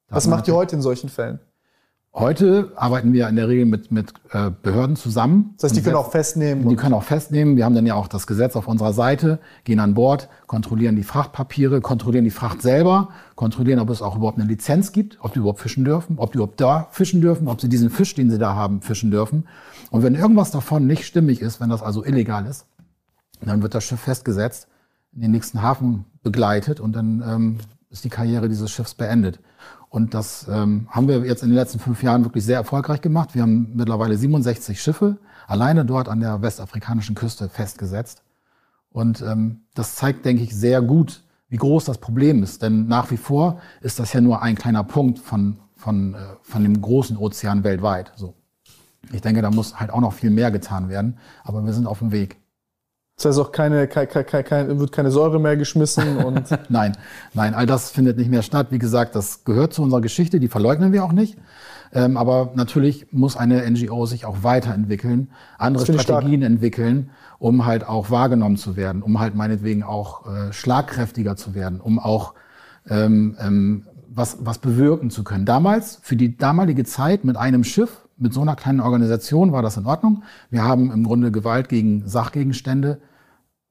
Da 0.07 0.15
Was 0.15 0.27
macht 0.27 0.47
ihr 0.47 0.55
heute 0.55 0.75
in 0.75 0.81
solchen 0.81 1.07
Fällen? 1.07 1.39
Heute 2.15 2.71
arbeiten 2.75 3.11
wir 3.11 3.27
in 3.27 3.35
der 3.35 3.47
Regel 3.47 3.65
mit, 3.65 3.91
mit 3.91 4.13
äh, 4.31 4.51
Behörden 4.61 4.95
zusammen. 4.95 5.55
Das 5.57 5.69
heißt, 5.69 5.77
die 5.77 5.81
können 5.81 5.95
auch 5.95 6.11
festnehmen? 6.11 6.69
Die 6.69 6.75
können 6.75 6.93
auch 6.93 7.03
festnehmen. 7.03 7.55
Wir 7.57 7.65
haben 7.65 7.73
dann 7.73 7.87
ja 7.87 7.95
auch 7.95 8.07
das 8.07 8.27
Gesetz 8.27 8.55
auf 8.55 8.67
unserer 8.67 8.93
Seite, 8.93 9.39
gehen 9.63 9.79
an 9.79 9.95
Bord, 9.95 10.29
kontrollieren 10.45 10.95
die 10.95 11.03
Frachtpapiere, 11.03 11.81
kontrollieren 11.81 12.23
die 12.23 12.29
Fracht 12.31 12.61
selber, 12.61 13.09
kontrollieren, 13.35 13.79
ob 13.79 13.89
es 13.89 14.03
auch 14.03 14.15
überhaupt 14.15 14.37
eine 14.37 14.47
Lizenz 14.47 14.91
gibt, 14.91 15.17
ob 15.21 15.33
die 15.33 15.39
überhaupt 15.39 15.59
fischen 15.59 15.85
dürfen, 15.85 16.19
ob 16.19 16.31
die 16.31 16.37
überhaupt 16.37 16.61
da 16.61 16.87
fischen 16.91 17.19
dürfen, 17.21 17.47
ob 17.47 17.61
sie 17.61 17.69
diesen 17.69 17.89
Fisch, 17.89 18.13
den 18.13 18.29
sie 18.29 18.37
da 18.37 18.53
haben, 18.53 18.81
fischen 18.81 19.09
dürfen. 19.09 19.47
Und 19.89 20.03
wenn 20.03 20.13
irgendwas 20.13 20.51
davon 20.51 20.85
nicht 20.85 21.05
stimmig 21.05 21.41
ist, 21.41 21.59
wenn 21.59 21.69
das 21.69 21.81
also 21.81 22.05
illegal 22.05 22.45
ist, 22.45 22.67
dann 23.41 23.63
wird 23.63 23.73
das 23.73 23.83
Schiff 23.83 23.99
festgesetzt, 23.99 24.67
in 25.15 25.21
den 25.21 25.31
nächsten 25.31 25.63
Hafen 25.63 26.05
begleitet 26.23 26.79
und 26.79 26.93
dann 26.93 27.23
ähm, 27.25 27.57
ist 27.89 28.03
die 28.03 28.09
Karriere 28.09 28.49
dieses 28.49 28.71
Schiffs 28.71 28.95
beendet. 28.95 29.39
Und 29.89 30.15
das 30.15 30.47
ähm, 30.49 30.87
haben 30.89 31.07
wir 31.07 31.23
jetzt 31.25 31.43
in 31.43 31.49
den 31.49 31.55
letzten 31.55 31.77
fünf 31.77 32.01
Jahren 32.01 32.23
wirklich 32.23 32.43
sehr 32.43 32.57
erfolgreich 32.57 33.01
gemacht. 33.01 33.35
Wir 33.35 33.43
haben 33.43 33.73
mittlerweile 33.75 34.17
67 34.17 34.81
Schiffe 34.81 35.17
alleine 35.47 35.85
dort 35.85 36.09
an 36.09 36.19
der 36.19 36.41
westafrikanischen 36.41 37.13
Küste 37.13 37.47
festgesetzt. 37.47 38.23
Und 38.89 39.21
ähm, 39.21 39.61
das 39.75 39.95
zeigt, 39.95 40.25
denke 40.25 40.43
ich, 40.43 40.55
sehr 40.55 40.81
gut, 40.81 41.23
wie 41.49 41.57
groß 41.57 41.85
das 41.85 41.99
Problem 41.99 42.41
ist. 42.41 42.63
Denn 42.63 42.87
nach 42.87 43.11
wie 43.11 43.17
vor 43.17 43.59
ist 43.81 43.99
das 43.99 44.13
ja 44.13 44.21
nur 44.21 44.41
ein 44.41 44.55
kleiner 44.55 44.83
Punkt 44.83 45.19
von, 45.19 45.57
von, 45.75 46.15
äh, 46.15 46.17
von 46.41 46.63
dem 46.63 46.81
großen 46.81 47.15
Ozean 47.17 47.63
weltweit. 47.63 48.11
So. 48.15 48.33
Ich 49.11 49.21
denke, 49.21 49.41
da 49.43 49.51
muss 49.51 49.79
halt 49.79 49.91
auch 49.91 50.01
noch 50.01 50.13
viel 50.13 50.31
mehr 50.31 50.49
getan 50.49 50.89
werden, 50.89 51.17
aber 51.43 51.65
wir 51.65 51.73
sind 51.73 51.85
auf 51.85 51.99
dem 51.99 52.11
Weg. 52.11 52.37
Das 53.25 53.37
heißt 53.37 53.47
auch 53.47 53.51
keine, 53.51 53.87
keine, 53.87 54.07
keine, 54.07 54.79
wird 54.79 54.91
keine 54.91 55.11
Säure 55.11 55.39
mehr 55.39 55.57
geschmissen 55.57 56.17
und. 56.25 56.45
nein, 56.69 56.97
nein, 57.33 57.53
all 57.53 57.65
das 57.65 57.91
findet 57.91 58.17
nicht 58.17 58.29
mehr 58.29 58.41
statt. 58.41 58.67
Wie 58.69 58.79
gesagt, 58.79 59.15
das 59.15 59.43
gehört 59.43 59.73
zu 59.73 59.81
unserer 59.81 60.01
Geschichte, 60.01 60.39
die 60.39 60.47
verleugnen 60.47 60.91
wir 60.91 61.03
auch 61.03 61.13
nicht. 61.13 61.37
Ähm, 61.93 62.17
aber 62.17 62.51
natürlich 62.55 63.07
muss 63.11 63.37
eine 63.37 63.69
NGO 63.69 64.07
sich 64.07 64.25
auch 64.25 64.37
weiterentwickeln, 64.41 65.29
andere 65.59 65.85
Strategien 65.85 66.41
entwickeln, 66.41 67.11
um 67.37 67.65
halt 67.65 67.87
auch 67.87 68.09
wahrgenommen 68.09 68.57
zu 68.57 68.75
werden, 68.75 69.03
um 69.03 69.19
halt 69.19 69.35
meinetwegen 69.35 69.83
auch 69.83 70.25
äh, 70.25 70.51
schlagkräftiger 70.51 71.35
zu 71.35 71.53
werden, 71.53 71.79
um 71.79 71.99
auch 71.99 72.33
ähm, 72.89 73.37
ähm, 73.39 73.85
was, 74.09 74.37
was 74.41 74.57
bewirken 74.57 75.11
zu 75.11 75.23
können. 75.23 75.45
Damals, 75.45 75.99
für 76.01 76.15
die 76.15 76.35
damalige 76.35 76.83
Zeit 76.83 77.23
mit 77.23 77.37
einem 77.37 77.63
Schiff, 77.63 78.01
mit 78.17 78.33
so 78.33 78.41
einer 78.41 78.55
kleinen 78.55 78.79
Organisation 78.79 79.51
war 79.51 79.61
das 79.61 79.77
in 79.77 79.85
Ordnung. 79.85 80.23
Wir 80.49 80.63
haben 80.63 80.91
im 80.91 81.03
Grunde 81.03 81.31
Gewalt 81.31 81.69
gegen 81.69 82.07
Sachgegenstände 82.07 83.01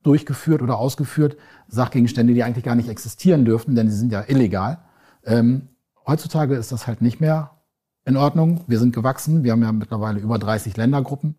durchgeführt 0.02 0.62
oder 0.62 0.78
ausgeführt. 0.78 1.36
Sachgegenstände, 1.68 2.34
die 2.34 2.42
eigentlich 2.42 2.64
gar 2.64 2.74
nicht 2.74 2.88
existieren 2.88 3.44
dürften, 3.44 3.74
denn 3.74 3.90
sie 3.90 3.96
sind 3.96 4.12
ja 4.12 4.24
illegal. 4.26 4.78
Ähm, 5.24 5.68
heutzutage 6.06 6.54
ist 6.56 6.72
das 6.72 6.86
halt 6.86 7.02
nicht 7.02 7.20
mehr 7.20 7.50
in 8.04 8.16
Ordnung. 8.16 8.62
Wir 8.66 8.78
sind 8.78 8.94
gewachsen. 8.94 9.44
Wir 9.44 9.52
haben 9.52 9.62
ja 9.62 9.72
mittlerweile 9.72 10.20
über 10.20 10.38
30 10.38 10.76
Ländergruppen. 10.76 11.36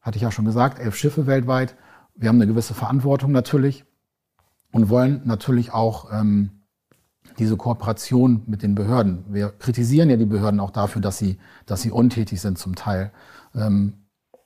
Hatte 0.00 0.16
ich 0.16 0.22
ja 0.22 0.30
schon 0.30 0.44
gesagt, 0.44 0.78
elf 0.78 0.96
Schiffe 0.96 1.26
weltweit. 1.26 1.76
Wir 2.14 2.28
haben 2.28 2.36
eine 2.36 2.46
gewisse 2.46 2.74
Verantwortung 2.74 3.32
natürlich 3.32 3.84
und 4.72 4.88
wollen 4.88 5.22
natürlich 5.24 5.72
auch 5.72 6.12
ähm, 6.12 6.50
diese 7.38 7.56
Kooperation 7.56 8.42
mit 8.46 8.62
den 8.62 8.74
Behörden. 8.74 9.24
Wir 9.28 9.48
kritisieren 9.50 10.10
ja 10.10 10.16
die 10.16 10.26
Behörden 10.26 10.60
auch 10.60 10.70
dafür, 10.70 11.00
dass 11.00 11.18
sie, 11.18 11.38
dass 11.66 11.82
sie 11.82 11.90
untätig 11.90 12.40
sind 12.40 12.58
zum 12.58 12.74
Teil. 12.74 13.12
Ähm, 13.54 13.94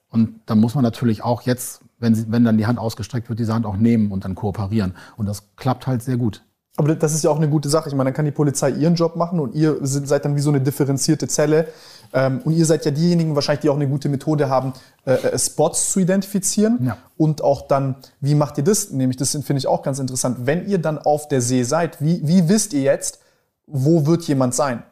und 0.09 0.41
da 0.47 0.55
muss 0.55 0.75
man 0.75 0.85
natürlich 0.85 1.23
auch 1.23 1.43
jetzt, 1.43 1.83
wenn, 1.99 2.15
sie, 2.15 2.27
wenn 2.29 2.45
dann 2.45 2.59
die 2.59 2.67
Hand 2.67 2.79
ausgestreckt 2.79 3.29
wird, 3.29 3.39
diese 3.39 3.55
Hand 3.55 3.67
auch 3.67 3.77
nehmen 3.77 4.11
und 4.13 4.25
dann 4.25 4.35
kooperieren. 4.35 4.95
Und 5.17 5.27
das 5.27 5.55
klappt 5.57 5.87
halt 5.87 6.03
sehr 6.03 6.17
gut. 6.17 6.43
Aber 6.79 6.95
das 6.95 7.13
ist 7.13 7.25
ja 7.25 7.31
auch 7.31 7.39
eine 7.39 7.49
gute 7.49 7.69
Sache. 7.69 7.89
Ich 7.89 7.95
meine, 7.97 8.09
dann 8.09 8.15
kann 8.15 8.25
die 8.25 8.31
Polizei 8.31 8.71
ihren 8.71 8.95
Job 8.95 9.17
machen 9.17 9.41
und 9.41 9.53
ihr 9.57 9.79
seid 9.83 10.25
dann 10.25 10.37
wie 10.37 10.41
so 10.41 10.51
eine 10.51 10.61
differenzierte 10.61 11.27
Zelle. 11.27 11.67
Ähm, 12.13 12.41
und 12.45 12.53
ihr 12.53 12.65
seid 12.65 12.85
ja 12.85 12.93
diejenigen 12.93 13.35
wahrscheinlich, 13.35 13.63
die 13.63 13.69
auch 13.69 13.75
eine 13.75 13.89
gute 13.89 14.09
Methode 14.09 14.49
haben, 14.49 14.73
äh, 15.05 15.15
äh, 15.15 15.39
Spots 15.39 15.91
zu 15.93 15.99
identifizieren. 15.99 16.79
Ja. 16.85 16.97
Und 17.17 17.43
auch 17.43 17.67
dann, 17.67 17.97
wie 18.21 18.37
macht 18.37 18.59
ihr 18.59 18.65
das? 18.65 18.91
Nämlich, 18.93 19.17
das 19.17 19.33
finde 19.33 19.57
ich 19.57 19.67
auch 19.67 19.83
ganz 19.83 19.99
interessant. 19.99 20.47
Wenn 20.47 20.69
ihr 20.69 20.79
dann 20.79 20.99
auf 20.99 21.27
der 21.27 21.41
See 21.41 21.65
seid, 21.65 22.01
wie, 22.01 22.21
wie 22.27 22.49
wisst 22.49 22.73
ihr 22.73 22.83
jetzt, 22.83 23.19
wo 23.67 24.07
wird 24.07 24.23
jemand 24.29 24.55
sein? 24.55 24.85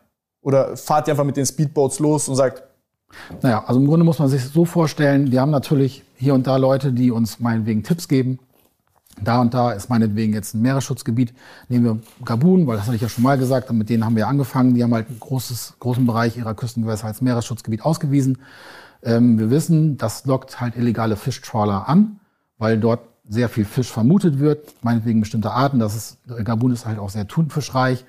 Oder 0.42 0.76
fahrt 0.76 1.06
ihr 1.06 1.12
einfach 1.12 1.24
mit 1.24 1.36
den 1.36 1.46
Speedboats 1.46 2.00
los 2.00 2.28
und 2.28 2.34
sagt, 2.34 2.64
naja, 3.42 3.64
also 3.66 3.80
im 3.80 3.86
Grunde 3.86 4.04
muss 4.04 4.18
man 4.18 4.28
sich 4.28 4.44
so 4.44 4.64
vorstellen, 4.64 5.30
wir 5.30 5.40
haben 5.40 5.50
natürlich 5.50 6.04
hier 6.16 6.34
und 6.34 6.46
da 6.46 6.56
Leute, 6.56 6.92
die 6.92 7.10
uns 7.10 7.40
meinetwegen 7.40 7.82
Tipps 7.82 8.08
geben. 8.08 8.38
Da 9.22 9.40
und 9.40 9.54
da 9.54 9.72
ist 9.72 9.88
meinetwegen 9.88 10.34
jetzt 10.34 10.54
ein 10.54 10.60
Meeresschutzgebiet. 10.60 11.32
Nehmen 11.68 11.84
wir 11.84 11.98
Gabun, 12.24 12.66
weil 12.66 12.76
das 12.76 12.86
hatte 12.86 12.96
ich 12.96 13.02
ja 13.02 13.08
schon 13.08 13.24
mal 13.24 13.38
gesagt, 13.38 13.70
und 13.70 13.78
mit 13.78 13.88
denen 13.88 14.04
haben 14.04 14.16
wir 14.16 14.28
angefangen. 14.28 14.74
Die 14.74 14.82
haben 14.82 14.92
halt 14.92 15.08
einen 15.08 15.20
großes, 15.20 15.76
großen 15.80 16.04
Bereich 16.06 16.36
ihrer 16.36 16.54
Küstengewässer 16.54 17.06
als 17.06 17.22
Meeresschutzgebiet 17.22 17.82
ausgewiesen. 17.82 18.38
Ähm, 19.02 19.38
wir 19.38 19.50
wissen, 19.50 19.96
das 19.96 20.26
lockt 20.26 20.60
halt 20.60 20.76
illegale 20.76 21.16
Fischtrawler 21.16 21.88
an, 21.88 22.20
weil 22.58 22.78
dort 22.78 23.00
sehr 23.28 23.48
viel 23.48 23.64
Fisch 23.64 23.90
vermutet 23.90 24.38
wird, 24.38 24.74
meinetwegen 24.82 25.20
bestimmte 25.20 25.50
Arten. 25.50 25.78
Das 25.78 25.96
ist, 25.96 26.18
Gabun 26.44 26.72
ist 26.72 26.86
halt 26.86 26.98
auch 26.98 27.10
sehr 27.10 27.26
thunfischreich. 27.26 28.04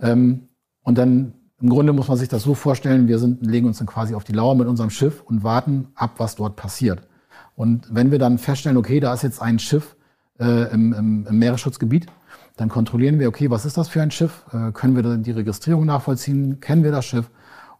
Ähm, 0.00 0.48
und 0.82 0.96
dann 0.96 1.34
im 1.60 1.70
Grunde 1.70 1.92
muss 1.92 2.08
man 2.08 2.18
sich 2.18 2.28
das 2.28 2.42
so 2.42 2.54
vorstellen, 2.54 3.08
wir 3.08 3.18
sind, 3.18 3.44
legen 3.44 3.66
uns 3.66 3.78
dann 3.78 3.86
quasi 3.86 4.14
auf 4.14 4.24
die 4.24 4.32
Lauer 4.32 4.54
mit 4.54 4.66
unserem 4.66 4.90
Schiff 4.90 5.22
und 5.22 5.42
warten 5.42 5.88
ab, 5.94 6.14
was 6.18 6.34
dort 6.34 6.56
passiert. 6.56 7.06
Und 7.54 7.86
wenn 7.90 8.10
wir 8.10 8.18
dann 8.18 8.38
feststellen, 8.38 8.76
okay, 8.76 9.00
da 9.00 9.14
ist 9.14 9.22
jetzt 9.22 9.40
ein 9.40 9.58
Schiff 9.58 9.96
äh, 10.38 10.70
im, 10.72 10.92
im, 10.92 11.26
im 11.26 11.38
Meeresschutzgebiet, 11.38 12.06
dann 12.56 12.68
kontrollieren 12.68 13.18
wir, 13.18 13.28
okay, 13.28 13.50
was 13.50 13.64
ist 13.64 13.76
das 13.76 13.88
für 13.88 14.02
ein 14.02 14.10
Schiff? 14.10 14.44
Äh, 14.52 14.72
können 14.72 14.96
wir 14.96 15.16
die 15.16 15.30
Registrierung 15.30 15.86
nachvollziehen? 15.86 16.60
Kennen 16.60 16.84
wir 16.84 16.92
das 16.92 17.06
Schiff? 17.06 17.30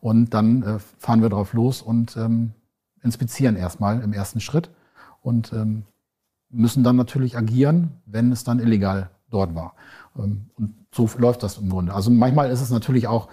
Und 0.00 0.32
dann 0.32 0.62
äh, 0.62 0.78
fahren 0.98 1.22
wir 1.22 1.28
drauf 1.28 1.52
los 1.52 1.82
und 1.82 2.16
ähm, 2.16 2.52
inspizieren 3.02 3.56
erstmal 3.56 4.00
im 4.02 4.12
ersten 4.12 4.40
Schritt 4.40 4.70
und 5.22 5.52
ähm, 5.52 5.84
müssen 6.50 6.84
dann 6.84 6.96
natürlich 6.96 7.36
agieren, 7.36 8.00
wenn 8.06 8.32
es 8.32 8.44
dann 8.44 8.58
illegal 8.58 9.10
dort 9.30 9.54
war. 9.54 9.74
Ähm, 10.16 10.50
und 10.56 10.74
so 10.94 11.08
läuft 11.18 11.42
das 11.42 11.58
im 11.58 11.68
Grunde. 11.68 11.94
Also 11.94 12.10
manchmal 12.10 12.50
ist 12.50 12.60
es 12.60 12.70
natürlich 12.70 13.06
auch 13.08 13.28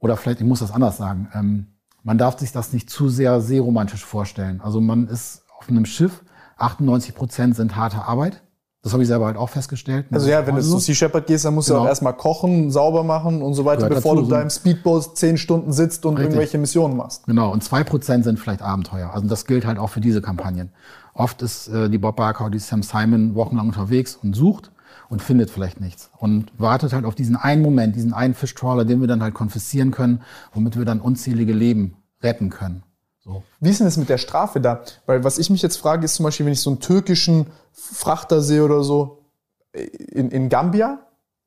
oder 0.00 0.16
vielleicht, 0.16 0.40
ich 0.40 0.46
muss 0.46 0.60
das 0.60 0.70
anders 0.70 0.96
sagen, 0.96 1.28
ähm, 1.34 1.66
man 2.02 2.18
darf 2.18 2.38
sich 2.38 2.52
das 2.52 2.72
nicht 2.72 2.88
zu 2.88 3.08
sehr 3.08 3.40
seeromantisch 3.40 4.04
vorstellen. 4.04 4.60
Also 4.62 4.80
man 4.80 5.08
ist 5.08 5.42
auf 5.58 5.68
einem 5.68 5.86
Schiff, 5.86 6.22
98 6.58 7.14
Prozent 7.14 7.56
sind 7.56 7.76
harte 7.76 8.04
Arbeit. 8.04 8.42
Das 8.82 8.92
habe 8.92 9.02
ich 9.02 9.08
selber 9.08 9.26
halt 9.26 9.36
auch 9.36 9.48
festgestellt. 9.48 10.06
Also 10.12 10.30
ja, 10.30 10.46
wenn 10.46 10.54
du 10.54 10.62
zu 10.62 10.78
Sea 10.78 10.94
Shepherd 10.94 11.26
gehst, 11.26 11.44
dann 11.44 11.56
musst 11.56 11.66
genau. 11.66 11.80
du 11.80 11.84
auch 11.86 11.88
erstmal 11.88 12.12
kochen, 12.12 12.70
sauber 12.70 13.02
machen 13.02 13.42
und 13.42 13.54
so 13.54 13.64
weiter, 13.64 13.88
Gehört 13.88 13.96
bevor 13.96 14.14
dazu, 14.14 14.26
du 14.26 14.30
da 14.30 14.40
im 14.40 14.50
Speedboat 14.50 15.18
zehn 15.18 15.36
Stunden 15.38 15.72
sitzt 15.72 16.06
und 16.06 16.14
richtig. 16.14 16.26
irgendwelche 16.26 16.58
Missionen 16.58 16.96
machst. 16.96 17.26
Genau, 17.26 17.50
und 17.52 17.64
zwei 17.64 17.82
Prozent 17.82 18.22
sind 18.22 18.38
vielleicht 18.38 18.62
Abenteuer. 18.62 19.10
Also 19.12 19.26
das 19.26 19.44
gilt 19.44 19.66
halt 19.66 19.78
auch 19.78 19.90
für 19.90 20.00
diese 20.00 20.22
Kampagnen. 20.22 20.70
Oft 21.14 21.42
ist 21.42 21.66
äh, 21.66 21.90
die 21.90 21.98
Bob 21.98 22.14
Barker 22.14 22.44
oder 22.44 22.52
die 22.52 22.60
Sam 22.60 22.84
Simon 22.84 23.34
wochenlang 23.34 23.66
unterwegs 23.66 24.16
und 24.22 24.36
sucht 24.36 24.70
und 25.08 25.22
findet 25.22 25.50
vielleicht 25.50 25.80
nichts 25.80 26.10
und 26.18 26.52
wartet 26.58 26.92
halt 26.92 27.04
auf 27.04 27.14
diesen 27.14 27.36
einen 27.36 27.62
Moment, 27.62 27.96
diesen 27.96 28.12
einen 28.12 28.34
Fischtrawler, 28.34 28.84
den 28.84 29.00
wir 29.00 29.08
dann 29.08 29.22
halt 29.22 29.34
konfiszieren 29.34 29.90
können, 29.90 30.22
womit 30.52 30.76
wir 30.76 30.84
dann 30.84 31.00
unzählige 31.00 31.52
Leben 31.52 31.96
retten 32.22 32.50
können. 32.50 32.82
So. 33.18 33.42
Wie 33.60 33.70
ist 33.70 33.80
denn 33.80 33.86
das 33.86 33.96
mit 33.96 34.08
der 34.08 34.18
Strafe 34.18 34.60
da? 34.60 34.82
Weil 35.06 35.24
was 35.24 35.38
ich 35.38 35.50
mich 35.50 35.62
jetzt 35.62 35.76
frage, 35.76 36.04
ist 36.04 36.14
zum 36.14 36.24
Beispiel, 36.24 36.46
wenn 36.46 36.52
ich 36.52 36.60
so 36.60 36.70
einen 36.70 36.80
türkischen 36.80 37.46
Frachter 37.72 38.40
sehe 38.40 38.64
oder 38.64 38.82
so 38.82 39.24
in, 39.72 40.30
in 40.30 40.48
Gambia, 40.48 41.00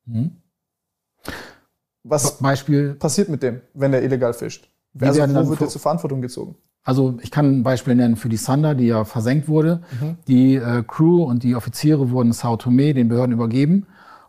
mhm. 0.04 0.36
was 2.02 2.38
Beispiel, 2.38 2.94
passiert 2.94 3.28
mit 3.28 3.42
dem, 3.42 3.62
wenn 3.74 3.92
der 3.92 4.02
illegal 4.02 4.34
fischt? 4.34 4.68
Also, 5.00 5.22
wo 5.22 5.48
wird 5.48 5.60
er 5.60 5.68
zur 5.68 5.80
Verantwortung 5.80 6.20
gezogen? 6.20 6.56
Also 6.82 7.18
ich 7.22 7.30
kann 7.30 7.60
ein 7.60 7.62
Beispiel 7.62 7.94
nennen 7.94 8.16
für 8.16 8.28
die 8.28 8.36
Sander, 8.36 8.74
die 8.74 8.86
ja 8.86 9.04
versenkt 9.04 9.48
wurde. 9.48 9.82
Mhm. 10.00 10.16
Die 10.28 10.54
äh, 10.56 10.82
Crew 10.86 11.24
und 11.24 11.42
die 11.42 11.54
Offiziere 11.54 12.10
wurden 12.10 12.32
Sao 12.32 12.56
Tome 12.56 12.94
den 12.94 13.08
Behörden 13.08 13.32
übergeben. 13.32 13.86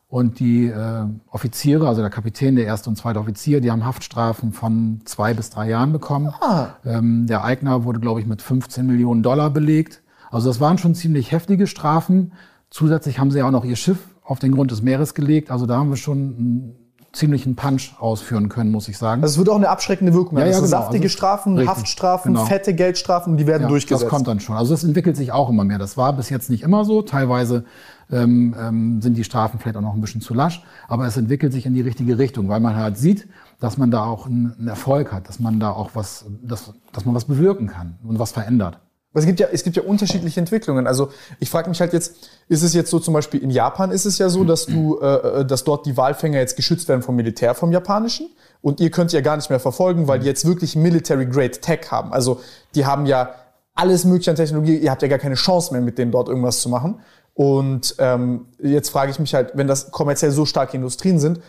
Und 0.08 0.42
die 0.42 0.66
äh, 0.66 1.06
Offiziere, 1.30 1.88
also 1.88 2.02
der 2.02 2.10
Kapitän, 2.10 2.58
der 2.58 2.66
erste 2.66 2.90
und 2.90 2.98
zweite 2.98 3.20
Offizier, 3.20 3.62
die 3.62 3.72
haben 3.72 3.86
Haftstrafen 3.86 4.52
von 4.52 5.00
zwei 5.06 5.34
bis 5.34 5.50
drei 5.50 5.70
Jahren 5.70 5.94
bekommen. 5.94 6.34
Ah. 6.42 6.68
Ähm, 6.84 7.28
der 7.28 7.46
Eigner 7.46 7.86
wurde, 7.86 8.02
glaube 8.02 8.20
ich, 8.20 8.28
mit 8.28 8.42
15 8.42 8.86
Millionen 8.86 9.24
Dollar 9.24 9.50
belegt. 9.50 10.02
Also 10.30 10.50
das 10.50 10.60
waren 10.60 10.78
schon 10.78 10.96
ziemlich 10.96 11.32
heftige 11.32 11.66
Strafen. 11.66 12.34
Zusätzlich 12.70 13.20
haben 13.20 13.32
sie 13.32 13.42
auch 13.42 13.52
noch 13.52 13.64
ihr 13.64 13.78
Schiff 13.78 14.00
auf 14.22 14.40
den 14.40 14.52
Grund 14.52 14.72
des 14.72 14.82
Meeres 14.82 15.14
gelegt. 15.14 15.50
Also 15.50 15.66
da 15.66 15.78
haben 15.78 15.90
wir 15.90 15.98
schon 15.98 16.76
ziemlichen 17.14 17.56
Punch 17.56 17.94
ausführen 18.00 18.48
können, 18.48 18.72
muss 18.72 18.88
ich 18.88 18.98
sagen. 18.98 19.22
Also 19.22 19.34
es 19.34 19.38
wird 19.38 19.50
auch 19.50 19.58
eine 19.58 19.70
abschreckende 19.70 20.14
Wirkung 20.14 20.38
haben. 20.38 20.46
Ja, 20.46 20.52
ja, 20.52 20.58
also 20.58 20.66
genau. 20.66 20.82
Saftige 20.82 21.04
also, 21.04 21.14
Strafen, 21.14 21.58
richtig, 21.58 21.76
Haftstrafen, 21.76 22.34
genau. 22.34 22.46
fette 22.46 22.74
Geldstrafen, 22.74 23.36
die 23.36 23.48
werden 23.48 23.64
ja, 23.64 23.68
durchgesetzt. 23.68 24.04
Das 24.04 24.10
kommt 24.10 24.28
dann 24.28 24.40
schon. 24.40 24.56
Also 24.56 24.74
es 24.74 24.84
entwickelt 24.84 25.18
sich 25.18 25.32
auch 25.32 25.50
immer 25.50 25.66
mehr. 25.66 25.78
Das 25.78 25.98
war 25.98 26.14
bis 26.14 26.30
jetzt 26.30 26.50
nicht 26.50 26.64
immer 26.64 26.86
so. 26.86 27.02
Teilweise 27.02 27.66
ähm, 28.12 28.56
ähm, 28.58 29.02
sind 29.02 29.18
die 29.18 29.26
Strafen 29.26 29.60
vielleicht 29.60 29.76
auch 29.76 29.82
noch 29.82 29.94
ein 29.94 30.02
bisschen 30.02 30.22
zu 30.22 30.34
lasch, 30.34 30.64
aber 30.88 31.06
es 31.06 31.18
entwickelt 31.18 31.52
sich 31.52 31.66
in 31.66 31.74
die 31.74 31.82
richtige 31.82 32.18
Richtung, 32.18 32.48
weil 32.48 32.60
man 32.62 32.76
halt 32.76 32.98
sieht, 32.98 33.28
dass 33.60 33.78
man 33.78 33.92
da 33.92 34.06
auch 34.06 34.26
einen 34.26 34.68
Erfolg 34.68 35.12
hat, 35.12 35.28
dass 35.28 35.40
man 35.40 35.60
da 35.60 35.72
auch 35.72 35.92
was, 35.94 36.26
dass, 36.42 36.74
dass 36.94 37.06
man 37.06 37.14
was 37.14 37.26
bewirken 37.26 37.68
kann 37.68 37.98
und 38.04 38.20
was 38.20 38.32
verändert. 38.32 38.80
Es 39.14 39.26
gibt 39.26 39.42
ja, 39.42 39.48
es 39.52 39.64
gibt 39.64 39.76
ja 39.76 39.84
unterschiedliche 39.84 40.40
Entwicklungen. 40.40 40.88
Also 40.88 41.10
ich 41.40 41.50
frage 41.50 41.70
mich 41.70 41.82
halt 41.82 41.92
jetzt, 41.92 42.16
ist 42.48 42.64
es 42.64 42.74
jetzt 42.74 42.90
so 42.90 43.00
zum 43.00 43.14
Beispiel 43.14 43.44
in 43.44 43.50
Japan 43.50 43.92
ist 43.92 44.06
es 44.06 44.18
ja 44.18 44.30
so, 44.30 44.46
dass 44.46 44.66
du, 44.66 45.00
äh, 45.02 45.42
äh, 45.42 45.46
dass 45.46 45.66
dort 45.66 45.86
die 45.86 45.98
Walfänger 45.98 46.40
jetzt 46.40 46.56
geschützt 46.56 46.88
werden 46.88 47.02
vom 47.02 47.18
Militär, 47.18 47.54
vom 47.54 47.74
japanischen. 47.74 48.30
Und 48.62 48.80
ihr 48.80 48.90
könnt 48.90 49.12
ja 49.12 49.22
gar 49.22 49.36
nicht 49.36 49.50
mehr 49.50 49.60
verfolgen, 49.60 50.08
weil 50.08 50.20
die 50.20 50.28
jetzt 50.28 50.46
wirklich 50.46 50.76
Military 50.76 51.26
Grade 51.26 51.60
Tech 51.60 51.92
haben. 51.92 52.14
Also 52.14 52.40
die 52.74 52.86
haben 52.86 53.06
ja 53.06 53.36
alles 53.74 54.06
mögliche 54.06 54.32
an 54.32 54.38
Technologie. 54.38 54.78
Ihr 54.78 54.92
habt 54.92 55.02
ja 55.02 55.10
gar 55.10 55.20
keine 55.20 55.36
Chance 55.36 55.74
mehr, 55.74 55.82
mit 55.82 55.98
denen 55.98 56.12
dort 56.12 56.30
irgendwas 56.30 56.62
zu 56.62 56.70
machen. 56.70 57.02
Und 57.34 57.96
ähm, 57.98 58.46
jetzt 58.60 58.90
frage 58.90 59.12
ich 59.12 59.20
mich 59.20 59.34
halt, 59.34 59.52
wenn 59.56 59.68
das 59.68 59.92
kommerziell 59.92 60.32
so 60.32 60.46
starke 60.46 60.78
Industrien 60.78 61.20
sind, 61.20 61.42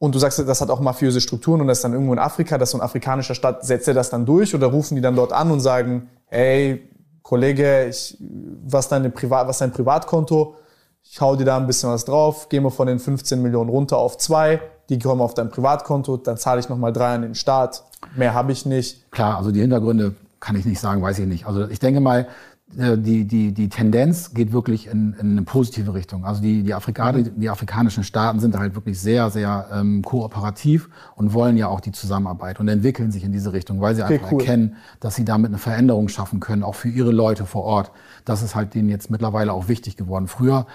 und 0.00 0.14
du 0.14 0.18
sagst, 0.18 0.38
das 0.38 0.60
hat 0.62 0.70
auch 0.70 0.80
mafiöse 0.80 1.20
Strukturen 1.20 1.60
und 1.60 1.66
das 1.66 1.78
ist 1.78 1.84
dann 1.84 1.92
irgendwo 1.92 2.14
in 2.14 2.18
Afrika, 2.18 2.56
dass 2.56 2.70
so 2.70 2.78
ein 2.78 2.80
afrikanischer 2.80 3.34
Staat, 3.34 3.66
setzt 3.66 3.86
er 3.86 3.92
das 3.92 4.08
dann 4.08 4.24
durch 4.24 4.54
oder 4.54 4.68
rufen 4.68 4.94
die 4.94 5.02
dann 5.02 5.14
dort 5.14 5.34
an 5.34 5.50
und 5.50 5.60
sagen, 5.60 6.08
hey, 6.30 6.88
Kollege, 7.22 7.88
ich, 7.88 8.16
was, 8.64 8.88
deine 8.88 9.10
Privat, 9.10 9.46
was 9.46 9.58
dein 9.58 9.72
Privatkonto? 9.72 10.56
Ich 11.02 11.20
hau 11.20 11.36
dir 11.36 11.44
da 11.44 11.56
ein 11.56 11.66
bisschen 11.66 11.90
was 11.90 12.04
drauf, 12.04 12.48
gehen 12.48 12.62
wir 12.62 12.70
von 12.70 12.86
den 12.86 12.98
15 12.98 13.40
Millionen 13.40 13.70
runter 13.70 13.98
auf 13.98 14.18
zwei, 14.18 14.60
die 14.88 14.98
kommen 14.98 15.20
auf 15.20 15.34
dein 15.34 15.50
Privatkonto, 15.50 16.16
dann 16.16 16.36
zahle 16.36 16.60
ich 16.60 16.68
nochmal 16.68 16.92
drei 16.92 17.14
an 17.14 17.22
den 17.22 17.34
Staat, 17.34 17.84
mehr 18.16 18.34
habe 18.34 18.52
ich 18.52 18.66
nicht. 18.66 19.10
Klar, 19.10 19.38
also 19.38 19.50
die 19.50 19.60
Hintergründe 19.60 20.14
kann 20.40 20.56
ich 20.56 20.64
nicht 20.64 20.80
sagen, 20.80 21.02
weiß 21.02 21.18
ich 21.18 21.26
nicht. 21.26 21.46
Also 21.46 21.68
ich 21.68 21.78
denke 21.78 22.00
mal, 22.00 22.26
die, 22.72 23.24
die, 23.24 23.52
die 23.52 23.68
Tendenz 23.68 24.32
geht 24.32 24.52
wirklich 24.52 24.86
in, 24.86 25.14
in 25.14 25.32
eine 25.32 25.42
positive 25.42 25.92
Richtung. 25.92 26.24
Also 26.24 26.40
die, 26.40 26.62
die, 26.62 26.72
Afrikaner, 26.72 27.18
mhm. 27.18 27.40
die 27.40 27.50
afrikanischen 27.50 28.04
Staaten 28.04 28.38
sind 28.38 28.56
halt 28.56 28.74
wirklich 28.74 29.00
sehr, 29.00 29.30
sehr 29.30 29.66
ähm, 29.72 30.02
kooperativ 30.02 30.88
und 31.16 31.34
wollen 31.34 31.56
ja 31.56 31.66
auch 31.66 31.80
die 31.80 31.92
Zusammenarbeit 31.92 32.60
und 32.60 32.68
entwickeln 32.68 33.10
sich 33.10 33.24
in 33.24 33.32
diese 33.32 33.52
Richtung, 33.52 33.80
weil 33.80 33.94
sie 33.94 34.02
okay, 34.02 34.14
einfach 34.14 34.32
cool. 34.32 34.40
erkennen, 34.40 34.76
dass 35.00 35.16
sie 35.16 35.24
damit 35.24 35.48
eine 35.48 35.58
Veränderung 35.58 36.08
schaffen 36.08 36.38
können, 36.38 36.62
auch 36.62 36.76
für 36.76 36.88
ihre 36.88 37.10
Leute 37.10 37.44
vor 37.44 37.64
Ort. 37.64 37.90
Das 38.24 38.42
ist 38.42 38.54
halt 38.54 38.74
denen 38.74 38.88
jetzt 38.88 39.10
mittlerweile 39.10 39.52
auch 39.52 39.68
wichtig 39.68 39.96
geworden. 39.96 40.28
Früher, 40.28 40.66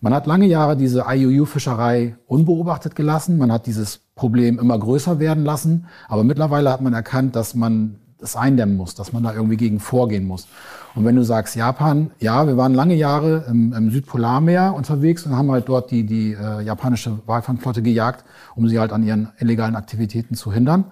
man 0.00 0.12
hat 0.14 0.26
lange 0.26 0.46
Jahre 0.46 0.76
diese 0.76 1.04
IUU-Fischerei 1.08 2.16
unbeobachtet 2.26 2.96
gelassen. 2.96 3.38
Man 3.38 3.52
hat 3.52 3.66
dieses 3.66 4.00
Problem 4.16 4.58
immer 4.58 4.76
größer 4.76 5.20
werden 5.20 5.44
lassen. 5.44 5.86
Aber 6.08 6.24
mittlerweile 6.24 6.72
hat 6.72 6.80
man 6.80 6.92
erkannt, 6.92 7.36
dass 7.36 7.54
man 7.54 7.98
das 8.22 8.36
eindämmen 8.36 8.76
muss, 8.76 8.94
dass 8.94 9.12
man 9.12 9.22
da 9.22 9.34
irgendwie 9.34 9.56
gegen 9.56 9.80
vorgehen 9.80 10.26
muss. 10.26 10.46
Und 10.94 11.04
wenn 11.04 11.16
du 11.16 11.24
sagst 11.24 11.56
Japan, 11.56 12.10
ja, 12.18 12.46
wir 12.46 12.56
waren 12.56 12.74
lange 12.74 12.94
Jahre 12.94 13.44
im, 13.48 13.72
im 13.72 13.90
Südpolarmeer 13.90 14.74
unterwegs 14.74 15.26
und 15.26 15.36
haben 15.36 15.50
halt 15.50 15.68
dort 15.68 15.90
die, 15.90 16.04
die 16.04 16.32
äh, 16.32 16.62
japanische 16.62 17.18
Walfangflotte 17.26 17.82
gejagt, 17.82 18.24
um 18.54 18.68
sie 18.68 18.78
halt 18.78 18.92
an 18.92 19.02
ihren 19.02 19.32
illegalen 19.38 19.76
Aktivitäten 19.76 20.34
zu 20.34 20.52
hindern. 20.52 20.84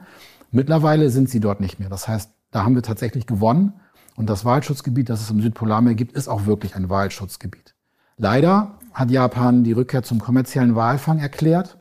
Mittlerweile 0.50 1.10
sind 1.10 1.30
sie 1.30 1.40
dort 1.40 1.60
nicht 1.60 1.78
mehr. 1.78 1.88
Das 1.88 2.08
heißt, 2.08 2.30
da 2.50 2.64
haben 2.64 2.74
wir 2.74 2.82
tatsächlich 2.82 3.26
gewonnen. 3.26 3.74
Und 4.16 4.28
das 4.28 4.44
Waldschutzgebiet, 4.44 5.08
das 5.08 5.22
es 5.22 5.30
im 5.30 5.40
Südpolarmeer 5.40 5.94
gibt, 5.94 6.12
ist 6.12 6.28
auch 6.28 6.46
wirklich 6.46 6.74
ein 6.74 6.90
Waldschutzgebiet. 6.90 7.74
Leider 8.16 8.78
hat 8.92 9.10
Japan 9.10 9.64
die 9.64 9.72
Rückkehr 9.72 10.02
zum 10.02 10.18
kommerziellen 10.18 10.74
Walfang 10.74 11.20
erklärt 11.20 11.78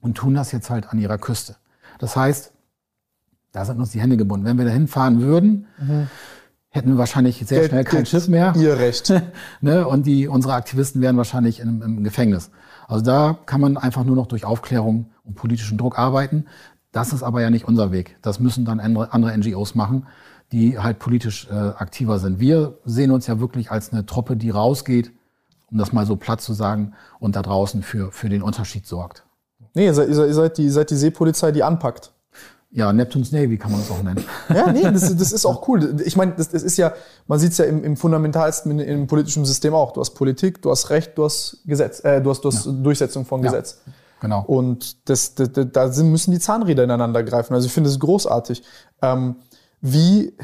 und 0.00 0.16
tun 0.16 0.34
das 0.34 0.52
jetzt 0.52 0.70
halt 0.70 0.90
an 0.90 0.98
ihrer 0.98 1.18
Küste. 1.18 1.56
Das 1.98 2.14
heißt, 2.14 2.52
da 3.56 3.64
sind 3.64 3.78
uns 3.78 3.90
die 3.90 4.00
Hände 4.00 4.16
gebunden. 4.16 4.44
Wenn 4.44 4.58
wir 4.58 4.66
da 4.66 4.70
hinfahren 4.70 5.20
würden, 5.20 5.66
mhm 5.78 6.08
hätten 6.76 6.90
wir 6.90 6.98
wahrscheinlich 6.98 7.42
sehr 7.46 7.64
schnell 7.64 7.84
kein 7.84 8.04
Schiff 8.04 8.28
mehr. 8.28 8.54
Ihr 8.54 8.78
Recht. 8.78 9.10
ne? 9.62 9.88
Und 9.88 10.04
die, 10.04 10.28
unsere 10.28 10.52
Aktivisten 10.52 11.00
wären 11.00 11.16
wahrscheinlich 11.16 11.60
im, 11.60 11.80
im 11.80 12.04
Gefängnis. 12.04 12.50
Also 12.86 13.02
da 13.02 13.38
kann 13.46 13.62
man 13.62 13.78
einfach 13.78 14.04
nur 14.04 14.14
noch 14.14 14.26
durch 14.26 14.44
Aufklärung 14.44 15.06
und 15.24 15.34
politischen 15.34 15.78
Druck 15.78 15.98
arbeiten. 15.98 16.44
Das 16.92 17.14
ist 17.14 17.22
aber 17.22 17.40
ja 17.40 17.48
nicht 17.48 17.66
unser 17.66 17.92
Weg. 17.92 18.18
Das 18.20 18.40
müssen 18.40 18.66
dann 18.66 18.78
andere, 18.78 19.12
andere 19.12 19.36
NGOs 19.36 19.74
machen, 19.74 20.06
die 20.52 20.78
halt 20.78 20.98
politisch 20.98 21.48
äh, 21.50 21.54
aktiver 21.54 22.18
sind. 22.18 22.38
Wir 22.40 22.78
sehen 22.84 23.10
uns 23.10 23.26
ja 23.26 23.40
wirklich 23.40 23.70
als 23.70 23.92
eine 23.92 24.04
Truppe, 24.04 24.36
die 24.36 24.50
rausgeht, 24.50 25.12
um 25.70 25.78
das 25.78 25.92
mal 25.92 26.06
so 26.06 26.16
platt 26.16 26.42
zu 26.42 26.52
sagen, 26.52 26.92
und 27.18 27.36
da 27.36 27.42
draußen 27.42 27.82
für, 27.82 28.12
für 28.12 28.28
den 28.28 28.42
Unterschied 28.42 28.86
sorgt. 28.86 29.24
Nee, 29.74 29.86
ihr 29.86 29.94
seid, 29.94 30.08
ihr 30.08 30.34
seid, 30.34 30.58
die, 30.58 30.64
ihr 30.64 30.72
seid 30.72 30.90
die 30.90 30.96
Seepolizei, 30.96 31.52
die 31.52 31.62
anpackt. 31.62 32.12
Ja, 32.76 32.92
Neptunes 32.92 33.32
Navy 33.32 33.56
kann 33.56 33.72
man 33.72 33.80
es 33.80 33.90
auch 33.90 34.02
nennen. 34.02 34.22
Ja, 34.54 34.70
nee, 34.70 34.82
das, 34.82 35.16
das 35.16 35.32
ist 35.32 35.46
auch 35.46 35.66
cool. 35.66 35.98
Ich 36.04 36.14
meine, 36.14 36.32
das, 36.32 36.50
das 36.50 36.62
ist 36.62 36.76
ja, 36.76 36.92
man 37.26 37.38
sieht 37.38 37.52
es 37.52 37.58
ja 37.58 37.64
im, 37.64 37.82
im 37.82 37.96
fundamentalsten 37.96 38.78
im, 38.78 39.06
politischen 39.06 39.46
System 39.46 39.72
auch. 39.72 39.92
Du 39.92 40.00
hast 40.02 40.10
Politik, 40.10 40.60
du 40.60 40.70
hast 40.70 40.90
Recht, 40.90 41.16
du 41.16 41.24
hast 41.24 41.62
Gesetz, 41.64 42.04
äh, 42.04 42.20
du 42.20 42.28
hast, 42.28 42.42
du 42.42 42.48
hast 42.48 42.66
ja. 42.66 42.72
Durchsetzung 42.72 43.24
von 43.24 43.40
Gesetz. 43.40 43.78
Ja, 43.86 43.92
genau. 44.20 44.44
Und 44.46 45.08
das, 45.08 45.34
das, 45.34 45.52
das, 45.52 45.66
da 45.72 46.02
müssen 46.02 46.32
die 46.32 46.38
Zahnräder 46.38 46.84
ineinander 46.84 47.22
greifen. 47.22 47.54
Also 47.54 47.66
ich 47.66 47.72
finde 47.72 47.88
es 47.88 47.98
großartig. 47.98 48.62
Ähm, 49.00 49.36
wie, 49.80 50.34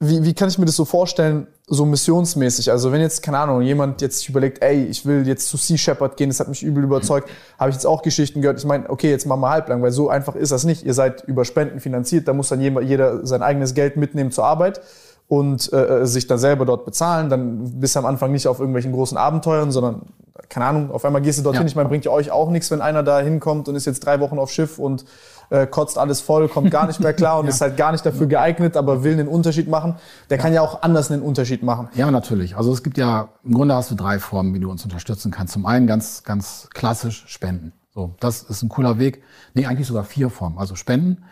wie, 0.00 0.22
wie 0.22 0.32
kann 0.32 0.48
ich 0.48 0.58
mir 0.58 0.64
das 0.64 0.76
so 0.76 0.84
vorstellen, 0.84 1.48
so 1.66 1.84
missionsmäßig? 1.84 2.70
Also 2.70 2.92
wenn 2.92 3.00
jetzt, 3.00 3.20
keine 3.22 3.38
Ahnung, 3.38 3.62
jemand 3.62 4.00
jetzt 4.00 4.20
sich 4.20 4.28
überlegt, 4.28 4.62
ey, 4.62 4.84
ich 4.84 5.04
will 5.04 5.26
jetzt 5.26 5.48
zu 5.48 5.56
Sea 5.56 5.76
Shepherd 5.76 6.16
gehen, 6.16 6.30
das 6.30 6.38
hat 6.38 6.48
mich 6.48 6.62
übel 6.62 6.84
überzeugt, 6.84 7.28
habe 7.58 7.70
ich 7.70 7.76
jetzt 7.76 7.84
auch 7.84 8.02
Geschichten 8.02 8.40
gehört. 8.40 8.58
Ich 8.58 8.64
meine, 8.64 8.88
okay, 8.90 9.10
jetzt 9.10 9.26
machen 9.26 9.40
wir 9.40 9.50
halblang, 9.50 9.82
weil 9.82 9.90
so 9.90 10.08
einfach 10.08 10.36
ist 10.36 10.52
das 10.52 10.62
nicht. 10.64 10.84
Ihr 10.84 10.94
seid 10.94 11.24
über 11.24 11.44
Spenden 11.44 11.80
finanziert, 11.80 12.28
da 12.28 12.32
muss 12.32 12.48
dann 12.48 12.60
jeder 12.60 13.26
sein 13.26 13.42
eigenes 13.42 13.74
Geld 13.74 13.96
mitnehmen 13.96 14.30
zur 14.30 14.44
Arbeit 14.44 14.80
und 15.28 15.72
äh, 15.72 16.06
sich 16.06 16.26
dann 16.26 16.38
selber 16.38 16.64
dort 16.64 16.84
bezahlen. 16.84 17.28
Dann 17.28 17.80
bist 17.80 17.94
du 17.94 18.00
am 18.00 18.06
Anfang 18.06 18.32
nicht 18.32 18.48
auf 18.48 18.58
irgendwelchen 18.58 18.92
großen 18.92 19.16
Abenteuern, 19.18 19.70
sondern, 19.70 20.02
keine 20.48 20.64
Ahnung, 20.64 20.90
auf 20.90 21.04
einmal 21.04 21.20
gehst 21.20 21.38
du 21.38 21.42
dorthin. 21.42 21.62
Ja. 21.62 21.68
Ich 21.68 21.76
meine, 21.76 21.88
bringt 21.88 22.06
ja 22.06 22.10
euch 22.10 22.30
auch 22.30 22.50
nichts, 22.50 22.70
wenn 22.70 22.80
einer 22.80 23.02
da 23.02 23.20
hinkommt 23.20 23.68
und 23.68 23.76
ist 23.76 23.84
jetzt 23.84 24.04
drei 24.04 24.20
Wochen 24.20 24.38
auf 24.38 24.50
Schiff 24.50 24.78
und 24.78 25.04
äh, 25.50 25.66
kotzt 25.66 25.98
alles 25.98 26.22
voll, 26.22 26.48
kommt 26.48 26.70
gar 26.70 26.86
nicht 26.86 27.00
mehr 27.00 27.12
klar 27.12 27.38
und 27.38 27.44
ja. 27.46 27.50
ist 27.50 27.60
halt 27.60 27.76
gar 27.76 27.92
nicht 27.92 28.04
dafür 28.04 28.26
geeignet, 28.26 28.76
aber 28.76 29.04
will 29.04 29.12
einen 29.12 29.28
Unterschied 29.28 29.68
machen. 29.68 29.96
Der 30.30 30.38
ja. 30.38 30.42
kann 30.42 30.54
ja 30.54 30.62
auch 30.62 30.82
anders 30.82 31.10
einen 31.10 31.22
Unterschied 31.22 31.62
machen. 31.62 31.88
Ja, 31.94 32.10
natürlich. 32.10 32.56
Also 32.56 32.72
es 32.72 32.82
gibt 32.82 32.96
ja, 32.96 33.28
im 33.44 33.52
Grunde 33.52 33.74
hast 33.74 33.90
du 33.90 33.94
drei 33.94 34.18
Formen, 34.18 34.54
wie 34.54 34.60
du 34.60 34.70
uns 34.70 34.84
unterstützen 34.84 35.30
kannst. 35.30 35.52
Zum 35.52 35.66
einen 35.66 35.86
ganz, 35.86 36.22
ganz 36.22 36.68
klassisch 36.72 37.24
Spenden. 37.26 37.72
So, 37.94 38.14
das 38.20 38.42
ist 38.42 38.62
ein 38.62 38.68
cooler 38.70 38.98
Weg. 38.98 39.22
Nee, 39.52 39.66
eigentlich 39.66 39.88
sogar 39.88 40.04
vier 40.04 40.30
Formen. 40.30 40.58
Also 40.58 40.74
Spenden, 40.74 41.24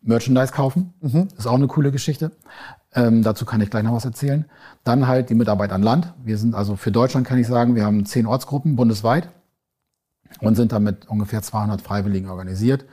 Merchandise 0.00 0.52
kaufen, 0.52 0.94
mhm. 1.00 1.28
ist 1.36 1.46
auch 1.46 1.54
eine 1.54 1.66
coole 1.66 1.92
Geschichte. 1.92 2.32
Ähm, 2.94 3.22
dazu 3.22 3.44
kann 3.44 3.60
ich 3.60 3.70
gleich 3.70 3.82
noch 3.82 3.94
was 3.94 4.04
erzählen. 4.04 4.44
Dann 4.84 5.06
halt 5.06 5.30
die 5.30 5.34
Mitarbeit 5.34 5.72
an 5.72 5.82
Land. 5.82 6.14
Wir 6.22 6.38
sind 6.38 6.54
also 6.54 6.76
für 6.76 6.92
Deutschland 6.92 7.26
kann 7.26 7.38
ich 7.38 7.46
sagen, 7.46 7.74
wir 7.74 7.84
haben 7.84 8.06
zehn 8.06 8.26
Ortsgruppen 8.26 8.76
bundesweit 8.76 9.28
und 10.40 10.54
sind 10.54 10.72
damit 10.72 11.08
ungefähr 11.08 11.42
200 11.42 11.80
Freiwilligen 11.80 12.28
organisiert 12.28 12.84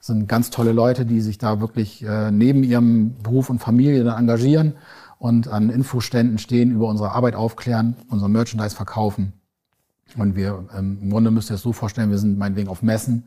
sind 0.00 0.28
ganz 0.28 0.50
tolle 0.50 0.72
Leute, 0.72 1.04
die 1.04 1.20
sich 1.20 1.38
da 1.38 1.60
wirklich 1.60 2.02
äh, 2.02 2.30
neben 2.30 2.64
ihrem 2.64 3.14
Beruf 3.22 3.50
und 3.50 3.58
Familie 3.60 4.02
dann 4.02 4.18
engagieren 4.18 4.74
und 5.18 5.48
an 5.48 5.68
Infoständen 5.68 6.38
stehen, 6.38 6.72
über 6.72 6.88
unsere 6.88 7.12
Arbeit 7.12 7.34
aufklären, 7.34 7.96
unser 8.08 8.28
Merchandise 8.28 8.74
verkaufen. 8.74 9.34
Und 10.16 10.34
wir, 10.34 10.64
ähm, 10.76 10.98
im 11.02 11.10
Grunde 11.10 11.30
müsst 11.30 11.50
ihr 11.50 11.54
es 11.54 11.62
so 11.62 11.74
vorstellen, 11.74 12.10
wir 12.10 12.18
sind 12.18 12.38
meinetwegen 12.38 12.68
auf 12.68 12.82
Messen, 12.82 13.26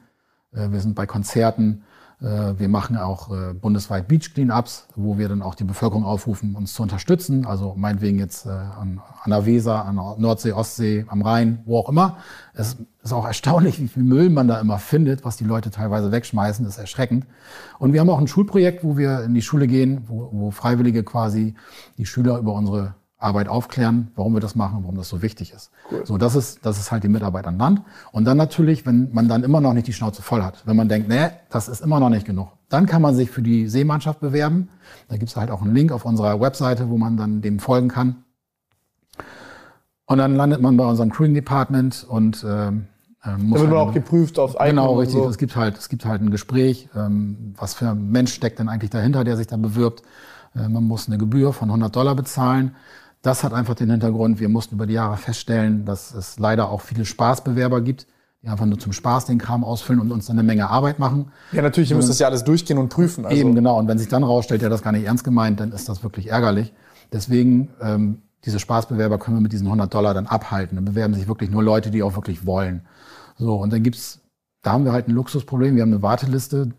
äh, 0.52 0.72
wir 0.72 0.82
sind 0.82 0.96
bei 0.96 1.06
Konzerten, 1.06 1.84
wir 2.20 2.70
machen 2.70 2.96
auch 2.98 3.32
äh, 3.32 3.54
bundesweit 3.54 4.08
Beach 4.08 4.34
Cleanups, 4.34 4.88
wo 4.96 5.18
wir 5.18 5.28
dann 5.28 5.42
auch 5.42 5.56
die 5.56 5.64
Bevölkerung 5.64 6.06
aufrufen, 6.06 6.56
uns 6.56 6.74
zu 6.74 6.84
unterstützen. 6.84 7.46
Also 7.46 7.74
meinetwegen 7.76 8.20
jetzt 8.20 8.46
äh, 8.46 8.50
an, 8.50 9.02
an 9.24 9.32
der 9.32 9.46
Weser, 9.46 9.86
an 9.86 9.96
der 9.96 10.16
Nordsee, 10.18 10.54
Ostsee, 10.54 11.06
am 11.10 11.22
Rhein, 11.22 11.62
wo 11.66 11.78
auch 11.78 11.90
immer. 11.90 12.18
Es 12.54 12.78
ist 13.02 13.14
auch 13.14 13.26
erstaunlich, 13.26 13.80
wie 13.80 13.88
viel 13.88 14.04
Müll 14.04 14.30
man 14.30 14.48
da 14.48 14.60
immer 14.60 14.80
findet, 14.80 15.26
was 15.26 15.38
die 15.38 15.44
Leute 15.44 15.72
teilweise 15.72 16.12
wegschmeißen. 16.12 16.64
Das 16.64 16.76
ist 16.76 16.80
erschreckend. 16.80 17.26
Und 17.80 17.94
wir 17.94 18.00
haben 18.00 18.10
auch 18.10 18.20
ein 18.20 18.28
Schulprojekt, 18.28 18.84
wo 18.84 18.98
wir 18.98 19.24
in 19.24 19.34
die 19.34 19.42
Schule 19.42 19.68
gehen, 19.68 20.04
wo, 20.08 20.30
wo 20.32 20.52
Freiwillige 20.52 21.04
quasi 21.04 21.56
die 21.98 22.06
Schüler 22.06 22.38
über 22.38 22.54
unsere 22.54 22.96
Arbeit 23.24 23.48
aufklären, 23.48 24.12
warum 24.16 24.34
wir 24.34 24.40
das 24.40 24.56
machen 24.56 24.80
warum 24.84 24.96
das 24.96 25.10
so 25.10 25.22
wichtig 25.22 25.54
ist. 25.54 25.72
Cool. 25.92 26.06
So, 26.06 26.18
das 26.18 26.36
ist, 26.36 26.66
das 26.66 26.78
ist 26.78 26.92
halt 26.92 27.04
die 27.04 27.08
Mitarbeit 27.08 27.48
an 27.48 27.58
Land. 27.58 27.82
Und 28.12 28.26
dann 28.26 28.38
natürlich, 28.38 28.86
wenn 28.86 29.14
man 29.14 29.28
dann 29.28 29.44
immer 29.44 29.62
noch 29.62 29.74
nicht 29.74 29.88
die 29.88 29.94
Schnauze 29.94 30.22
voll 30.22 30.44
hat, 30.44 30.64
wenn 30.66 30.76
man 30.76 30.90
denkt, 30.90 31.08
nee, 31.10 31.30
das 31.50 31.68
ist 31.68 31.82
immer 31.82 32.00
noch 32.00 32.10
nicht 32.10 32.26
genug, 32.26 32.50
dann 32.70 32.86
kann 32.86 33.02
man 33.02 33.16
sich 33.16 33.32
für 33.32 33.42
die 33.42 33.68
Seemannschaft 33.68 34.20
bewerben. 34.20 34.70
Da 35.08 35.18
gibt 35.18 35.30
es 35.30 35.36
halt 35.38 35.52
auch 35.52 35.62
einen 35.62 35.74
Link 35.74 35.92
auf 35.92 36.06
unserer 36.06 36.40
Webseite, 36.42 36.90
wo 36.90 36.98
man 36.98 37.18
dann 37.18 37.42
dem 37.42 37.60
folgen 37.60 37.88
kann. 37.88 38.24
Und 40.06 40.18
dann 40.18 40.36
landet 40.36 40.62
man 40.62 40.76
bei 40.76 40.86
unserem 40.86 41.12
Crewing 41.12 41.34
Department 41.34 42.06
und 42.08 42.46
ähm, 42.48 42.88
äh, 43.24 43.38
muss 43.38 43.60
da 43.60 43.62
wird 43.62 43.72
man 43.72 43.80
halt, 43.80 43.90
auch 43.90 43.94
geprüft 43.94 44.38
auf 44.38 44.60
Eignung 44.60 44.86
Genau, 44.86 45.00
richtig. 45.00 45.22
So. 45.22 45.30
Es 45.30 45.38
gibt 45.38 45.56
halt, 45.56 45.78
es 45.78 45.88
gibt 45.88 46.06
halt 46.06 46.22
ein 46.22 46.30
Gespräch, 46.30 46.90
ähm, 46.96 47.54
was 47.58 47.74
für 47.74 47.90
ein 47.90 48.12
Mensch 48.12 48.34
steckt 48.34 48.60
denn 48.60 48.70
eigentlich 48.70 48.92
dahinter, 48.92 49.24
der 49.24 49.38
sich 49.38 49.48
da 49.48 49.56
bewirbt. 49.56 50.04
Äh, 50.56 50.68
man 50.68 50.84
muss 50.84 51.08
eine 51.08 51.18
Gebühr 51.18 51.54
von 51.54 51.70
100 51.70 51.96
Dollar 51.96 52.16
bezahlen. 52.16 52.76
Das 53.24 53.44
hat 53.44 53.54
einfach 53.54 53.74
den 53.74 53.90
Hintergrund, 53.90 54.42
wir 54.42 54.50
mussten 54.50 54.76
über 54.76 54.86
die 54.86 54.96
Jahre 54.96 55.16
feststellen, 55.16 55.86
dass 55.86 56.14
es 56.14 56.38
leider 56.40 56.70
auch 56.70 56.82
viele 56.82 57.06
Spaßbewerber 57.06 57.80
gibt, 57.80 58.06
die 58.42 58.50
einfach 58.50 58.66
nur 58.66 58.78
zum 58.78 58.92
Spaß 58.92 59.26
den 59.26 59.38
Kram 59.38 59.64
ausfüllen 59.64 60.02
und 60.02 60.12
uns 60.12 60.26
dann 60.26 60.38
eine 60.38 60.46
Menge 60.46 60.70
Arbeit 60.70 61.00
machen. 61.00 61.32
Ja, 61.54 61.62
natürlich, 61.62 61.90
ihr 61.90 61.96
müsst 61.96 62.10
das 62.10 62.20
ja 62.20 62.28
alles 62.28 62.44
durchgehen 62.44 62.78
und 62.78 62.90
prüfen. 62.90 63.26
Also. 63.26 63.38
Eben, 63.38 63.56
genau. 63.56 63.80
Und 63.80 63.88
wenn 63.88 63.98
sich 63.98 64.10
dann 64.10 64.24
rausstellt, 64.24 64.62
der 64.62 64.70
das 64.70 64.82
gar 64.82 64.92
nicht 64.92 65.06
ernst 65.06 65.24
gemeint, 65.24 65.62
dann 65.62 65.72
ist 65.72 65.88
das 65.88 66.04
wirklich 66.04 66.32
ärgerlich. 66.32 66.74
Deswegen, 67.14 67.70
ähm, 67.82 68.24
diese 68.44 68.60
Spaßbewerber 68.60 69.18
können 69.20 69.38
wir 69.38 69.42
mit 69.42 69.54
diesen 69.54 69.68
100 69.68 69.94
Dollar 69.94 70.14
dann 70.14 70.28
abhalten. 70.28 70.76
Dann 70.76 70.84
bewerben 70.84 71.14
sich 71.14 71.30
wirklich 71.30 71.50
nur 71.50 71.64
Leute, 71.64 71.92
die 71.92 72.04
auch 72.04 72.16
wirklich 72.16 72.46
wollen. 72.46 72.82
So, 73.38 73.56
und 73.56 73.72
dann 73.72 73.84
gibt's, 73.84 74.20
da 74.64 74.74
haben 74.74 74.84
wir 74.84 74.92
halt 74.92 75.08
ein 75.08 75.12
Luxusproblem. 75.12 75.76
Wir 75.76 75.84
haben 75.84 75.94
eine 75.94 76.02
Warteliste, 76.02 76.74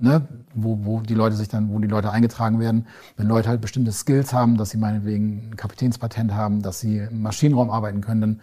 ne, 0.00 0.26
wo, 0.54 0.78
wo 0.82 1.00
die 1.00 1.14
Leute 1.14 1.36
sich 1.36 1.48
dann, 1.48 1.72
wo 1.72 1.78
die 1.78 1.88
Leute 1.88 2.10
eingetragen 2.10 2.58
werden, 2.58 2.86
wenn 3.16 3.28
Leute 3.28 3.48
halt 3.48 3.60
bestimmte 3.60 3.92
Skills 3.92 4.32
haben, 4.32 4.56
dass 4.56 4.70
sie 4.70 4.78
meinetwegen 4.78 5.50
ein 5.50 5.56
Kapitänspatent 5.56 6.34
haben, 6.34 6.62
dass 6.62 6.80
sie 6.80 6.98
im 6.98 7.22
Maschinenraum 7.22 7.70
arbeiten 7.70 8.00
können, 8.00 8.40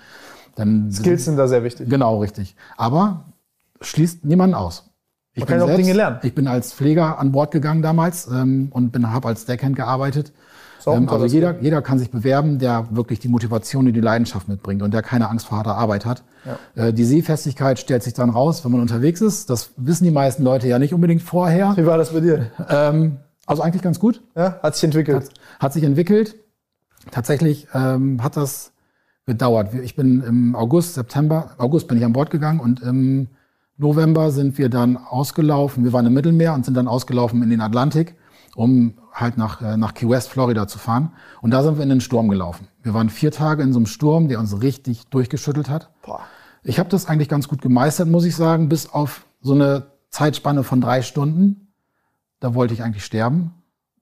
dann, 0.55 0.91
Skills 0.91 1.25
sind 1.25 1.37
da 1.37 1.47
sehr 1.47 1.63
wichtig. 1.63 1.89
Genau, 1.89 2.19
richtig. 2.19 2.55
Aber 2.77 3.25
schließt 3.81 4.25
niemanden 4.25 4.55
aus. 4.55 4.89
Ich 5.33 5.41
Man 5.41 5.49
kann 5.49 5.61
auch 5.61 5.67
selbst, 5.67 5.85
Dinge 5.85 5.93
lernen. 5.93 6.19
Ich 6.23 6.33
bin 6.33 6.47
als 6.47 6.73
Pfleger 6.73 7.19
an 7.19 7.31
Bord 7.31 7.51
gegangen 7.51 7.83
damals 7.83 8.27
ähm, 8.27 8.69
und 8.71 8.91
bin 8.91 9.11
habe 9.11 9.27
als 9.27 9.45
Deckhand 9.45 9.75
gearbeitet 9.75 10.33
ähm, 10.85 11.09
also 11.09 11.25
jeder, 11.25 11.59
jeder 11.61 11.81
kann 11.81 11.99
sich 11.99 12.11
bewerben, 12.11 12.59
der 12.59 12.87
wirklich 12.91 13.19
die 13.19 13.27
Motivation 13.27 13.87
und 13.87 13.93
die 13.93 14.01
Leidenschaft 14.01 14.47
mitbringt 14.47 14.81
und 14.81 14.93
der 14.93 15.01
keine 15.01 15.29
Angst 15.29 15.47
vor 15.47 15.57
harter 15.57 15.75
Arbeit 15.75 16.05
hat. 16.05 16.23
Ja. 16.45 16.87
Äh, 16.87 16.93
die 16.93 17.03
Seefestigkeit 17.03 17.79
stellt 17.79 18.03
sich 18.03 18.13
dann 18.13 18.29
raus, 18.29 18.63
wenn 18.63 18.71
man 18.71 18.81
unterwegs 18.81 19.21
ist. 19.21 19.49
Das 19.49 19.71
wissen 19.77 20.03
die 20.03 20.11
meisten 20.11 20.43
Leute 20.43 20.67
ja 20.67 20.79
nicht 20.79 20.93
unbedingt 20.93 21.21
vorher. 21.21 21.75
Wie 21.75 21.85
war 21.85 21.97
das 21.97 22.11
bei 22.13 22.19
dir? 22.19 22.51
Ähm, 22.69 23.17
also 23.45 23.61
eigentlich 23.63 23.81
ganz 23.81 23.99
gut. 23.99 24.21
Ja, 24.35 24.59
hat 24.61 24.75
sich 24.75 24.83
entwickelt. 24.83 25.23
Hat, 25.23 25.31
hat 25.59 25.73
sich 25.73 25.83
entwickelt. 25.83 26.35
Tatsächlich 27.11 27.67
ähm, 27.73 28.21
hat 28.21 28.37
das 28.37 28.73
gedauert. 29.25 29.73
Ich 29.73 29.95
bin 29.95 30.21
im 30.21 30.55
August, 30.55 30.95
September, 30.95 31.51
August 31.57 31.87
bin 31.87 31.97
ich 31.97 32.05
an 32.05 32.13
Bord 32.13 32.29
gegangen 32.29 32.59
und 32.59 32.81
im 32.81 33.27
November 33.77 34.31
sind 34.31 34.57
wir 34.57 34.69
dann 34.69 34.97
ausgelaufen. 34.97 35.83
Wir 35.83 35.93
waren 35.93 36.05
im 36.05 36.13
Mittelmeer 36.13 36.53
und 36.53 36.65
sind 36.65 36.75
dann 36.75 36.87
ausgelaufen 36.87 37.43
in 37.43 37.49
den 37.49 37.61
Atlantik 37.61 38.15
um 38.57 38.95
halt 39.19 39.37
nach, 39.37 39.61
äh, 39.61 39.77
nach 39.77 39.93
Key 39.93 40.07
West, 40.07 40.29
Florida 40.29 40.67
zu 40.67 40.79
fahren. 40.79 41.11
Und 41.41 41.51
da 41.51 41.63
sind 41.63 41.77
wir 41.77 41.83
in 41.83 41.89
den 41.89 42.01
Sturm 42.01 42.29
gelaufen. 42.29 42.67
Wir 42.83 42.93
waren 42.93 43.09
vier 43.09 43.31
Tage 43.31 43.63
in 43.63 43.73
so 43.73 43.79
einem 43.79 43.87
Sturm, 43.87 44.27
der 44.27 44.39
uns 44.39 44.61
richtig 44.61 45.07
durchgeschüttelt 45.07 45.69
hat. 45.69 45.89
Boah. 46.03 46.21
Ich 46.63 46.79
habe 46.79 46.89
das 46.89 47.07
eigentlich 47.07 47.29
ganz 47.29 47.47
gut 47.47 47.61
gemeistert, 47.61 48.07
muss 48.07 48.25
ich 48.25 48.35
sagen, 48.35 48.69
bis 48.69 48.89
auf 48.89 49.25
so 49.41 49.53
eine 49.53 49.87
Zeitspanne 50.09 50.63
von 50.63 50.81
drei 50.81 51.01
Stunden. 51.01 51.73
Da 52.39 52.53
wollte 52.53 52.73
ich 52.73 52.83
eigentlich 52.83 53.05
sterben. 53.05 53.53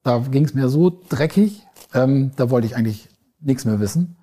Da 0.02 0.18
ging 0.18 0.44
es 0.44 0.54
mir 0.54 0.68
so 0.68 1.02
dreckig, 1.08 1.66
ähm, 1.92 2.30
da 2.36 2.50
wollte 2.50 2.66
ich 2.66 2.76
eigentlich 2.76 3.08
nichts 3.40 3.64
mehr 3.64 3.80
wissen. 3.80 4.16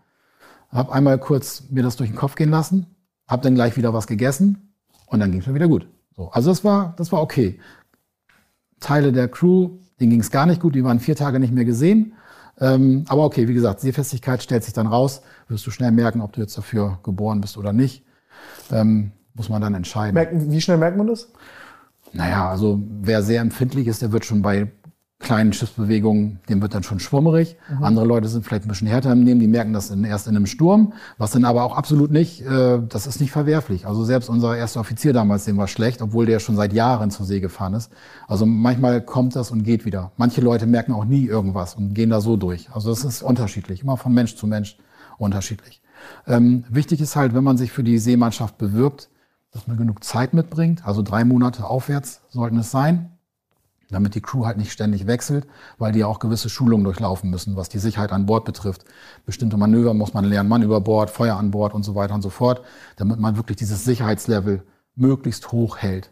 Hab 0.70 0.92
einmal 0.92 1.20
kurz 1.20 1.64
mir 1.70 1.84
das 1.84 1.98
durch 1.98 2.10
den 2.10 2.16
Kopf 2.16 2.36
gehen 2.36 2.50
lassen, 2.50 2.88
hab 3.28 3.42
dann 3.42 3.56
gleich 3.56 3.76
wieder 3.76 3.94
was 3.94 4.08
gegessen 4.08 4.74
und 5.08 5.20
dann 5.20 5.32
ging 5.32 5.42
es 5.42 5.48
mir 5.48 5.56
wieder 5.56 5.68
gut. 5.68 5.88
So, 6.16 6.30
also 6.30 6.52
das 6.52 6.64
war, 6.64 6.94
das 6.98 7.12
war 7.12 7.22
okay. 7.22 7.60
Teile 8.80 9.12
der 9.12 9.28
Crew, 9.28 9.80
denen 10.04 10.12
ging 10.12 10.20
es 10.20 10.32
gar 10.32 10.46
nicht 10.46 10.62
gut, 10.62 10.76
die 10.76 10.84
waren 10.84 11.00
vier 11.00 11.16
Tage 11.16 11.40
nicht 11.40 11.54
mehr 11.54 11.66
gesehen. 11.66 12.14
Ähm, 12.60 13.06
aber 13.08 13.24
okay, 13.24 13.48
wie 13.48 13.54
gesagt, 13.54 13.80
Sehfestigkeit 13.80 14.44
stellt 14.44 14.64
sich 14.64 14.74
dann 14.74 14.88
raus. 14.88 15.22
Wirst 15.48 15.66
du 15.66 15.72
schnell 15.72 15.92
merken, 15.92 16.22
ob 16.22 16.34
du 16.34 16.42
jetzt 16.42 16.58
dafür 16.58 17.00
geboren 17.04 17.42
bist 17.42 17.58
oder 17.58 17.74
nicht. 17.74 18.06
Ähm, 18.72 19.12
muss 19.34 19.50
man 19.50 19.62
dann 19.62 19.74
entscheiden. 19.74 20.14
Merken, 20.14 20.52
wie 20.52 20.62
schnell 20.62 20.78
merkt 20.78 20.98
man 20.98 21.08
das? 21.08 21.30
Naja, 22.12 22.50
also 22.50 22.80
wer 23.02 23.24
sehr 23.24 23.42
empfindlich 23.42 23.88
ist, 23.88 24.02
der 24.02 24.12
wird 24.12 24.26
schon 24.26 24.44
bei 24.44 24.72
kleinen 25.24 25.54
Schiffsbewegungen, 25.54 26.40
dem 26.50 26.62
wird 26.62 26.76
dann 26.76 26.84
schon 26.84 27.00
schwummerig. 27.00 27.56
Mhm. 27.70 27.84
Andere 27.84 28.06
Leute 28.06 28.28
sind 28.28 28.46
vielleicht 28.46 28.66
ein 28.66 28.68
bisschen 28.68 28.88
härter 28.88 29.12
im 29.12 29.24
Nehmen, 29.24 29.40
die 29.40 29.48
merken 29.48 29.74
das 29.74 29.90
in, 29.90 30.04
erst 30.04 30.28
in 30.28 30.36
einem 30.36 30.46
Sturm, 30.46 30.94
was 31.18 31.32
dann 31.32 31.46
aber 31.46 31.64
auch 31.64 31.76
absolut 31.76 32.12
nicht, 32.12 32.42
äh, 32.42 32.80
das 32.88 33.08
ist 33.08 33.20
nicht 33.20 33.32
verwerflich. 33.32 33.88
Also 33.88 34.04
selbst 34.04 34.30
unser 34.30 34.56
erster 34.56 34.82
Offizier 34.82 35.14
damals, 35.14 35.46
dem 35.46 35.58
war 35.58 35.68
schlecht, 35.68 36.02
obwohl 36.02 36.28
der 36.28 36.40
schon 36.40 36.56
seit 36.56 36.74
Jahren 36.74 37.10
zur 37.10 37.26
See 37.26 37.40
gefahren 37.40 37.74
ist. 37.74 37.92
Also 38.28 38.46
manchmal 38.46 39.02
kommt 39.02 39.36
das 39.36 39.50
und 39.50 39.64
geht 39.64 39.86
wieder. 39.86 40.12
Manche 40.18 40.42
Leute 40.42 40.68
merken 40.68 40.94
auch 40.94 41.06
nie 41.06 41.26
irgendwas 41.26 41.76
und 41.76 41.94
gehen 41.94 42.10
da 42.10 42.22
so 42.22 42.38
durch. 42.38 42.70
Also 42.72 42.90
das 42.90 43.04
ist 43.04 43.24
unterschiedlich, 43.24 43.82
immer 43.82 43.98
von 43.98 44.14
Mensch 44.14 44.36
zu 44.36 44.46
Mensch 44.46 44.78
unterschiedlich. 45.18 45.82
Ähm, 46.28 46.66
wichtig 46.70 47.00
ist 47.02 47.16
halt, 47.16 47.34
wenn 47.34 47.44
man 47.44 47.58
sich 47.58 47.72
für 47.72 47.84
die 47.84 47.98
Seemannschaft 47.98 48.58
bewirbt, 48.58 49.10
dass 49.52 49.68
man 49.68 49.78
genug 49.78 50.04
Zeit 50.04 50.34
mitbringt. 50.34 50.86
Also 50.86 51.02
drei 51.02 51.24
Monate 51.24 51.66
aufwärts 51.66 52.22
sollten 52.30 52.58
es 52.58 52.72
sein 52.72 53.13
damit 53.94 54.16
die 54.16 54.22
Crew 54.22 54.46
halt 54.46 54.58
nicht 54.58 54.72
ständig 54.72 55.08
wechselt, 55.08 55.48
weil 55.78 55.92
die 55.92 56.00
ja 56.00 56.08
auch 56.08 56.20
gewisse 56.20 56.50
Schulungen 56.50 56.84
durchlaufen 56.84 57.30
müssen, 57.30 57.56
was 57.56 57.70
die 57.70 57.80
Sicherheit 57.80 58.12
an 58.12 58.26
Bord 58.26 58.46
betrifft. 58.46 58.84
Bestimmte 59.26 59.58
Manöver 59.58 59.94
muss 59.94 60.14
man 60.14 60.26
lernen, 60.26 60.50
Mann 60.50 60.64
über 60.64 60.82
Bord, 60.82 61.10
Feuer 61.10 61.38
an 61.38 61.52
Bord 61.52 61.74
und 61.74 61.84
so 61.84 61.96
weiter 61.96 62.14
und 62.14 62.22
so 62.22 62.30
fort, 62.30 62.62
damit 62.98 63.20
man 63.20 63.38
wirklich 63.38 63.58
dieses 63.58 63.86
Sicherheitslevel 63.86 64.64
möglichst 64.96 65.52
hoch 65.52 65.78
hält. 65.78 66.12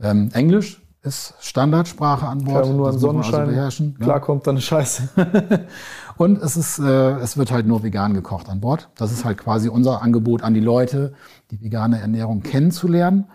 Ähm, 0.00 0.30
Englisch 0.32 0.82
ist 1.02 1.34
Standardsprache 1.40 2.26
an 2.26 2.44
Bord. 2.44 2.64
Klar, 2.64 2.74
nur 2.74 2.88
an 2.88 2.98
Sonnenschein 2.98 3.40
also 3.40 3.52
beherrschen. 3.52 3.96
Ne? 3.98 4.04
Klar 4.04 4.20
kommt 4.20 4.46
dann 4.46 4.56
eine 4.56 4.62
Scheiße. 4.62 5.08
und 6.16 6.42
es 6.42 6.56
ist, 6.56 6.78
äh, 6.78 7.16
es 7.18 7.36
wird 7.36 7.50
halt 7.50 7.66
nur 7.66 7.82
vegan 7.82 8.14
gekocht 8.14 8.48
an 8.48 8.60
Bord. 8.60 8.88
Das 8.96 9.12
ist 9.12 9.24
halt 9.24 9.38
quasi 9.38 9.68
unser 9.68 10.02
Angebot 10.02 10.42
an 10.42 10.54
die 10.54 10.60
Leute, 10.60 11.14
die 11.50 11.60
vegane 11.60 12.00
Ernährung 12.00 12.42
kennenzulernen 12.42 13.26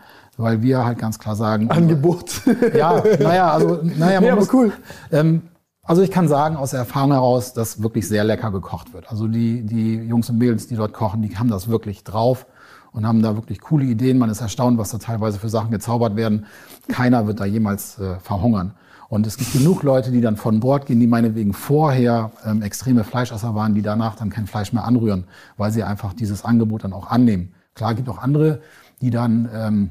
weil 0.43 0.61
wir 0.61 0.85
halt 0.85 0.99
ganz 0.99 1.17
klar 1.17 1.35
sagen. 1.35 1.71
Angebot. 1.71 2.41
Ja, 2.75 3.03
naja, 3.19 3.51
also, 3.51 3.79
naja, 3.83 4.19
man 4.19 4.29
nee, 4.29 4.35
muss, 4.35 4.53
cool. 4.53 4.71
Ähm, 5.11 5.43
also 5.83 6.01
ich 6.01 6.11
kann 6.11 6.27
sagen 6.27 6.55
aus 6.55 6.71
der 6.71 6.79
Erfahrung 6.79 7.11
heraus, 7.11 7.53
dass 7.53 7.81
wirklich 7.81 8.07
sehr 8.07 8.23
lecker 8.23 8.51
gekocht 8.51 8.93
wird. 8.93 9.09
Also 9.09 9.27
die, 9.27 9.63
die 9.63 9.95
Jungs 9.95 10.29
und 10.29 10.37
Mädels, 10.37 10.67
die 10.67 10.75
dort 10.75 10.93
kochen, 10.93 11.21
die 11.21 11.37
haben 11.37 11.49
das 11.49 11.67
wirklich 11.67 12.03
drauf 12.03 12.45
und 12.91 13.05
haben 13.05 13.21
da 13.21 13.35
wirklich 13.35 13.59
coole 13.59 13.85
Ideen. 13.85 14.17
Man 14.17 14.29
ist 14.29 14.41
erstaunt, 14.41 14.77
was 14.77 14.91
da 14.91 14.97
teilweise 14.97 15.39
für 15.39 15.49
Sachen 15.49 15.71
gezaubert 15.71 16.15
werden. 16.15 16.45
Keiner 16.87 17.27
wird 17.27 17.39
da 17.39 17.45
jemals 17.45 17.99
äh, 17.99 18.19
verhungern. 18.19 18.73
Und 19.09 19.27
es 19.27 19.37
gibt 19.37 19.53
genug 19.53 19.83
Leute, 19.83 20.09
die 20.11 20.21
dann 20.21 20.37
von 20.37 20.59
Bord 20.59 20.85
gehen, 20.85 20.99
die 20.99 21.07
meinetwegen 21.07 21.53
vorher 21.53 22.31
ähm, 22.45 22.61
extreme 22.61 23.03
Fleischesser 23.03 23.53
waren, 23.53 23.75
die 23.75 23.81
danach 23.81 24.15
dann 24.15 24.29
kein 24.29 24.47
Fleisch 24.47 24.73
mehr 24.73 24.85
anrühren, 24.85 25.25
weil 25.57 25.71
sie 25.71 25.83
einfach 25.83 26.13
dieses 26.13 26.45
Angebot 26.45 26.83
dann 26.83 26.93
auch 26.93 27.07
annehmen. 27.07 27.53
Klar, 27.75 27.93
gibt 27.93 28.09
auch 28.09 28.19
andere, 28.19 28.61
die 29.01 29.09
dann 29.09 29.49
ähm, 29.53 29.89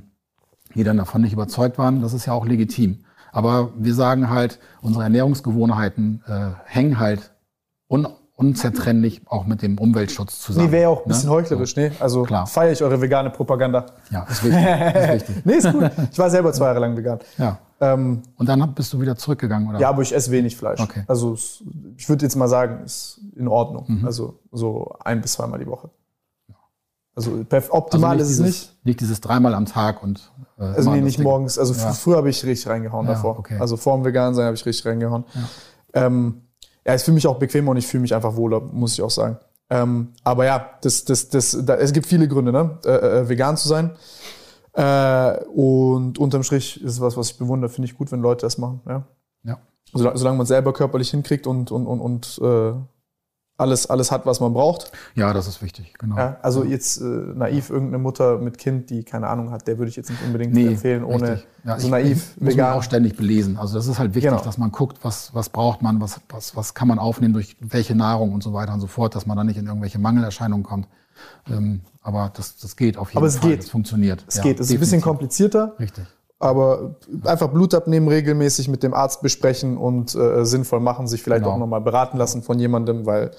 die 0.74 0.84
dann 0.84 0.96
davon 0.96 1.22
nicht 1.22 1.32
überzeugt 1.32 1.78
waren. 1.78 2.02
Das 2.02 2.12
ist 2.12 2.26
ja 2.26 2.32
auch 2.32 2.46
legitim. 2.46 3.04
Aber 3.32 3.70
wir 3.76 3.94
sagen 3.94 4.28
halt, 4.30 4.58
unsere 4.82 5.04
Ernährungsgewohnheiten 5.04 6.22
äh, 6.26 6.50
hängen 6.66 6.98
halt 6.98 7.32
un 7.88 8.06
unzertrennlich 8.34 9.22
auch 9.26 9.46
mit 9.46 9.62
dem 9.62 9.78
Umweltschutz 9.78 10.40
zusammen. 10.40 10.66
Nee, 10.66 10.72
wäre 10.72 10.82
ja 10.82 10.88
auch 10.88 11.04
ein 11.04 11.08
bisschen 11.08 11.28
ne? 11.28 11.34
heuchlerisch, 11.36 11.76
ne? 11.76 11.92
Also 12.00 12.24
feiere 12.24 12.72
ich 12.72 12.82
eure 12.82 13.00
vegane 13.00 13.30
Propaganda. 13.30 13.86
Ja, 14.10 14.24
ist 14.24 14.42
wichtig. 14.42 14.64
ist 14.64 15.28
wichtig. 15.28 15.36
nee, 15.44 15.52
ist 15.54 15.70
gut. 15.70 15.90
Ich 16.10 16.18
war 16.18 16.28
selber 16.28 16.52
zwei 16.52 16.66
Jahre 16.66 16.80
lang 16.80 16.96
vegan. 16.96 17.20
Ja. 17.38 17.58
Ähm, 17.80 18.22
Und 18.36 18.48
dann 18.48 18.74
bist 18.74 18.92
du 18.92 19.00
wieder 19.00 19.16
zurückgegangen, 19.16 19.68
oder? 19.68 19.78
Ja, 19.78 19.90
aber 19.90 20.02
ich 20.02 20.14
esse 20.14 20.30
wenig 20.30 20.56
Fleisch. 20.56 20.80
Okay. 20.80 21.04
Also 21.06 21.34
ich 21.96 22.08
würde 22.08 22.24
jetzt 22.24 22.34
mal 22.34 22.48
sagen, 22.48 22.84
ist 22.84 23.20
in 23.36 23.48
Ordnung. 23.48 23.84
Mhm. 23.86 24.06
Also 24.06 24.40
so 24.50 24.96
ein 25.04 25.20
bis 25.20 25.32
zweimal 25.32 25.60
die 25.60 25.66
Woche. 25.66 25.90
Also 27.14 27.44
optimal 27.70 28.18
also 28.18 28.24
ist 28.24 28.38
es 28.38 28.40
nicht. 28.40 28.84
Nicht 28.84 29.00
dieses 29.00 29.20
dreimal 29.20 29.54
am 29.54 29.66
Tag 29.66 30.02
und. 30.02 30.32
Äh, 30.58 30.64
also 30.64 30.90
nee, 30.90 31.00
nicht 31.00 31.18
morgens. 31.18 31.58
Also 31.58 31.74
ja. 31.74 31.92
früher 31.92 32.16
habe 32.16 32.30
ich 32.30 32.44
richtig 32.44 32.68
reingehauen 32.68 33.06
ja, 33.06 33.14
davor. 33.14 33.38
Okay. 33.38 33.58
Also 33.58 33.76
vor 33.76 33.96
dem 33.96 34.04
Vegan 34.04 34.34
sein 34.34 34.46
habe 34.46 34.54
ich 34.54 34.64
richtig 34.64 34.86
reingehauen. 34.86 35.24
Ja, 35.34 36.06
ähm, 36.06 36.42
ja 36.86 36.94
ich 36.94 37.02
fühle 37.02 37.16
mich 37.16 37.26
auch 37.26 37.38
bequemer 37.38 37.72
und 37.72 37.76
ich 37.76 37.86
fühle 37.86 38.00
mich 38.00 38.14
einfach 38.14 38.36
wohler, 38.36 38.60
muss 38.60 38.94
ich 38.94 39.02
auch 39.02 39.10
sagen. 39.10 39.38
Ähm, 39.68 40.08
aber 40.24 40.46
ja, 40.46 40.70
das, 40.82 41.04
das, 41.04 41.28
das, 41.28 41.56
da, 41.64 41.76
es 41.76 41.92
gibt 41.92 42.06
viele 42.06 42.28
Gründe, 42.28 42.52
ne? 42.52 42.78
Äh, 42.84 42.90
äh, 42.90 43.28
vegan 43.28 43.56
zu 43.56 43.68
sein. 43.68 43.92
Äh, 44.74 45.44
und 45.44 46.18
unterm 46.18 46.42
Strich 46.42 46.82
ist 46.82 46.92
es 46.92 47.00
was, 47.00 47.16
was 47.16 47.30
ich 47.30 47.38
bewundere. 47.38 47.70
Finde 47.70 47.86
ich 47.88 47.96
gut, 47.96 48.10
wenn 48.10 48.20
Leute 48.20 48.46
das 48.46 48.58
machen. 48.58 48.80
Ja. 48.86 49.06
ja. 49.44 49.58
Solange, 49.92 50.18
solange 50.18 50.36
man 50.38 50.44
es 50.44 50.48
selber 50.48 50.72
körperlich 50.72 51.10
hinkriegt 51.10 51.46
und, 51.46 51.70
und, 51.70 51.86
und, 51.86 52.00
und 52.00 52.40
äh, 52.42 52.72
alles, 53.62 53.88
alles 53.88 54.10
hat, 54.10 54.26
was 54.26 54.40
man 54.40 54.52
braucht. 54.52 54.92
Ja, 55.14 55.32
das 55.32 55.46
ist 55.46 55.62
wichtig, 55.62 55.94
genau. 55.98 56.16
Ja, 56.16 56.36
also 56.42 56.64
jetzt 56.64 57.00
äh, 57.00 57.04
naiv 57.04 57.70
irgendeine 57.70 58.02
Mutter 58.02 58.38
mit 58.38 58.58
Kind, 58.58 58.90
die 58.90 59.04
keine 59.04 59.28
Ahnung 59.28 59.50
hat, 59.50 59.66
der 59.66 59.78
würde 59.78 59.88
ich 59.88 59.96
jetzt 59.96 60.10
nicht 60.10 60.22
unbedingt 60.22 60.52
nee, 60.52 60.66
empfehlen, 60.66 61.04
ohne 61.04 61.42
ja, 61.64 61.78
so 61.78 61.88
naiv 61.88 62.34
ich, 62.36 62.46
vegan. 62.46 62.68
Muss 62.68 62.78
auch 62.78 62.82
ständig 62.82 63.16
belesen. 63.16 63.56
Also 63.56 63.76
das 63.76 63.86
ist 63.86 63.98
halt 63.98 64.14
wichtig, 64.14 64.30
genau. 64.30 64.42
dass 64.42 64.58
man 64.58 64.70
guckt, 64.72 64.98
was, 65.02 65.34
was 65.34 65.48
braucht 65.48 65.80
man, 65.80 66.00
was, 66.00 66.20
was, 66.28 66.56
was 66.56 66.74
kann 66.74 66.88
man 66.88 66.98
aufnehmen 66.98 67.32
durch 67.32 67.56
welche 67.60 67.94
Nahrung 67.94 68.32
und 68.32 68.42
so 68.42 68.52
weiter 68.52 68.74
und 68.74 68.80
so 68.80 68.88
fort, 68.88 69.14
dass 69.14 69.26
man 69.26 69.36
da 69.36 69.44
nicht 69.44 69.56
in 69.56 69.66
irgendwelche 69.66 69.98
Mangelerscheinungen 69.98 70.64
kommt. 70.64 70.88
Ähm, 71.48 71.80
aber 72.02 72.32
das, 72.34 72.56
das 72.56 72.76
geht 72.76 72.96
auf 72.96 73.10
jeden 73.10 73.18
aber 73.18 73.26
es 73.26 73.38
Fall. 73.38 73.50
Geht. 73.50 73.60
Das 73.60 73.70
funktioniert. 73.70 74.24
Es 74.26 74.36
ja, 74.36 74.42
geht. 74.42 74.60
Es 74.60 74.68
ist 74.68 74.72
ein 74.74 74.80
bisschen 74.80 75.00
komplizierter. 75.00 75.74
Richtig. 75.78 76.04
Aber 76.42 76.96
einfach 77.24 77.48
Blut 77.48 77.72
abnehmen, 77.72 78.08
regelmäßig 78.08 78.68
mit 78.68 78.82
dem 78.82 78.94
Arzt 78.94 79.22
besprechen 79.22 79.76
und 79.76 80.14
äh, 80.14 80.44
sinnvoll 80.44 80.80
machen, 80.80 81.06
sich 81.06 81.22
vielleicht 81.22 81.44
genau. 81.44 81.54
auch 81.54 81.58
nochmal 81.58 81.80
beraten 81.80 82.18
lassen 82.18 82.42
von 82.42 82.58
jemandem, 82.58 83.06
weil 83.06 83.30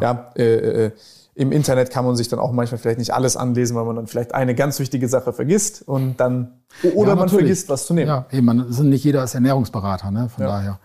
ja, 0.00 0.30
ja 0.36 0.42
äh, 0.42 0.86
äh, 0.86 0.90
im 1.36 1.52
Internet 1.52 1.90
kann 1.90 2.06
man 2.06 2.16
sich 2.16 2.28
dann 2.28 2.38
auch 2.38 2.50
manchmal 2.50 2.78
vielleicht 2.78 2.98
nicht 2.98 3.12
alles 3.12 3.36
anlesen, 3.36 3.76
weil 3.76 3.84
man 3.84 3.96
dann 3.96 4.06
vielleicht 4.06 4.34
eine 4.34 4.54
ganz 4.54 4.78
wichtige 4.78 5.06
Sache 5.06 5.34
vergisst 5.34 5.86
und 5.86 6.18
dann 6.18 6.62
oder 6.94 7.10
ja, 7.10 7.14
man 7.14 7.28
vergisst, 7.28 7.68
was 7.68 7.86
zu 7.86 7.92
nehmen. 7.92 8.08
Ja, 8.08 8.26
eben, 8.32 8.46
man 8.46 8.72
sind 8.72 8.88
nicht 8.88 9.04
jeder 9.04 9.22
ist 9.22 9.34
Ernährungsberater, 9.34 10.10
ne? 10.10 10.30
Von 10.30 10.44
ja. 10.44 10.50
daher. 10.50 10.78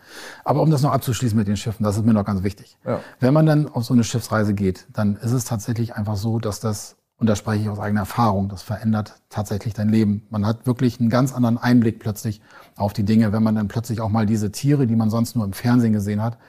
Aber 0.44 0.62
um 0.62 0.70
das 0.70 0.82
noch 0.82 0.92
abzuschließen 0.92 1.38
mit 1.38 1.48
den 1.48 1.56
Schiffen, 1.56 1.86
das 1.86 1.96
ist 1.96 2.06
mir 2.06 2.14
noch 2.14 2.26
ganz 2.26 2.44
wichtig. 2.44 2.78
Ja. 2.86 3.00
Wenn 3.22 3.34
man 3.34 3.46
dann 3.46 3.70
auf 3.70 3.86
so 3.86 3.94
eine 3.94 4.04
Schiffsreise 4.04 4.54
geht, 4.54 4.88
dann 4.92 5.16
ist 5.16 5.32
es 5.32 5.46
tatsächlich 5.46 5.96
einfach 5.96 6.18
so, 6.18 6.38
dass 6.40 6.60
das 6.60 6.98
und 7.22 7.28
da 7.28 7.36
spreche 7.36 7.62
ich 7.62 7.70
aus 7.70 7.78
eigener 7.78 8.00
Erfahrung. 8.00 8.50
Das 8.50 8.64
verändert 8.64 9.22
tatsächlich 9.30 9.76
dein 9.76 9.90
Leben. 9.90 10.24
Man 10.32 10.44
hat 10.44 10.66
wirklich 10.66 11.00
einen 11.00 11.12
ganz 11.12 11.36
anderen 11.36 11.60
Einblick 11.60 12.00
plötzlich 12.00 12.42
auf 12.76 12.94
die 12.94 13.04
Dinge, 13.04 13.32
wenn 13.32 13.44
man 13.44 13.54
dann 13.54 13.68
plötzlich 13.68 14.02
auch 14.02 14.10
mal 14.10 14.26
diese 14.26 14.52
Tiere, 14.52 14.88
die 14.88 14.96
man 14.96 15.12
sonst 15.12 15.36
nur 15.36 15.46
im 15.46 15.54
Fernsehen 15.54 15.94
gesehen 15.94 16.20
hat, 16.20 16.40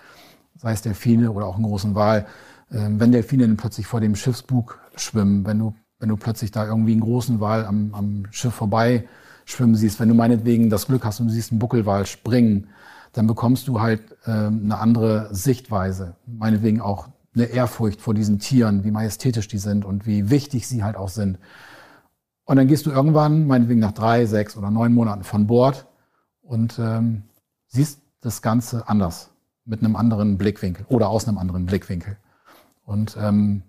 sei 0.57 0.73
es 0.73 0.81
Delfine 0.81 1.31
oder 1.31 1.45
auch 1.45 1.57
einen 1.57 1.65
großen 1.65 1.95
Wal, 1.95 2.25
ähm, 2.73 2.99
wenn 2.99 3.13
Delfine 3.13 3.47
dann 3.47 3.59
plötzlich 3.59 3.87
vor 3.87 4.01
dem 4.01 4.17
Schiffsbug 4.17 4.79
schwimmen, 4.97 5.45
wenn 5.45 5.59
du, 5.59 5.75
wenn 5.99 6.09
du 6.09 6.17
plötzlich 6.17 6.53
da 6.53 6.67
irgendwie 6.67 6.93
einen 6.93 7.03
großen 7.03 7.39
Wal 7.39 7.67
am, 7.67 7.93
am 7.93 8.23
Schiff 8.31 8.55
vorbei 8.55 9.07
schwimmen 9.45 9.75
siehst, 9.75 10.01
wenn 10.01 10.09
du 10.09 10.15
meinetwegen 10.15 10.71
das 10.71 10.87
Glück 10.87 11.05
hast 11.05 11.21
und 11.21 11.27
du 11.27 11.35
siehst 11.35 11.53
einen 11.53 11.59
Buckelwal 11.59 12.07
springen, 12.07 12.69
dann 13.13 13.27
bekommst 13.27 13.69
du 13.69 13.83
halt 13.83 14.01
äh, 14.25 14.31
eine 14.31 14.79
andere 14.79 15.29
Sichtweise. 15.35 16.17
Meinetwegen 16.25 16.81
auch 16.81 17.09
eine 17.35 17.47
Ehrfurcht 17.47 18.01
vor 18.01 18.15
diesen 18.15 18.39
Tieren, 18.39 18.85
wie 18.85 18.91
majestätisch 18.91 19.49
die 19.49 19.59
sind 19.59 19.85
und 19.85 20.07
wie 20.07 20.31
wichtig 20.31 20.67
sie 20.69 20.85
halt 20.85 20.97
auch 20.97 21.09
sind. 21.09 21.39
Und 22.45 22.57
dann 22.57 22.67
gehst 22.67 22.87
du 22.87 22.91
irgendwann, 22.91 23.47
meinetwegen 23.47 23.81
nach 23.81 23.93
drei, 23.93 24.27
sechs 24.27 24.57
oder 24.57 24.71
neun 24.71 24.93
Monaten 24.93 25.25
von 25.25 25.47
Bord 25.47 25.87
und 26.43 26.79
ähm, 26.79 27.23
siehst 27.69 28.01
das 28.21 28.43
Ganze 28.43 28.89
anders, 28.89 29.31
mit 29.65 29.81
einem 29.81 29.97
anderen 29.97 30.39
Blickwinkel 30.39 30.85
oder 30.89 31.09
aus 31.09 31.27
einem 31.27 31.39
anderen 31.39 31.67
Blickwinkel. 31.67 32.17
Und 32.85 33.17
ähm, 33.19 33.63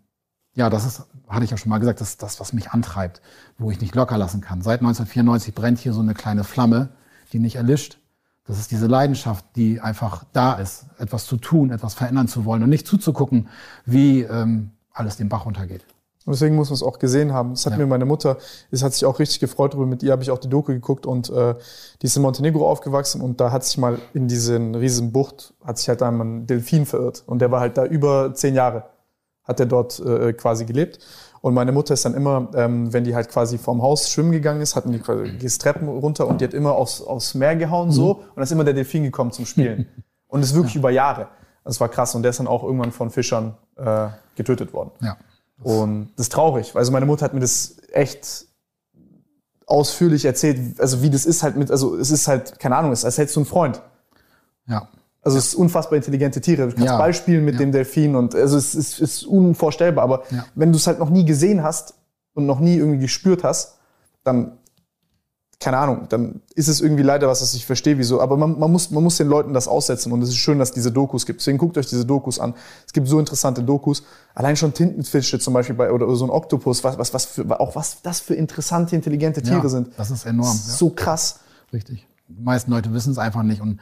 ja, 0.55 0.69
das 0.69 0.85
ist, 0.85 1.03
hatte 1.27 1.45
ich 1.45 1.51
ja 1.51 1.57
schon 1.57 1.69
mal 1.69 1.79
gesagt, 1.79 2.01
das 2.01 2.09
ist 2.09 2.23
das, 2.23 2.39
was 2.39 2.53
mich 2.53 2.71
antreibt, 2.71 3.21
wo 3.57 3.71
ich 3.71 3.81
nicht 3.81 3.95
locker 3.95 4.17
lassen 4.17 4.41
kann. 4.41 4.61
Seit 4.61 4.81
1994 4.81 5.55
brennt 5.55 5.79
hier 5.79 5.93
so 5.93 6.01
eine 6.01 6.13
kleine 6.13 6.43
Flamme, 6.43 6.89
die 7.31 7.39
nicht 7.39 7.55
erlischt. 7.55 7.99
Das 8.45 8.59
ist 8.59 8.71
diese 8.71 8.87
Leidenschaft, 8.87 9.45
die 9.55 9.79
einfach 9.79 10.25
da 10.33 10.53
ist, 10.53 10.85
etwas 10.97 11.25
zu 11.25 11.37
tun, 11.37 11.71
etwas 11.71 11.93
verändern 11.93 12.27
zu 12.27 12.43
wollen 12.43 12.61
und 12.63 12.69
nicht 12.69 12.87
zuzugucken, 12.87 13.47
wie 13.85 14.21
ähm, 14.21 14.71
alles 14.91 15.15
den 15.15 15.29
Bach 15.29 15.45
runtergeht. 15.45 15.85
Und 16.25 16.33
deswegen 16.33 16.55
muss 16.55 16.69
man 16.69 16.75
es 16.75 16.83
auch 16.83 16.99
gesehen 16.99 17.33
haben. 17.33 17.51
Das 17.51 17.65
hat 17.65 17.73
ja. 17.73 17.79
mir 17.79 17.85
meine 17.85 18.05
Mutter, 18.05 18.37
das 18.71 18.81
hat 18.81 18.93
sich 18.93 19.05
auch 19.05 19.19
richtig 19.19 19.39
gefreut 19.39 19.73
darüber. 19.73 19.87
Mit 19.87 20.03
ihr 20.03 20.11
habe 20.11 20.23
ich 20.23 20.31
auch 20.31 20.37
die 20.37 20.49
Doku 20.49 20.71
geguckt 20.71 21.05
und 21.05 21.29
äh, 21.29 21.55
die 22.01 22.05
ist 22.05 22.15
in 22.15 22.21
Montenegro 22.21 22.69
aufgewachsen 22.69 23.21
und 23.21 23.41
da 23.41 23.51
hat 23.51 23.65
sich 23.65 23.77
mal 23.77 23.99
in 24.13 24.27
diesen 24.27 24.75
riesen 24.75 25.11
Bucht, 25.11 25.53
hat 25.63 25.77
sich 25.77 25.89
halt 25.89 26.01
einmal 26.01 26.27
ein 26.27 26.47
Delfin 26.47 26.85
verirrt. 26.85 27.23
Und 27.25 27.39
der 27.39 27.51
war 27.51 27.59
halt 27.59 27.77
da 27.77 27.85
über 27.85 28.33
zehn 28.33 28.55
Jahre, 28.55 28.85
hat 29.43 29.59
er 29.59 29.65
dort 29.65 29.99
äh, 29.99 30.31
quasi 30.33 30.65
gelebt. 30.65 30.99
Und 31.43 31.55
meine 31.55 31.73
Mutter 31.73 31.93
ist 31.93 32.05
dann 32.05 32.13
immer, 32.13 32.47
ähm, 32.55 32.93
wenn 32.93 33.03
die 33.03 33.15
halt 33.15 33.27
quasi 33.27 33.57
vorm 33.57 33.81
Haus 33.81 34.09
schwimmen 34.09 34.31
gegangen 34.31 34.61
ist, 34.61 34.77
hatten 34.77 34.93
die 34.93 34.99
quasi 34.99 35.37
die 35.37 35.47
Treppen 35.49 35.89
runter 35.89 36.25
und 36.25 36.39
die 36.39 36.45
hat 36.45 36.53
immer 36.53 36.71
aufs, 36.71 37.01
aufs 37.01 37.33
Meer 37.33 37.57
gehauen 37.57 37.91
so. 37.91 38.13
Mhm. 38.13 38.19
Und 38.21 38.35
dann 38.37 38.43
ist 38.43 38.51
immer 38.53 38.63
der 38.63 38.73
Delfin 38.73 39.03
gekommen 39.03 39.33
zum 39.33 39.45
Spielen. 39.45 39.85
und 40.27 40.39
das 40.39 40.51
ist 40.51 40.55
wirklich 40.55 40.75
ja. 40.75 40.79
über 40.79 40.89
Jahre. 40.89 41.27
Das 41.65 41.81
war 41.81 41.89
krass. 41.89 42.15
Und 42.15 42.23
der 42.23 42.29
ist 42.29 42.39
dann 42.39 42.47
auch 42.47 42.63
irgendwann 42.63 42.93
von 42.93 43.09
Fischern 43.09 43.57
äh, 43.75 44.07
getötet 44.37 44.71
worden. 44.71 44.91
Ja. 45.01 45.17
Und 45.61 46.11
das 46.15 46.27
ist 46.27 46.31
traurig. 46.31 46.77
Also 46.77 46.93
meine 46.93 47.05
Mutter 47.05 47.25
hat 47.25 47.33
mir 47.33 47.41
das 47.41 47.75
echt 47.91 48.45
ausführlich 49.65 50.23
erzählt, 50.23 50.79
also 50.79 51.01
wie 51.01 51.09
das 51.09 51.25
ist 51.25 51.43
halt 51.43 51.57
mit, 51.57 51.71
also 51.71 51.97
es 51.97 52.09
ist 52.09 52.29
halt, 52.29 52.57
keine 52.57 52.77
Ahnung, 52.77 52.93
es 52.93 52.99
ist, 52.99 53.05
als 53.05 53.17
hättest 53.17 53.35
du 53.35 53.41
einen 53.41 53.47
Freund. 53.47 53.81
Ja. 54.65 54.87
Also 55.23 55.37
es 55.37 55.47
ist 55.47 55.55
unfassbar 55.55 55.97
intelligente 55.97 56.41
Tiere. 56.41 56.67
Du 56.67 56.75
kannst 56.75 56.85
ja. 56.85 56.97
Ball 56.97 57.13
spielen 57.13 57.45
mit 57.45 57.55
ja. 57.55 57.59
dem 57.61 57.71
Delfin 57.71 58.15
und 58.15 58.35
also 58.35 58.57
es 58.57 58.75
ist, 58.75 58.99
ist 58.99 59.23
unvorstellbar. 59.23 60.03
Aber 60.03 60.23
ja. 60.29 60.45
wenn 60.55 60.71
du 60.71 60.77
es 60.77 60.85
halt 60.85 60.99
noch 60.99 61.09
nie 61.09 61.25
gesehen 61.25 61.63
hast 61.63 61.95
und 62.33 62.45
noch 62.45 62.59
nie 62.59 62.75
irgendwie 62.75 62.99
gespürt 62.99 63.43
hast, 63.43 63.77
dann 64.23 64.57
keine 65.63 65.77
Ahnung, 65.77 66.07
dann 66.09 66.41
ist 66.55 66.67
es 66.67 66.81
irgendwie 66.81 67.03
leider 67.03 67.27
was, 67.29 67.41
was 67.41 67.53
ich 67.53 67.65
verstehe, 67.65 67.97
wieso. 67.97 68.19
Aber 68.19 68.35
man, 68.35 68.59
man, 68.59 68.69
muss, 68.69 68.91
man 68.91 69.01
muss 69.01 69.15
den 69.17 69.27
Leuten 69.27 69.53
das 69.53 69.69
aussetzen 69.69 70.11
und 70.11 70.21
es 70.21 70.29
ist 70.29 70.37
schön, 70.37 70.59
dass 70.59 70.69
es 70.69 70.75
diese 70.75 70.91
Dokus 70.91 71.25
gibt. 71.25 71.39
Deswegen 71.39 71.57
guckt 71.57 71.77
euch 71.77 71.87
diese 71.87 72.05
Dokus 72.05 72.37
an. 72.37 72.53
Es 72.85 72.91
gibt 72.91 73.07
so 73.07 73.17
interessante 73.17 73.63
Dokus. 73.63 74.03
Allein 74.35 74.57
schon 74.57 74.73
Tintenfische 74.73 75.39
zum 75.39 75.53
Beispiel 75.53 75.75
bei, 75.75 75.91
oder, 75.91 76.13
so 76.15 76.25
ein 76.25 76.31
Oktopus, 76.31 76.83
was, 76.83 76.97
was, 76.97 77.13
was 77.13 77.25
für, 77.25 77.59
auch 77.59 77.75
was 77.75 78.01
das 78.01 78.19
für 78.19 78.35
interessante, 78.35 78.95
intelligente 78.95 79.41
Tiere 79.41 79.69
sind. 79.69 79.91
Das 79.95 80.11
ist 80.11 80.25
enorm. 80.25 80.49
Das 80.49 80.67
ist 80.67 80.77
so 80.77 80.89
krass. 80.89 81.39
Richtig. 81.71 82.07
Die 82.27 82.41
meisten 82.41 82.69
Leute 82.71 82.93
wissen 82.93 83.11
es 83.11 83.17
einfach 83.17 83.43
nicht. 83.43 83.61
Und 83.61 83.79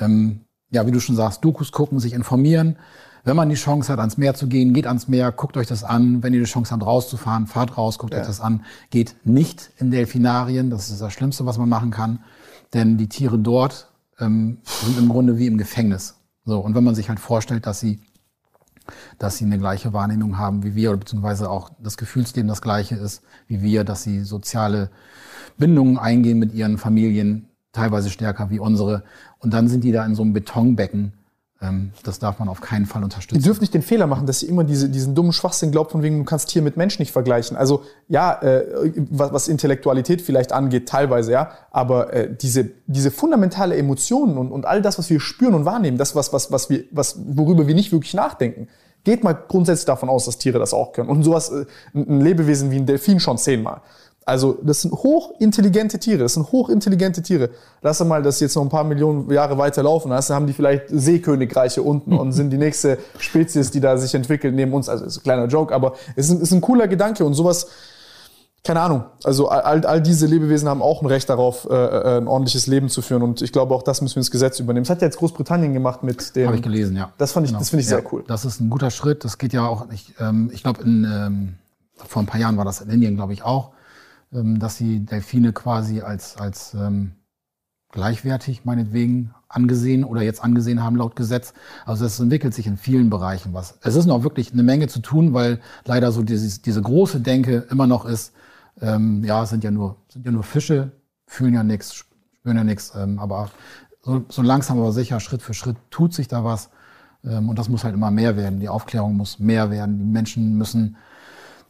ähm, 0.00 0.40
ja, 0.70 0.86
wie 0.86 0.92
du 0.92 1.00
schon 1.00 1.16
sagst, 1.16 1.44
Dokus 1.44 1.72
gucken, 1.72 2.00
sich 2.00 2.12
informieren. 2.12 2.76
Wenn 3.22 3.36
man 3.36 3.48
die 3.50 3.56
Chance 3.56 3.92
hat, 3.92 3.98
ans 3.98 4.16
Meer 4.16 4.34
zu 4.34 4.46
gehen, 4.46 4.72
geht 4.72 4.86
ans 4.86 5.08
Meer, 5.08 5.30
guckt 5.32 5.56
euch 5.56 5.66
das 5.66 5.84
an. 5.84 6.22
Wenn 6.22 6.32
ihr 6.32 6.40
die 6.40 6.46
Chance 6.46 6.72
habt, 6.72 6.84
rauszufahren, 6.84 7.46
fahrt 7.46 7.76
raus, 7.76 7.98
guckt 7.98 8.14
ja. 8.14 8.20
euch 8.20 8.26
das 8.26 8.40
an. 8.40 8.64
Geht 8.90 9.16
nicht 9.24 9.70
in 9.76 9.90
Delfinarien, 9.90 10.70
das 10.70 10.88
ist 10.88 11.00
das 11.00 11.12
Schlimmste, 11.12 11.44
was 11.44 11.58
man 11.58 11.68
machen 11.68 11.90
kann. 11.90 12.20
Denn 12.72 12.96
die 12.96 13.08
Tiere 13.08 13.38
dort 13.38 13.90
ähm, 14.18 14.58
sind 14.64 14.98
im 14.98 15.08
Grunde 15.08 15.38
wie 15.38 15.46
im 15.46 15.58
Gefängnis. 15.58 16.16
So, 16.44 16.60
und 16.60 16.74
wenn 16.74 16.84
man 16.84 16.94
sich 16.94 17.08
halt 17.08 17.20
vorstellt, 17.20 17.66
dass 17.66 17.80
sie, 17.80 18.00
dass 19.18 19.36
sie 19.36 19.44
eine 19.44 19.58
gleiche 19.58 19.92
Wahrnehmung 19.92 20.38
haben 20.38 20.62
wie 20.62 20.74
wir, 20.74 20.90
oder 20.90 21.00
beziehungsweise 21.00 21.50
auch 21.50 21.70
das 21.82 21.96
Gefühlsleben 21.96 22.48
das 22.48 22.62
gleiche 22.62 22.94
ist 22.94 23.22
wie 23.46 23.60
wir, 23.62 23.84
dass 23.84 24.02
sie 24.02 24.22
soziale 24.22 24.90
Bindungen 25.58 25.98
eingehen 25.98 26.38
mit 26.38 26.54
ihren 26.54 26.78
Familien, 26.78 27.48
teilweise 27.72 28.10
stärker 28.10 28.50
wie 28.50 28.58
unsere. 28.58 29.04
Und 29.40 29.52
dann 29.52 29.68
sind 29.68 29.84
die 29.84 29.92
da 29.92 30.04
in 30.04 30.14
so 30.14 30.22
einem 30.22 30.32
Betonbecken 30.32 31.12
ähm, 31.62 31.90
das 32.04 32.18
darf 32.18 32.38
man 32.38 32.48
auf 32.48 32.62
keinen 32.62 32.86
Fall 32.86 33.04
unterstützen. 33.04 33.38
Ihr 33.38 33.44
dürft 33.44 33.60
nicht 33.60 33.74
den 33.74 33.82
Fehler 33.82 34.06
machen, 34.06 34.26
dass 34.26 34.42
ihr 34.42 34.48
immer 34.48 34.64
diese, 34.64 34.88
diesen 34.88 35.14
dummen 35.14 35.32
Schwachsinn 35.32 35.70
glaubt, 35.70 35.92
von 35.92 36.02
wegen, 36.02 36.18
du 36.18 36.24
kannst 36.24 36.48
Tier 36.48 36.62
mit 36.62 36.78
Mensch 36.78 36.98
nicht 36.98 37.12
vergleichen. 37.12 37.56
Also 37.56 37.82
ja, 38.08 38.40
äh, 38.40 38.64
was, 39.10 39.32
was 39.32 39.48
Intellektualität 39.48 40.22
vielleicht 40.22 40.52
angeht, 40.52 40.88
teilweise, 40.88 41.32
ja, 41.32 41.50
aber 41.70 42.14
äh, 42.14 42.34
diese, 42.34 42.70
diese 42.86 43.10
fundamentale 43.10 43.76
Emotionen 43.76 44.38
und, 44.38 44.52
und 44.52 44.64
all 44.64 44.80
das, 44.80 44.98
was 44.98 45.10
wir 45.10 45.20
spüren 45.20 45.52
und 45.52 45.66
wahrnehmen, 45.66 45.98
das, 45.98 46.14
was, 46.14 46.32
was, 46.32 46.50
was 46.50 46.70
wir, 46.70 46.84
was, 46.92 47.18
worüber 47.26 47.66
wir 47.66 47.74
nicht 47.74 47.92
wirklich 47.92 48.14
nachdenken, 48.14 48.68
geht 49.04 49.22
mal 49.22 49.34
grundsätzlich 49.34 49.86
davon 49.86 50.08
aus, 50.08 50.24
dass 50.24 50.38
Tiere 50.38 50.58
das 50.58 50.72
auch 50.72 50.92
können. 50.92 51.10
Und 51.10 51.24
sowas, 51.24 51.50
äh, 51.50 51.66
ein 51.94 52.22
Lebewesen 52.22 52.70
wie 52.70 52.76
ein 52.76 52.86
Delfin 52.86 53.20
schon 53.20 53.36
zehnmal. 53.36 53.82
Also 54.26 54.58
das 54.62 54.82
sind 54.82 54.92
hochintelligente 54.92 55.98
Tiere, 55.98 56.18
das 56.18 56.34
sind 56.34 56.52
hochintelligente 56.52 57.22
Tiere. 57.22 57.50
Lass 57.82 58.04
mal 58.04 58.22
das 58.22 58.38
jetzt 58.40 58.54
noch 58.54 58.62
ein 58.62 58.68
paar 58.68 58.84
Millionen 58.84 59.30
Jahre 59.30 59.56
weiterlaufen, 59.56 60.10
dann 60.10 60.22
haben 60.22 60.46
die 60.46 60.52
vielleicht 60.52 60.84
Seekönigreiche 60.88 61.82
unten 61.82 62.12
und 62.12 62.32
sind 62.32 62.50
die 62.50 62.58
nächste 62.58 62.98
Spezies, 63.18 63.70
die 63.70 63.80
da 63.80 63.96
sich 63.96 64.14
entwickelt 64.14 64.54
neben 64.54 64.74
uns. 64.74 64.88
Also 64.88 65.06
ist 65.06 65.18
ein 65.18 65.22
kleiner 65.22 65.46
Joke, 65.46 65.74
aber 65.74 65.94
es 66.16 66.26
ist, 66.26 66.32
ein, 66.32 66.40
ist 66.42 66.52
ein 66.52 66.60
cooler 66.60 66.86
Gedanke 66.86 67.24
und 67.24 67.32
sowas, 67.34 67.68
keine 68.62 68.82
Ahnung. 68.82 69.04
Also 69.24 69.48
all, 69.48 69.86
all 69.86 70.02
diese 70.02 70.26
Lebewesen 70.26 70.68
haben 70.68 70.82
auch 70.82 71.00
ein 71.00 71.06
Recht 71.06 71.30
darauf, 71.30 71.66
äh, 71.68 71.74
äh, 71.74 72.18
ein 72.18 72.28
ordentliches 72.28 72.66
Leben 72.66 72.90
zu 72.90 73.00
führen 73.00 73.22
und 73.22 73.40
ich 73.40 73.52
glaube 73.52 73.74
auch 73.74 73.82
das 73.82 74.02
müssen 74.02 74.16
wir 74.16 74.20
ins 74.20 74.30
Gesetz 74.30 74.60
übernehmen. 74.60 74.84
Das 74.84 74.90
hat 74.90 75.00
ja 75.00 75.06
jetzt 75.06 75.16
Großbritannien 75.16 75.72
gemacht 75.72 76.02
mit 76.02 76.36
dem. 76.36 76.46
Habe 76.46 76.56
ich 76.56 76.62
gelesen, 76.62 76.94
ja. 76.94 77.10
Das 77.16 77.32
fand 77.32 77.46
ich, 77.46 77.52
genau. 77.52 77.60
das 77.60 77.70
finde 77.70 77.80
ich 77.84 77.90
ja, 77.90 77.96
sehr 77.96 78.12
cool. 78.12 78.22
Das 78.28 78.44
ist 78.44 78.60
ein 78.60 78.68
guter 78.68 78.90
Schritt. 78.90 79.24
Das 79.24 79.38
geht 79.38 79.54
ja 79.54 79.66
auch. 79.66 79.86
Ich, 79.90 80.14
ähm, 80.20 80.50
ich 80.52 80.62
glaube 80.62 80.82
in 80.82 81.04
ähm, 81.04 81.54
vor 81.96 82.22
ein 82.22 82.26
paar 82.26 82.38
Jahren 82.38 82.58
war 82.58 82.66
das 82.66 82.82
in 82.82 82.90
Indien, 82.90 83.16
glaube 83.16 83.32
ich 83.32 83.42
auch 83.42 83.70
dass 84.30 84.76
sie 84.76 85.00
Delfine 85.00 85.52
quasi 85.52 86.00
als, 86.00 86.36
als 86.36 86.74
ähm, 86.74 87.12
gleichwertig 87.90 88.64
meinetwegen 88.64 89.34
angesehen 89.48 90.04
oder 90.04 90.22
jetzt 90.22 90.42
angesehen 90.42 90.82
haben 90.82 90.96
laut 90.96 91.16
Gesetz. 91.16 91.52
Also 91.84 92.04
es 92.04 92.20
entwickelt 92.20 92.54
sich 92.54 92.66
in 92.66 92.76
vielen 92.76 93.10
Bereichen 93.10 93.52
was. 93.52 93.78
Es 93.82 93.96
ist 93.96 94.06
noch 94.06 94.22
wirklich 94.22 94.52
eine 94.52 94.62
Menge 94.62 94.86
zu 94.86 95.00
tun, 95.00 95.34
weil 95.34 95.60
leider 95.84 96.12
so 96.12 96.22
dieses, 96.22 96.62
diese 96.62 96.80
große 96.80 97.20
Denke 97.20 97.66
immer 97.70 97.86
noch 97.86 98.04
ist, 98.04 98.32
ähm, 98.80 99.24
ja, 99.24 99.44
sind 99.46 99.64
ja 99.64 99.70
nur, 99.70 99.96
sind 100.08 100.24
ja 100.24 100.32
nur 100.32 100.44
Fische, 100.44 100.92
fühlen 101.26 101.54
ja 101.54 101.64
nichts, 101.64 101.94
spüren 101.94 102.56
ja 102.56 102.64
nichts, 102.64 102.92
ähm, 102.96 103.18
aber 103.18 103.50
so, 104.02 104.24
so 104.28 104.42
langsam 104.42 104.78
aber 104.78 104.92
sicher, 104.92 105.20
Schritt 105.20 105.42
für 105.42 105.54
Schritt 105.54 105.76
tut 105.90 106.14
sich 106.14 106.28
da 106.28 106.44
was. 106.44 106.70
Ähm, 107.24 107.48
und 107.48 107.58
das 107.58 107.68
muss 107.68 107.84
halt 107.84 107.94
immer 107.94 108.10
mehr 108.10 108.36
werden. 108.36 108.60
Die 108.60 108.68
Aufklärung 108.68 109.16
muss 109.16 109.38
mehr 109.38 109.70
werden. 109.70 109.98
Die 109.98 110.04
Menschen 110.04 110.56
müssen 110.56 110.96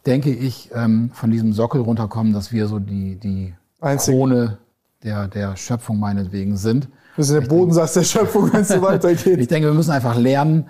denke 0.07 0.31
ich, 0.31 0.71
ähm, 0.75 1.11
von 1.13 1.31
diesem 1.31 1.53
Sockel 1.53 1.81
runterkommen, 1.81 2.33
dass 2.33 2.53
wir 2.53 2.67
so 2.69 2.79
die, 2.79 3.17
die 3.17 3.55
Krone 3.81 4.59
der, 5.03 5.29
der 5.29 5.57
Schöpfung 5.57 5.99
meinetwegen 5.99 6.57
sind. 6.57 6.89
Wir 7.17 7.25
sind 7.25 7.43
der 7.43 7.49
Bodensatz 7.49 7.95
der 7.95 8.05
Schöpfung, 8.05 8.53
wenn 8.53 8.63
es 8.63 8.69
so 8.69 8.83
weitergeht. 8.83 9.39
ich 9.39 9.49
denke, 9.49 9.69
wir 9.69 9.75
müssen 9.75 9.91
einfach 9.91 10.17
lernen, 10.17 10.67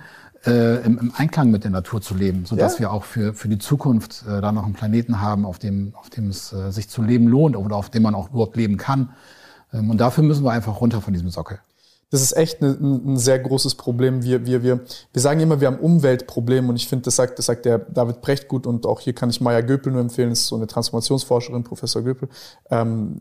äh, 0.47 0.85
im, 0.85 0.98
im, 0.98 1.12
Einklang 1.16 1.51
mit 1.51 1.65
der 1.65 1.70
Natur 1.70 2.01
zu 2.01 2.15
leben, 2.15 2.47
sodass 2.47 2.74
ja? 2.74 2.81
wir 2.81 2.93
auch 2.93 3.05
für, 3.05 3.35
für 3.35 3.48
die 3.48 3.59
Zukunft 3.59 4.24
äh, 4.27 4.40
da 4.40 4.52
noch 4.52 4.65
einen 4.65 4.73
Planeten 4.73 5.20
haben, 5.20 5.44
auf 5.44 5.59
dem, 5.59 5.93
auf 5.94 6.09
dem 6.09 6.28
es 6.28 6.52
äh, 6.52 6.70
sich 6.70 6.89
zu 6.89 7.02
leben 7.02 7.28
lohnt 7.28 7.57
oder 7.57 7.77
auf 7.77 7.90
dem 7.90 8.02
man 8.02 8.15
auch 8.15 8.31
überhaupt 8.31 8.57
leben 8.57 8.77
kann. 8.77 9.11
Ähm, 9.73 9.90
und 9.90 10.01
dafür 10.01 10.24
müssen 10.24 10.44
wir 10.44 10.52
einfach 10.52 10.81
runter 10.81 11.01
von 11.01 11.12
diesem 11.12 11.28
Sockel. 11.28 11.59
Das 12.11 12.23
ist 12.23 12.37
echt 12.37 12.61
ein, 12.61 13.12
ein 13.12 13.16
sehr 13.16 13.39
großes 13.39 13.77
Problem. 13.77 14.23
Wir, 14.24 14.45
wir, 14.45 14.62
wir, 14.62 14.81
wir 15.12 15.23
sagen 15.23 15.41
immer, 15.41 15.61
wir 15.61 15.69
haben 15.69 15.78
Umweltprobleme 15.78 16.69
und 16.69 16.77
ich 16.77 16.89
finde, 16.89 17.05
das 17.05 17.16
sagt, 17.16 17.39
das 17.39 17.47
sagt 17.47 17.65
der 17.65 17.78
David 17.78 18.20
Brecht 18.20 18.49
gut 18.49 18.66
und 18.66 18.85
auch 18.85 19.01
hier 19.01 19.12
kann 19.12 19.31
ich 19.31 19.41
Maya 19.41 19.61
Göpel 19.61 19.93
nur 19.93 20.01
empfehlen, 20.01 20.31
das 20.31 20.41
ist 20.41 20.49
so 20.49 20.57
eine 20.57 20.66
Transformationsforscherin, 20.66 21.62
Professor 21.62 22.03
Göpel. 22.03 22.28
Ähm, 22.70 23.20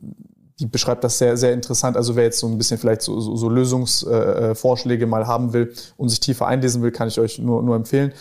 die 0.59 0.65
beschreibt 0.65 1.03
das 1.03 1.17
sehr, 1.17 1.37
sehr 1.37 1.53
interessant. 1.53 1.95
Also 1.95 2.15
wer 2.15 2.25
jetzt 2.25 2.39
so 2.39 2.47
ein 2.47 2.57
bisschen 2.57 2.77
vielleicht 2.77 3.01
so, 3.01 3.19
so, 3.21 3.35
so 3.35 3.47
Lösungsvorschläge 3.47 5.05
äh, 5.05 5.07
mal 5.07 5.25
haben 5.25 5.53
will 5.53 5.73
und 5.95 6.09
sich 6.09 6.19
tiefer 6.19 6.47
einlesen 6.47 6.81
will, 6.81 6.91
kann 6.91 7.07
ich 7.07 7.19
euch 7.19 7.39
nur, 7.39 7.63
nur 7.63 7.75
empfehlen. 7.75 8.11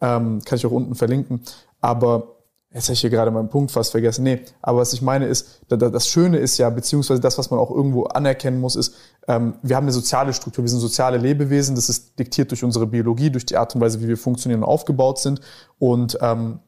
Ähm, 0.00 0.40
kann 0.44 0.56
ich 0.56 0.66
auch 0.66 0.70
unten 0.70 0.94
verlinken. 0.94 1.40
Aber 1.80 2.37
Jetzt 2.72 2.84
habe 2.84 2.94
ich 2.94 3.00
hier 3.00 3.10
gerade 3.10 3.30
meinen 3.30 3.48
Punkt 3.48 3.70
fast 3.70 3.92
vergessen. 3.92 4.24
Nee, 4.24 4.42
aber 4.60 4.80
was 4.80 4.92
ich 4.92 5.00
meine 5.00 5.26
ist, 5.26 5.62
das 5.68 6.06
Schöne 6.06 6.36
ist 6.36 6.58
ja, 6.58 6.68
beziehungsweise 6.68 7.20
das, 7.20 7.38
was 7.38 7.50
man 7.50 7.58
auch 7.58 7.70
irgendwo 7.70 8.04
anerkennen 8.04 8.60
muss, 8.60 8.76
ist, 8.76 8.94
ähm, 9.26 9.54
wir 9.62 9.74
haben 9.74 9.84
eine 9.84 9.92
soziale 9.92 10.34
Struktur, 10.34 10.64
wir 10.64 10.68
sind 10.68 10.80
soziale 10.80 11.16
Lebewesen, 11.16 11.74
das 11.76 11.88
ist 11.88 12.18
diktiert 12.18 12.50
durch 12.50 12.62
unsere 12.62 12.86
Biologie, 12.86 13.30
durch 13.30 13.46
die 13.46 13.56
Art 13.56 13.74
und 13.74 13.80
Weise, 13.80 14.02
wie 14.02 14.08
wir 14.08 14.18
funktionieren 14.18 14.62
und 14.62 14.68
aufgebaut 14.68 15.18
sind. 15.18 15.40
Und 15.78 16.18
ähm, 16.20 16.58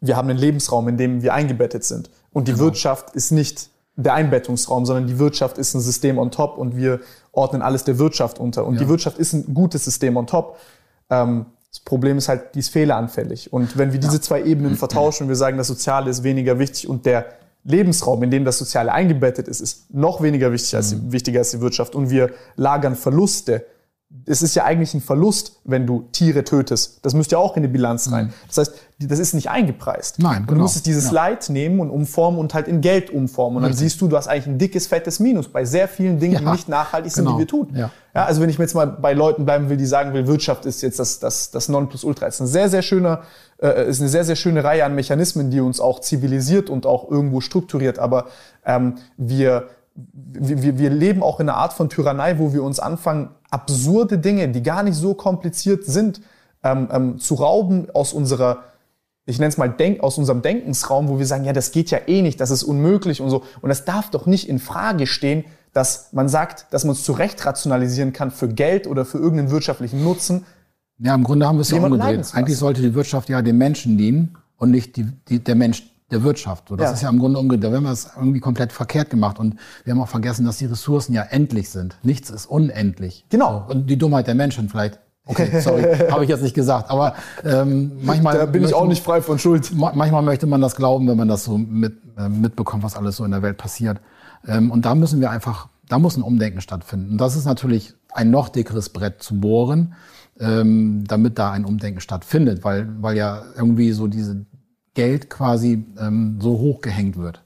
wir 0.00 0.16
haben 0.16 0.30
einen 0.30 0.38
Lebensraum, 0.38 0.86
in 0.86 0.96
dem 0.96 1.22
wir 1.22 1.34
eingebettet 1.34 1.82
sind. 1.82 2.10
Und 2.32 2.46
die 2.46 2.52
genau. 2.52 2.66
Wirtschaft 2.66 3.16
ist 3.16 3.32
nicht 3.32 3.70
der 3.96 4.14
Einbettungsraum, 4.14 4.86
sondern 4.86 5.08
die 5.08 5.18
Wirtschaft 5.18 5.58
ist 5.58 5.74
ein 5.74 5.80
System 5.80 6.18
on 6.18 6.30
top 6.30 6.56
und 6.56 6.76
wir 6.76 7.00
ordnen 7.32 7.62
alles 7.62 7.82
der 7.82 7.98
Wirtschaft 7.98 8.38
unter. 8.38 8.64
Und 8.64 8.74
ja. 8.74 8.82
die 8.82 8.88
Wirtschaft 8.88 9.18
ist 9.18 9.32
ein 9.32 9.52
gutes 9.52 9.84
System 9.84 10.16
on 10.16 10.28
top. 10.28 10.56
Ähm, 11.10 11.46
das 11.78 11.84
Problem 11.84 12.18
ist 12.18 12.28
halt, 12.28 12.54
die 12.54 12.58
ist 12.58 12.70
fehleranfällig. 12.70 13.52
Und 13.52 13.78
wenn 13.78 13.92
wir 13.92 14.00
diese 14.00 14.20
zwei 14.20 14.42
Ebenen 14.42 14.76
vertauschen 14.76 15.24
und 15.24 15.28
wir 15.28 15.36
sagen, 15.36 15.58
das 15.58 15.68
Soziale 15.68 16.10
ist 16.10 16.24
weniger 16.24 16.58
wichtig 16.58 16.88
und 16.88 17.06
der 17.06 17.26
Lebensraum, 17.64 18.22
in 18.22 18.30
dem 18.30 18.44
das 18.44 18.58
Soziale 18.58 18.92
eingebettet 18.92 19.46
ist, 19.46 19.60
ist 19.60 19.94
noch 19.94 20.22
weniger 20.22 20.52
wichtig 20.52 20.74
als, 20.74 20.94
mhm. 20.94 21.12
wichtiger 21.12 21.40
als 21.40 21.50
die 21.52 21.60
Wirtschaft 21.60 21.94
und 21.94 22.10
wir 22.10 22.30
lagern 22.56 22.96
Verluste 22.96 23.64
es 24.24 24.40
ist 24.40 24.54
ja 24.54 24.64
eigentlich 24.64 24.94
ein 24.94 25.02
Verlust, 25.02 25.60
wenn 25.64 25.86
du 25.86 26.08
Tiere 26.12 26.42
tötest. 26.42 27.04
Das 27.04 27.12
müsste 27.12 27.34
ja 27.34 27.38
auch 27.38 27.56
in 27.56 27.62
die 27.62 27.68
Bilanz 27.68 28.10
rein. 28.10 28.26
Mhm. 28.26 28.32
Das 28.46 28.56
heißt, 28.56 28.72
das 29.00 29.18
ist 29.18 29.34
nicht 29.34 29.50
eingepreist. 29.50 30.18
Nein, 30.18 30.44
genau. 30.46 30.54
Du 30.54 30.62
musst 30.62 30.86
dieses 30.86 31.06
ja. 31.06 31.12
Leid 31.12 31.50
nehmen 31.50 31.78
und 31.78 31.90
umformen 31.90 32.40
und 32.40 32.54
halt 32.54 32.68
in 32.68 32.80
Geld 32.80 33.10
umformen. 33.10 33.58
Und 33.58 33.62
dann 33.62 33.72
Richtig. 33.72 33.90
siehst 33.90 34.00
du, 34.00 34.08
du 34.08 34.16
hast 34.16 34.26
eigentlich 34.26 34.46
ein 34.46 34.58
dickes, 34.58 34.86
fettes 34.86 35.20
Minus 35.20 35.48
bei 35.48 35.66
sehr 35.66 35.88
vielen 35.88 36.18
Dingen, 36.18 36.34
ja. 36.34 36.40
die 36.40 36.46
nicht 36.46 36.68
nachhaltig 36.70 37.12
sind, 37.12 37.26
genau. 37.26 37.36
die 37.36 37.42
wir 37.42 37.46
tun. 37.46 37.68
Ja. 37.74 37.90
ja. 38.14 38.24
also 38.24 38.40
wenn 38.40 38.48
ich 38.48 38.58
mir 38.58 38.64
jetzt 38.64 38.74
mal 38.74 38.86
bei 38.86 39.12
Leuten 39.12 39.44
bleiben 39.44 39.68
will, 39.68 39.76
die 39.76 39.86
sagen 39.86 40.14
will, 40.14 40.26
Wirtschaft 40.26 40.64
ist 40.64 40.80
jetzt 40.80 40.98
das, 40.98 41.20
das, 41.20 41.50
das 41.50 41.68
Nonplusultra. 41.68 42.26
Es 42.26 42.36
ist 42.36 42.40
eine 42.40 42.48
sehr, 42.48 42.70
sehr 42.70 42.82
schöne, 42.82 43.20
äh, 43.60 43.88
ist 43.88 44.00
eine 44.00 44.08
sehr, 44.08 44.24
sehr 44.24 44.36
schöne 44.36 44.64
Reihe 44.64 44.86
an 44.86 44.94
Mechanismen, 44.94 45.50
die 45.50 45.60
uns 45.60 45.80
auch 45.80 46.00
zivilisiert 46.00 46.70
und 46.70 46.86
auch 46.86 47.10
irgendwo 47.10 47.40
strukturiert. 47.42 47.98
Aber 47.98 48.26
ähm, 48.64 48.94
wir, 49.18 49.68
wir, 50.22 50.78
wir 50.78 50.90
leben 50.90 51.22
auch 51.22 51.40
in 51.40 51.48
einer 51.48 51.58
Art 51.58 51.72
von 51.72 51.88
Tyrannei, 51.88 52.38
wo 52.38 52.52
wir 52.52 52.62
uns 52.62 52.78
anfangen, 52.78 53.30
absurde 53.50 54.18
Dinge, 54.18 54.48
die 54.48 54.62
gar 54.62 54.82
nicht 54.82 54.96
so 54.96 55.14
kompliziert 55.14 55.84
sind, 55.84 56.20
ähm, 56.62 56.88
ähm, 56.92 57.18
zu 57.18 57.34
rauben 57.34 57.88
aus 57.92 58.12
unserer 58.12 58.64
ich 59.28 59.38
nenne 59.38 59.50
es 59.50 59.58
mal 59.58 59.68
Denk, 59.68 60.02
aus 60.02 60.16
unserem 60.16 60.40
Denkensraum, 60.40 61.08
wo 61.08 61.18
wir 61.18 61.26
sagen, 61.26 61.44
ja, 61.44 61.52
das 61.52 61.70
geht 61.70 61.90
ja 61.90 61.98
eh 62.06 62.22
nicht, 62.22 62.40
das 62.40 62.50
ist 62.50 62.62
unmöglich 62.62 63.20
und 63.20 63.28
so. 63.28 63.42
Und 63.60 63.68
das 63.68 63.84
darf 63.84 64.10
doch 64.10 64.24
nicht 64.24 64.48
in 64.48 64.58
Frage 64.58 65.06
stehen, 65.06 65.44
dass 65.74 66.14
man 66.14 66.30
sagt, 66.30 66.66
dass 66.70 66.84
man 66.84 66.92
es 66.92 67.04
zurecht 67.04 67.44
rationalisieren 67.44 68.14
kann 68.14 68.30
für 68.30 68.48
Geld 68.48 68.86
oder 68.86 69.04
für 69.04 69.18
irgendeinen 69.18 69.50
wirtschaftlichen 69.50 70.02
Nutzen. 70.02 70.46
Ja, 70.98 71.14
im 71.14 71.24
Grunde 71.24 71.46
haben 71.46 71.56
wir 71.56 71.62
es 71.62 71.70
ja 71.70 71.78
umgedreht. 71.78 72.24
zu 72.24 72.36
Eigentlich 72.36 72.56
sollte 72.56 72.80
die 72.80 72.94
Wirtschaft 72.94 73.28
ja 73.28 73.42
den 73.42 73.58
Menschen 73.58 73.98
dienen 73.98 74.38
und 74.56 74.70
nicht 74.70 74.96
die, 74.96 75.04
die, 75.28 75.44
der 75.44 75.56
Mensch 75.56 75.82
der 76.10 76.22
Wirtschaft. 76.22 76.68
So, 76.68 76.76
das 76.76 76.86
Ja. 76.88 76.94
ist 76.94 77.02
ja 77.02 77.08
im 77.10 77.18
Grunde 77.18 77.38
umgedreht. 77.38 77.70
Da 77.72 77.76
haben 77.76 77.84
wir 77.84 77.92
es 77.92 78.08
irgendwie 78.16 78.40
komplett 78.40 78.72
verkehrt 78.72 79.10
gemacht. 79.10 79.38
Und 79.38 79.56
wir 79.84 79.92
haben 79.92 80.00
auch 80.00 80.08
vergessen, 80.08 80.46
dass 80.46 80.56
die 80.58 80.66
Ressourcen 80.66 81.12
ja 81.12 81.22
endlich 81.22 81.70
sind. 81.70 81.96
Nichts 82.02 82.30
ist 82.30 82.46
unendlich. 82.46 83.24
Genau. 83.28 83.64
So, 83.68 83.74
und 83.74 83.86
die 83.90 83.96
Dummheit 83.98 84.26
der 84.26 84.34
Menschen 84.34 84.68
vielleicht. 84.68 84.98
Okay, 85.26 85.50
sorry, 85.60 85.82
habe 86.10 86.24
ich 86.24 86.30
jetzt 86.30 86.42
nicht 86.42 86.54
gesagt. 86.54 86.90
Aber 86.90 87.14
ähm, 87.44 87.92
manchmal 88.02 88.38
Da 88.38 88.46
bin 88.46 88.62
ich 88.62 88.68
möchte- 88.68 88.76
auch 88.78 88.86
nicht 88.88 89.02
frei 89.04 89.20
von 89.20 89.38
Schuld. 89.38 89.74
Ma- 89.74 89.92
Manchmal 89.94 90.22
möchte 90.22 90.46
man 90.46 90.62
das 90.62 90.74
glauben, 90.76 91.06
wenn 91.08 91.18
man 91.18 91.28
das 91.28 91.44
so 91.44 91.58
mit, 91.58 91.98
äh, 92.16 92.30
mitbekommt, 92.30 92.82
was 92.82 92.96
alles 92.96 93.16
so 93.16 93.24
in 93.26 93.30
der 93.32 93.42
Welt 93.42 93.58
passiert. 93.58 94.00
Ähm, 94.46 94.70
und 94.70 94.86
da 94.86 94.94
müssen 94.94 95.20
wir 95.20 95.30
einfach, 95.30 95.68
da 95.88 95.98
muss 95.98 96.16
ein 96.16 96.22
Umdenken 96.22 96.62
stattfinden. 96.62 97.10
Und 97.12 97.18
das 97.20 97.36
ist 97.36 97.44
natürlich 97.44 97.92
ein 98.14 98.30
noch 98.30 98.48
dickeres 98.48 98.88
Brett 98.88 99.22
zu 99.22 99.38
bohren, 99.38 99.92
ähm, 100.40 101.04
damit 101.06 101.38
da 101.38 101.50
ein 101.50 101.66
Umdenken 101.66 102.00
stattfindet, 102.00 102.64
weil, 102.64 102.88
weil 103.02 103.16
ja 103.18 103.42
irgendwie 103.56 103.92
so 103.92 104.06
diese 104.06 104.46
Geld 104.98 105.30
quasi 105.30 105.86
ähm, 106.00 106.40
so 106.40 106.58
hoch 106.58 106.80
gehängt 106.80 107.16
wird. 107.16 107.44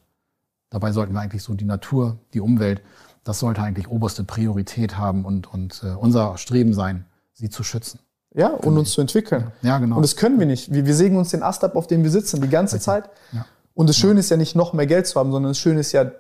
Dabei 0.70 0.90
sollten 0.92 1.12
wir 1.12 1.20
eigentlich 1.20 1.42
so 1.42 1.52
die 1.52 1.66
Natur, 1.66 2.16
die 2.32 2.40
Umwelt, 2.40 2.80
das 3.24 3.40
sollte 3.40 3.60
eigentlich 3.60 3.88
oberste 3.88 4.24
Priorität 4.24 4.96
haben 4.96 5.26
und, 5.26 5.52
und 5.52 5.82
äh, 5.84 5.88
unser 5.88 6.38
Streben 6.38 6.72
sein, 6.72 7.04
sie 7.34 7.50
zu 7.50 7.62
schützen. 7.62 8.00
Ja, 8.34 8.48
und 8.48 8.78
uns 8.78 8.92
zu 8.92 9.02
entwickeln. 9.02 9.52
Ja, 9.60 9.76
genau. 9.76 9.96
Und 9.96 10.02
das 10.02 10.16
können 10.16 10.38
wir 10.38 10.46
nicht. 10.46 10.72
Wir, 10.72 10.86
wir 10.86 10.94
sägen 10.94 11.18
uns 11.18 11.28
den 11.32 11.42
Ast 11.42 11.62
ab, 11.62 11.76
auf 11.76 11.86
dem 11.86 12.02
wir 12.02 12.10
sitzen, 12.10 12.40
die 12.40 12.48
ganze 12.48 12.80
Zeit. 12.80 13.10
Ja. 13.32 13.44
Und 13.74 13.90
das 13.90 13.98
Schöne 13.98 14.20
ist 14.20 14.30
ja 14.30 14.38
nicht 14.38 14.56
noch 14.56 14.72
mehr 14.72 14.86
Geld 14.86 15.06
zu 15.06 15.20
haben, 15.20 15.30
sondern 15.30 15.50
das 15.50 15.58
Schöne 15.58 15.80
ist 15.80 15.92
ja, 15.92 16.10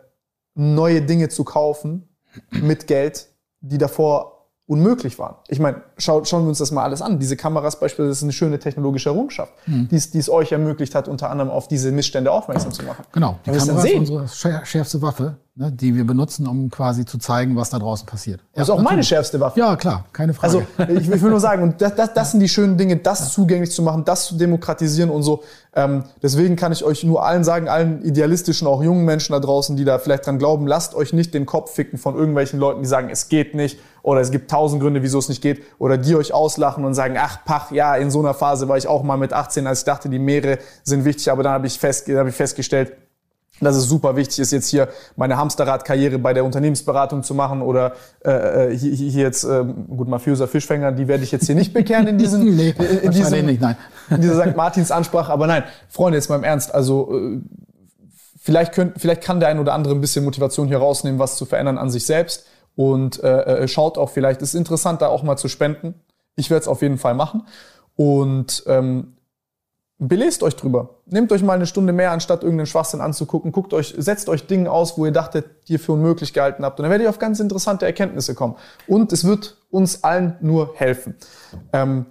neue 0.54 1.00
Dinge 1.00 1.30
zu 1.30 1.44
kaufen 1.44 2.06
mit 2.50 2.86
Geld, 2.86 3.28
die 3.62 3.78
davor 3.78 4.31
unmöglich 4.72 5.18
waren. 5.18 5.36
Ich 5.48 5.58
meine, 5.60 5.82
schau, 5.98 6.24
schauen 6.24 6.42
wir 6.44 6.48
uns 6.48 6.58
das 6.58 6.70
mal 6.70 6.82
alles 6.84 7.02
an. 7.02 7.18
Diese 7.18 7.36
Kameras 7.36 7.78
beispielsweise 7.78 8.08
das 8.08 8.18
ist 8.18 8.22
eine 8.24 8.32
schöne 8.32 8.58
technologische 8.58 9.10
Errungenschaft, 9.10 9.52
Mhm. 9.66 9.88
die, 9.88 9.96
es, 9.96 10.10
die 10.10 10.18
es 10.18 10.28
euch 10.30 10.50
ermöglicht 10.52 10.94
hat, 10.94 11.08
unter 11.08 11.30
anderem 11.30 11.50
auf 11.50 11.68
diese 11.68 11.92
Missstände 11.92 12.30
aufmerksam 12.32 12.72
zu 12.72 12.82
machen. 12.84 13.04
Genau, 13.12 13.38
die 13.46 13.50
Kamera 13.52 13.84
ist 13.84 13.94
unsere 13.94 14.24
schär- 14.28 14.64
schärfste 14.64 15.00
Waffe, 15.02 15.36
ne, 15.54 15.70
die 15.70 15.94
wir 15.94 16.06
benutzen, 16.06 16.46
um 16.46 16.70
quasi 16.70 17.04
zu 17.04 17.18
zeigen, 17.18 17.56
was 17.56 17.70
da 17.70 17.78
draußen 17.78 18.06
passiert. 18.06 18.40
Das 18.54 18.68
ist 18.68 18.70
auch 18.70 18.80
meine 18.80 19.02
schärfste 19.02 19.38
Waffe. 19.38 19.60
Ja, 19.60 19.76
klar, 19.76 20.06
keine 20.12 20.32
Frage. 20.32 20.66
Also 20.78 20.92
ich, 20.92 21.10
ich 21.10 21.22
will 21.22 21.30
nur 21.30 21.40
sagen, 21.40 21.62
und 21.62 21.80
das, 21.80 21.94
das, 21.94 22.14
das 22.14 22.30
sind 22.30 22.40
die 22.40 22.48
schönen 22.48 22.78
Dinge, 22.78 22.96
das 22.96 23.32
zugänglich 23.32 23.70
zu 23.70 23.82
machen, 23.82 24.04
das 24.04 24.26
zu 24.26 24.36
demokratisieren 24.36 25.10
und 25.10 25.22
so. 25.22 25.42
Ähm, 25.74 26.04
deswegen 26.22 26.56
kann 26.56 26.72
ich 26.72 26.84
euch 26.84 27.04
nur 27.04 27.24
allen 27.24 27.44
sagen, 27.44 27.68
allen 27.68 28.02
idealistischen, 28.02 28.66
auch 28.66 28.82
jungen 28.82 29.04
Menschen 29.04 29.32
da 29.32 29.40
draußen, 29.40 29.76
die 29.76 29.84
da 29.84 29.98
vielleicht 29.98 30.26
dran 30.26 30.38
glauben, 30.38 30.66
lasst 30.66 30.94
euch 30.94 31.12
nicht 31.12 31.34
den 31.34 31.46
Kopf 31.46 31.72
ficken 31.72 31.98
von 31.98 32.14
irgendwelchen 32.14 32.58
Leuten, 32.58 32.82
die 32.82 32.88
sagen, 32.88 33.08
es 33.10 33.28
geht 33.28 33.54
nicht 33.54 33.78
oder 34.02 34.20
es 34.20 34.30
gibt 34.30 34.50
tausend 34.50 34.82
Gründe, 34.82 35.02
wieso 35.02 35.18
es 35.18 35.28
nicht 35.28 35.42
geht 35.42 35.62
oder 35.78 35.96
die 35.96 36.14
euch 36.14 36.34
auslachen 36.34 36.84
und 36.84 36.94
sagen, 36.94 37.16
ach 37.18 37.44
Pach, 37.44 37.70
ja, 37.70 37.96
in 37.96 38.10
so 38.10 38.20
einer 38.20 38.34
Phase 38.34 38.68
war 38.68 38.76
ich 38.76 38.86
auch 38.86 39.02
mal 39.02 39.16
mit 39.16 39.32
18, 39.32 39.66
als 39.66 39.80
ich 39.80 39.84
dachte, 39.84 40.08
die 40.08 40.18
Meere 40.18 40.58
sind 40.82 41.04
wichtig, 41.04 41.30
aber 41.30 41.42
dann 41.42 41.52
habe 41.52 41.66
ich, 41.66 41.78
fest, 41.78 42.08
hab 42.08 42.26
ich 42.26 42.34
festgestellt, 42.34 42.92
dass 43.60 43.76
es 43.76 43.84
super 43.84 44.16
wichtig 44.16 44.40
ist, 44.40 44.50
jetzt 44.50 44.68
hier 44.68 44.88
meine 45.16 45.36
Hamsterrad-Karriere 45.36 46.18
bei 46.18 46.32
der 46.32 46.44
Unternehmensberatung 46.44 47.22
zu 47.22 47.34
machen 47.34 47.62
oder 47.62 47.92
äh, 48.24 48.72
äh, 48.72 48.76
hier, 48.76 48.92
hier 48.92 49.22
jetzt, 49.22 49.44
ähm, 49.44 49.86
gut, 49.88 50.08
mafiöser 50.08 50.48
Fischfänger, 50.48 50.92
die 50.92 51.06
werde 51.06 51.22
ich 51.22 51.32
jetzt 51.32 51.46
hier 51.46 51.54
nicht 51.54 51.72
bekehren 51.72 52.06
in 52.06 52.18
diesen, 52.18 52.44
Nee, 52.56 52.74
in, 52.78 52.98
in, 52.98 53.10
diesem, 53.12 53.46
nicht, 53.46 53.60
nein. 53.60 53.76
in 54.10 54.20
dieser 54.20 54.42
St. 54.42 54.56
Martins 54.56 54.90
Ansprache. 54.90 55.32
Aber 55.32 55.46
nein, 55.46 55.64
Freunde, 55.88 56.18
jetzt 56.18 56.28
mal 56.28 56.36
im 56.36 56.44
Ernst, 56.44 56.74
also 56.74 57.16
äh, 57.16 57.40
vielleicht, 58.40 58.72
könnt, 58.72 59.00
vielleicht 59.00 59.22
kann 59.22 59.38
der 59.38 59.48
ein 59.48 59.58
oder 59.58 59.74
andere 59.74 59.94
ein 59.94 60.00
bisschen 60.00 60.24
Motivation 60.24 60.66
hier 60.66 60.78
rausnehmen, 60.78 61.18
was 61.18 61.36
zu 61.36 61.44
verändern 61.44 61.78
an 61.78 61.90
sich 61.90 62.06
selbst 62.06 62.46
und 62.74 63.22
äh, 63.22 63.62
äh, 63.62 63.68
schaut 63.68 63.98
auch 63.98 64.10
vielleicht, 64.10 64.42
ist 64.42 64.54
interessant, 64.54 65.02
da 65.02 65.08
auch 65.08 65.22
mal 65.22 65.36
zu 65.36 65.48
spenden. 65.48 65.94
Ich 66.36 66.50
werde 66.50 66.62
es 66.62 66.68
auf 66.68 66.82
jeden 66.82 66.98
Fall 66.98 67.14
machen 67.14 67.46
und 67.96 68.64
ähm, 68.66 69.14
belest 70.08 70.42
euch 70.42 70.56
drüber. 70.56 70.90
Nehmt 71.06 71.30
euch 71.32 71.42
mal 71.42 71.54
eine 71.54 71.66
Stunde 71.66 71.92
mehr, 71.92 72.10
anstatt 72.10 72.42
irgendeinen 72.42 72.66
Schwachsinn 72.66 73.00
anzugucken. 73.00 73.52
Guckt 73.52 73.72
euch, 73.72 73.94
setzt 73.96 74.28
euch 74.28 74.46
Dinge 74.46 74.70
aus, 74.70 74.98
wo 74.98 75.06
ihr 75.06 75.12
dachtet, 75.12 75.46
die 75.68 75.74
ihr 75.74 75.80
für 75.80 75.92
unmöglich 75.92 76.32
gehalten 76.32 76.64
habt. 76.64 76.78
Und 76.78 76.84
dann 76.84 76.90
werdet 76.90 77.06
ihr 77.06 77.10
auf 77.10 77.18
ganz 77.18 77.40
interessante 77.40 77.86
Erkenntnisse 77.86 78.34
kommen. 78.34 78.56
Und 78.86 79.12
es 79.12 79.24
wird 79.24 79.58
uns 79.70 80.02
allen 80.04 80.36
nur 80.40 80.74
helfen. 80.74 81.14
Ähm, 81.72 82.06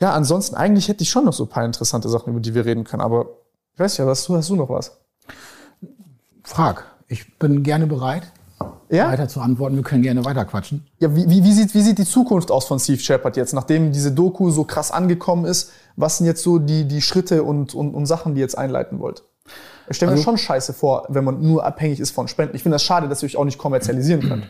ja, 0.00 0.12
ansonsten, 0.12 0.56
eigentlich 0.56 0.88
hätte 0.88 1.02
ich 1.02 1.10
schon 1.10 1.24
noch 1.24 1.32
so 1.32 1.44
ein 1.44 1.48
paar 1.48 1.64
interessante 1.64 2.08
Sachen, 2.08 2.30
über 2.30 2.40
die 2.40 2.54
wir 2.54 2.64
reden 2.64 2.84
können. 2.84 3.02
Aber 3.02 3.26
ich 3.74 3.80
weiß 3.80 3.98
ja, 3.98 4.06
hast 4.06 4.28
hast 4.28 4.50
du 4.50 4.56
noch 4.56 4.68
was? 4.68 4.98
Frag. 6.42 6.86
Ich 7.06 7.38
bin 7.38 7.62
gerne 7.62 7.86
bereit, 7.86 8.32
Ja? 8.96 9.08
weiter 9.08 9.26
zu 9.28 9.40
antworten. 9.40 9.76
Wir 9.76 9.82
können 9.82 10.02
gerne 10.02 10.24
weiter 10.24 10.44
quatschen. 10.44 10.84
Ja, 10.98 11.14
wie, 11.16 11.28
wie, 11.28 11.42
wie, 11.42 11.52
sieht, 11.52 11.74
wie 11.74 11.80
sieht 11.82 11.98
die 11.98 12.04
Zukunft 12.04 12.50
aus 12.50 12.66
von 12.66 12.78
Steve 12.78 13.00
Shepard 13.00 13.36
jetzt, 13.36 13.54
nachdem 13.54 13.90
diese 13.92 14.12
Doku 14.12 14.50
so 14.50 14.64
krass 14.64 14.90
angekommen 14.90 15.44
ist? 15.46 15.70
Was 15.96 16.18
sind 16.18 16.26
jetzt 16.26 16.42
so 16.42 16.58
die, 16.58 16.84
die 16.86 17.00
Schritte 17.00 17.42
und, 17.42 17.74
und, 17.74 17.94
und 17.94 18.06
Sachen, 18.06 18.34
die 18.34 18.40
ihr 18.40 18.44
jetzt 18.44 18.58
einleiten 18.58 18.98
wollt? 19.00 19.22
Ich 19.88 19.96
stelle 19.96 20.10
mir 20.12 20.16
Also- 20.16 20.24
schon 20.24 20.38
scheiße 20.38 20.72
vor, 20.72 21.06
wenn 21.08 21.24
man 21.24 21.40
nur 21.42 21.64
abhängig 21.66 22.00
ist 22.00 22.10
von 22.12 22.28
Spenden. 22.28 22.54
Ich 22.54 22.62
finde 22.62 22.74
das 22.76 22.82
schade, 22.84 23.08
dass 23.08 23.22
ihr 23.22 23.26
euch 23.26 23.36
auch 23.36 23.44
nicht 23.44 23.58
kommerzialisieren 23.58 24.20
könnt. 24.28 24.44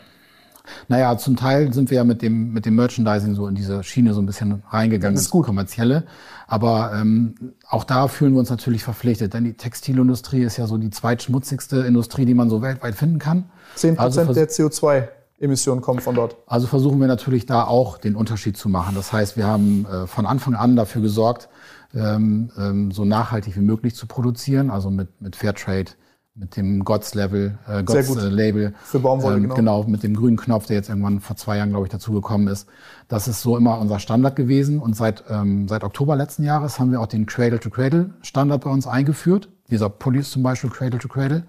Naja, 0.88 1.18
zum 1.18 1.36
Teil 1.36 1.72
sind 1.72 1.90
wir 1.90 1.96
ja 1.96 2.04
mit 2.04 2.22
dem, 2.22 2.52
mit 2.52 2.66
dem 2.66 2.76
Merchandising 2.76 3.34
so 3.34 3.48
in 3.48 3.54
diese 3.56 3.82
Schiene 3.82 4.14
so 4.14 4.20
ein 4.22 4.26
bisschen 4.26 4.62
reingegangen, 4.70 5.16
Das 5.16 5.24
ist 5.24 5.30
gut. 5.30 5.44
kommerzielle. 5.46 6.04
Aber 6.46 6.92
ähm, 6.94 7.34
auch 7.68 7.82
da 7.84 8.06
fühlen 8.06 8.32
wir 8.34 8.38
uns 8.40 8.50
natürlich 8.50 8.84
verpflichtet, 8.84 9.34
denn 9.34 9.42
die 9.44 9.54
Textilindustrie 9.54 10.42
ist 10.42 10.58
ja 10.58 10.66
so 10.66 10.76
die 10.78 10.90
zweitschmutzigste 10.90 11.78
Industrie, 11.78 12.26
die 12.26 12.34
man 12.34 12.48
so 12.50 12.62
weltweit 12.62 12.94
finden 12.94 13.18
kann. 13.18 13.44
10% 13.76 13.98
Also 13.98 14.32
der 14.32 14.48
CO2-Emissionen 14.48 15.80
kommen 15.80 16.00
von 16.00 16.14
dort. 16.14 16.36
Also 16.46 16.66
versuchen 16.66 17.00
wir 17.00 17.08
natürlich 17.08 17.46
da 17.46 17.64
auch 17.64 17.98
den 17.98 18.14
Unterschied 18.14 18.56
zu 18.56 18.68
machen. 18.68 18.94
Das 18.94 19.12
heißt, 19.12 19.36
wir 19.36 19.46
haben 19.46 19.86
äh, 19.86 20.06
von 20.06 20.26
Anfang 20.26 20.54
an 20.54 20.76
dafür 20.76 21.02
gesorgt, 21.02 21.48
ähm, 21.94 22.50
ähm, 22.58 22.90
so 22.90 23.04
nachhaltig 23.04 23.56
wie 23.56 23.60
möglich 23.60 23.94
zu 23.94 24.06
produzieren, 24.06 24.70
also 24.70 24.90
mit, 24.90 25.20
mit 25.20 25.36
Fairtrade, 25.36 25.92
mit 26.34 26.56
dem 26.56 26.84
GOTS-Level, 26.84 27.58
äh, 27.66 27.82
Sehr 27.86 28.04
gut. 28.04 28.16
GOTS-Label. 28.16 28.74
Für 28.82 29.00
Baumwolle, 29.00 29.36
ähm, 29.36 29.42
genau. 29.42 29.54
Genau, 29.54 29.84
mit 29.84 30.02
dem 30.02 30.16
grünen 30.16 30.38
Knopf, 30.38 30.66
der 30.66 30.76
jetzt 30.76 30.88
irgendwann 30.88 31.20
vor 31.20 31.36
zwei 31.36 31.58
Jahren, 31.58 31.70
glaube 31.70 31.86
ich, 31.86 31.92
dazugekommen 31.92 32.48
ist. 32.48 32.66
Das 33.08 33.28
ist 33.28 33.42
so 33.42 33.56
immer 33.56 33.78
unser 33.78 33.98
Standard 33.98 34.34
gewesen. 34.34 34.78
Und 34.78 34.96
seit, 34.96 35.24
ähm, 35.28 35.68
seit 35.68 35.84
Oktober 35.84 36.16
letzten 36.16 36.44
Jahres 36.44 36.78
haben 36.78 36.90
wir 36.90 37.00
auch 37.00 37.06
den 37.06 37.26
Cradle-to-Cradle-Standard 37.26 38.64
bei 38.64 38.70
uns 38.70 38.86
eingeführt. 38.86 39.50
Dieser 39.72 39.88
Pulli 39.88 40.18
ist 40.18 40.30
zum 40.30 40.42
Beispiel 40.42 40.68
Cradle-to-Cradle, 40.68 41.44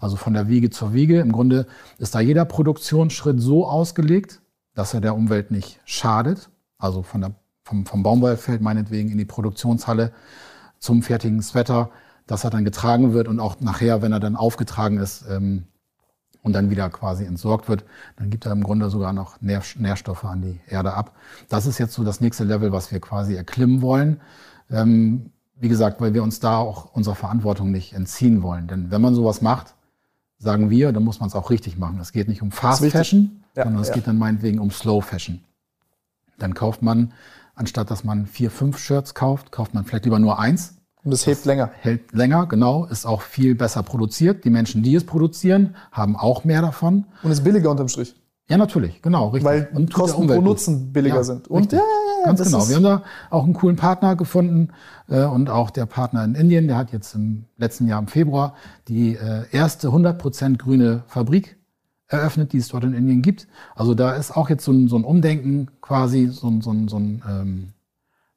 also 0.00 0.16
von 0.16 0.34
der 0.34 0.48
Wiege 0.48 0.68
zur 0.68 0.94
Wiege. 0.94 1.20
Im 1.20 1.30
Grunde 1.30 1.68
ist 1.98 2.12
da 2.12 2.18
jeder 2.18 2.44
Produktionsschritt 2.44 3.40
so 3.40 3.68
ausgelegt, 3.68 4.42
dass 4.74 4.94
er 4.94 5.00
der 5.00 5.14
Umwelt 5.14 5.52
nicht 5.52 5.80
schadet. 5.84 6.50
Also 6.78 7.04
von 7.04 7.20
der, 7.20 7.36
vom, 7.62 7.86
vom 7.86 8.02
Baumwollfeld 8.02 8.62
meinetwegen 8.62 9.10
in 9.10 9.18
die 9.18 9.24
Produktionshalle 9.24 10.10
zum 10.80 11.02
fertigen 11.02 11.40
Sweater, 11.40 11.90
dass 12.26 12.42
er 12.42 12.50
dann 12.50 12.64
getragen 12.64 13.12
wird 13.12 13.28
und 13.28 13.38
auch 13.38 13.60
nachher, 13.60 14.02
wenn 14.02 14.10
er 14.10 14.18
dann 14.18 14.34
aufgetragen 14.34 14.98
ist 14.98 15.24
ähm, 15.30 15.68
und 16.42 16.54
dann 16.54 16.70
wieder 16.70 16.90
quasi 16.90 17.24
entsorgt 17.26 17.68
wird, 17.68 17.84
dann 18.16 18.28
gibt 18.28 18.44
er 18.44 18.50
im 18.50 18.64
Grunde 18.64 18.90
sogar 18.90 19.12
noch 19.12 19.40
Nähr 19.40 19.62
Nährstoffe 19.76 20.24
an 20.24 20.42
die 20.42 20.60
Erde 20.66 20.94
ab. 20.94 21.14
Das 21.48 21.66
ist 21.66 21.78
jetzt 21.78 21.94
so 21.94 22.02
das 22.02 22.20
nächste 22.20 22.42
Level, 22.42 22.72
was 22.72 22.90
wir 22.90 22.98
quasi 22.98 23.36
erklimmen 23.36 23.82
wollen. 23.82 24.20
Ähm, 24.68 25.30
wie 25.60 25.68
gesagt, 25.68 26.00
weil 26.00 26.14
wir 26.14 26.22
uns 26.22 26.40
da 26.40 26.58
auch 26.58 26.94
unserer 26.94 27.14
Verantwortung 27.14 27.70
nicht 27.70 27.92
entziehen 27.92 28.42
wollen. 28.42 28.68
Denn 28.68 28.90
wenn 28.90 29.00
man 29.00 29.14
sowas 29.14 29.42
macht, 29.42 29.74
sagen 30.38 30.70
wir, 30.70 30.92
dann 30.92 31.04
muss 31.04 31.20
man 31.20 31.28
es 31.28 31.34
auch 31.34 31.50
richtig 31.50 31.78
machen. 31.78 31.98
Es 32.00 32.12
geht 32.12 32.28
nicht 32.28 32.42
um 32.42 32.52
Fast. 32.52 32.84
Fashion, 32.84 33.42
Ja, 33.56 33.64
sondern 33.64 33.82
es 33.82 33.88
ja. 33.88 33.94
geht 33.94 34.06
dann 34.06 34.18
meinetwegen 34.18 34.60
um 34.60 34.70
Slow 34.70 35.02
Fashion. 35.02 35.40
Dann 36.38 36.54
kauft 36.54 36.82
man, 36.82 37.12
anstatt 37.54 37.90
dass 37.90 38.04
man 38.04 38.26
vier, 38.26 38.50
fünf 38.50 38.78
Shirts 38.78 39.14
kauft, 39.14 39.50
kauft 39.50 39.74
man 39.74 39.84
vielleicht 39.84 40.04
lieber 40.04 40.20
nur 40.20 40.38
eins. 40.38 40.76
Und 41.02 41.12
es 41.12 41.26
hebt 41.26 41.44
länger. 41.44 41.70
Hält 41.80 42.12
länger, 42.12 42.46
genau, 42.46 42.84
ist 42.84 43.06
auch 43.06 43.22
viel 43.22 43.54
besser 43.54 43.82
produziert. 43.82 44.44
Die 44.44 44.50
Menschen, 44.50 44.82
die 44.82 44.94
es 44.94 45.06
produzieren, 45.06 45.74
haben 45.90 46.16
auch 46.16 46.44
mehr 46.44 46.60
davon. 46.60 47.06
Und 47.22 47.30
ist 47.30 47.42
billiger 47.44 47.70
unterm 47.70 47.88
Strich. 47.88 48.14
Ja, 48.50 48.56
natürlich, 48.56 49.02
genau, 49.02 49.28
richtig. 49.28 49.44
Weil 49.44 49.68
der 49.72 49.86
Kosten 49.94 50.26
pro. 50.26 50.40
Nutzen 50.40 50.90
billiger 50.92 51.16
Ja, 51.16 51.22
sind. 51.22 51.48
Und 51.48 51.60
richtig. 51.60 51.78
ja, 51.78 51.84
ja, 51.84 52.20
ja, 52.20 52.26
Ganz 52.26 52.42
genau. 52.42 52.68
Wir 52.68 52.76
haben 52.76 52.82
da 52.82 53.02
auch 53.28 53.44
einen 53.44 53.52
coolen 53.52 53.76
Partner 53.76 54.16
gefunden 54.16 54.70
äh, 55.08 55.24
und 55.24 55.50
auch 55.50 55.70
der 55.70 55.84
Partner 55.84 56.24
in 56.24 56.34
Indien, 56.34 56.66
der 56.66 56.78
hat 56.78 56.90
jetzt 56.90 57.14
im 57.14 57.44
letzten 57.58 57.86
Jahr 57.86 58.00
im 58.00 58.06
Februar 58.06 58.54
die 58.88 59.16
äh, 59.16 59.44
erste 59.52 59.88
100% 59.88 60.56
grüne 60.56 61.02
Fabrik 61.08 61.58
eröffnet, 62.06 62.54
die 62.54 62.58
es 62.58 62.68
dort 62.68 62.84
in 62.84 62.94
Indien 62.94 63.20
gibt. 63.20 63.46
Also 63.74 63.94
da 63.94 64.12
ist 64.12 64.34
auch 64.34 64.48
jetzt 64.48 64.64
so 64.64 64.72
ein, 64.72 64.88
so 64.88 64.96
ein 64.96 65.04
Umdenken 65.04 65.68
quasi, 65.82 66.28
so 66.28 66.48
ein, 66.48 66.62
so 66.62 66.70
ein, 66.70 66.88
so 66.88 66.96
ein 66.96 67.22
ähm, 67.28 67.68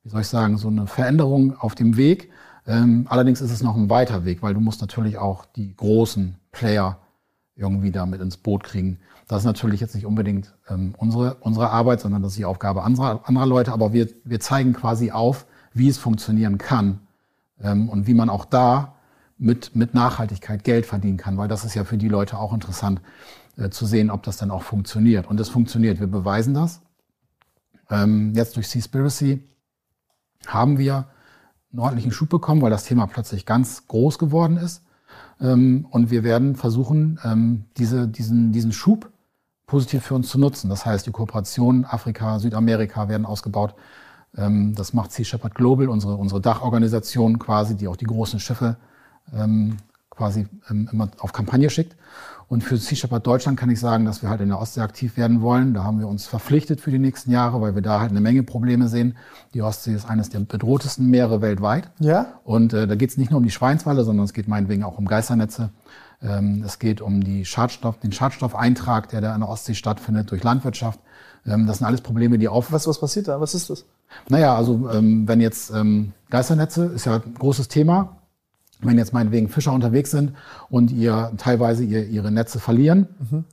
wie 0.04 0.10
soll 0.10 0.22
ich 0.22 0.28
sagen, 0.28 0.58
so 0.58 0.68
eine 0.68 0.88
Veränderung 0.88 1.56
auf 1.58 1.74
dem 1.74 1.96
Weg. 1.96 2.32
Ähm, 2.68 3.06
allerdings 3.10 3.40
ist 3.40 3.52
es 3.52 3.64
noch 3.64 3.76
ein 3.78 3.90
weiter 3.90 4.26
Weg, 4.26 4.42
weil 4.42 4.54
du 4.54 4.60
musst 4.60 4.82
natürlich 4.82 5.18
auch 5.18 5.46
die 5.46 5.76
großen 5.76 6.36
Player 6.52 6.98
irgendwie 7.56 7.92
da 7.92 8.06
mit 8.06 8.22
ins 8.22 8.38
Boot 8.38 8.64
kriegen. 8.64 9.00
Das 9.32 9.44
ist 9.44 9.45
natürlich 9.45 9.80
jetzt 9.80 9.95
nicht 9.95 10.06
unbedingt 10.06 10.53
ähm, 10.68 10.94
unsere, 10.98 11.36
unsere 11.36 11.70
Arbeit, 11.70 12.02
sondern 12.02 12.22
das 12.22 12.34
ist 12.34 12.38
die 12.38 12.44
Aufgabe 12.44 12.84
anderer, 12.84 13.22
anderer 13.24 13.45
Leute. 13.45 13.72
Aber 13.72 13.94
wir, 13.94 14.10
wir 14.26 14.41
zeigen 14.41 14.74
quasi 14.74 15.12
auf, 15.12 15.45
wie 15.74 15.88
es 15.88 15.98
funktionieren 15.98 16.58
kann, 16.58 16.99
ähm, 17.64 17.88
und 17.88 18.08
wie 18.08 18.14
man 18.14 18.30
auch 18.30 18.44
da 18.44 18.95
mit, 19.38 19.74
mit 19.74 19.94
Nachhaltigkeit 19.94 20.66
Geld 20.66 20.86
verdienen 20.86 21.16
kann, 21.16 21.38
weil 21.38 21.48
das 21.48 21.64
ist 21.64 21.76
ja 21.76 21.86
für 21.86 21.98
die 21.98 22.10
Leute 22.10 22.38
auch 22.38 22.53
interessant 22.53 22.99
äh, 23.56 23.70
zu 23.70 23.86
sehen, 23.86 24.12
ob 24.12 24.24
das 24.24 24.36
dann 24.36 24.52
auch 24.52 24.64
funktioniert. 24.64 25.28
Und 25.28 25.40
es 25.40 25.48
funktioniert. 25.48 26.02
Wir 26.02 26.08
beweisen 26.08 26.53
das. 26.53 26.82
Ähm, 27.90 28.34
jetzt 28.36 28.58
durch 28.58 28.68
Seaspiracy 28.68 29.48
haben 30.45 30.78
wir 30.78 31.08
einen 31.72 31.80
ordentlichen 31.80 32.12
Schub 32.12 32.28
bekommen, 32.28 32.62
weil 32.62 32.70
das 32.70 32.84
Thema 32.84 33.08
plötzlich 33.08 33.45
ganz 33.45 33.88
groß 33.88 34.20
geworden 34.20 34.58
ist. 34.58 34.84
Ähm, 35.40 35.88
und 35.90 36.12
wir 36.12 36.26
werden 36.26 36.58
versuchen, 36.58 37.18
ähm, 37.24 37.64
diese, 37.78 38.10
diesen, 38.10 38.52
diesen 38.52 38.74
Schub 38.74 39.11
positiv 39.72 40.03
für 40.03 40.15
uns 40.15 40.27
zu 40.27 40.38
nutzen. 40.38 40.69
Das 40.69 40.85
heißt, 40.85 41.07
die 41.07 41.11
Kooperationen 41.11 41.85
Afrika, 41.85 42.39
Südamerika 42.39 43.07
werden 43.07 43.26
ausgebaut. 43.26 43.73
Ähm, 44.35 44.76
das 44.76 44.93
macht 44.93 45.14
Sea 45.14 45.23
Shepherd 45.23 45.56
Global, 45.56 45.88
unsere, 45.88 46.15
unsere 46.15 46.41
Dachorganisation 46.41 47.39
quasi, 47.39 47.77
die 47.77 47.88
auch 47.88 47.95
die 47.95 48.06
großen 48.06 48.41
Schiffe 48.41 48.76
ähm, 49.34 49.77
quasi 50.10 50.45
ähm, 50.69 50.89
immer 50.91 51.10
auf 51.19 51.31
Kampagne 51.31 51.69
schickt. 51.69 51.95
Und 52.49 52.65
für 52.65 52.76
Sea 52.76 52.98
Shepherd 52.98 53.26
Deutschland 53.26 53.57
kann 53.57 53.69
ich 53.69 53.80
sagen, 53.80 54.03
dass 54.03 54.22
wir 54.22 54.30
halt 54.30 54.41
in 54.41 54.49
der 54.49 54.60
Ostsee 54.60 54.81
aktiv 54.81 55.15
werden 55.15 55.41
wollen. 55.41 55.73
Da 55.73 55.85
haben 55.85 55.99
wir 55.99 56.10
uns 56.10 56.27
verpflichtet 56.27 56.81
für 56.81 56.91
die 56.91 56.99
nächsten 56.99 57.31
Jahre, 57.31 57.61
weil 57.61 57.73
wir 57.73 57.81
da 57.81 58.02
halt 58.02 58.11
eine 58.11 58.19
Menge 58.19 58.43
Probleme 58.43 58.89
sehen. 58.89 59.15
Die 59.53 59.61
Ostsee 59.61 59.93
ist 59.93 60.06
eines 60.06 60.27
der 60.27 60.39
bedrohtesten 60.39 61.10
Meere 61.10 61.41
weltweit. 61.41 61.91
Ja. 61.99 62.41
Und 62.43 62.73
äh, 62.73 62.88
da 62.88 62.95
geht 62.95 63.11
es 63.11 63.18
nicht 63.18 63.31
nur 63.31 63.38
um 63.38 63.45
die 63.45 63.52
Schweinswalle, 63.52 64.03
sondern 64.03 64.26
es 64.26 64.34
geht 64.34 64.49
meinetwegen 64.49 64.84
auch 64.84 64.98
um 64.98 65.06
Geisternetze. 65.06 65.69
Ähm, 66.22 66.64
es 66.65 66.80
geht 66.80 67.02
um 67.02 67.23
die 67.23 67.45
Schadstoff, 67.45 67.99
den 67.99 68.11
Schadstoffeintrag, 68.11 69.10
der 69.10 69.22
da 69.22 69.34
in 69.34 69.41
der 69.41 69.49
Ostsee 69.49 69.73
stattfindet 69.73 70.31
durch 70.31 70.43
Landwirtschaft. 70.43 70.99
Ähm, 71.45 71.68
das 71.68 71.80
sind 71.80 71.88
alles 71.88 72.02
Probleme, 72.02 72.38
die 72.38 72.48
auf. 72.48 72.72
Was, 72.72 72.88
was 72.88 72.99
passiert 72.99 73.27
da? 73.27 73.41
Was 73.41 73.56
ist 73.56 73.69
das? 73.69 73.85
Naja, 74.30 74.56
also 74.56 74.89
ähm, 74.91 75.27
wenn 75.27 75.41
jetzt 75.41 75.72
ähm, 75.72 76.14
Geisternetze 76.30 76.85
ist 76.85 77.06
ja 77.06 77.15
ein 77.15 77.34
großes 77.34 77.68
Thema. 77.68 78.18
Wenn 78.81 78.98
jetzt 78.98 79.14
meinetwegen 79.14 79.48
Fischer 79.48 79.73
unterwegs 79.73 80.11
sind 80.11 80.34
und 80.69 80.91
ihr 80.91 81.31
teilweise 81.38 81.84
ihr, 81.84 82.07
ihre 82.07 82.31
Netze 82.31 82.60
verlieren, 82.60 83.07
mhm. 83.19 83.45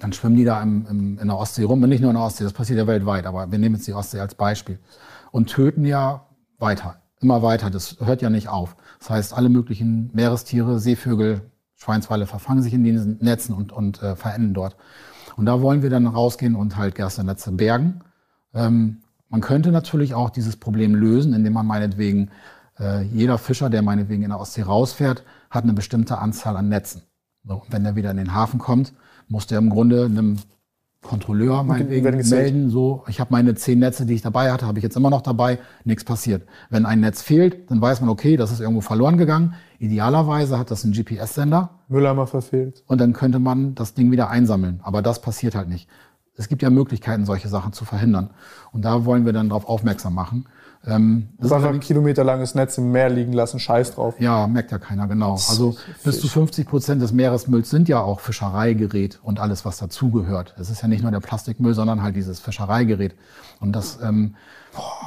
dann 0.00 0.12
schwimmen 0.12 0.36
die 0.36 0.44
da 0.44 0.60
im, 0.60 0.86
im, 0.88 1.18
in 1.18 1.28
der 1.28 1.38
Ostsee 1.38 1.62
rum. 1.62 1.82
Und 1.82 1.88
nicht 1.88 2.00
nur 2.00 2.10
in 2.10 2.16
der 2.16 2.24
Ostsee, 2.24 2.44
das 2.44 2.52
passiert 2.52 2.78
ja 2.78 2.86
weltweit, 2.86 3.26
aber 3.26 3.50
wir 3.50 3.58
nehmen 3.58 3.76
jetzt 3.76 3.86
die 3.86 3.92
Ostsee 3.92 4.18
als 4.18 4.34
Beispiel. 4.34 4.78
Und 5.30 5.48
töten 5.48 5.84
ja 5.84 6.26
weiter, 6.58 6.96
immer 7.20 7.42
weiter. 7.42 7.70
Das 7.70 7.96
hört 8.00 8.22
ja 8.22 8.30
nicht 8.30 8.48
auf. 8.48 8.76
Das 8.98 9.10
heißt, 9.10 9.34
alle 9.34 9.48
möglichen 9.48 10.10
Meerestiere, 10.12 10.80
Seevögel, 10.80 11.51
Schweinswale 11.82 12.26
verfangen 12.26 12.62
sich 12.62 12.74
in 12.74 12.84
diesen 12.84 13.18
Netzen 13.18 13.54
und, 13.54 13.72
und 13.72 14.00
äh, 14.02 14.14
verenden 14.14 14.54
dort. 14.54 14.76
Und 15.36 15.46
da 15.46 15.60
wollen 15.60 15.82
wir 15.82 15.90
dann 15.90 16.06
rausgehen 16.06 16.54
und 16.54 16.76
halt 16.76 16.94
Gersternetze 16.94 17.50
bergen. 17.50 18.02
Ähm, 18.54 18.98
man 19.28 19.40
könnte 19.40 19.72
natürlich 19.72 20.14
auch 20.14 20.30
dieses 20.30 20.56
Problem 20.56 20.94
lösen, 20.94 21.32
indem 21.34 21.54
man 21.54 21.66
meinetwegen 21.66 22.30
äh, 22.78 23.02
jeder 23.02 23.36
Fischer, 23.36 23.68
der 23.68 23.82
meinetwegen 23.82 24.22
in 24.22 24.30
der 24.30 24.38
Ostsee 24.38 24.62
rausfährt, 24.62 25.24
hat 25.50 25.64
eine 25.64 25.72
bestimmte 25.72 26.18
Anzahl 26.18 26.56
an 26.56 26.68
Netzen. 26.68 27.02
So, 27.44 27.54
und 27.54 27.72
wenn 27.72 27.84
er 27.84 27.96
wieder 27.96 28.12
in 28.12 28.16
den 28.16 28.32
Hafen 28.32 28.60
kommt, 28.60 28.92
muss 29.26 29.48
der 29.48 29.58
im 29.58 29.70
Grunde 29.70 30.04
einem 30.04 30.36
Kontrolleur 31.02 31.64
meinetwegen 31.64 32.28
melden, 32.28 32.70
so, 32.70 33.02
ich 33.08 33.18
habe 33.18 33.32
meine 33.32 33.54
zehn 33.56 33.80
Netze, 33.80 34.06
die 34.06 34.14
ich 34.14 34.22
dabei 34.22 34.52
hatte, 34.52 34.66
habe 34.66 34.78
ich 34.78 34.84
jetzt 34.84 34.96
immer 34.96 35.10
noch 35.10 35.20
dabei, 35.20 35.58
nichts 35.84 36.04
passiert. 36.04 36.46
Wenn 36.70 36.86
ein 36.86 37.00
Netz 37.00 37.22
fehlt, 37.22 37.70
dann 37.70 37.80
weiß 37.80 38.00
man, 38.00 38.08
okay, 38.08 38.36
das 38.36 38.52
ist 38.52 38.60
irgendwo 38.60 38.80
verloren 38.82 39.18
gegangen. 39.18 39.54
Idealerweise 39.78 40.58
hat 40.58 40.70
das 40.70 40.84
einen 40.84 40.92
GPS-Sender. 40.92 41.70
Mülleimer 41.88 42.28
verfehlt. 42.28 42.84
Und 42.86 43.00
dann 43.00 43.12
könnte 43.12 43.40
man 43.40 43.74
das 43.74 43.94
Ding 43.94 44.12
wieder 44.12 44.30
einsammeln. 44.30 44.80
Aber 44.84 45.02
das 45.02 45.20
passiert 45.20 45.56
halt 45.56 45.68
nicht. 45.68 45.88
Es 46.36 46.48
gibt 46.48 46.62
ja 46.62 46.70
Möglichkeiten, 46.70 47.26
solche 47.26 47.48
Sachen 47.48 47.72
zu 47.72 47.84
verhindern. 47.84 48.30
Und 48.70 48.84
da 48.84 49.04
wollen 49.04 49.26
wir 49.26 49.32
dann 49.32 49.48
darauf 49.48 49.68
aufmerksam 49.68 50.14
machen. 50.14 50.46
Ähm, 50.84 51.28
das 51.38 51.52
einfach 51.52 51.68
ein 51.68 51.80
kilometerlanges 51.80 52.54
Netz 52.56 52.76
im 52.76 52.90
Meer 52.90 53.08
liegen 53.08 53.32
lassen, 53.32 53.60
scheiß 53.60 53.92
drauf. 53.92 54.14
Ja, 54.18 54.46
merkt 54.48 54.72
ja 54.72 54.78
keiner, 54.78 55.06
genau. 55.06 55.32
Also 55.32 55.76
bis 56.02 56.20
zu 56.20 56.28
50 56.28 56.66
Prozent 56.66 57.00
des 57.00 57.12
Meeresmülls 57.12 57.70
sind 57.70 57.88
ja 57.88 58.00
auch 58.00 58.18
Fischereigerät 58.18 59.20
und 59.22 59.38
alles, 59.38 59.64
was 59.64 59.78
dazugehört. 59.78 60.54
Es 60.58 60.70
ist 60.70 60.82
ja 60.82 60.88
nicht 60.88 61.02
nur 61.02 61.12
der 61.12 61.20
Plastikmüll, 61.20 61.74
sondern 61.74 62.02
halt 62.02 62.16
dieses 62.16 62.40
Fischereigerät. 62.40 63.14
Und 63.60 63.76
das, 63.76 64.00
ähm, 64.02 64.34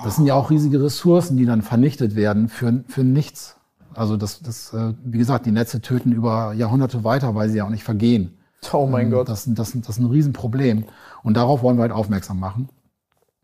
das 0.03 0.15
sind 0.15 0.25
ja 0.25 0.35
auch 0.35 0.49
riesige 0.49 0.81
Ressourcen, 0.81 1.35
die 1.35 1.45
dann 1.45 1.61
vernichtet 1.61 2.15
werden 2.15 2.47
für, 2.47 2.83
für 2.87 3.03
nichts. 3.03 3.57
Also 3.93 4.15
das, 4.15 4.41
das, 4.41 4.73
äh, 4.73 4.93
wie 5.03 5.17
gesagt, 5.17 5.45
die 5.45 5.51
Netze 5.51 5.81
töten 5.81 6.13
über 6.13 6.53
Jahrhunderte 6.53 7.03
weiter, 7.03 7.35
weil 7.35 7.49
sie 7.49 7.57
ja 7.57 7.65
auch 7.65 7.69
nicht 7.69 7.83
vergehen. 7.83 8.37
Oh 8.71 8.87
mein 8.87 9.07
ähm, 9.07 9.11
Gott. 9.11 9.29
Das, 9.29 9.43
das, 9.45 9.73
das 9.73 9.89
ist 9.89 9.99
ein 9.99 10.05
Riesenproblem. 10.05 10.85
Und 11.21 11.35
darauf 11.35 11.63
wollen 11.63 11.77
wir 11.77 11.81
halt 11.81 11.91
aufmerksam 11.91 12.39
machen. 12.39 12.69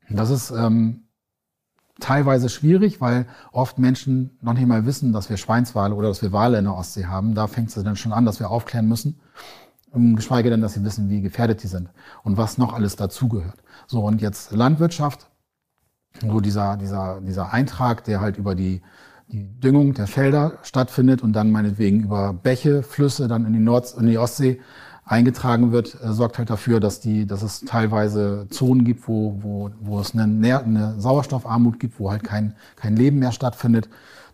Das 0.10 0.30
ist 0.30 0.52
ähm, 0.52 1.04
teilweise 2.02 2.50
schwierig, 2.50 3.00
weil 3.00 3.26
oft 3.52 3.80
Menschen 3.80 4.38
noch 4.42 4.54
nicht 4.54 4.68
mal 4.68 4.86
wissen, 4.86 5.14
dass 5.14 5.30
wir 5.30 5.38
Schweinswale 5.38 5.96
oder 5.96 6.10
dass 6.10 6.22
wir 6.22 6.32
Wale 6.32 6.58
in 6.58 6.66
der 6.66 6.76
Ostsee 6.76 7.06
haben. 7.06 7.36
Da 7.36 7.48
fängt 7.48 7.70
es 7.70 7.84
dann 7.84 7.96
schon 7.96 8.12
an, 8.12 8.26
dass 8.26 8.40
wir 8.40 8.50
aufklären 8.50 8.88
müssen. 8.88 9.20
Geschweige 9.94 10.50
denn, 10.50 10.62
dass 10.62 10.74
sie 10.74 10.84
wissen, 10.86 11.10
wie 11.10 11.22
gefährdet 11.22 11.64
die 11.64 11.68
sind 11.68 11.90
und 12.24 12.38
was 12.38 12.58
noch 12.58 12.74
alles 12.74 12.96
dazugehört. 12.96 13.62
So, 13.88 14.06
und 14.06 14.22
jetzt 14.22 14.52
Landwirtschaft, 14.54 15.30
wo 16.22 16.40
dieser, 16.40 16.78
dieser, 16.78 17.20
dieser 17.22 17.52
Eintrag, 17.52 18.06
der 18.06 18.22
halt 18.22 18.38
über 18.38 18.56
die, 18.56 18.82
die 19.28 19.60
Düngung 19.60 19.94
der 19.94 20.08
Felder 20.08 20.60
stattfindet 20.62 21.22
und 21.22 21.34
dann 21.34 21.52
meinetwegen 21.52 22.04
über 22.04 22.34
Bäche, 22.34 22.84
Flüsse 22.84 23.28
dann 23.28 23.46
in 23.46 23.54
die, 23.54 23.60
Nord 23.60 23.94
in 23.98 24.08
die 24.08 24.18
Ostsee 24.18 24.62
eingetragen 25.12 25.72
wird, 25.72 25.98
äh, 26.02 26.14
sorgt 26.14 26.38
halt 26.38 26.50
dafür, 26.50 26.80
dass, 26.80 27.00
die, 27.00 27.28
dass 27.28 27.44
es 27.44 27.62
teilweise 27.62 28.48
Zonen 28.50 28.86
gibt, 28.86 29.08
wo, 29.08 29.38
wo, 29.42 29.70
wo 29.80 30.00
es 30.00 30.14
eine, 30.14 30.28
Nähr 30.28 30.64
eine 30.64 31.00
Sauerstoffarmut 31.00 31.80
gibt, 31.80 32.00
wo 32.00 32.10
halt 32.10 32.24
kein, 32.24 32.56
kein 32.78 32.96
Leben 32.96 33.20
mehr 33.20 33.32
stattfindet. 33.32 33.90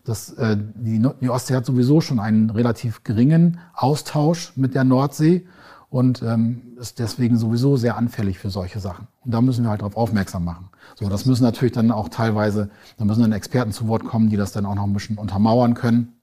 Das, 0.06 0.30
äh, 0.34 0.56
die, 0.58 1.06
die 1.20 1.30
Ostsee 1.30 1.56
hat 1.56 1.66
sowieso 1.66 2.00
schon 2.00 2.20
einen 2.20 2.50
relativ 2.50 3.04
geringen 3.04 3.60
Austausch 3.74 4.54
mit 4.56 4.76
der 4.76 4.84
Nordsee 4.84 5.46
und 5.90 6.22
ähm, 6.22 6.62
ist 6.80 7.00
deswegen 7.00 7.38
sowieso 7.38 7.76
sehr 7.76 7.98
anfällig 7.98 8.40
für 8.40 8.50
solche 8.50 8.80
Sachen. 8.80 9.08
Und 9.26 9.34
da 9.34 9.42
müssen 9.42 9.64
wir 9.64 9.70
halt 9.70 9.82
darauf 9.82 9.98
aufmerksam 9.98 10.46
machen. 10.46 10.70
So, 10.96 11.10
das 11.10 11.26
müssen 11.26 11.44
natürlich 11.44 11.74
dann 11.74 11.92
auch 11.92 12.10
teilweise, 12.10 12.70
da 12.98 13.06
müssen 13.06 13.22
dann 13.22 13.32
Experten 13.32 13.72
zu 13.72 13.88
Wort 13.88 14.04
kommen, 14.04 14.30
die 14.30 14.38
das 14.38 14.52
dann 14.52 14.66
auch 14.66 14.76
noch 14.76 14.84
ein 14.84 14.94
bisschen 14.94 15.18
untermauern 15.18 15.74
können. 15.74 16.17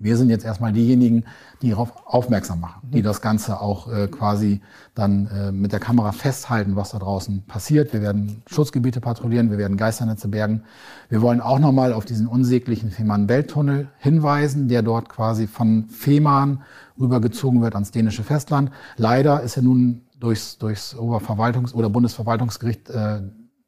Wir 0.00 0.16
sind 0.16 0.30
jetzt 0.30 0.44
erstmal 0.44 0.72
diejenigen, 0.72 1.24
die 1.60 1.70
darauf 1.70 1.92
aufmerksam 2.06 2.60
machen, 2.60 2.88
die 2.92 3.02
das 3.02 3.20
Ganze 3.20 3.60
auch 3.60 3.92
äh, 3.92 4.06
quasi 4.06 4.60
dann 4.94 5.26
äh, 5.26 5.50
mit 5.50 5.72
der 5.72 5.80
Kamera 5.80 6.12
festhalten, 6.12 6.76
was 6.76 6.90
da 6.90 6.98
draußen 6.98 7.42
passiert. 7.46 7.92
Wir 7.92 8.02
werden 8.02 8.42
Schutzgebiete 8.46 9.00
patrouillieren, 9.00 9.50
wir 9.50 9.58
werden 9.58 9.76
Geisternetze 9.76 10.28
bergen. 10.28 10.62
Wir 11.08 11.20
wollen 11.20 11.40
auch 11.40 11.58
nochmal 11.58 11.92
auf 11.92 12.04
diesen 12.04 12.28
unsäglichen 12.28 12.90
Fehmarn-Welttunnel 12.90 13.88
hinweisen, 13.98 14.68
der 14.68 14.82
dort 14.82 15.08
quasi 15.08 15.46
von 15.46 15.88
Fehmarn 15.88 16.62
rübergezogen 16.98 17.60
wird 17.60 17.74
ans 17.74 17.90
dänische 17.90 18.22
Festland. 18.22 18.70
Leider 18.96 19.42
ist 19.42 19.56
er 19.56 19.62
nun 19.62 20.02
durchs, 20.20 20.58
durchs 20.58 20.94
Oberverwaltungs- 20.94 21.74
oder 21.74 21.90
Bundesverwaltungsgericht 21.90 22.90
äh, 22.90 23.22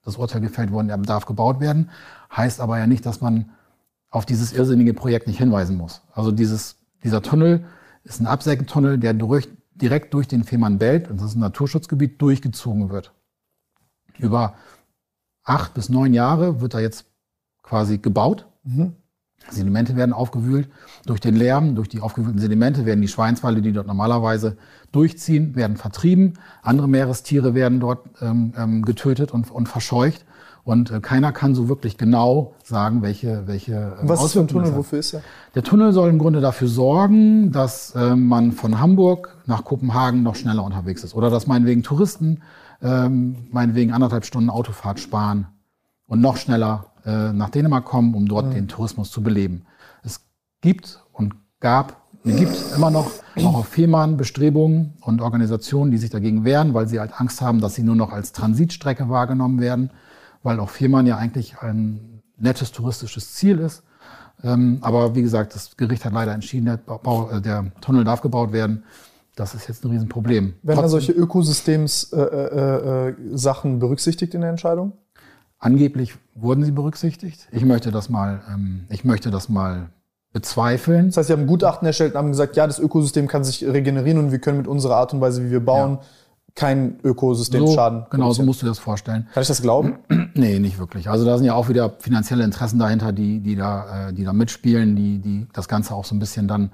das 0.04 0.16
Urteil 0.16 0.40
gefällt 0.40 0.70
worden, 0.70 0.90
er 0.90 0.98
darf 0.98 1.26
gebaut 1.26 1.60
werden. 1.60 1.90
Heißt 2.34 2.60
aber 2.60 2.78
ja 2.78 2.86
nicht, 2.86 3.04
dass 3.04 3.20
man 3.20 3.50
auf 4.10 4.26
dieses 4.26 4.52
irrsinnige 4.52 4.94
Projekt 4.94 5.26
nicht 5.26 5.38
hinweisen 5.38 5.76
muss. 5.76 6.02
Also 6.12 6.32
dieses, 6.32 6.76
dieser 7.02 7.22
Tunnel 7.22 7.64
ist 8.04 8.20
ein 8.20 8.26
Absägentunnel, 8.26 8.98
der 8.98 9.14
durch, 9.14 9.48
direkt 9.74 10.12
durch 10.14 10.28
den 10.28 10.44
Fehmarnbelt, 10.44 11.08
und 11.08 11.20
das 11.20 11.28
ist 11.28 11.36
ein 11.36 11.40
Naturschutzgebiet, 11.40 12.20
durchgezogen 12.20 12.90
wird. 12.90 13.12
Über 14.18 14.54
acht 15.44 15.74
bis 15.74 15.88
neun 15.88 16.12
Jahre 16.12 16.60
wird 16.60 16.74
er 16.74 16.80
jetzt 16.80 17.06
quasi 17.62 17.98
gebaut. 17.98 18.46
Mhm. 18.64 18.94
Sedimente 19.48 19.96
werden 19.96 20.12
aufgewühlt. 20.12 20.68
Durch 21.06 21.20
den 21.20 21.34
Lärm, 21.34 21.74
durch 21.74 21.88
die 21.88 22.00
aufgewühlten 22.00 22.40
Sedimente 22.40 22.84
werden 22.84 23.00
die 23.00 23.08
Schweinswale, 23.08 23.62
die 23.62 23.72
dort 23.72 23.86
normalerweise 23.86 24.58
durchziehen, 24.92 25.56
werden 25.56 25.76
vertrieben. 25.76 26.34
Andere 26.62 26.88
Meerestiere 26.88 27.54
werden 27.54 27.80
dort 27.80 28.06
ähm, 28.20 28.52
ähm 28.56 28.82
getötet 28.82 29.32
und, 29.32 29.50
und 29.50 29.68
verscheucht. 29.68 30.26
Und 30.64 30.90
äh, 30.90 31.00
keiner 31.00 31.32
kann 31.32 31.54
so 31.54 31.68
wirklich 31.68 31.96
genau 31.96 32.54
sagen, 32.62 33.02
welche 33.02 33.46
welche 33.46 33.72
äh, 33.72 34.08
Was 34.08 34.24
ist 34.24 34.32
für 34.32 34.40
ein 34.40 34.48
Tunnel? 34.48 34.74
Wofür 34.76 34.98
ist 34.98 35.14
er? 35.14 35.22
Der 35.54 35.62
Tunnel 35.62 35.92
soll 35.92 36.10
im 36.10 36.18
Grunde 36.18 36.40
dafür 36.40 36.68
sorgen, 36.68 37.52
dass 37.52 37.94
äh, 37.94 38.14
man 38.14 38.52
von 38.52 38.78
Hamburg 38.78 39.36
nach 39.46 39.64
Kopenhagen 39.64 40.22
noch 40.22 40.36
schneller 40.36 40.64
unterwegs 40.64 41.02
ist. 41.02 41.14
Oder 41.14 41.30
dass 41.30 41.46
meinetwegen 41.46 41.82
Touristen 41.82 42.42
ähm, 42.82 43.36
meinetwegen 43.50 43.92
anderthalb 43.92 44.24
Stunden 44.24 44.50
Autofahrt 44.50 45.00
sparen 45.00 45.46
und 46.06 46.20
noch 46.20 46.36
schneller 46.36 46.86
äh, 47.04 47.32
nach 47.32 47.50
Dänemark 47.50 47.84
kommen, 47.84 48.14
um 48.14 48.26
dort 48.26 48.46
mhm. 48.46 48.54
den 48.54 48.68
Tourismus 48.68 49.10
zu 49.10 49.22
beleben. 49.22 49.66
Es 50.02 50.20
gibt 50.60 51.02
und 51.12 51.34
gab 51.60 52.00
es 52.22 52.36
gibt 52.36 52.54
immer 52.76 52.90
noch 52.90 53.10
auch 53.36 53.54
auf 53.54 53.68
Fehmarn 53.68 54.18
Bestrebungen 54.18 54.92
und 55.00 55.22
Organisationen, 55.22 55.90
die 55.90 55.96
sich 55.96 56.10
dagegen 56.10 56.44
wehren, 56.44 56.74
weil 56.74 56.86
sie 56.86 57.00
halt 57.00 57.18
Angst 57.18 57.40
haben, 57.40 57.62
dass 57.62 57.74
sie 57.74 57.82
nur 57.82 57.96
noch 57.96 58.12
als 58.12 58.32
Transitstrecke 58.32 59.08
wahrgenommen 59.08 59.58
werden 59.58 59.90
weil 60.42 60.60
auch 60.60 60.70
Fehmarn 60.70 61.06
ja 61.06 61.16
eigentlich 61.16 61.58
ein 61.60 62.22
nettes 62.38 62.72
touristisches 62.72 63.34
Ziel 63.34 63.58
ist. 63.58 63.82
Ähm, 64.42 64.78
aber 64.80 65.14
wie 65.14 65.22
gesagt, 65.22 65.54
das 65.54 65.76
Gericht 65.76 66.04
hat 66.04 66.12
leider 66.12 66.32
entschieden, 66.32 66.66
der, 66.66 66.78
Bau, 66.78 67.30
äh, 67.30 67.40
der 67.40 67.70
Tunnel 67.80 68.02
darf 68.04 68.22
gebaut 68.22 68.52
werden. 68.52 68.82
Das 69.36 69.54
ist 69.54 69.68
jetzt 69.68 69.84
ein 69.84 69.90
Riesenproblem. 69.90 70.54
Werden 70.62 70.82
da 70.82 70.88
solche 70.88 71.12
Ökosystems-Sachen 71.12 73.70
äh, 73.70 73.74
äh, 73.74 73.78
berücksichtigt 73.78 74.34
in 74.34 74.40
der 74.40 74.50
Entscheidung? 74.50 74.92
Angeblich 75.58 76.14
wurden 76.34 76.64
sie 76.64 76.72
berücksichtigt. 76.72 77.46
Ich 77.52 77.64
möchte 77.64 77.92
das 77.92 78.08
mal, 78.08 78.40
ähm, 78.52 78.86
ich 78.88 79.04
möchte 79.04 79.30
das 79.30 79.50
mal 79.50 79.90
bezweifeln. 80.32 81.08
Das 81.08 81.18
heißt, 81.18 81.26
Sie 81.28 81.32
haben 81.32 81.42
ein 81.42 81.46
Gutachten 81.46 81.86
erstellt 81.86 82.14
und 82.14 82.18
haben 82.18 82.30
gesagt, 82.30 82.56
ja, 82.56 82.66
das 82.66 82.78
Ökosystem 82.78 83.28
kann 83.28 83.44
sich 83.44 83.64
regenerieren 83.64 84.18
und 84.18 84.32
wir 84.32 84.38
können 84.38 84.58
mit 84.58 84.68
unserer 84.68 84.96
Art 84.96 85.12
und 85.12 85.20
Weise, 85.20 85.44
wie 85.44 85.50
wir 85.50 85.64
bauen, 85.64 85.98
Ja. 86.00 86.06
Keinen 86.60 86.98
So, 87.02 87.08
Ökosystemschaden 87.08 88.04
genau, 88.10 88.32
so 88.32 88.42
musst 88.42 88.62
du 88.62 88.66
das 88.66 88.78
vorstellen. 88.78 89.26
Kann 89.32 89.42
ich 89.42 89.48
das 89.48 89.62
glauben? 89.62 89.98
Nee, 90.34 90.60
nicht 90.60 90.78
wirklich. 90.78 91.10
Also 91.10 91.24
da 91.24 91.36
sind 91.36 91.46
ja 91.46 91.54
auch 91.54 91.68
wieder 91.68 91.90
finanzielle 91.98 92.44
Interessen 92.44 92.78
dahinter, 92.78 93.12
die, 93.12 93.40
die, 93.40 93.56
da, 93.56 94.08
äh, 94.08 94.12
die 94.12 94.24
da 94.24 94.32
mitspielen, 94.32 94.94
die, 94.94 95.18
die 95.18 95.48
das 95.52 95.66
Ganze 95.66 95.94
auch 95.94 96.04
so 96.04 96.14
ein 96.14 96.20
bisschen 96.20 96.46
dann, 96.46 96.70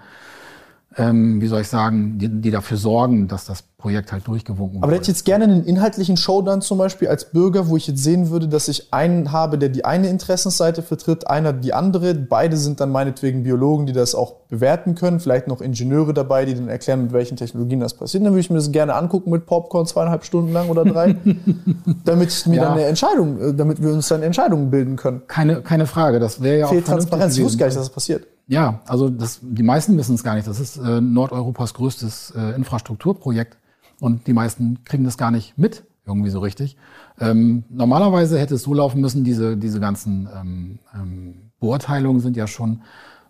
ähm, 0.98 1.40
wie 1.40 1.46
soll 1.46 1.60
ich 1.60 1.68
sagen, 1.68 2.18
die, 2.18 2.28
die 2.28 2.50
dafür 2.50 2.78
sorgen, 2.78 3.28
dass 3.28 3.44
das 3.44 3.62
Projekt 3.76 4.12
halt 4.12 4.26
durchgewunken 4.26 4.82
Aber 4.82 4.90
da 4.90 4.94
hätte 4.94 5.02
ich 5.02 5.08
jetzt 5.08 5.24
gerne 5.26 5.44
einen 5.44 5.64
inhaltlichen 5.64 6.16
Showdown 6.16 6.62
zum 6.62 6.78
Beispiel 6.78 7.08
als 7.08 7.30
Bürger, 7.30 7.68
wo 7.68 7.76
ich 7.76 7.86
jetzt 7.86 8.02
sehen 8.02 8.30
würde, 8.30 8.48
dass 8.48 8.68
ich 8.68 8.92
einen 8.94 9.30
habe, 9.30 9.58
der 9.58 9.68
die 9.68 9.84
eine 9.84 10.08
Interessensseite 10.08 10.82
vertritt, 10.82 11.28
einer 11.28 11.52
die 11.52 11.74
andere. 11.74 12.14
Beide 12.14 12.56
sind 12.56 12.80
dann 12.80 12.90
meinetwegen 12.90 13.42
Biologen, 13.42 13.84
die 13.86 13.92
das 13.92 14.14
auch 14.14 14.36
bewerten 14.48 14.94
können. 14.94 15.20
Vielleicht 15.20 15.46
noch 15.48 15.60
Ingenieure 15.60 16.14
dabei, 16.14 16.46
die 16.46 16.54
dann 16.54 16.68
erklären, 16.68 17.02
mit 17.02 17.12
welchen 17.12 17.36
Technologien 17.36 17.80
das 17.80 17.92
passiert. 17.94 18.24
Dann 18.24 18.32
würde 18.32 18.40
ich 18.40 18.50
mir 18.50 18.56
das 18.56 18.72
gerne 18.72 18.94
angucken 18.94 19.30
mit 19.30 19.44
Popcorn 19.44 19.86
zweieinhalb 19.86 20.24
Stunden 20.24 20.52
lang 20.52 20.68
oder 20.70 20.84
drei, 20.84 21.14
damit 22.04 22.30
ich 22.30 22.46
mir 22.46 22.56
Ja. 22.56 22.62
dann 22.64 22.72
eine 22.72 22.86
Entscheidung, 22.86 23.38
äh, 23.40 23.54
damit 23.54 23.82
wir 23.82 23.92
uns 23.92 24.08
dann 24.08 24.22
Entscheidungen 24.22 24.70
bilden 24.70 24.96
können. 24.96 25.22
Keine, 25.26 25.60
keine 25.60 25.86
Frage, 25.86 26.18
das 26.18 26.42
wäre 26.42 26.58
ja 26.60 26.64
auch 26.66 26.70
Fehlt 26.70 26.86
vernünftig 26.86 27.10
Transparenz. 27.10 27.36
Ich 27.36 27.44
wusste 27.44 27.58
gar 27.58 27.66
nicht, 27.66 27.76
dass 27.76 27.84
das 27.84 27.92
passiert. 27.92 28.26
Ja, 28.48 28.80
also 28.86 29.08
das, 29.08 29.40
die 29.42 29.62
meisten 29.62 29.96
wissen 29.98 30.14
es 30.14 30.22
gar 30.22 30.34
nicht. 30.36 30.46
Das 30.46 30.60
ist 30.60 30.76
äh, 30.76 31.00
Nordeuropas 31.00 31.74
größtes 31.74 32.32
äh, 32.36 32.54
Infrastrukturprojekt 32.54 33.58
und 34.00 34.26
die 34.26 34.32
meisten 34.32 34.84
kriegen 34.84 35.04
das 35.04 35.18
gar 35.18 35.30
nicht 35.32 35.58
mit, 35.58 35.84
irgendwie 36.06 36.30
so 36.30 36.38
richtig. 36.38 36.76
Ähm, 37.18 37.64
normalerweise 37.68 38.38
hätte 38.38 38.54
es 38.54 38.62
so 38.62 38.72
laufen 38.72 39.00
müssen, 39.00 39.24
diese, 39.24 39.56
diese 39.56 39.80
ganzen 39.80 40.28
ähm, 40.32 40.78
ähm, 40.94 41.50
Beurteilungen 41.58 42.20
sind 42.20 42.36
ja 42.36 42.46
schon 42.46 42.82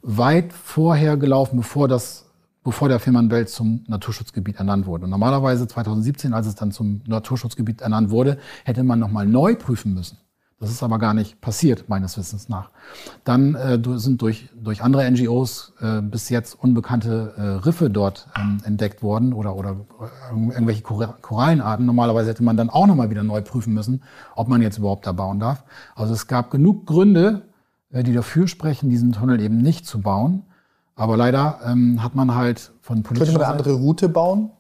weit 0.03 0.53
vorher 0.53 1.17
gelaufen, 1.17 1.57
bevor 1.57 1.89
das 1.89 2.25
bevor 2.63 2.89
der 2.89 2.99
Fehmarnbelt 2.99 3.49
zum 3.49 3.85
Naturschutzgebiet 3.87 4.57
ernannt 4.57 4.87
wurde. 4.87 5.05
Und 5.05 5.11
normalerweise 5.11 5.69
2017, 5.69 6.35
als 6.35 6.49
es 6.49 6.57
dann 6.57 6.73
zum 6.73 7.01
Naturschutzgebiet 7.07 7.81
ernannt 7.81 8.11
wurde, 8.11 8.39
hätte 8.65 8.83
man 8.83 8.99
nochmal 8.99 9.25
neu 9.25 9.55
prüfen 9.55 9.95
müssen. 9.95 10.19
Das 10.59 10.71
ist 10.71 10.83
aber 10.83 10.99
gar 10.99 11.13
nicht 11.13 11.43
passiert, 11.43 11.91
meines 11.91 12.17
Wissens 12.17 12.49
nach. 12.49 12.71
Dann 13.25 13.55
äh, 13.57 13.79
sind 13.99 14.23
durch, 14.23 14.49
durch 14.59 14.83
andere 14.83 15.11
NGOs 15.11 15.75
äh, 15.81 16.01
bis 16.01 16.31
jetzt 16.31 16.55
unbekannte 16.55 17.35
äh, 17.37 17.43
Riffe 17.67 17.91
dort 17.91 18.29
ähm, 18.39 18.63
entdeckt 18.65 19.03
worden 19.03 19.35
oder, 19.35 19.55
oder 19.55 19.73
äh, 20.01 20.35
irgendwelche 20.35 20.83
Kora- 20.83 21.15
Korallenarten. 21.21 21.85
Normalerweise 21.85 22.31
hätte 22.31 22.43
man 22.43 22.57
dann 22.57 22.71
auch 22.71 22.87
nochmal 22.87 23.11
wieder 23.11 23.23
neu 23.23 23.43
prüfen 23.43 23.75
müssen, 23.75 24.03
ob 24.35 24.49
man 24.49 24.63
jetzt 24.63 24.79
überhaupt 24.79 25.07
da 25.07 25.13
bauen 25.13 25.41
darf. 25.41 25.63
Also 25.95 26.15
es 26.15 26.27
gab 26.27 26.51
genug 26.51 26.87
Gründe, 26.87 27.43
äh, 27.91 28.03
die 28.03 28.15
dafür 28.15 28.49
sprechen, 28.49 28.89
diesen 28.89 29.13
Tunnel 29.13 29.41
eben 29.43 29.59
nicht 29.59 29.87
zu 29.87 30.01
bauen. 30.01 30.45
Aber 30.95 31.19
leider 31.19 31.61
ähm, 31.67 32.03
hat 32.03 32.15
man 32.15 32.35
halt 32.35 32.73
von 32.81 33.03
Könnte 33.03 33.09
politischer 33.09 33.33
man 33.39 33.43
eine 33.43 33.53
andere 33.53 33.75
Route 33.75 34.09
bauen? 34.09 34.51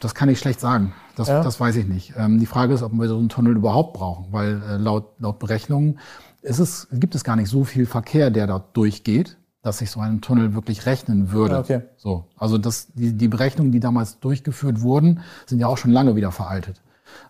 Das 0.00 0.14
kann 0.14 0.28
ich 0.28 0.38
schlecht 0.38 0.60
sagen. 0.60 0.94
Das, 1.16 1.28
Ja. 1.28 1.42
das 1.42 1.58
weiß 1.58 1.76
ich 1.76 1.86
nicht. 1.86 2.14
Ähm, 2.16 2.38
die 2.38 2.46
Frage 2.46 2.74
ist, 2.74 2.82
ob 2.82 2.92
wir 2.92 3.08
so 3.08 3.18
einen 3.18 3.28
Tunnel 3.28 3.56
überhaupt 3.56 3.94
brauchen, 3.94 4.26
weil 4.30 4.62
äh, 4.62 4.76
laut, 4.76 5.14
laut 5.18 5.38
Berechnungen 5.38 5.98
ist 6.42 6.58
es, 6.60 6.86
gibt 6.92 7.14
es 7.14 7.24
gar 7.24 7.36
nicht 7.36 7.48
so 7.50 7.64
viel 7.64 7.86
Verkehr, 7.86 8.30
der 8.30 8.46
dort 8.46 8.76
durchgeht, 8.76 9.36
dass 9.62 9.78
sich 9.78 9.90
so 9.90 10.00
ein 10.00 10.20
Tunnel 10.20 10.54
wirklich 10.54 10.86
rechnen 10.86 11.32
würde. 11.32 11.56
Ah, 11.56 11.60
okay. 11.60 11.82
So, 11.96 12.26
also 12.36 12.58
das, 12.58 12.92
die, 12.94 13.12
die 13.12 13.28
Berechnungen, 13.28 13.72
die 13.72 13.80
damals 13.80 14.20
durchgeführt 14.20 14.80
wurden, 14.82 15.20
sind 15.46 15.58
ja 15.58 15.66
auch 15.66 15.78
schon 15.78 15.90
lange 15.90 16.14
wieder 16.14 16.30
veraltet. 16.30 16.80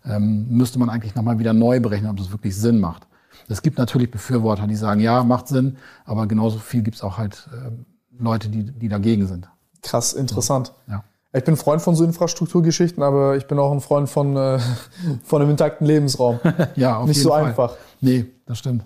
Ähm, 0.04 0.46
müsste 0.50 0.78
man 0.78 0.90
eigentlich 0.90 1.14
nochmal 1.14 1.38
wieder 1.38 1.52
neu 1.54 1.80
berechnen, 1.80 2.10
ob 2.10 2.16
das 2.18 2.30
wirklich 2.30 2.56
Sinn 2.56 2.80
macht. 2.80 3.06
Es 3.48 3.62
gibt 3.62 3.78
natürlich 3.78 4.10
Befürworter, 4.10 4.66
die 4.66 4.76
sagen, 4.76 5.00
ja, 5.00 5.24
macht 5.24 5.48
Sinn, 5.48 5.78
aber 6.04 6.26
genauso 6.26 6.58
viel 6.58 6.82
gibt 6.82 6.96
es 6.96 7.02
auch 7.02 7.16
halt 7.16 7.48
ähm, 7.54 7.86
Leute, 8.18 8.50
die, 8.50 8.64
die 8.64 8.88
dagegen 8.88 9.26
sind. 9.26 9.48
Krass, 9.82 10.12
interessant. 10.12 10.74
Ja. 10.88 11.04
Ich 11.38 11.44
bin 11.44 11.54
ein 11.54 11.58
Freund 11.58 11.80
von 11.82 11.94
so 11.94 12.04
Infrastrukturgeschichten, 12.04 13.02
aber 13.02 13.36
ich 13.36 13.46
bin 13.46 13.58
auch 13.58 13.72
ein 13.72 13.80
Freund 13.80 14.08
von, 14.08 14.36
äh, 14.36 14.58
von 15.24 15.40
einem 15.42 15.50
intakten 15.52 15.86
Lebensraum. 15.86 16.40
Ja, 16.76 16.98
auf 16.98 17.06
Nicht 17.06 17.16
jeden 17.16 17.24
so 17.24 17.30
Fall. 17.30 17.44
einfach. 17.44 17.76
Nee, 18.00 18.26
das 18.46 18.58
stimmt. 18.58 18.84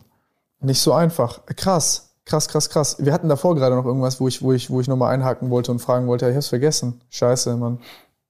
Nicht 0.60 0.80
so 0.80 0.92
einfach. 0.92 1.40
Krass, 1.56 2.14
krass, 2.24 2.48
krass, 2.48 2.70
krass. 2.70 2.96
Wir 3.00 3.12
hatten 3.12 3.28
davor 3.28 3.54
gerade 3.56 3.74
noch 3.74 3.84
irgendwas, 3.84 4.20
wo 4.20 4.28
ich, 4.28 4.42
wo 4.42 4.52
ich, 4.52 4.70
wo 4.70 4.80
ich 4.80 4.88
nochmal 4.88 5.12
einhaken 5.12 5.50
wollte 5.50 5.72
und 5.72 5.80
fragen 5.80 6.06
wollte. 6.06 6.24
Ja, 6.26 6.30
ich 6.30 6.36
hab's 6.36 6.48
vergessen. 6.48 7.00
Scheiße, 7.10 7.56
Mann. 7.56 7.78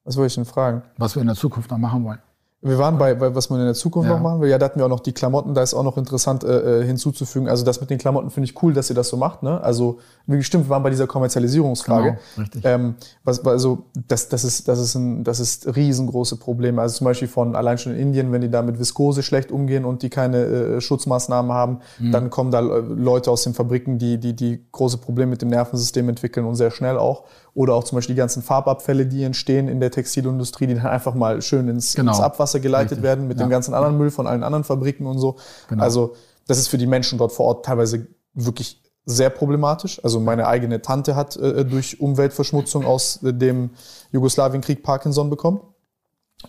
Was 0.04 0.16
wollte 0.16 0.28
ich 0.28 0.34
denn 0.36 0.44
fragen? 0.46 0.82
Was 0.96 1.14
wir 1.14 1.20
in 1.20 1.28
der 1.28 1.36
Zukunft 1.36 1.70
noch 1.70 1.78
machen 1.78 2.04
wollen. 2.04 2.18
Wir 2.64 2.78
waren 2.78 2.97
bei, 2.97 3.14
bei 3.14 3.34
was 3.34 3.51
man 3.51 3.59
in 3.59 3.66
der 3.66 3.74
Zukunft 3.74 4.09
Ja. 4.09 4.14
noch 4.14 4.22
machen 4.22 4.40
will. 4.40 4.48
Ja, 4.48 4.56
da 4.56 4.66
hatten 4.66 4.78
wir 4.78 4.84
auch 4.86 4.90
noch 4.90 5.01
die 5.01 5.12
Klamotten. 5.12 5.52
Da 5.52 5.62
ist 5.64 5.74
auch 5.74 5.82
noch 5.82 5.97
interessant 5.97 6.44
äh, 6.44 6.82
äh, 6.82 6.84
hinzuzufügen. 6.86 7.48
Also 7.48 7.64
das 7.64 7.80
mit 7.80 7.90
den 7.90 7.98
Klamotten 7.98 8.30
finde 8.30 8.48
ich 8.48 8.62
cool, 8.62 8.72
dass 8.72 8.89
ihr 8.89 8.94
das 8.94 9.09
so 9.09 9.16
macht. 9.16 9.43
Ne? 9.43 9.60
Also 9.60 9.98
wie 10.28 10.40
stimmt, 10.44 10.66
wir 10.66 10.70
waren 10.70 10.84
bei 10.84 10.90
dieser 10.90 11.09
Kommerzialisierungsfrage. 11.09 12.18
Genau, 12.36 12.43
richtig. 12.44 12.64
Ähm, 12.64 12.94
was, 13.24 13.44
also 13.44 13.78
das, 14.06 14.28
das 14.28 14.44
ist 14.44 14.68
das 14.68 14.78
ist 14.78 14.94
ein 14.94 15.24
das 15.24 15.40
ist 15.40 15.74
riesengroße 15.74 16.36
Probleme. 16.36 16.80
Also 16.80 16.98
zum 16.98 17.06
Beispiel 17.06 17.26
von 17.26 17.56
allein 17.56 17.78
schon 17.78 17.93
in 17.94 17.98
Indien, 17.98 18.30
wenn 18.30 18.43
die 18.43 18.51
da 18.51 18.62
mit 18.62 18.78
Viskose 18.78 19.24
schlecht 19.24 19.51
umgehen 19.51 19.84
und 19.84 20.02
die 20.02 20.10
keine 20.10 20.39
äh, 20.44 20.80
Schutzmaßnahmen 20.80 21.51
haben, 21.52 21.78
Mhm. 21.98 22.12
dann 22.12 22.30
kommen 22.30 22.51
da 22.52 22.60
Leute 22.60 23.30
aus 23.30 23.43
den 23.43 23.55
Fabriken, 23.55 23.98
die 23.98 24.18
die 24.18 24.34
die 24.36 24.64
große 24.70 24.98
Probleme 24.98 25.30
mit 25.30 25.43
dem 25.43 25.48
Nervensystem 25.48 26.09
entwickeln 26.09 26.47
und 26.47 26.55
sehr 26.55 26.70
schnell 26.70 26.97
auch. 26.97 27.24
Oder 27.54 27.74
auch 27.74 27.84
zum 27.84 27.96
Beispiel 27.96 28.14
die 28.14 28.18
ganzen 28.18 28.42
Farbabfälle, 28.42 29.04
die 29.06 29.22
entstehen 29.24 29.68
in 29.68 29.78
der 29.80 29.90
Textilindustrie, 29.90 30.66
die 30.66 30.74
dann 30.74 30.86
einfach 30.86 31.14
mal 31.14 31.42
schön 31.42 31.68
ins, 31.68 31.94
Genau. 31.94 32.12
ins 32.12 32.20
Abwasser 32.20 32.60
geleitet 32.60 32.92
Richtig. 32.92 33.02
werden 33.04 33.28
mit 33.28 33.38
Ja. 33.38 33.46
dem 33.46 33.50
ganzen 33.50 33.74
anderen 33.74 33.98
Müll 33.98 34.10
von 34.10 34.26
allen 34.26 34.42
anderen 34.42 34.64
Fabriken 34.64 35.06
und 35.06 35.18
so. 35.18 35.36
Genau. 35.68 35.82
Also 35.82 36.14
das 36.46 36.58
ist 36.58 36.68
für 36.68 36.78
die 36.78 36.86
Menschen 36.86 37.18
dort 37.18 37.32
vor 37.32 37.46
Ort 37.46 37.66
teilweise 37.66 38.06
wirklich 38.34 38.80
sehr 39.04 39.30
problematisch. 39.30 40.02
Also 40.02 40.18
meine 40.20 40.46
eigene 40.46 40.80
Tante 40.80 41.14
hat 41.16 41.36
äh, 41.36 41.64
durch 41.64 42.00
Umweltverschmutzung 42.00 42.86
aus 42.86 43.22
äh, 43.22 43.34
dem 43.34 43.70
Jugoslawienkrieg 44.12 44.82
Parkinson 44.82 45.28
bekommen. 45.28 45.60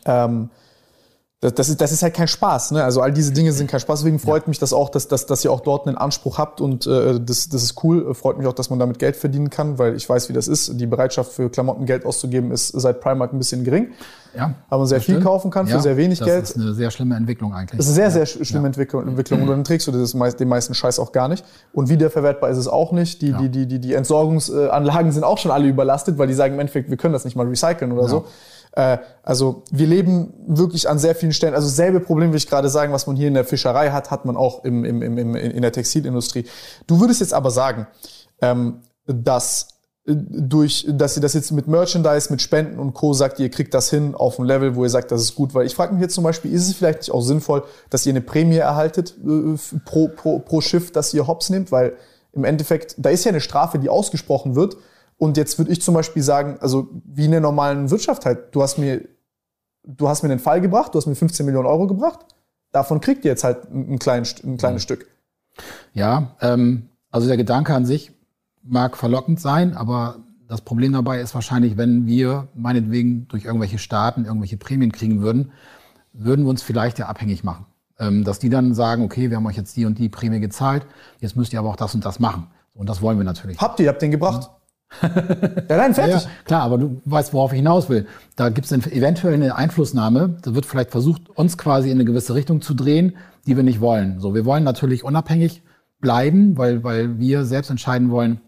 Ähm, 0.05 0.49
das, 1.43 1.53
das, 1.55 1.69
ist, 1.69 1.81
das 1.81 1.91
ist 1.91 2.01
halt 2.03 2.13
kein 2.13 2.27
Spaß. 2.27 2.71
Ne? 2.71 2.83
Also 2.83 3.01
all 3.01 3.11
diese 3.11 3.33
Dinge 3.33 3.51
sind 3.51 3.69
kein 3.69 3.79
Spaß. 3.81 3.99
Deswegen 3.99 4.17
freut 4.19 4.47
mich 4.47 4.59
das 4.59 4.71
auch, 4.71 4.89
dass, 4.89 5.07
dass, 5.09 5.25
dass 5.25 5.43
ihr 5.43 5.51
auch 5.51 5.59
dort 5.59 5.87
einen 5.87 5.97
Anspruch 5.97 6.37
habt 6.37 6.61
und 6.61 6.87
äh, 6.87 7.19
das, 7.19 7.49
das 7.49 7.63
ist 7.63 7.83
cool. 7.83 8.13
Freut 8.15 8.37
mich 8.37 8.47
auch, 8.47 8.53
dass 8.53 8.69
man 8.69 8.79
damit 8.79 8.97
Geld 8.97 9.15
verdienen 9.17 9.49
kann, 9.49 9.77
weil 9.77 9.95
ich 9.95 10.07
weiß, 10.07 10.29
wie 10.29 10.33
das 10.33 10.47
ist. 10.47 10.79
Die 10.79 10.85
Bereitschaft 10.85 11.33
für 11.33 11.49
Klamotten 11.49 11.85
Geld 11.85 12.05
auszugeben 12.05 12.51
ist 12.51 12.69
seit 12.69 13.01
Primark 13.01 13.33
ein 13.33 13.37
bisschen 13.39 13.63
gering. 13.63 13.89
Ja, 14.35 14.55
Aber 14.69 14.79
man 14.79 14.87
sehr 14.87 14.97
das 14.97 15.05
viel 15.05 15.15
stimmt. 15.15 15.25
kaufen 15.27 15.51
kann 15.51 15.67
für 15.67 15.73
Ja, 15.73 15.79
sehr 15.81 15.95
wenig 15.95 16.17
das 16.17 16.27
Geld. 16.27 16.43
ist 16.45 16.55
eine 16.57 16.73
sehr 16.73 16.89
schlimme 16.89 17.15
Entwicklung 17.15 17.53
eigentlich. 17.53 17.77
Das 17.77 17.85
ist 17.87 17.99
eine 17.99 18.09
sehr, 18.09 18.25
sehr 18.25 18.41
sch- 18.41 18.45
schlimme 18.45 18.65
Entwicklung, 18.65 19.07
Entwicklung. 19.07 19.41
Und 19.43 19.47
dann 19.47 19.63
trägst 19.63 19.85
du 19.85 19.91
das 19.91 20.13
den 20.37 20.47
meisten 20.47 20.73
Scheiß 20.73 20.97
auch 20.97 21.11
gar 21.11 21.27
nicht. 21.27 21.45
Und 21.71 21.89
wiederverwertbar 21.89 22.49
ist 22.49 22.57
es 22.57 22.67
auch 22.67 22.91
nicht. 22.93 23.21
Die, 23.21 23.31
die, 23.33 23.49
die, 23.49 23.67
die, 23.67 23.77
die 23.79 23.93
Entsorgungsanlagen 23.93 25.11
sind 25.11 25.23
auch 25.23 25.37
schon 25.37 25.51
alle 25.51 25.67
überlastet, 25.67 26.17
weil 26.17 26.27
die 26.27 26.33
sagen 26.33 26.55
im 26.55 26.59
Endeffekt, 26.61 26.89
wir 26.89 26.97
können 26.97 27.13
das 27.13 27.25
nicht 27.25 27.35
mal 27.35 27.45
recyceln 27.47 27.91
oder 27.91 28.07
so. 28.07 28.25
Äh, 28.75 28.97
also 29.21 29.63
wir 29.71 29.87
leben 29.87 30.33
wirklich 30.47 30.89
an 30.89 30.99
sehr 30.99 31.15
vielen 31.15 31.33
Stellen. 31.33 31.53
Also 31.53 31.67
selbe 31.67 31.99
Problem, 31.99 32.31
will 32.31 32.37
ich 32.37 32.47
gerade 32.47 32.69
sagen, 32.69 32.91
was 32.91 33.07
man 33.07 33.15
hier 33.15 33.27
in 33.27 33.33
der 33.33 33.45
Fischerei 33.45 33.91
hat, 33.91 34.11
hat 34.11 34.25
man 34.25 34.35
auch 34.35 34.63
im, 34.63 34.83
im, 34.83 35.01
im, 35.01 35.17
im, 35.17 35.35
in 35.35 35.61
der 35.61 35.71
Textilindustrie. 35.71 36.45
Du 36.87 36.99
würdest 36.99 37.21
jetzt 37.21 37.33
aber 37.33 37.51
sagen, 37.51 37.87
ähm, 38.41 38.81
dass 39.05 39.67
äh, 40.05 40.15
durch, 40.15 40.87
dass 40.89 41.15
ihr 41.15 41.21
das 41.21 41.33
jetzt 41.33 41.51
mit 41.51 41.67
Merchandise, 41.67 42.31
mit 42.31 42.41
Spenden 42.41 42.79
und 42.79 42.93
Co. 42.93 43.13
sagt, 43.13 43.39
ihr 43.39 43.49
kriegt 43.49 43.73
das 43.73 43.89
hin 43.89 44.15
auf 44.15 44.39
ein 44.39 44.45
Level, 44.45 44.75
wo 44.75 44.83
ihr 44.83 44.89
sagt, 44.89 45.11
das 45.11 45.21
ist 45.21 45.35
gut. 45.35 45.53
Weil 45.53 45.67
ich 45.67 45.75
frage 45.75 45.93
mich 45.93 46.01
jetzt 46.01 46.15
zum 46.15 46.23
Beispiel, 46.23 46.51
ist 46.51 46.67
es 46.67 46.75
vielleicht 46.75 46.99
nicht 46.99 47.11
auch 47.11 47.21
sinnvoll, 47.21 47.63
dass 47.91 48.05
ihr 48.05 48.11
eine 48.11 48.21
Prämie 48.21 48.57
erhaltet 48.57 49.15
äh, 49.23 49.55
pro, 49.85 50.07
pro, 50.07 50.39
pro 50.39 50.61
Schiff, 50.61 50.91
das 50.91 51.13
ihr 51.13 51.27
Hops 51.27 51.49
nehmt? 51.49 51.71
Weil 51.71 51.93
im 52.31 52.43
Endeffekt, 52.43 52.95
da 52.97 53.11
ist 53.11 53.23
ja 53.23 53.29
eine 53.29 53.41
Strafe, 53.41 53.77
die 53.77 53.89
ausgesprochen 53.89 54.55
wird. 54.55 54.77
Und 55.23 55.37
jetzt 55.37 55.57
würde 55.57 55.71
ich 55.71 55.81
zum 55.81 55.93
Beispiel 55.93 56.21
sagen, 56.21 56.57
also 56.59 56.89
wie 57.05 57.23
in 57.23 57.31
der 57.31 57.39
normalen 57.39 57.89
Wirtschaft 57.89 58.25
halt, 58.25 58.53
du 58.53 58.61
hast 58.61 58.77
mir, 58.77 59.07
du 59.85 60.09
hast 60.09 60.21
mir 60.21 60.29
einen 60.29 60.41
Fall 60.41 60.59
gebracht, 60.59 60.93
du 60.93 60.97
hast 60.97 61.05
mir 61.05 61.15
15 61.15 61.45
Millionen 61.45 61.65
Euro 61.65 61.87
gebracht, 61.87 62.25
davon 62.73 62.99
kriegt 62.99 63.23
ihr 63.23 63.31
jetzt 63.31 63.45
halt 63.45 63.71
ein, 63.71 63.93
ein, 63.93 63.99
klein, 63.99 64.27
ein 64.43 64.57
kleines 64.57 64.83
Stück. 64.83 65.07
Ja, 65.93 66.35
ähm, 66.41 66.89
also 67.09 67.29
der 67.29 67.37
Gedanke 67.37 67.73
an 67.73 67.85
sich 67.85 68.11
mag 68.63 68.97
verlockend 68.97 69.39
sein, 69.39 69.77
aber 69.77 70.17
das 70.49 70.59
Problem 70.59 70.91
dabei 70.91 71.21
ist 71.21 71.33
wahrscheinlich, 71.33 71.77
wenn 71.77 72.05
wir 72.05 72.49
meinetwegen 72.53 73.25
durch 73.29 73.45
irgendwelche 73.45 73.77
Staaten 73.77 74.25
irgendwelche 74.25 74.57
Prämien 74.57 74.91
kriegen 74.91 75.21
würden, 75.21 75.53
würden 76.11 76.43
wir 76.43 76.49
uns 76.49 76.63
vielleicht 76.63 76.99
ja 76.99 77.05
abhängig 77.05 77.45
machen. 77.45 77.65
Ähm, 77.97 78.25
dass 78.25 78.39
die 78.39 78.49
dann 78.49 78.73
sagen, 78.73 79.05
okay, 79.05 79.29
wir 79.29 79.37
haben 79.37 79.45
euch 79.45 79.55
jetzt 79.55 79.77
die 79.77 79.85
und 79.85 79.97
die 79.99 80.09
Prämie 80.09 80.41
gezahlt, 80.41 80.85
jetzt 81.21 81.37
müsst 81.37 81.53
ihr 81.53 81.59
aber 81.59 81.69
auch 81.69 81.77
das 81.77 81.95
und 81.95 82.03
das 82.03 82.19
machen. 82.19 82.47
Und 82.73 82.89
das 82.89 83.01
wollen 83.01 83.17
wir 83.17 83.23
natürlich. 83.23 83.61
Habt 83.61 83.79
ihr, 83.79 83.85
ihr 83.85 83.89
habt 83.89 84.01
den 84.01 84.11
gebracht. 84.11 84.49
ja, 85.01 85.77
nein, 85.77 85.91
Ja, 85.91 85.93
fertig. 85.93 86.23
ja, 86.23 86.29
klar, 86.45 86.61
aber 86.61 86.77
du 86.77 87.01
weißt, 87.05 87.33
worauf 87.33 87.51
ich 87.51 87.57
hinaus 87.57 87.89
will. 87.89 88.07
Da 88.35 88.49
gibt 88.49 88.69
es 88.69 88.71
eventuell 88.71 89.33
eine 89.33 89.55
Einflussnahme. 89.55 90.37
Da 90.41 90.55
wird 90.55 90.65
vielleicht 90.65 90.91
versucht, 90.91 91.29
uns 91.29 91.57
quasi 91.57 91.89
in 91.89 91.97
eine 91.97 92.05
gewisse 92.05 92.35
Richtung 92.35 92.61
zu 92.61 92.73
drehen, 92.73 93.15
die 93.45 93.55
wir 93.55 93.63
nicht 93.63 93.81
wollen. 93.81 94.19
So, 94.19 94.33
wir 94.35 94.45
wollen 94.45 94.63
natürlich 94.63 95.03
unabhängig 95.03 95.63
bleiben, 95.99 96.57
weil, 96.57 96.83
weil 96.83 97.19
wir 97.19 97.45
selbst 97.45 97.69
entscheiden 97.69 98.11
wollen, 98.11 98.41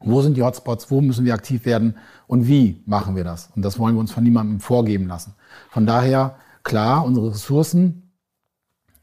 wo 0.00 0.22
sind 0.22 0.36
die 0.36 0.42
Hotspots, 0.42 0.90
wo 0.90 1.00
müssen 1.00 1.24
wir 1.24 1.34
aktiv 1.34 1.66
werden 1.66 1.96
und 2.26 2.46
wie 2.46 2.82
machen 2.86 3.16
wir 3.16 3.24
das. 3.24 3.50
Und 3.54 3.62
das 3.62 3.78
wollen 3.78 3.94
wir 3.94 4.00
uns 4.00 4.12
von 4.12 4.24
niemandem 4.24 4.60
vorgeben 4.60 5.06
lassen. 5.06 5.34
Von 5.70 5.86
daher, 5.86 6.36
klar, 6.62 7.04
unsere 7.04 7.30
Ressourcen 7.30 8.10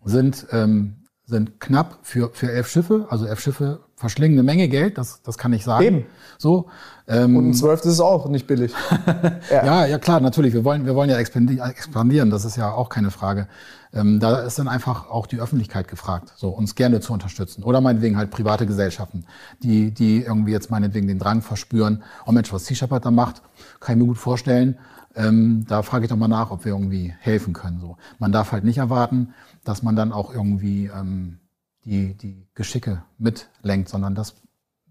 sind, 0.03 0.47
ähm, 0.51 0.95
sind 1.25 1.59
knapp 1.59 1.99
für, 2.01 2.31
für 2.33 2.51
elf 2.51 2.67
Schiffe. 2.67 3.07
Also 3.09 3.25
elf 3.25 3.39
Schiffe 3.39 3.81
verschlingen 3.97 4.37
eine 4.37 4.43
Menge 4.43 4.67
Geld, 4.69 4.97
das, 4.99 5.23
das 5.23 5.39
kann 5.39 5.51
ich 5.53 5.63
sagen. 5.63 5.83
Eben. 5.83 6.05
So. 6.37 6.67
Ähm, 7.07 7.35
Und 7.35 7.49
ein 7.49 7.53
zwölf 7.55 7.83
ist 7.83 7.99
auch 7.99 8.29
nicht 8.29 8.45
billig. 8.45 8.71
ja. 9.51 9.65
ja. 9.65 9.85
ja, 9.87 9.97
klar, 9.97 10.19
natürlich. 10.19 10.53
Wir 10.53 10.63
wollen, 10.63 10.85
wir 10.85 10.93
wollen 10.93 11.09
ja 11.09 11.17
expandieren, 11.17 12.29
das 12.29 12.45
ist 12.45 12.57
ja 12.57 12.71
auch 12.71 12.89
keine 12.89 13.09
Frage. 13.09 13.47
Ähm, 13.91 14.19
da 14.19 14.41
ist 14.41 14.59
dann 14.59 14.67
einfach 14.67 15.09
auch 15.09 15.25
die 15.25 15.39
Öffentlichkeit 15.39 15.87
gefragt, 15.87 16.31
so 16.35 16.49
uns 16.49 16.75
gerne 16.75 16.99
zu 16.99 17.11
unterstützen. 17.11 17.63
Oder 17.63 17.81
meinetwegen 17.81 18.17
halt 18.17 18.29
private 18.29 18.67
Gesellschaften, 18.67 19.25
die, 19.63 19.91
die 19.91 20.21
irgendwie 20.21 20.51
jetzt 20.51 20.69
meinetwegen 20.69 21.07
den 21.07 21.17
Drang 21.17 21.41
verspüren, 21.41 22.03
oh 22.27 22.31
Mensch, 22.31 22.53
was 22.53 22.65
Sea 22.65 22.75
Shepherd 22.75 23.03
da 23.03 23.11
macht, 23.11 23.41
kann 23.79 23.95
ich 23.95 24.01
mir 24.01 24.07
gut 24.07 24.19
vorstellen. 24.19 24.77
Ähm, 25.15 25.65
da 25.67 25.81
frage 25.81 26.05
ich 26.05 26.09
doch 26.09 26.17
mal 26.17 26.27
nach, 26.27 26.51
ob 26.51 26.65
wir 26.65 26.73
irgendwie 26.73 27.15
helfen 27.19 27.53
können. 27.53 27.79
So. 27.81 27.97
Man 28.19 28.31
darf 28.31 28.51
halt 28.51 28.63
nicht 28.63 28.77
erwarten, 28.77 29.33
dass 29.63 29.81
man 29.81 29.95
dann 29.95 30.11
auch 30.11 30.31
irgendwie 30.31 30.91
ähm, 30.95 31.39
die, 31.87 32.13
die 32.15 32.47
Geschicke 32.53 33.03
mitlenkt, 33.17 33.89
sondern 33.89 34.13
das 34.13 34.35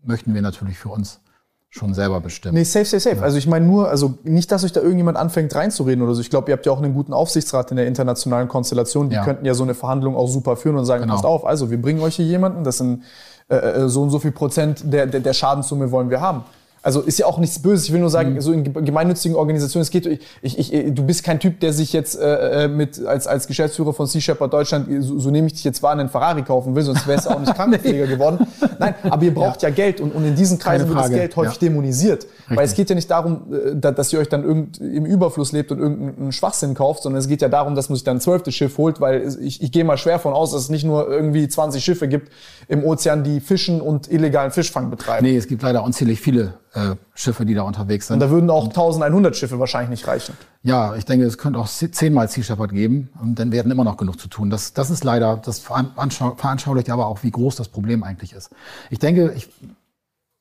möchten 0.03 0.35
wir 0.35 0.43
natürlich 0.43 0.79
für 0.79 0.89
uns 0.89 1.21
schon 1.69 1.93
selber 1.93 2.21
bestimmen. 2.21 2.55
Nee, 2.55 2.65
safe, 2.65 2.87
safe, 2.87 3.01
safe. 3.01 3.17
Ja. 3.17 3.23
Also 3.23 3.37
ich 3.37 3.47
meine 3.47 3.67
nur, 3.67 3.91
also 3.91 4.15
nicht, 4.23 4.51
dass 4.51 4.65
euch 4.65 4.73
da 4.73 4.81
irgendjemand 4.81 5.19
anfängt 5.19 5.55
reinzureden 5.55 6.03
oder 6.03 6.15
so. 6.15 6.23
Ich 6.23 6.31
glaube, 6.31 6.51
ihr 6.51 6.57
habt 6.57 6.65
ja 6.65 6.73
auch 6.73 6.83
einen 6.83 6.95
guten 6.95 7.13
Aufsichtsrat 7.13 7.71
in 7.71 7.77
der 7.77 7.87
internationalen 7.87 8.49
Konstellation. 8.49 9.11
Die 9.11 9.17
ja. 9.17 9.25
könnten 9.25 9.45
ja 9.45 9.53
so 9.53 9.63
eine 9.63 9.75
Verhandlung 9.75 10.17
auch 10.17 10.29
super 10.29 10.57
führen 10.57 10.77
und 10.77 10.87
sagen, 10.87 11.03
genau. 11.03 11.15
passt 11.15 11.27
auf, 11.27 11.45
also 11.45 11.71
wir 11.71 11.81
bringen 11.81 12.01
euch 12.01 12.17
hier 12.17 12.25
jemanden, 12.25 12.65
das 12.65 12.79
sind 12.79 13.05
äh, 13.49 13.57
äh 13.57 13.89
so 13.89 14.03
und 14.03 14.11
so 14.11 14.19
viel 14.19 14.33
Prozent 14.33 14.91
der, 14.91 15.07
der, 15.07 15.21
der 15.21 15.33
Schadenssumme 15.35 15.91
wollen 15.91 16.09
wir 16.09 16.21
haben. 16.21 16.45
Also 16.87 17.01
ist 17.01 17.19
ja 17.19 17.27
auch 17.27 17.39
nichts 17.39 17.59
Böses. 17.59 17.87
Ich 17.87 17.93
will 17.93 17.99
nur 17.99 18.11
sagen, 18.11 18.35
mhm. 18.35 18.41
so 18.41 18.53
in 18.53 18.63
gemeinnützigen 18.63 19.37
Organisationen, 19.37 19.83
es 19.83 19.91
geht, 19.91 20.07
ich, 20.41 20.57
ich, 20.57 20.95
du 20.95 21.03
bist 21.03 21.25
kein 21.25 21.41
Typ, 21.41 21.59
der 21.59 21.73
sich 21.73 21.93
jetzt 21.93 22.17
äh, 22.17 22.67
äh, 22.67 22.69
mit 22.69 23.05
als, 23.05 23.27
als 23.27 23.49
Geschäftsführer 23.49 23.93
von 23.93 24.07
Sea 24.07 24.21
Shepherd 24.21 24.53
Deutschland, 24.53 24.87
so, 25.03 25.19
so 25.19 25.33
nehme 25.33 25.49
ich 25.49 25.55
dich 25.55 25.65
jetzt 25.65 25.83
wahr, 25.83 25.91
einen 25.91 26.09
Ferrari 26.09 26.43
kaufen 26.43 26.77
will, 26.77 26.85
sonst 26.85 27.05
wärst 27.09 27.27
du 27.27 27.31
auch 27.31 27.41
nicht 27.41 27.53
Krankenpfleger 27.57 28.07
geworden. 28.07 28.47
Nein, 28.79 28.95
aber 29.03 29.25
ihr 29.25 29.35
braucht 29.35 29.63
ja, 29.63 29.69
ja 29.69 29.75
Geld 29.75 30.01
und, 30.01 30.15
und 30.15 30.25
in 30.27 30.37
diesen 30.37 30.61
Kreisen 30.61 30.87
wird 30.87 30.97
das 30.97 31.11
Geld 31.11 31.35
häufig 31.35 31.55
ja. 31.55 31.69
dämonisiert. 31.69 32.23
Richtig. 32.23 32.57
Weil 32.57 32.65
es 32.65 32.75
geht 32.75 32.89
ja 32.89 32.95
nicht 32.95 33.11
darum, 33.11 33.53
äh, 33.53 33.75
dass 33.75 34.13
ihr 34.13 34.21
euch 34.21 34.29
dann 34.29 34.45
irgend, 34.45 34.79
im 34.79 35.07
Überfluss 35.07 35.51
lebt 35.51 35.73
und 35.73 35.81
irgendeinen 35.81 36.31
Schwachsinn 36.31 36.75
kauft, 36.75 37.03
sondern 37.03 37.19
es 37.19 37.27
geht 37.27 37.43
ja 37.43 37.49
darum, 37.49 37.75
dass 37.75 37.89
man 37.89 37.97
sich 37.97 38.05
dann 38.05 38.19
ein 38.19 38.21
zwölftes 38.21 38.55
Schiff 38.55 38.79
holt, 38.79 39.01
weil 39.01 39.27
ich, 39.41 39.61
ich 39.61 39.73
gehe 39.73 39.83
mal 39.83 39.99
schwer 39.99 40.21
von 40.21 40.35
aus, 40.35 40.53
dass 40.53 40.61
es 40.61 40.69
nicht 40.69 40.85
nur 40.85 41.11
irgendwie 41.11 41.49
20 41.49 41.83
Schiffe 41.83 42.07
gibt 42.07 42.31
im 42.69 42.85
Ozean, 42.85 43.25
die 43.25 43.41
fischen 43.41 43.81
und 43.81 44.09
illegalen 44.09 44.53
Fischfang 44.53 44.89
betreiben. 44.89 45.27
Nee, 45.27 45.37
es 45.37 45.49
gibt 45.49 45.63
leider 45.63 45.83
unzählig 45.83 46.21
viele 46.21 46.55
äh, 46.77 46.97
Schiffe, 47.15 47.47
die 47.47 47.55
da 47.55 47.63
unterwegs 47.63 48.07
sind. 48.07 48.15
Und 48.15 48.21
da 48.21 48.31
würden 48.31 48.51
auch 48.51 48.67
1100 48.67 49.35
Schiffe 49.35 49.59
wahrscheinlich 49.59 49.89
nicht 49.89 50.07
reichen. 50.07 50.37
Ja, 50.63 50.95
ich 50.95 51.07
denke, 51.07 51.25
es 51.25 51.39
könnte 51.39 51.59
auch 51.59 51.69
zehnmal 51.69 52.29
Sea 52.29 52.45
Shepherd 52.45 52.73
geben 52.73 53.09
und 53.21 53.39
dann 53.39 53.51
werden 53.51 53.73
immer 53.73 53.85
noch 53.85 53.97
genug 53.97 54.21
zu 54.21 54.29
tun. 54.29 54.51
Das, 54.51 54.75
das 54.75 54.91
ist 54.91 55.03
leider, 55.03 55.39
das 55.39 55.61
veranschaulicht 55.61 56.91
aber 56.91 57.07
auch, 57.07 57.23
wie 57.23 57.31
groß 57.31 57.57
das 57.57 57.69
Problem 57.69 58.03
eigentlich 58.03 58.35
ist. 58.35 58.51
Ich 58.91 58.99
denke, 58.99 59.33
ich 59.35 59.49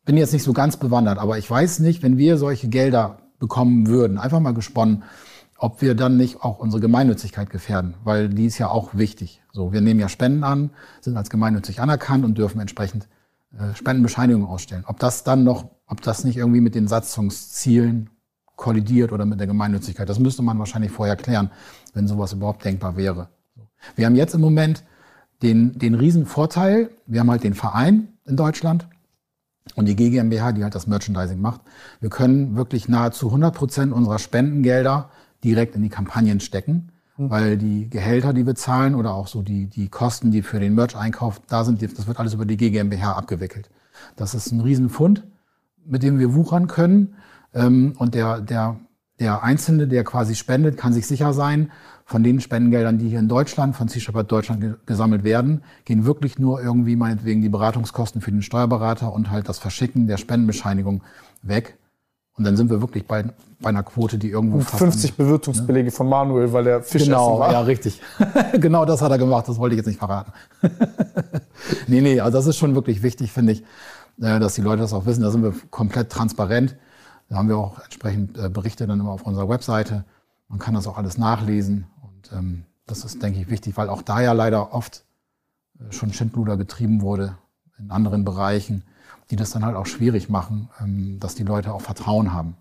bin 0.04 0.18
jetzt 0.18 0.34
nicht 0.34 0.44
so 0.44 0.52
ganz 0.52 0.76
bewandert, 0.76 1.20
aber 1.20 1.38
ich 1.38 1.50
weiß 1.50 1.80
nicht, 1.80 2.04
wenn 2.04 2.18
wir 2.18 2.38
solche 2.38 2.68
Gelder 2.68 3.20
bekommen 3.40 3.88
würden, 3.88 4.18
einfach 4.18 4.42
mal 4.42 4.54
gesponnen, 4.54 5.04
ob 5.58 5.82
wir 5.82 5.96
dann 5.96 6.18
nicht 6.18 6.42
auch 6.42 6.60
unsere 6.60 6.82
Gemeinnützigkeit 6.82 7.50
gefährden, 7.50 7.94
weil 8.04 8.28
die 8.28 8.46
ist 8.46 8.58
ja 8.58 8.68
auch 8.68 8.90
wichtig. 8.94 9.42
So, 9.54 9.72
wir 9.72 9.80
nehmen 9.80 10.02
ja 10.02 10.10
Spenden 10.10 10.44
an, 10.44 10.72
sind 11.00 11.16
als 11.16 11.30
gemeinnützig 11.30 11.80
anerkannt 11.80 12.26
und 12.26 12.38
dürfen 12.38 12.60
entsprechend 12.60 13.08
Spendenbescheinigungen 13.74 14.48
ausstellen. 14.48 14.84
Ob 14.88 15.00
das 15.00 15.24
dann 15.24 15.44
noch 15.44 15.70
ob 15.88 16.02
das 16.02 16.24
nicht 16.24 16.38
irgendwie 16.38 16.62
mit 16.62 16.76
den 16.76 16.88
Satzungszielen 16.88 18.10
kollidiert 18.56 19.12
oder 19.12 19.26
mit 19.26 19.40
der 19.40 19.48
Gemeinnützigkeit. 19.48 20.08
Das 20.08 20.20
müsste 20.20 20.42
man 20.42 20.58
wahrscheinlich 20.58 20.92
vorher 20.92 21.16
klären, 21.16 21.52
wenn 21.94 22.08
sowas 22.08 22.34
überhaupt 22.34 22.64
denkbar 22.64 22.98
wäre. 22.98 23.30
Wir 23.96 24.06
haben 24.06 24.16
jetzt 24.16 24.34
im 24.34 24.42
Moment 24.42 24.84
den, 25.42 25.78
den 25.78 25.94
riesen 25.94 26.26
Vorteil, 26.26 26.90
wir 27.06 27.20
haben 27.20 27.30
halt 27.30 27.44
den 27.44 27.54
Verein 27.54 28.08
in 28.26 28.38
Deutschland 28.38 28.88
und 29.76 29.88
die 29.88 29.96
GmbH, 29.96 30.54
die 30.54 30.64
halt 30.64 30.74
das 30.74 30.88
Merchandising 30.88 31.40
macht. 31.40 31.62
Wir 32.00 32.10
können 32.10 32.56
wirklich 32.56 32.88
nahezu 32.88 33.28
100 33.28 33.54
Prozent 33.54 33.94
unserer 33.94 34.20
Spendengelder 34.20 35.10
direkt 35.44 35.76
in 35.76 35.84
die 35.84 35.90
Kampagnen 35.90 36.40
stecken, 36.40 36.92
mhm. 37.18 37.30
weil 37.30 37.58
die 37.58 37.90
Gehälter, 37.90 38.34
die 38.34 38.46
wir 38.46 38.56
zahlen 38.56 38.96
oder 38.96 39.14
auch 39.14 39.28
so 39.28 39.42
die, 39.42 39.68
die 39.68 39.90
Kosten, 39.90 40.32
die 40.32 40.42
für 40.42 40.60
den 40.60 40.76
Merch-Einkauf 40.76 41.42
da 41.48 41.64
sind, 41.64 41.82
das 41.82 42.08
wird 42.08 42.20
alles 42.20 42.34
über 42.34 42.46
die 42.46 42.58
GmbH 42.58 43.14
abgewickelt. 43.14 43.70
Das 44.16 44.34
ist 44.34 44.52
ein 44.52 44.62
Riesenfund 44.62 45.24
mit 45.86 46.04
dem 46.04 46.20
wir 46.20 46.34
wuchern 46.34 46.68
können. 46.68 47.16
Ähm, 47.54 47.94
und 47.98 48.16
der, 48.16 48.42
der, 48.42 48.78
der 49.20 49.44
Einzelne, 49.44 49.88
der 49.88 50.04
quasi 50.04 50.36
spendet, 50.36 50.78
kann 50.78 50.94
sich 50.94 51.08
sicher 51.08 51.34
sein, 51.34 51.72
von 52.08 52.24
den 52.24 52.40
Spendengeldern, 52.40 53.00
die 53.00 53.10
hier 53.10 53.20
in 53.20 53.28
Deutschland, 53.28 53.76
von 53.76 53.88
Sea 53.88 54.00
Shepherd 54.00 54.32
Deutschland 54.32 54.86
gesammelt 54.86 55.24
werden, 55.24 55.64
gehen 55.86 56.06
wirklich 56.06 56.38
nur 56.38 56.62
irgendwie 56.62 56.96
meinetwegen 56.96 57.42
die 57.42 57.50
Beratungskosten 57.50 58.22
für 58.22 58.32
den 58.32 58.44
Steuerberater 58.44 59.12
und 59.12 59.32
halt 59.32 59.50
das 59.50 59.58
Verschicken 59.58 60.06
der 60.06 60.18
Spendenbescheinigung 60.18 61.02
weg. 61.42 61.78
Und 62.38 62.44
dann 62.44 62.58
sind 62.58 62.70
wir 62.70 62.82
wirklich 62.82 63.08
bei, 63.08 63.24
bei 63.62 63.70
einer 63.70 63.84
Quote, 63.84 64.18
die 64.18 64.30
irgendwo. 64.30 64.60
50 64.60 65.12
an, 65.12 65.18
Bewirtungsbelege 65.18 65.86
ne? 65.86 65.92
von 65.92 66.10
Manuel, 66.10 66.52
weil 66.52 66.66
der 66.66 66.84
Fisch 66.84 67.06
genau, 67.06 67.40
war. 67.40 67.52
Ja, 67.52 67.62
richtig. 67.62 68.02
genau 68.54 68.86
das 68.86 69.02
hat 69.02 69.12
er 69.12 69.18
gemacht, 69.18 69.48
das 69.48 69.58
wollte 69.58 69.76
ich 69.76 69.78
jetzt 69.78 69.88
nicht 69.88 70.00
verraten. 70.00 70.34
nee, 71.88 72.02
nee, 72.02 72.20
also 72.20 72.38
das 72.38 72.48
ist 72.48 72.58
schon 72.58 72.76
wirklich 72.76 73.04
wichtig, 73.04 73.32
finde 73.32 73.54
ich, 73.54 73.64
äh, 74.22 74.40
dass 74.40 74.56
die 74.56 74.62
Leute 74.62 74.82
das 74.82 74.92
auch 74.92 75.06
wissen. 75.06 75.22
Da 75.22 75.32
sind 75.32 75.44
wir 75.44 75.54
komplett 75.72 76.12
transparent. 76.12 76.76
Da 77.30 77.38
haben 77.38 77.48
wir 77.48 77.58
auch 77.58 77.80
entsprechend 77.80 78.38
äh, 78.38 78.50
Berichte 78.50 78.86
dann 78.86 79.00
immer 79.00 79.12
auf 79.12 79.24
unserer 79.24 79.48
Webseite. 79.48 80.04
Man 80.50 80.60
kann 80.60 80.74
das 80.74 80.88
auch 80.88 80.98
alles 80.98 81.18
nachlesen. 81.18 81.88
Und 82.02 82.32
ähm, 82.34 82.66
das 82.86 83.06
ist, 83.06 83.24
denke 83.24 83.40
ich, 83.40 83.50
wichtig, 83.50 83.78
weil 83.78 83.90
auch 83.90 84.02
da 84.02 84.22
ja 84.22 84.34
leider 84.34 84.74
oft 84.74 85.06
äh, 85.80 85.92
schon 85.92 86.12
Schindluder 86.12 86.58
getrieben 86.58 87.02
wurde 87.02 87.38
in 87.80 87.92
anderen 87.92 88.26
Bereichen, 88.26 88.84
die 89.32 89.36
das 89.36 89.52
dann 89.52 89.66
halt 89.66 89.76
auch 89.76 89.86
schwierig 89.86 90.30
machen, 90.30 90.70
ähm, 90.82 91.18
dass 91.20 91.36
die 91.36 91.44
Leute 91.44 91.74
auch 91.74 91.82
Vertrauen 91.82 92.34
haben. 92.34 92.58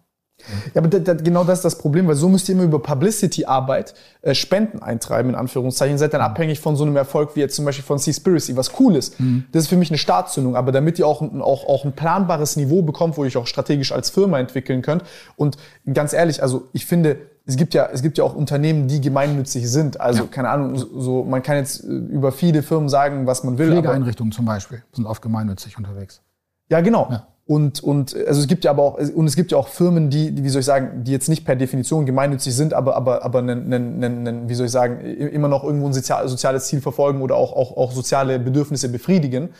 Ja, 0.75 0.83
aber 0.83 0.89
das, 0.89 1.23
genau 1.23 1.45
das 1.45 1.61
ist 1.61 1.65
das 1.65 1.79
Problem, 1.79 2.07
weil 2.09 2.17
so 2.17 2.29
müsst 2.29 2.49
ihr 2.49 2.55
immer 2.55 2.65
über 2.65 2.81
Publicity-Arbeit 2.81 3.95
äh, 4.23 4.35
Spenden 4.35 4.83
eintreiben, 4.83 5.31
in 5.31 5.37
Anführungszeichen. 5.37 5.97
Seid 5.97 6.13
dann 6.13 6.21
mhm. 6.21 6.27
abhängig 6.27 6.61
von 6.61 6.77
so 6.77 6.85
einem 6.85 6.97
Erfolg 6.97 7.37
wie 7.37 7.41
jetzt 7.41 7.55
zum 7.55 7.65
Beispiel 7.65 7.85
von 7.85 7.99
Seaspiracy, 7.99 8.57
was 8.57 8.73
cool 8.81 8.97
ist. 8.97 9.19
Mhm. 9.21 9.45
Das 9.53 9.63
ist 9.63 9.69
für 9.69 9.77
mich 9.77 9.91
eine 9.91 9.99
Startzündung, 9.99 10.57
aber 10.57 10.73
damit 10.73 10.99
ihr 10.99 11.07
auch, 11.07 11.23
auch, 11.23 11.67
auch 11.69 11.85
ein 11.85 11.93
planbares 11.93 12.57
Niveau 12.57 12.83
bekommt, 12.83 13.17
wo 13.17 13.23
ihr 13.23 13.29
euch 13.29 13.37
auch 13.37 13.47
strategisch 13.47 13.93
als 13.93 14.11
Firma 14.11 14.39
entwickeln 14.39 14.83
könnt. 14.83 15.05
Und 15.37 15.57
ganz 15.93 16.13
ehrlich, 16.13 16.43
also 16.43 16.69
ich 16.73 16.85
finde, 16.85 17.17
es 17.47 17.57
gibt 17.57 17.73
ja, 17.73 17.89
es 17.93 18.03
gibt 18.03 18.19
ja 18.19 18.25
auch 18.25 18.35
Unternehmen, 18.35 18.89
die 18.89 19.01
gemeinnützig 19.01 19.71
sind. 19.71 20.01
Also, 20.01 20.25
ja. 20.25 20.29
keine 20.29 20.49
Ahnung, 20.49 20.77
so, 20.77 21.25
man 21.25 21.43
kann 21.43 21.57
jetzt 21.57 21.85
äh, 21.85 21.87
über 21.87 22.33
viele 22.33 22.63
Firmen 22.63 22.89
sagen, 22.89 23.27
was 23.27 23.45
man 23.45 23.57
will. 23.57 23.71
Pflegeeinrichtungen 23.71 24.33
zum 24.33 24.47
Beispiel 24.47 24.83
sind 24.93 25.07
oft 25.07 25.23
gemeinnützig 25.23 25.79
unterwegs. 25.79 26.23
Ja, 26.71 26.81
genau. 26.81 27.09
Ja. 27.11 27.27
Und, 27.47 27.83
und 27.83 28.17
also 28.27 28.41
es 28.41 28.47
gibt 28.47 28.65
ja 28.65 28.71
aber 28.71 28.83
auch, 28.83 28.99
und 28.99 29.27
es 29.27 29.37
gibt 29.37 29.53
ja 29.53 29.59
auch 29.59 29.69
Firmen, 29.69 30.09
die, 30.09 30.43
wie 30.43 30.49
soll 30.49 30.61
ich 30.61 30.67
sagen, 30.67 31.05
die 31.05 31.13
jetzt 31.13 31.29
nicht 31.29 31.45
per 31.45 31.57
Definition 31.57 32.07
gemeinnützig 32.07 32.55
sind, 32.55 32.73
aber, 32.73 32.97
aber, 32.97 33.23
aber 33.23 33.41
einen, 33.41 33.73
einen, 33.73 34.03
einen, 34.03 34.49
wie 34.49 34.55
soll 34.55 34.67
ich 34.67 34.73
sagen, 34.73 35.01
immer 35.01 35.49
noch 35.49 35.63
irgendwo 35.63 35.87
ein 35.87 35.93
sozial, 35.93 36.27
soziales 36.27 36.69
Ziel 36.69 36.81
verfolgen 36.81 37.21
oder 37.21 37.37
auch, 37.37 37.53
auch, 37.53 37.77
auch 37.77 37.93
soziale 37.93 38.39
Bedürfnisse 38.39 38.89
befriedigen. 38.89 39.51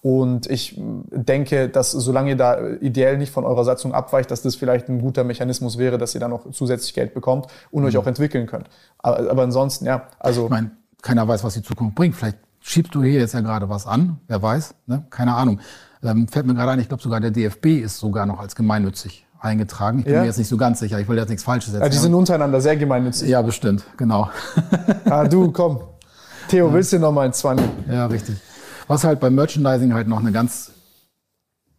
Und 0.00 0.50
ich 0.50 0.78
denke, 0.78 1.68
dass 1.68 1.92
solange 1.92 2.30
ihr 2.30 2.36
da 2.36 2.58
ideell 2.80 3.18
nicht 3.18 3.32
von 3.32 3.44
eurer 3.44 3.64
Satzung 3.64 3.94
abweicht, 3.94 4.30
dass 4.30 4.42
das 4.42 4.54
vielleicht 4.54 4.88
ein 4.88 5.00
guter 5.00 5.24
Mechanismus 5.24 5.78
wäre, 5.78 5.98
dass 5.98 6.14
ihr 6.14 6.20
dann 6.20 6.30
noch 6.30 6.50
zusätzlich 6.50 6.94
Geld 6.94 7.14
bekommt 7.14 7.46
und 7.70 7.82
mhm. 7.82 7.88
euch 7.88 7.96
auch 7.96 8.06
entwickeln 8.06 8.46
könnt. 8.46 8.68
Aber, 8.98 9.30
aber 9.30 9.42
ansonsten, 9.42 9.86
ja, 9.86 10.08
also. 10.18 10.44
Ich 10.44 10.50
meine, 10.50 10.70
keiner 11.02 11.26
weiß, 11.26 11.44
was 11.44 11.54
die 11.54 11.62
Zukunft 11.62 11.94
bringt. 11.94 12.16
Vielleicht 12.16 12.38
schiebst 12.60 12.94
du 12.94 13.02
hier 13.02 13.20
jetzt 13.20 13.34
ja 13.34 13.40
gerade 13.40 13.68
was 13.68 13.86
an, 13.86 14.18
wer 14.26 14.42
weiß, 14.42 14.74
ne? 14.86 15.04
keine 15.10 15.34
Ahnung. 15.34 15.60
Ähm, 16.04 16.28
fällt 16.28 16.46
mir 16.46 16.54
gerade 16.54 16.72
ein, 16.72 16.80
ich 16.80 16.88
glaube 16.88 17.02
sogar 17.02 17.20
der 17.20 17.30
DFB 17.30 17.66
ist 17.82 17.98
sogar 17.98 18.26
noch 18.26 18.38
als 18.38 18.54
gemeinnützig 18.54 19.26
eingetragen. 19.40 20.00
Ich 20.00 20.04
bin 20.04 20.14
ja? 20.14 20.20
mir 20.20 20.26
jetzt 20.26 20.38
nicht 20.38 20.48
so 20.48 20.56
ganz 20.56 20.80
sicher, 20.80 20.98
ich 21.00 21.08
will 21.08 21.16
jetzt 21.16 21.28
nichts 21.28 21.44
Falsches 21.44 21.68
erzählen. 21.68 21.84
Ja, 21.84 21.88
die 21.88 21.98
sind 21.98 22.14
untereinander 22.14 22.60
sehr 22.60 22.76
gemeinnützig. 22.76 23.28
Ja, 23.28 23.42
bestimmt, 23.42 23.84
genau. 23.96 24.30
ah, 25.06 25.24
du, 25.24 25.50
komm. 25.50 25.80
Theo, 26.48 26.72
willst 26.72 26.92
du 26.92 26.98
noch 26.98 27.12
mal 27.12 27.26
ein 27.26 27.32
20? 27.32 27.66
Ja, 27.90 28.06
richtig. 28.06 28.36
Was 28.86 29.04
halt 29.04 29.20
beim 29.20 29.34
Merchandising 29.34 29.94
halt 29.94 30.08
noch 30.08 30.20
eine 30.20 30.32
ganz 30.32 30.72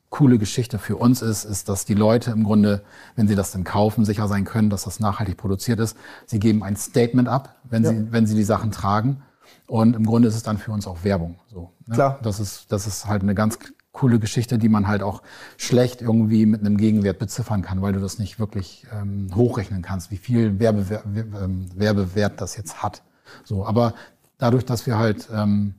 coole 0.09 0.37
Geschichte 0.37 0.79
für 0.79 0.95
uns 0.95 1.21
ist, 1.21 1.43
ist, 1.43 1.67
dass 1.69 1.85
die 1.85 1.93
Leute 1.93 2.31
im 2.31 2.45
Grunde, 2.45 2.81
wenn 3.15 3.27
sie 3.27 3.35
das 3.35 3.51
denn 3.51 3.63
kaufen, 3.63 4.05
sicher 4.05 4.27
sein 4.27 4.45
können, 4.45 4.69
dass 4.69 4.83
das 4.83 4.99
nachhaltig 4.99 5.37
produziert 5.37 5.79
ist. 5.79 5.97
Sie 6.25 6.39
geben 6.39 6.63
ein 6.63 6.77
Statement 6.77 7.27
ab, 7.27 7.55
wenn, 7.63 7.83
ja. 7.83 7.89
sie, 7.91 8.11
wenn 8.11 8.25
sie 8.25 8.35
die 8.35 8.43
Sachen 8.43 8.71
tragen. 8.71 9.21
Und 9.67 9.95
im 9.95 10.05
Grunde 10.05 10.27
ist 10.27 10.35
es 10.35 10.43
dann 10.43 10.57
für 10.57 10.71
uns 10.71 10.87
auch 10.87 11.03
Werbung. 11.03 11.39
So, 11.47 11.73
ne? 11.85 11.95
Klar. 11.95 12.19
Das 12.23 12.39
ist, 12.39 12.71
das 12.71 12.87
ist 12.87 13.07
halt 13.07 13.23
eine 13.23 13.35
ganz 13.35 13.59
coole 13.95 14.19
Geschichte, 14.19 14.57
die 14.57 14.67
man 14.67 14.87
halt 14.87 15.01
auch 15.01 15.23
schlecht 15.57 16.01
irgendwie 16.01 16.45
mit 16.45 16.59
einem 16.59 16.75
Gegenwert 16.75 17.17
beziffern 17.17 17.61
kann, 17.61 17.81
weil 17.81 17.93
du 17.93 18.01
das 18.01 18.19
nicht 18.19 18.39
wirklich 18.39 18.85
ähm, 18.93 19.29
hochrechnen 19.33 19.81
kannst, 19.81 20.11
wie 20.11 20.17
viel 20.17 20.59
Werbewer 20.59 21.01
ähm, 21.05 21.67
Werbewert 21.73 22.41
das 22.41 22.57
jetzt 22.57 22.83
hat. 22.83 23.03
So, 23.45 23.65
aber 23.65 23.93
dadurch, 24.37 24.65
dass 24.65 24.85
wir 24.85 24.97
halt 24.97 25.29
ähm, 25.33 25.75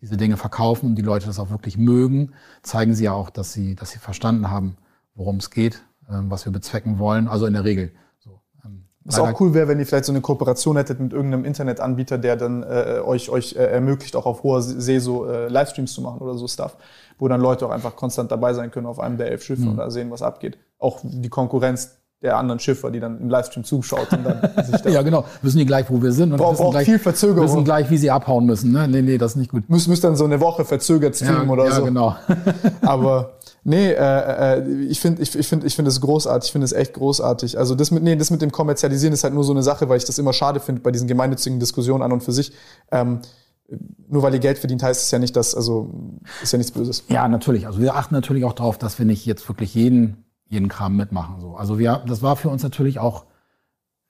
diese 0.00 0.16
Dinge 0.16 0.36
verkaufen 0.36 0.90
und 0.90 0.94
die 0.94 1.02
Leute 1.02 1.26
das 1.26 1.40
auch 1.40 1.50
wirklich 1.50 1.76
mögen, 1.76 2.32
zeigen 2.62 2.94
sie 2.94 3.04
ja 3.04 3.12
auch, 3.12 3.30
dass 3.30 3.52
sie, 3.52 3.74
dass 3.74 3.90
sie 3.90 3.98
verstanden 3.98 4.48
haben, 4.48 4.76
worum 5.16 5.38
es 5.38 5.50
geht, 5.50 5.82
ähm, 6.08 6.30
was 6.30 6.44
wir 6.44 6.52
bezwecken 6.52 7.00
wollen. 7.00 7.26
Also 7.26 7.46
in 7.46 7.54
der 7.54 7.64
Regel. 7.64 7.92
Was 9.06 9.18
auch 9.20 9.40
cool 9.40 9.54
wäre, 9.54 9.68
wenn 9.68 9.78
ihr 9.78 9.86
vielleicht 9.86 10.04
so 10.04 10.12
eine 10.12 10.20
Kooperation 10.20 10.76
hättet 10.76 10.98
mit 10.98 11.12
irgendeinem 11.12 11.44
Internetanbieter, 11.44 12.18
der 12.18 12.36
dann 12.36 12.64
äh, 12.64 13.00
euch, 13.04 13.30
euch 13.30 13.54
äh, 13.54 13.64
ermöglicht, 13.64 14.16
auch 14.16 14.26
auf 14.26 14.42
hoher 14.42 14.60
See 14.62 14.98
so 14.98 15.26
äh, 15.26 15.48
Livestreams 15.48 15.92
zu 15.92 16.02
machen 16.02 16.20
oder 16.20 16.34
so 16.34 16.48
Stuff, 16.48 16.76
wo 17.18 17.28
dann 17.28 17.40
Leute 17.40 17.66
auch 17.66 17.70
einfach 17.70 17.94
konstant 17.94 18.32
dabei 18.32 18.52
sein 18.52 18.70
können 18.72 18.86
auf 18.86 18.98
einem 18.98 19.16
der 19.16 19.30
elf 19.30 19.44
Schiffe 19.44 19.62
mhm. 19.62 19.68
und 19.70 19.76
da 19.76 19.90
sehen, 19.90 20.10
was 20.10 20.22
abgeht. 20.22 20.58
Auch 20.78 21.00
die 21.04 21.28
Konkurrenz 21.28 21.98
der 22.22 22.36
anderen 22.36 22.58
Schiffer, 22.58 22.90
die 22.90 22.98
dann 22.98 23.20
im 23.20 23.28
Livestream 23.28 23.62
zuschaut 23.62 24.10
und 24.12 24.24
dann 24.24 24.64
sich 24.64 24.80
da 24.80 24.90
Ja, 24.90 25.02
genau. 25.02 25.24
Wissen 25.42 25.58
die 25.58 25.66
gleich, 25.66 25.88
wo 25.90 26.02
wir 26.02 26.12
sind 26.12 26.32
und 26.32 26.38
braucht 26.38 26.58
wissen, 26.58 26.70
gleich, 26.70 26.86
viel 26.86 26.98
Verzögerung. 26.98 27.44
wissen 27.44 27.64
gleich, 27.64 27.90
wie 27.90 27.98
sie 27.98 28.10
abhauen 28.10 28.46
müssen. 28.46 28.72
Ne? 28.72 28.88
Nee, 28.88 29.02
nee, 29.02 29.18
das 29.18 29.32
ist 29.32 29.36
nicht 29.36 29.50
gut. 29.50 29.68
Müsst, 29.68 29.86
müsst 29.86 30.02
dann 30.02 30.16
so 30.16 30.24
eine 30.24 30.40
Woche 30.40 30.64
verzögert 30.64 31.14
streamen 31.14 31.46
ja, 31.46 31.52
oder 31.52 31.64
ja, 31.66 31.72
so. 31.72 31.84
genau. 31.84 32.16
Aber 32.82 33.34
Nee, 33.68 33.90
äh, 33.90 34.58
äh, 34.60 34.84
ich 34.84 35.00
finde 35.00 35.20
ich, 35.20 35.36
ich 35.36 35.48
find, 35.48 35.64
ich 35.64 35.74
find 35.74 35.88
es 35.88 36.00
großartig, 36.00 36.46
ich 36.46 36.52
finde 36.52 36.66
es 36.66 36.72
echt 36.72 36.92
großartig. 36.92 37.58
Also 37.58 37.74
das 37.74 37.90
mit, 37.90 38.00
nee, 38.04 38.14
das 38.14 38.30
mit 38.30 38.40
dem 38.40 38.52
Kommerzialisieren 38.52 39.12
ist 39.12 39.24
halt 39.24 39.34
nur 39.34 39.42
so 39.42 39.52
eine 39.52 39.64
Sache, 39.64 39.88
weil 39.88 39.96
ich 39.96 40.04
das 40.04 40.20
immer 40.20 40.32
schade 40.32 40.60
finde 40.60 40.82
bei 40.82 40.92
diesen 40.92 41.08
gemeinnützigen 41.08 41.58
Diskussionen 41.58 42.04
an 42.04 42.12
und 42.12 42.22
für 42.22 42.30
sich. 42.30 42.52
Ähm, 42.92 43.22
nur 44.06 44.22
weil 44.22 44.32
ihr 44.34 44.38
Geld 44.38 44.58
verdient, 44.58 44.84
heißt 44.84 45.02
es 45.02 45.10
ja 45.10 45.18
nicht, 45.18 45.34
dass, 45.34 45.52
also 45.56 46.20
ist 46.44 46.52
ja 46.52 46.58
nichts 46.58 46.70
Böses. 46.70 47.02
Ja, 47.08 47.26
natürlich. 47.26 47.66
Also 47.66 47.80
wir 47.80 47.96
achten 47.96 48.14
natürlich 48.14 48.44
auch 48.44 48.52
darauf, 48.52 48.78
dass 48.78 49.00
wir 49.00 49.04
nicht 49.04 49.26
jetzt 49.26 49.48
wirklich 49.48 49.74
jeden, 49.74 50.24
jeden 50.48 50.68
Kram 50.68 50.94
mitmachen. 50.94 51.40
So. 51.40 51.56
Also 51.56 51.76
wir, 51.76 52.04
das 52.06 52.22
war 52.22 52.36
für 52.36 52.50
uns 52.50 52.62
natürlich 52.62 53.00
auch 53.00 53.26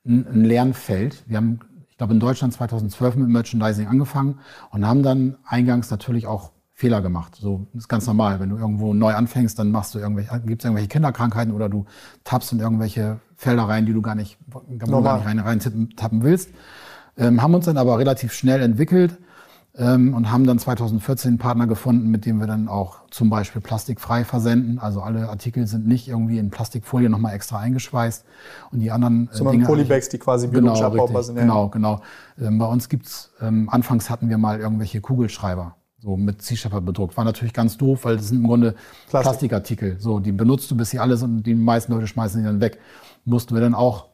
ein, 0.05 0.27
ein 0.27 0.45
Lernfeld. 0.45 1.25
Wir 1.27 1.39
haben, 1.39 1.61
ich 1.89 1.97
glaube, 1.97 2.13
in 2.13 2.21
Deutschland 2.21 2.53
2012 2.53 3.17
mit 3.17 3.31
Merchandising 3.31 3.87
angefangen 3.87 4.39
und 4.71 4.87
haben 4.87 5.03
dann 5.03 5.39
eingangs 5.47 5.91
natürlich 5.91 6.27
auch 6.27 6.53
Fehler 6.77 7.01
gemacht. 7.01 7.35
So 7.41 7.67
das 7.73 7.85
ist 7.85 7.89
ganz 7.89 8.07
normal. 8.07 8.39
Wenn 8.39 8.51
du 8.51 8.59
irgendwo 8.59 8.93
neu 8.93 9.15
anfängst, 9.15 9.59
dann 9.59 9.71
machst 9.71 9.95
du 9.95 9.99
irgendwelche, 9.99 10.39
gibt 10.41 10.61
es 10.61 10.67
irgendwelche 10.67 10.89
Kinderkrankheiten 10.89 11.55
oder 11.55 11.71
du 11.71 11.87
tappst 12.23 12.53
in 12.53 12.61
irgendwelche 12.61 13.19
Felder 13.35 13.63
rein, 13.63 13.87
die 13.87 13.95
du 13.95 14.03
gar 14.03 14.15
nicht, 14.15 14.37
gar 14.77 15.01
nicht 15.01 15.27
rein, 15.27 15.39
rein 15.39 15.59
tippen, 15.59 15.97
tappen 15.97 16.23
willst. 16.23 16.51
Ähm, 17.17 17.41
haben 17.41 17.55
uns 17.55 17.65
dann 17.65 17.79
aber 17.79 17.99
relativ 17.99 18.35
schnell 18.35 18.61
entwickelt 18.61 19.17
ähm, 19.75 20.13
und 20.13 20.31
haben 20.31 20.47
dann 20.47 20.59
2014 20.59 21.31
einen 21.31 21.39
Partner 21.39 21.67
gefunden, 21.67 22.11
mit 22.11 22.27
dem 22.27 22.41
wir 22.41 22.47
dann 22.47 22.69
auch 22.69 23.09
zum 23.11 23.31
Beispiel 23.31 23.63
plastikfrei 23.63 24.25
versenden. 24.25 24.79
Also 24.79 25.01
alle 25.01 25.31
Artikel 25.31 25.67
sind 25.67 25.87
nicht 25.87 26.09
irgendwie 26.09 26.37
in 26.37 26.51
Plastikfolie 26.51 27.09
nochmal 27.09 27.33
extra 27.33 27.59
eingeschweißt 27.59 28.27
und 28.71 28.81
die 28.81 28.91
anderen 28.91 29.31
äh, 29.33 29.35
Sondern 29.35 29.63
Polybags, 29.63 30.11
die 30.11 30.19
quasi 30.19 30.47
biologisch 30.47 30.81
genau, 30.81 30.91
abbaubar 30.91 31.23
sind. 31.23 31.37
Ja. 31.37 31.43
Genau, 31.43 31.71
genau. 31.71 32.03
Ähm, 32.39 32.59
bei 32.59 32.67
uns 32.67 32.91
gibt's 32.91 33.33
ähm, 33.41 33.71
anfangs 33.71 34.11
hatten 34.11 34.29
wir 34.29 34.37
mal 34.37 34.61
irgendwelche 34.61 35.01
Kugelschreiber 35.01 35.75
so 35.99 36.17
mit 36.17 36.43
Sea 36.43 36.57
Shepherd 36.57 36.85
bedruckt. 36.85 37.17
War 37.17 37.25
natürlich 37.25 37.55
ganz 37.55 37.77
doof, 37.77 38.05
weil 38.05 38.17
das 38.17 38.29
sind 38.29 38.39
im 38.39 38.47
Grunde 38.47 38.73
Plastik. 39.09 39.21
Plastikartikel. 39.23 39.97
So, 39.99 40.21
die 40.21 40.33
benutzt 40.33 40.71
du 40.71 40.77
bis 40.77 40.91
hier 40.91 41.03
alles 41.03 41.23
und 41.23 41.43
die 41.43 41.55
meisten 41.55 41.93
Leute 41.93 42.07
schmeißen 42.07 42.41
die 42.41 42.47
dann 42.47 42.61
weg. 42.61 42.79
Mussten 43.25 43.55
wir 43.55 43.61
dann 43.61 43.75
auch 43.75 44.07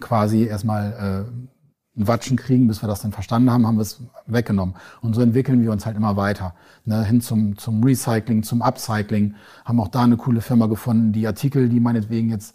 quasi 0.00 0.44
erstmal 0.44 0.92
äh, 0.92 1.98
ein 1.98 2.06
Watschen 2.06 2.36
kriegen, 2.36 2.68
bis 2.68 2.82
wir 2.82 2.88
das 2.88 3.00
dann 3.00 3.12
verstanden 3.12 3.50
haben, 3.50 3.66
haben 3.66 3.76
wir 3.76 3.82
es 3.82 4.02
weggenommen. 4.26 4.74
Und 5.00 5.14
so 5.14 5.20
entwickeln 5.20 5.62
wir 5.62 5.72
uns 5.72 5.86
halt 5.86 5.96
immer 5.96 6.16
weiter. 6.16 6.54
Ne, 6.84 7.04
hin 7.04 7.20
zum, 7.20 7.56
zum 7.56 7.82
Recycling, 7.82 8.42
zum 8.42 8.62
Upcycling. 8.62 9.34
Haben 9.64 9.80
auch 9.80 9.88
da 9.88 10.02
eine 10.02 10.16
coole 10.16 10.40
Firma 10.40 10.66
gefunden, 10.66 11.12
die 11.12 11.26
Artikel, 11.26 11.68
die 11.68 11.80
meinetwegen 11.80 12.30
jetzt 12.30 12.54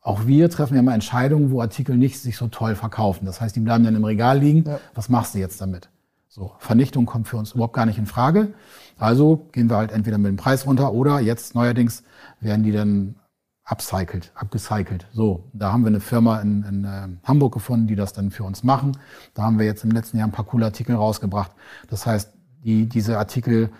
auch 0.00 0.26
wir 0.26 0.48
treffen 0.48 0.74
ja 0.74 0.80
mal 0.80 0.94
Entscheidungen, 0.94 1.50
wo 1.50 1.60
Artikel 1.60 1.96
nicht 1.96 2.18
sich 2.20 2.36
so 2.38 2.48
toll 2.48 2.74
verkaufen. 2.76 3.26
Das 3.26 3.42
heißt, 3.42 3.54
die 3.54 3.60
bleiben 3.60 3.84
dann 3.84 3.94
im 3.94 4.04
Regal 4.04 4.38
liegen. 4.38 4.64
Ja. 4.64 4.80
Was 4.94 5.10
machst 5.10 5.34
du 5.34 5.38
jetzt 5.38 5.60
damit? 5.60 5.90
So, 6.28 6.52
Vernichtung 6.58 7.06
kommt 7.06 7.26
für 7.26 7.38
uns 7.38 7.52
überhaupt 7.52 7.74
gar 7.74 7.86
nicht 7.86 7.98
in 7.98 8.06
Frage. 8.06 8.52
Also 8.98 9.48
gehen 9.52 9.70
wir 9.70 9.76
halt 9.76 9.92
entweder 9.92 10.18
mit 10.18 10.28
dem 10.28 10.36
Preis 10.36 10.66
runter 10.66 10.92
oder 10.92 11.20
jetzt 11.20 11.54
neuerdings 11.54 12.02
werden 12.40 12.64
die 12.64 12.72
dann 12.72 13.16
upcycled, 13.64 14.32
abgecycelt. 14.34 15.06
So, 15.12 15.50
da 15.52 15.72
haben 15.72 15.82
wir 15.82 15.88
eine 15.88 16.00
Firma 16.00 16.40
in, 16.40 16.62
in 16.64 16.84
äh, 16.84 17.08
Hamburg 17.24 17.54
gefunden, 17.54 17.86
die 17.86 17.96
das 17.96 18.12
dann 18.12 18.30
für 18.30 18.44
uns 18.44 18.62
machen. 18.62 18.96
Da 19.34 19.42
haben 19.42 19.58
wir 19.58 19.66
jetzt 19.66 19.84
im 19.84 19.90
letzten 19.90 20.18
Jahr 20.18 20.28
ein 20.28 20.32
paar 20.32 20.46
coole 20.46 20.66
Artikel 20.66 20.96
rausgebracht. 20.96 21.52
Das 21.88 22.06
heißt, 22.06 22.32
die, 22.64 22.86
diese 22.86 23.18
Artikel 23.18 23.70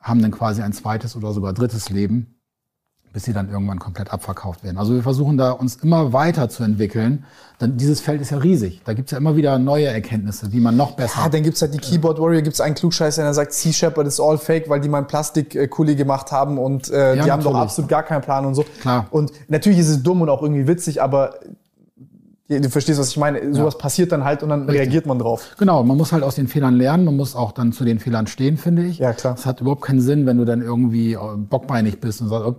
haben 0.00 0.22
dann 0.22 0.30
quasi 0.32 0.62
ein 0.62 0.72
zweites 0.72 1.16
oder 1.16 1.32
sogar 1.32 1.52
drittes 1.52 1.88
Leben 1.88 2.34
bis 3.12 3.24
sie 3.24 3.32
dann 3.32 3.50
irgendwann 3.50 3.78
komplett 3.78 4.12
abverkauft 4.12 4.64
werden. 4.64 4.78
Also 4.78 4.94
wir 4.94 5.02
versuchen 5.02 5.36
da 5.36 5.52
uns 5.52 5.76
immer 5.76 6.12
weiter 6.12 6.48
zu 6.48 6.62
entwickeln. 6.62 7.24
Denn 7.60 7.76
dieses 7.76 8.00
Feld 8.00 8.20
ist 8.20 8.30
ja 8.30 8.38
riesig. 8.38 8.82
Da 8.84 8.92
gibt's 8.92 9.12
ja 9.12 9.18
immer 9.18 9.36
wieder 9.36 9.58
neue 9.58 9.86
Erkenntnisse, 9.86 10.52
wie 10.52 10.58
man 10.58 10.76
noch 10.76 10.92
besser. 10.92 11.20
Ja, 11.22 11.28
dann 11.28 11.42
gibt's 11.42 11.62
halt 11.62 11.74
die 11.74 11.78
Keyboard 11.78 12.18
Warrior, 12.18 12.42
gibt's 12.42 12.60
einen 12.60 12.74
Klugscheißer, 12.74 13.22
der 13.22 13.34
sagt, 13.34 13.52
Sea 13.52 13.72
Shepherd 13.72 14.06
ist 14.06 14.18
all 14.18 14.38
fake, 14.38 14.68
weil 14.68 14.80
die 14.80 14.88
mal 14.88 14.98
einen 14.98 15.06
Plastik-Kuli 15.06 15.94
gemacht 15.94 16.32
haben 16.32 16.58
und 16.58 16.90
äh, 16.90 17.14
ja, 17.14 17.24
die 17.24 17.30
haben 17.30 17.42
doch 17.42 17.54
absolut 17.54 17.88
gar 17.88 18.02
keinen 18.02 18.22
Plan 18.22 18.46
und 18.46 18.54
so. 18.54 18.64
Klar. 18.80 19.06
Und 19.10 19.30
natürlich 19.48 19.78
ist 19.78 19.90
es 19.90 20.02
dumm 20.02 20.22
und 20.22 20.28
auch 20.28 20.42
irgendwie 20.42 20.66
witzig, 20.66 21.00
aber 21.00 21.34
du 22.48 22.68
verstehst, 22.68 22.98
was 22.98 23.10
ich 23.10 23.16
meine. 23.16 23.54
Sowas 23.54 23.74
ja. 23.74 23.80
passiert 23.80 24.12
dann 24.12 24.24
halt 24.24 24.42
und 24.42 24.48
dann 24.48 24.62
Richtig. 24.62 24.80
reagiert 24.80 25.06
man 25.06 25.18
drauf. 25.18 25.54
Genau, 25.58 25.82
man 25.84 25.96
muss 25.96 26.12
halt 26.12 26.22
aus 26.22 26.34
den 26.34 26.48
Fehlern 26.48 26.74
lernen, 26.74 27.04
man 27.04 27.16
muss 27.16 27.36
auch 27.36 27.52
dann 27.52 27.72
zu 27.72 27.84
den 27.84 27.98
Fehlern 27.98 28.26
stehen, 28.26 28.56
finde 28.56 28.84
ich. 28.84 28.98
Ja, 28.98 29.12
klar. 29.12 29.34
Es 29.34 29.46
hat 29.46 29.60
überhaupt 29.60 29.82
keinen 29.82 30.00
Sinn, 30.00 30.26
wenn 30.26 30.38
du 30.38 30.44
dann 30.44 30.60
irgendwie 30.60 31.14
äh, 31.14 31.18
bockbeinig 31.36 32.00
bist 32.00 32.20
und 32.20 32.28
sagst, 32.28 32.46
oh, 32.46 32.56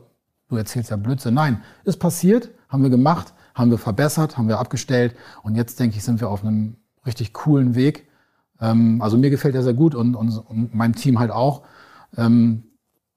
du 0.54 0.58
erzählst 0.58 0.90
ja 0.92 0.98
Blödsinn. 0.98 1.34
Nein, 1.34 1.64
ist 1.84 2.00
passiert, 2.00 2.50
haben 2.70 2.84
wir 2.84 2.90
gemacht, 2.90 3.34
haben 3.56 3.72
wir 3.72 3.78
verbessert, 3.78 4.38
haben 4.38 4.48
wir 4.48 4.60
abgestellt 4.60 5.16
und 5.44 5.56
jetzt 5.56 5.80
denke 5.80 5.98
ich, 5.98 6.04
sind 6.04 6.22
wir 6.22 6.30
auf 6.30 6.44
einem 6.44 6.78
richtig 7.06 7.34
coolen 7.34 7.76
Weg. 7.76 8.08
Ähm, 8.62 9.02
also 9.02 9.18
mir 9.18 9.30
gefällt 9.30 9.56
er 9.56 9.64
sehr 9.64 9.74
gut 9.74 9.96
und, 9.96 10.16
und, 10.16 10.38
und 10.38 10.74
meinem 10.74 10.96
Team 10.96 11.20
halt 11.20 11.32
auch. 11.32 11.64
Ähm, 12.18 12.64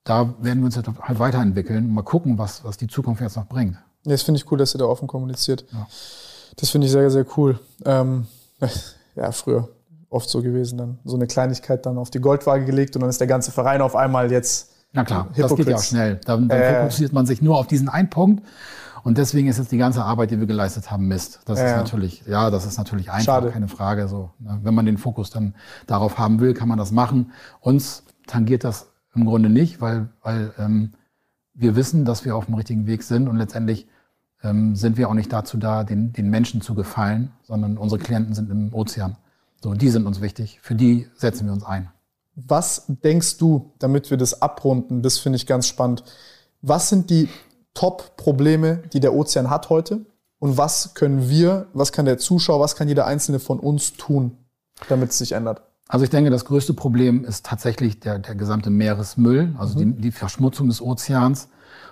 da 0.05 0.35
werden 0.41 0.61
wir 0.61 0.67
uns 0.67 0.77
halt, 0.77 0.89
halt 1.01 1.19
weiterentwickeln 1.19 1.87
und 1.87 1.93
mal 1.93 2.03
gucken, 2.03 2.39
was, 2.39 2.65
was 2.65 2.77
die 2.77 2.87
Zukunft 2.87 3.21
jetzt 3.21 3.37
noch 3.37 3.47
bringt. 3.47 3.75
Ja, 4.05 4.13
das 4.13 4.23
finde 4.23 4.41
ich 4.41 4.51
cool, 4.51 4.59
dass 4.59 4.75
ihr 4.75 4.79
da 4.79 4.87
offen 4.87 5.09
kommuniziert. 5.09 5.67
Ja. 5.73 5.87
Das 6.57 6.71
finde 6.71 6.87
ich 6.87 6.93
sehr, 6.93 7.11
sehr 7.11 7.27
cool. 7.37 7.59
Ähm, 7.85 8.27
ja, 9.15 9.33
früher 9.33 9.69
oft 10.09 10.31
so 10.31 10.43
gewesen, 10.43 10.79
dann 10.79 10.99
so 11.05 11.17
eine 11.17 11.27
Kleinigkeit 11.27 11.85
dann 11.85 11.99
auf 11.99 12.11
die 12.11 12.21
Goldwaage 12.21 12.65
gelegt 12.65 12.95
und 12.97 13.01
dann 13.03 13.11
ist 13.11 13.21
der 13.21 13.27
ganze 13.27 13.51
Verein 13.51 13.83
auf 13.83 13.97
einmal 13.97 14.31
jetzt 14.31 14.73
na 14.97 15.05
klar, 15.05 15.29
das 15.37 15.55
geht 15.55 15.69
ja 15.69 15.77
auch 15.77 15.83
schnell. 15.83 16.21
Dann, 16.25 16.49
dann 16.49 16.61
äh, 16.61 16.81
fokussiert 16.81 17.13
man 17.13 17.27
sich 17.27 17.43
nur 17.43 17.59
auf 17.59 17.67
diesen 17.67 17.89
einen 17.89 18.11
Punkt. 18.11 18.43
Und 19.05 19.19
deswegen 19.19 19.47
ist 19.47 19.59
jetzt 19.59 19.71
die 19.71 19.77
ganze 19.77 20.03
Arbeit, 20.03 20.33
die 20.33 20.41
wir 20.41 20.49
geleistet 20.49 20.91
haben, 20.91 21.07
Mist. 21.07 21.41
Das 21.45 21.61
äh, 21.61 21.67
ist 21.67 21.77
natürlich, 21.77 22.25
ja, 22.27 22.51
das 22.51 22.67
ist 22.67 22.77
natürlich 22.77 23.11
einfach, 23.11 23.25
schade. 23.25 23.51
keine 23.51 23.69
Frage. 23.69 24.09
So, 24.09 24.31
ne? 24.41 24.59
wenn 24.65 24.75
man 24.75 24.85
den 24.85 24.99
Fokus 24.99 25.31
dann 25.31 25.55
darauf 25.87 26.19
haben 26.19 26.41
will, 26.41 26.55
kann 26.55 26.67
man 26.67 26.77
das 26.77 26.91
machen. 26.91 27.31
Uns 27.61 28.03
tangiert 28.27 28.65
das 28.65 28.91
im 29.15 29.25
Grunde 29.25 29.49
nicht, 29.49 29.81
weil, 29.81 30.09
weil 30.23 30.53
ähm, 30.59 30.93
wir 31.55 31.77
wissen, 31.77 32.05
dass 32.05 32.25
wir 32.25 32.35
auf 32.35 32.47
dem 32.47 32.55
richtigen 32.55 32.87
Weg 32.87 33.05
sind 33.05 33.29
und 33.29 33.37
letztendlich 33.37 33.87
ähm, 34.43 34.75
sind 34.75 34.97
wir 34.97 35.09
auch 35.09 35.15
nicht 35.15 35.33
dazu 35.33 35.57
da, 35.57 35.85
den, 35.85 36.13
den 36.13 36.29
Menschen 36.29 36.61
zu 36.61 36.75
gefallen, 36.75 37.31
sondern 37.43 37.79
unsere 37.79 38.01
Klienten 38.01 38.35
sind 38.35 38.51
im 38.51 38.75
Ozean. 38.75 39.17
So, 39.63 39.75
die 39.75 39.89
sind 39.89 40.07
uns 40.07 40.21
wichtig. 40.21 40.59
Für 40.63 40.75
die 40.75 41.07
setzen 41.15 41.47
wir 41.47 41.53
uns 41.53 41.65
ein. 41.65 41.91
Was 42.37 42.85
denkst 42.89 43.39
du, 43.39 43.73
damit 43.79 44.11
wir 44.11 44.17
das 44.17 44.43
abrunden, 44.43 45.03
das 45.03 45.19
finde 45.19 45.37
ich 45.37 45.47
ganz 45.47 45.67
spannend, 45.67 46.05
was 46.63 46.89
sind 46.89 47.11
die 47.11 47.29
Top-Probleme, 47.75 48.83
die 48.93 49.01
der 49.01 49.15
Ozean 49.15 49.51
hat 49.51 49.71
heute? 49.71 50.07
Und 50.39 50.59
was 50.59 50.95
können 50.95 51.29
wir, 51.31 51.67
was 51.73 51.93
kann 51.93 52.05
der 52.05 52.19
Zuschauer, 52.19 52.61
was 52.61 52.77
kann 52.77 52.89
jeder 52.89 53.07
Einzelne 53.07 53.39
von 53.39 53.59
uns 53.59 53.95
tun, 53.95 54.37
damit 54.89 55.11
es 55.11 55.19
sich 55.19 55.33
ändert? 55.33 55.63
Also 55.89 56.05
ich 56.05 56.11
denke, 56.11 56.31
das 56.31 56.45
größte 56.45 56.75
Problem 56.75 57.25
ist 57.25 57.47
tatsächlich 57.47 58.01
der, 58.01 58.19
der 58.19 58.35
gesamte 58.35 58.71
Meeresmüll, 58.71 59.55
also 59.59 59.79
mhm. 59.79 59.97
die, 59.97 60.03
die 60.03 60.13
Verschmutzung 60.13 60.69
des 60.69 60.83
Ozeans 60.83 61.49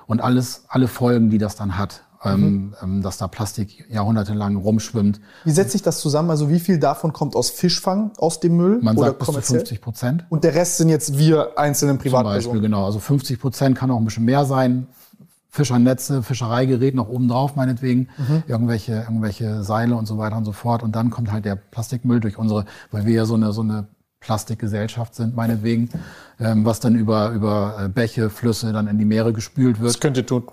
und 0.07 0.21
alles, 0.21 0.65
alle 0.69 0.89
Folgen, 0.89 1.31
die 1.31 1.39
das 1.39 1.57
dann 1.57 1.79
hat 1.79 2.05
mhm. 2.25 2.75
ähm, 2.83 3.03
dass 3.03 3.19
da 3.19 3.29
Plastik 3.29 3.87
jahrhundertelang 3.91 4.57
rumschwimmt. 4.57 5.21
Wie 5.45 5.51
setzt 5.51 5.73
sich 5.73 5.83
das 5.83 6.01
zusammen? 6.01 6.31
Also 6.31 6.49
wie 6.49 6.61
viel 6.61 6.79
davon 6.79 7.13
kommt 7.13 7.37
aus 7.37 7.51
Fischfang, 7.51 8.13
aus 8.19 8.41
dem 8.41 8.57
Müll? 8.57 8.81
Man 8.83 8.97
sagt 8.97 9.19
bis 9.19 9.27
zu 9.27 9.33
50 9.33 9.81
Prozent. 9.81 10.25
Und 10.31 10.45
der 10.45 10.55
Rest 10.55 10.79
sind 10.79 10.89
jetzt 10.89 11.19
wir 11.19 11.59
einzelnen 11.59 11.99
Privatpersonen? 11.99 12.43
Zum 12.43 12.53
Beispiel, 12.53 12.63
genau. 12.63 12.87
Also 12.87 12.99
50 12.99 13.41
Prozent 13.41 13.79
kann 13.79 13.91
auch 13.91 13.99
ein 13.99 14.05
bisschen 14.05 14.25
mehr 14.25 14.45
sein. 14.45 14.87
Fischernetze, 15.51 16.25
Fischereigerät 16.25 16.97
noch 16.97 17.09
oben 17.09 17.29
drauf, 17.29 17.55
meinetwegen, 17.55 18.09
mhm. 18.19 18.43
irgendwelche, 18.49 18.95
irgendwelche 18.95 19.63
Seile 19.63 19.95
und 19.95 20.07
so 20.07 20.19
weiter 20.19 20.37
und 20.37 20.45
so 20.45 20.51
fort. 20.51 20.83
Und 20.83 20.97
dann 20.97 21.11
kommt 21.11 21.31
halt 21.31 21.45
der 21.45 21.55
Plastikmüll 21.55 22.19
durch 22.19 22.39
unsere, 22.39 22.65
weil 22.91 23.07
wir 23.07 23.15
ja 23.15 23.25
so 23.25 23.35
eine, 23.35 23.53
so 23.53 23.61
eine 23.61 23.87
Plastikgesellschaft 24.19 25.15
sind, 25.15 25.37
meinetwegen, 25.37 25.91
ähm, 26.41 26.65
was 26.65 26.81
dann 26.81 26.97
über, 26.97 27.31
über 27.31 27.77
äh, 27.85 27.89
Bäche, 27.89 28.31
Flüsse 28.31 28.73
dann 28.73 28.89
in 28.89 28.99
die 28.99 29.05
Meere 29.05 29.33
gespült 29.33 29.79
wird. 29.79 29.91
Das 29.91 30.01
könnt 30.01 30.17
ihr 30.17 30.27
tun. 30.27 30.45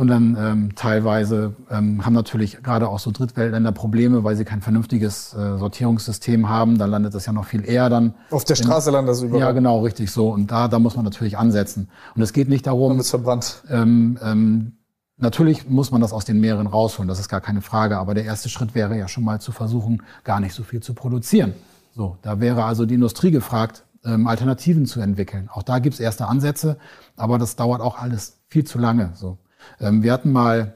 Und 0.00 0.08
dann 0.08 0.34
ähm, 0.40 0.74
teilweise 0.76 1.54
ähm, 1.70 2.06
haben 2.06 2.14
natürlich 2.14 2.62
gerade 2.62 2.88
auch 2.88 2.98
so 2.98 3.10
Drittweltländer 3.10 3.70
Probleme, 3.70 4.24
weil 4.24 4.34
sie 4.34 4.46
kein 4.46 4.62
vernünftiges 4.62 5.34
äh, 5.34 5.58
Sortierungssystem 5.58 6.48
haben. 6.48 6.78
Da 6.78 6.86
landet 6.86 7.12
das 7.12 7.26
ja 7.26 7.34
noch 7.34 7.44
viel 7.44 7.68
eher 7.68 7.90
dann. 7.90 8.14
Auf 8.30 8.46
der 8.46 8.54
Straße 8.54 8.90
landet 8.90 9.10
das 9.10 9.20
überall. 9.20 9.40
Ja, 9.40 9.52
genau, 9.52 9.80
richtig 9.80 10.10
so. 10.10 10.30
Und 10.30 10.50
da, 10.50 10.68
da 10.68 10.78
muss 10.78 10.96
man 10.96 11.04
natürlich 11.04 11.36
ansetzen. 11.36 11.90
Und 12.14 12.22
es 12.22 12.32
geht 12.32 12.48
nicht 12.48 12.66
darum. 12.66 12.96
Dann 12.96 13.04
verbrannt. 13.04 13.62
Ähm, 13.68 14.18
ähm, 14.24 14.72
natürlich 15.18 15.68
muss 15.68 15.90
man 15.90 16.00
das 16.00 16.14
aus 16.14 16.24
den 16.24 16.40
Meeren 16.40 16.66
rausholen, 16.66 17.06
das 17.06 17.20
ist 17.20 17.28
gar 17.28 17.42
keine 17.42 17.60
Frage. 17.60 17.98
Aber 17.98 18.14
der 18.14 18.24
erste 18.24 18.48
Schritt 18.48 18.74
wäre 18.74 18.96
ja 18.96 19.06
schon 19.06 19.22
mal 19.22 19.38
zu 19.38 19.52
versuchen, 19.52 20.02
gar 20.24 20.40
nicht 20.40 20.54
so 20.54 20.62
viel 20.62 20.80
zu 20.80 20.94
produzieren. 20.94 21.52
So, 21.94 22.16
da 22.22 22.40
wäre 22.40 22.64
also 22.64 22.86
die 22.86 22.94
Industrie 22.94 23.32
gefragt, 23.32 23.84
ähm, 24.06 24.26
Alternativen 24.26 24.86
zu 24.86 25.02
entwickeln. 25.02 25.50
Auch 25.52 25.62
da 25.62 25.78
gibt 25.78 25.92
es 25.92 26.00
erste 26.00 26.26
Ansätze, 26.26 26.78
aber 27.16 27.36
das 27.36 27.56
dauert 27.56 27.82
auch 27.82 27.98
alles 27.98 28.38
viel 28.48 28.64
zu 28.64 28.78
lange. 28.78 29.10
So. 29.12 29.36
Ähm, 29.80 30.02
wir 30.02 30.12
hatten 30.12 30.32
mal 30.32 30.74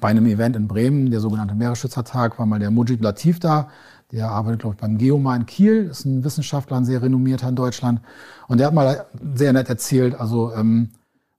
bei 0.00 0.08
einem 0.08 0.26
Event 0.26 0.56
in 0.56 0.68
Bremen, 0.68 1.10
der 1.10 1.20
sogenannte 1.20 1.54
Meeresschützertag, 1.54 2.38
war 2.38 2.46
mal 2.46 2.58
der 2.58 2.70
Mujib 2.70 3.02
Latif 3.02 3.38
da. 3.38 3.68
Der 4.12 4.30
arbeitet, 4.30 4.60
glaube 4.60 4.76
ich, 4.76 4.80
beim 4.80 4.98
Geomar 4.98 5.36
in 5.36 5.46
Kiel, 5.46 5.88
ist 5.90 6.04
ein 6.04 6.24
Wissenschaftler, 6.24 6.76
ein 6.76 6.84
sehr 6.84 7.02
renommierter 7.02 7.48
in 7.48 7.56
Deutschland. 7.56 8.00
Und 8.48 8.58
der 8.58 8.68
hat 8.68 8.74
mal 8.74 9.06
sehr 9.34 9.52
nett 9.52 9.68
erzählt, 9.68 10.14
also 10.14 10.52
ähm, 10.54 10.90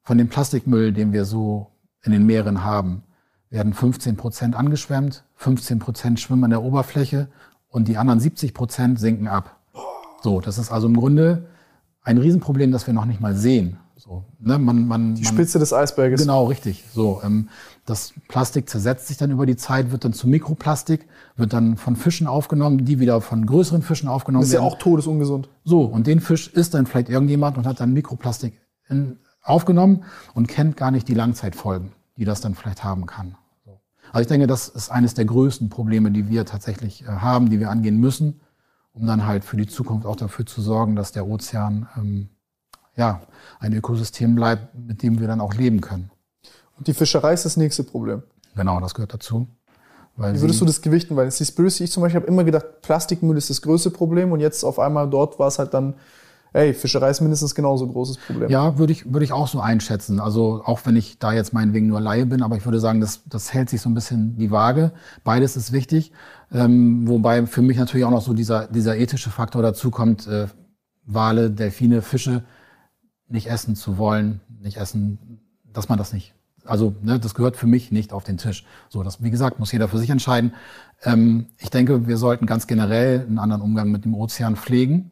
von 0.04 0.18
dem 0.18 0.30
Plastikmüll, 0.30 0.92
den 0.92 1.14
wir 1.14 1.26
so 1.26 1.72
in 2.04 2.12
den 2.12 2.26
Meeren 2.26 2.64
haben, 2.64 3.04
werden 3.50 3.74
15 3.74 4.18
Prozent 4.18 4.56
angeschwemmt, 4.56 5.24
15 5.36 5.80
Prozent 5.80 6.20
schwimmen 6.20 6.44
an 6.44 6.50
der 6.50 6.64
Oberfläche 6.64 7.28
und 7.70 7.88
die 7.88 7.98
anderen 7.98 8.20
70 8.20 8.54
Prozent 8.54 9.00
sinken 9.00 9.28
ab. 9.28 9.60
So, 10.22 10.42
das 10.42 10.58
ist 10.58 10.72
also 10.72 10.88
im 10.88 10.96
Grunde 10.96 11.46
ein 12.04 12.18
Riesenproblem, 12.18 12.72
das 12.72 12.88
wir 12.88 12.94
noch 12.94 13.06
nicht 13.06 13.22
mal 13.22 13.36
sehen. 13.36 13.78
So, 14.06 14.24
ne, 14.40 14.60
man, 14.60 14.88
man, 14.88 15.16
die 15.16 15.26
Spitze 15.26 15.58
man, 15.58 15.62
des 15.62 15.74
Eisberges. 15.74 16.22
Genau, 16.22 16.46
richtig. 16.46 16.84
So, 16.94 17.22
ähm, 17.24 17.50
das 17.86 18.14
Plastik 18.28 18.70
zersetzt 18.70 19.08
sich 19.08 19.18
dann 19.18 19.32
über 19.32 19.48
die 19.48 19.56
Zeit, 19.56 19.92
wird 19.92 20.06
dann 20.06 20.14
zu 20.14 20.28
Mikroplastik, 20.28 21.08
wird 21.36 21.54
dann 21.54 21.76
von 21.76 21.96
Fischen 21.96 22.28
aufgenommen, 22.28 22.86
die 22.86 23.00
wieder 23.00 23.20
von 23.20 23.48
größeren 23.48 23.82
Fischen 23.82 24.08
aufgenommen 24.08 24.44
werden. 24.44 24.52
Das 24.52 24.60
ist 24.60 24.62
werden. 24.62 24.72
ja 24.72 24.76
auch 24.76 24.80
todesungesund. 24.80 25.50
So, 25.64 25.82
und 25.82 26.06
den 26.06 26.20
Fisch 26.20 26.54
isst 26.54 26.76
dann 26.76 26.86
vielleicht 26.86 27.10
irgendjemand 27.10 27.58
und 27.58 27.66
hat 27.66 27.80
dann 27.80 27.94
Mikroplastik 27.94 28.62
in, 28.90 29.18
aufgenommen 29.42 30.04
und 30.36 30.48
kennt 30.48 30.78
gar 30.78 30.92
nicht 30.92 31.08
die 31.08 31.16
Langzeitfolgen, 31.16 31.92
die 32.16 32.26
das 32.26 32.42
dann 32.42 32.54
vielleicht 32.54 32.84
haben 32.84 33.08
kann. 33.08 33.36
So. 33.66 33.80
Also 34.12 34.22
ich 34.22 34.28
denke, 34.28 34.46
das 34.46 34.68
ist 34.68 34.92
eines 34.92 35.16
der 35.16 35.26
größten 35.26 35.70
Probleme, 35.70 36.12
die 36.12 36.30
wir 36.30 36.46
tatsächlich 36.46 37.04
äh, 37.04 37.08
haben, 37.08 37.50
die 37.50 37.60
wir 37.60 37.72
angehen 37.72 38.00
müssen, 38.00 38.42
um 38.94 39.08
dann 39.08 39.26
halt 39.26 39.44
für 39.44 39.58
die 39.58 39.68
Zukunft 39.68 40.06
auch 40.06 40.16
dafür 40.16 40.46
zu 40.46 40.62
sorgen, 40.62 40.96
dass 40.96 41.12
der 41.12 41.28
Ozean 41.28 41.88
ähm, 41.98 42.30
ja, 42.96 43.22
ein 43.60 43.74
Ökosystem 43.74 44.36
bleibt, 44.36 44.76
mit 44.76 45.04
dem 45.04 45.20
wir 45.20 45.28
dann 45.28 45.42
auch 45.42 45.54
leben 45.54 45.82
können. 45.82 46.12
Und 46.78 46.88
die 46.88 46.94
Fischerei 46.94 47.34
ist 47.34 47.46
das 47.46 47.58
nächste 47.58 47.84
Problem. 47.84 48.24
Genau, 48.56 48.80
das 48.80 48.94
gehört 48.94 49.14
dazu. 49.14 49.48
Wie 50.18 50.42
würdest 50.42 50.62
du 50.62 50.66
das 50.66 50.82
gewichten? 50.82 51.16
Weil 51.16 51.30
Seaspiracy, 51.30 51.84
ich 51.84 51.92
zum 51.92 52.02
Beispiel 52.02 52.22
habe 52.22 52.28
immer 52.28 52.46
gedacht, 52.46 52.82
Plastikmüll 52.82 53.38
ist 53.38 53.50
das 53.50 53.62
größte 53.62 53.90
Problem 53.90 54.32
und 54.32 54.40
jetzt 54.40 54.64
auf 54.64 54.80
einmal 54.80 55.10
dort 55.10 55.40
war 55.40 55.50
es 55.50 55.60
halt 55.60 55.74
dann, 55.74 55.96
ey, 56.54 56.74
Fischerei 56.74 57.10
ist 57.10 57.20
mindestens 57.20 57.54
genauso 57.54 57.86
ein 57.86 57.92
großes 57.92 58.18
Problem. 58.20 58.50
Ja, 58.50 58.78
würde 58.78 58.94
ich, 58.94 59.12
würde 59.12 59.26
ich 59.26 59.34
auch 59.34 59.50
so 59.50 59.60
einschätzen. 59.60 60.22
Also 60.22 60.62
auch 60.64 60.80
wenn 60.86 60.96
ich 60.96 61.20
da 61.20 61.34
jetzt 61.34 61.52
meinetwegen 61.52 61.88
nur 61.88 62.00
Laie 62.00 62.26
bin, 62.26 62.44
aber 62.44 62.56
ich 62.56 62.64
würde 62.64 62.80
sagen, 62.80 63.02
das, 63.02 63.24
das 63.26 63.54
hält 63.54 63.70
sich 63.70 63.82
so 63.82 63.90
ein 63.90 63.94
bisschen 63.94 64.38
die 64.38 64.52
Waage. 64.52 64.94
Beides 65.26 65.58
ist 65.58 65.74
wichtig. 65.74 66.14
Ähm, 66.54 67.06
wobei 67.10 67.46
für 67.46 67.62
mich 67.62 67.78
natürlich 67.78 68.06
auch 68.06 68.12
noch 68.12 68.22
so 68.22 68.34
dieser, 68.34 68.68
dieser 68.68 68.96
ethische 68.96 69.32
Faktor 69.32 69.62
dazu 69.62 69.92
kommt, 69.92 70.28
äh, 70.28 70.48
Wale, 71.06 71.52
Delfine, 71.52 72.02
Fische 72.02 72.46
nicht 73.28 73.48
essen 73.48 73.76
zu 73.76 73.98
wollen, 73.98 74.42
nicht 74.62 74.78
essen, 74.78 75.40
dass 75.72 75.90
man 75.90 75.98
das 75.98 76.14
nicht. 76.14 76.34
Also 76.64 76.96
ne, 77.02 77.20
das 77.20 77.36
gehört 77.36 77.58
für 77.58 77.68
mich 77.68 77.92
nicht 77.92 78.12
auf 78.12 78.24
den 78.24 78.38
Tisch. 78.38 78.66
So, 78.90 79.04
das 79.04 79.22
wie 79.22 79.30
gesagt 79.30 79.60
muss 79.60 79.72
jeder 79.72 79.88
für 79.88 80.00
sich 80.00 80.10
entscheiden. 80.10 80.54
Ähm, 81.04 81.48
ich 81.60 81.70
denke, 81.70 82.08
wir 82.08 82.18
sollten 82.18 82.46
ganz 82.46 82.66
generell 82.66 83.22
einen 83.22 83.40
anderen 83.40 83.62
Umgang 83.62 83.92
mit 83.92 84.06
dem 84.06 84.16
Ozean 84.16 84.56
pflegen 84.56 85.12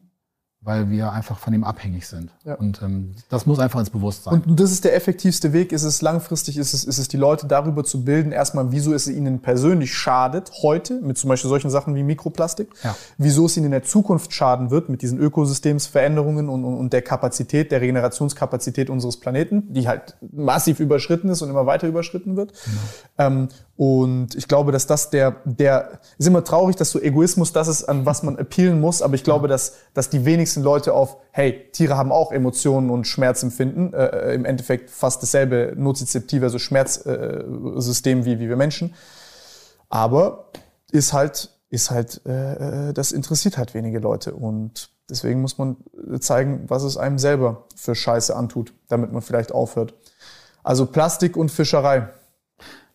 weil 0.64 0.88
wir 0.88 1.12
einfach 1.12 1.38
von 1.38 1.52
ihm 1.52 1.62
abhängig 1.62 2.06
sind. 2.06 2.30
Ja. 2.44 2.54
Und 2.54 2.80
ähm, 2.82 3.14
das 3.28 3.44
muss 3.44 3.58
einfach 3.58 3.80
ins 3.80 3.90
Bewusstsein. 3.90 4.42
Und 4.46 4.58
das 4.58 4.72
ist 4.72 4.84
der 4.84 4.96
effektivste 4.96 5.52
Weg. 5.52 5.72
Ist 5.72 5.84
es 5.84 6.00
langfristig, 6.00 6.56
ist 6.56 6.72
es, 6.72 6.84
ist 6.84 6.96
es 6.96 7.08
die 7.08 7.18
Leute 7.18 7.46
darüber 7.46 7.84
zu 7.84 8.02
bilden, 8.04 8.32
erstmal, 8.32 8.72
wieso 8.72 8.94
es 8.94 9.06
ihnen 9.06 9.40
persönlich 9.40 9.92
schadet 9.94 10.50
heute, 10.62 11.00
mit 11.02 11.18
zum 11.18 11.28
Beispiel 11.28 11.50
solchen 11.50 11.68
Sachen 11.68 11.94
wie 11.94 12.02
Mikroplastik, 12.02 12.68
ja. 12.82 12.96
wieso 13.18 13.44
es 13.44 13.56
ihnen 13.58 13.66
in 13.66 13.72
der 13.72 13.82
Zukunft 13.82 14.32
schaden 14.32 14.70
wird 14.70 14.88
mit 14.88 15.02
diesen 15.02 15.18
Ökosystemsveränderungen 15.18 16.48
und, 16.48 16.64
und, 16.64 16.74
und 16.74 16.92
der 16.94 17.02
Kapazität, 17.02 17.70
der 17.70 17.82
Regenerationskapazität 17.82 18.88
unseres 18.88 19.18
Planeten, 19.20 19.74
die 19.74 19.86
halt 19.86 20.16
massiv 20.32 20.80
überschritten 20.80 21.28
ist 21.28 21.42
und 21.42 21.50
immer 21.50 21.66
weiter 21.66 21.86
überschritten 21.86 22.36
wird. 22.36 22.54
Genau. 22.64 22.80
Ähm, 23.18 23.48
und 23.76 24.36
ich 24.36 24.46
glaube, 24.46 24.70
dass 24.70 24.86
das 24.86 25.10
der, 25.10 25.36
der, 25.44 25.98
ist 26.16 26.28
immer 26.28 26.44
traurig, 26.44 26.76
dass 26.76 26.90
so 26.90 27.00
Egoismus 27.00 27.52
das 27.52 27.66
ist, 27.66 27.84
an 27.84 28.06
was 28.06 28.22
man 28.22 28.38
appealen 28.38 28.80
muss, 28.80 29.02
aber 29.02 29.14
ich 29.14 29.24
glaube, 29.24 29.48
dass, 29.48 29.74
dass 29.94 30.10
die 30.10 30.24
wenigsten 30.24 30.62
Leute 30.62 30.94
auf, 30.94 31.16
hey, 31.32 31.68
Tiere 31.72 31.96
haben 31.96 32.12
auch 32.12 32.30
Emotionen 32.30 32.90
und 32.90 33.06
Schmerzempfinden, 33.06 33.92
äh, 33.92 34.06
äh 34.06 34.34
im 34.34 34.44
Endeffekt 34.44 34.90
fast 34.90 35.22
dasselbe 35.22 35.72
nozizeptive, 35.76 36.44
also 36.44 36.60
Schmerzsystem 36.60 38.20
äh, 38.20 38.24
wie, 38.24 38.38
wie 38.38 38.48
wir 38.48 38.56
Menschen. 38.56 38.94
Aber 39.88 40.50
ist 40.92 41.12
halt, 41.12 41.50
ist 41.68 41.90
halt, 41.90 42.20
äh, 42.26 42.90
äh, 42.90 42.92
das 42.92 43.10
interessiert 43.10 43.58
halt 43.58 43.74
wenige 43.74 43.98
Leute 43.98 44.34
und 44.34 44.90
deswegen 45.10 45.40
muss 45.40 45.58
man 45.58 45.76
zeigen, 46.20 46.64
was 46.68 46.84
es 46.84 46.96
einem 46.96 47.18
selber 47.18 47.66
für 47.74 47.96
Scheiße 47.96 48.34
antut, 48.36 48.72
damit 48.88 49.12
man 49.12 49.20
vielleicht 49.20 49.50
aufhört. 49.50 49.94
Also 50.62 50.86
Plastik 50.86 51.36
und 51.36 51.50
Fischerei. 51.50 52.08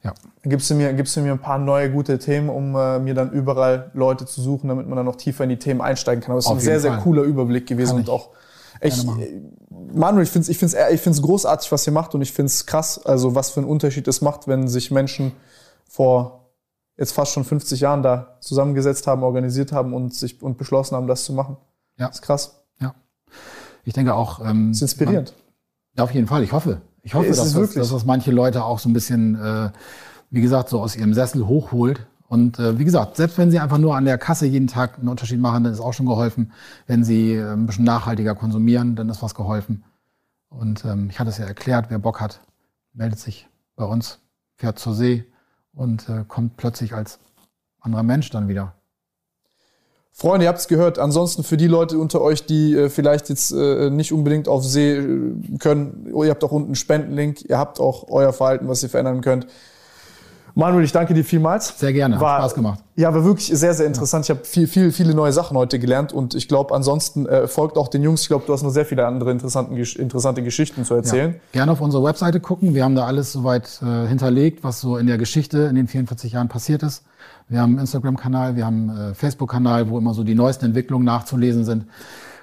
Ja. 0.04 0.14
Gibst 0.44 0.70
du, 0.70 0.76
mir, 0.76 0.94
gibst 0.94 1.16
du 1.18 1.22
mir 1.22 1.34
ein 1.34 1.40
paar 1.40 1.58
neue 1.58 1.92
gute 1.92 2.20
Themen, 2.20 2.50
um 2.50 2.76
äh, 2.76 3.00
mir 3.00 3.14
dann 3.14 3.32
überall 3.32 3.92
Leute 3.94 4.26
zu 4.26 4.42
suchen, 4.42 4.70
damit 4.70 4.88
man 4.88 4.96
dann 4.96 5.06
noch 5.06 5.18
tiefer 5.18 5.44
in 5.44 5.50
die 5.50 5.60
Themen 5.60 5.82
einsteigen 5.82 6.24
kann. 6.24 6.32
Aber 6.32 6.40
es 6.40 6.46
ist 6.46 6.52
ein 6.52 6.60
sehr, 6.60 6.80
Fall. 6.80 6.92
sehr 6.92 6.98
cooler 7.00 7.24
Überblick 7.24 7.68
gewesen 7.68 7.98
und 7.98 8.10
auch 8.10 8.30
echt, 8.80 9.06
Manuel, 9.94 10.24
ich 10.24 10.30
finde 10.30 10.44
es 10.44 10.50
ich 10.50 10.58
find's, 10.58 10.76
ich 10.92 11.02
find's 11.02 11.22
großartig, 11.22 11.70
was 11.72 11.86
ihr 11.86 11.92
macht 11.92 12.16
und 12.16 12.22
ich 12.22 12.32
finde 12.32 12.48
es 12.48 12.66
krass, 12.66 13.06
also 13.06 13.36
was 13.36 13.50
für 13.50 13.60
einen 13.60 13.70
Unterschied 13.70 14.08
es 14.08 14.22
macht, 14.22 14.48
wenn 14.48 14.70
sich 14.70 14.90
Menschen 14.90 15.34
vor 15.86 16.40
jetzt 16.98 17.14
fast 17.14 17.34
schon 17.34 17.44
50 17.44 17.80
Jahren 17.80 18.04
da 18.04 18.38
zusammengesetzt 18.42 19.08
haben, 19.08 19.24
organisiert 19.24 19.72
haben 19.72 19.94
und 19.94 20.14
sich 20.14 20.42
und 20.42 20.58
beschlossen 20.58 20.96
haben, 20.96 21.08
das 21.08 21.26
zu 21.26 21.34
machen. 21.34 21.58
Ja. 21.98 22.08
Das 22.08 22.18
ist 22.18 22.22
krass. 22.22 22.64
Ja. 22.80 22.94
Ich 23.84 23.94
denke 23.94 24.14
auch. 24.14 24.40
Ähm, 24.46 24.70
das 24.70 24.78
ist 24.78 24.82
inspirierend. 24.84 25.34
Man, 25.96 26.04
auf 26.04 26.12
jeden 26.12 26.28
Fall. 26.28 26.44
Ich 26.44 26.52
hoffe. 26.52 26.82
Ich 27.10 27.16
hoffe, 27.16 27.30
dass 27.30 27.54
das, 27.54 27.74
dass 27.74 27.90
das 27.90 28.06
manche 28.06 28.30
Leute 28.30 28.64
auch 28.64 28.78
so 28.78 28.88
ein 28.88 28.94
bisschen, 28.94 29.34
äh, 29.34 29.72
wie 30.30 30.42
gesagt, 30.42 30.70
so 30.70 30.80
aus 30.80 30.96
ihrem 30.96 31.16
Sessel 31.16 31.48
hochholt. 31.48 32.06
Und 32.28 32.60
äh, 32.60 32.78
wie 32.78 32.86
gesagt, 32.86 33.16
selbst 33.16 33.40
wenn 33.40 33.50
sie 33.50 33.58
einfach 33.58 33.80
nur 33.80 33.96
an 33.96 34.06
der 34.06 34.20
Kasse 34.20 34.46
jeden 34.46 34.68
Tag 34.68 35.00
einen 35.00 35.08
Unterschied 35.08 35.40
machen, 35.40 35.64
dann 35.64 35.74
ist 35.74 35.80
auch 35.80 35.94
schon 35.94 36.06
geholfen. 36.06 36.52
Wenn 36.86 37.04
sie 37.04 37.34
äh, 37.34 37.54
ein 37.54 37.66
bisschen 37.66 37.84
nachhaltiger 37.84 38.36
konsumieren, 38.36 38.96
dann 38.96 39.10
ist 39.10 39.24
was 39.24 39.34
geholfen. 39.34 39.84
Und 40.50 40.86
ähm, 40.86 41.08
ich 41.10 41.20
hatte 41.20 41.32
es 41.32 41.40
ja 41.40 41.46
erklärt, 41.46 41.88
wer 41.90 41.98
Bock 41.98 42.22
hat, 42.22 42.42
meldet 42.94 43.18
sich 43.18 43.48
bei 43.76 43.86
uns, 43.86 44.20
fährt 44.58 44.78
zur 44.78 44.94
See 44.94 45.26
und 45.74 46.08
äh, 46.10 46.26
kommt 46.28 46.58
plötzlich 46.58 46.94
als 46.94 47.18
anderer 47.80 48.04
Mensch 48.04 48.30
dann 48.30 48.48
wieder. 48.48 48.76
Freunde, 50.20 50.44
ihr 50.44 50.50
habt 50.50 50.60
es 50.60 50.68
gehört. 50.68 51.00
Ansonsten 51.00 51.44
für 51.44 51.56
die 51.56 51.68
Leute 51.68 51.98
unter 51.98 52.20
euch, 52.20 52.46
die 52.46 52.76
äh, 52.76 52.90
vielleicht 52.90 53.30
jetzt 53.30 53.54
äh, 53.54 53.90
nicht 53.90 54.12
unbedingt 54.12 54.50
auf 54.50 54.66
See 54.66 54.98
äh, 54.98 55.58
können, 55.60 56.12
ihr 56.14 56.30
habt 56.30 56.44
auch 56.44 56.52
unten 56.52 56.68
einen 56.68 56.76
Spendenlink, 56.76 57.50
ihr 57.50 57.58
habt 57.58 57.80
auch 57.80 58.10
euer 58.10 58.34
Verhalten, 58.34 58.68
was 58.68 58.84
ihr 58.84 58.90
verändern 58.90 59.22
könnt. 59.22 59.48
Manuel, 60.56 60.84
ich 60.84 60.92
danke 60.92 61.14
dir 61.14 61.24
vielmals. 61.24 61.74
Sehr 61.80 61.94
gerne, 61.94 62.20
war, 62.20 62.34
hat 62.34 62.40
Spaß 62.42 62.56
gemacht. 62.56 62.80
Ja, 62.98 63.14
war 63.14 63.24
wirklich 63.24 63.48
sehr, 63.48 63.74
sehr 63.74 63.86
interessant. 63.86 64.26
Ich 64.26 64.30
habe 64.30 64.44
viel, 64.44 64.68
viel, 64.68 64.92
viele 64.92 65.14
neue 65.14 65.32
Sachen 65.32 65.56
heute 65.56 65.80
gelernt 65.80 66.12
und 66.12 66.36
ich 66.36 66.50
glaube, 66.50 66.76
ansonsten 66.76 67.26
äh, 67.26 67.48
folgt 67.48 67.78
auch 67.78 67.88
den 67.88 68.04
Jungs. 68.04 68.24
Ich 68.24 68.28
glaube, 68.28 68.44
du 68.46 68.52
hast 68.52 68.64
noch 68.64 68.72
sehr 68.72 68.86
viele 68.86 69.06
andere 69.08 69.32
interessanten, 69.32 69.78
interessante 69.78 70.44
Geschichten 70.44 70.84
zu 70.84 70.96
erzählen. 70.96 71.32
Ja. 71.32 71.40
Gerne 71.54 71.72
auf 71.72 71.80
unsere 71.80 72.04
Webseite 72.04 72.42
gucken. 72.42 72.76
Wir 72.76 72.84
haben 72.84 72.96
da 72.96 73.06
alles 73.06 73.32
soweit 73.32 73.82
äh, 73.82 74.06
hinterlegt, 74.08 74.66
was 74.66 74.82
so 74.82 74.98
in 74.98 75.08
der 75.08 75.18
Geschichte 75.18 75.60
in 75.60 75.76
den 75.76 75.88
44 75.88 76.34
Jahren 76.34 76.50
passiert 76.50 76.84
ist. 76.84 77.04
Wir 77.50 77.62
haben 77.62 77.72
einen 77.72 77.80
Instagram-Kanal, 77.80 78.56
wir 78.56 78.66
haben 78.66 78.90
einen 78.90 79.12
äh, 79.12 79.14
Facebook-Kanal, 79.14 79.90
wo 79.90 79.98
immer 79.98 80.14
so 80.14 80.24
die 80.24 80.36
neuesten 80.36 80.66
Entwicklungen 80.66 81.04
nachzulesen 81.04 81.66
sind. 81.66 81.86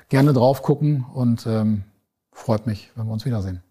Gerne 0.09 0.33
drauf 0.33 0.63
gucken 0.63 1.07
und 1.15 1.47
ähm, 1.47 1.85
freut 2.33 2.67
mich, 2.67 2.91
wenn 2.97 3.07
wir 3.07 3.13
uns 3.13 3.25
wiedersehen. 3.25 3.63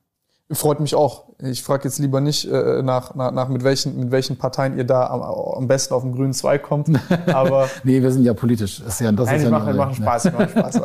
Freut 0.51 0.79
mich 0.79 0.95
auch. 0.95 1.25
Ich 1.39 1.63
frage 1.63 1.85
jetzt 1.85 1.97
lieber 1.97 2.21
nicht 2.21 2.45
äh, 2.45 2.81
nach, 2.83 3.15
nach, 3.15 3.31
nach, 3.31 3.49
mit, 3.49 3.63
welchen, 3.63 3.99
mit 3.99 4.11
welchen 4.11 4.37
Parteien 4.37 4.77
ihr 4.77 4.83
da 4.83 5.07
am, 5.07 5.21
am 5.21 5.67
besten 5.67 5.93
auf 5.93 6.03
den 6.03 6.13
grünen 6.13 6.33
Zweig 6.33 6.63
kommt. 6.63 6.89
Aber 7.27 7.67
nee, 7.83 8.01
wir 8.01 8.11
sind 8.11 8.23
ja 8.23 8.33
politisch. 8.33 8.79
Ist 8.79 9.01
ja, 9.01 9.11
das 9.11 9.25
Nein, 9.25 9.35
ist 9.35 9.43
ich 9.43 9.49
ja 9.49 9.59
mache 9.59 9.73
mach 9.73 9.93
Spaß. 9.93 10.25
Ich 10.25 10.33
mach 10.33 10.49
Spaß 10.49 10.81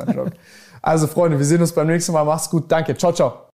also 0.83 1.07
Freunde, 1.07 1.39
wir 1.39 1.45
sehen 1.45 1.61
uns 1.61 1.73
beim 1.73 1.87
nächsten 1.87 2.13
Mal. 2.13 2.25
Macht's 2.25 2.49
gut. 2.49 2.65
Danke. 2.69 2.97
Ciao, 2.97 3.13
ciao. 3.13 3.45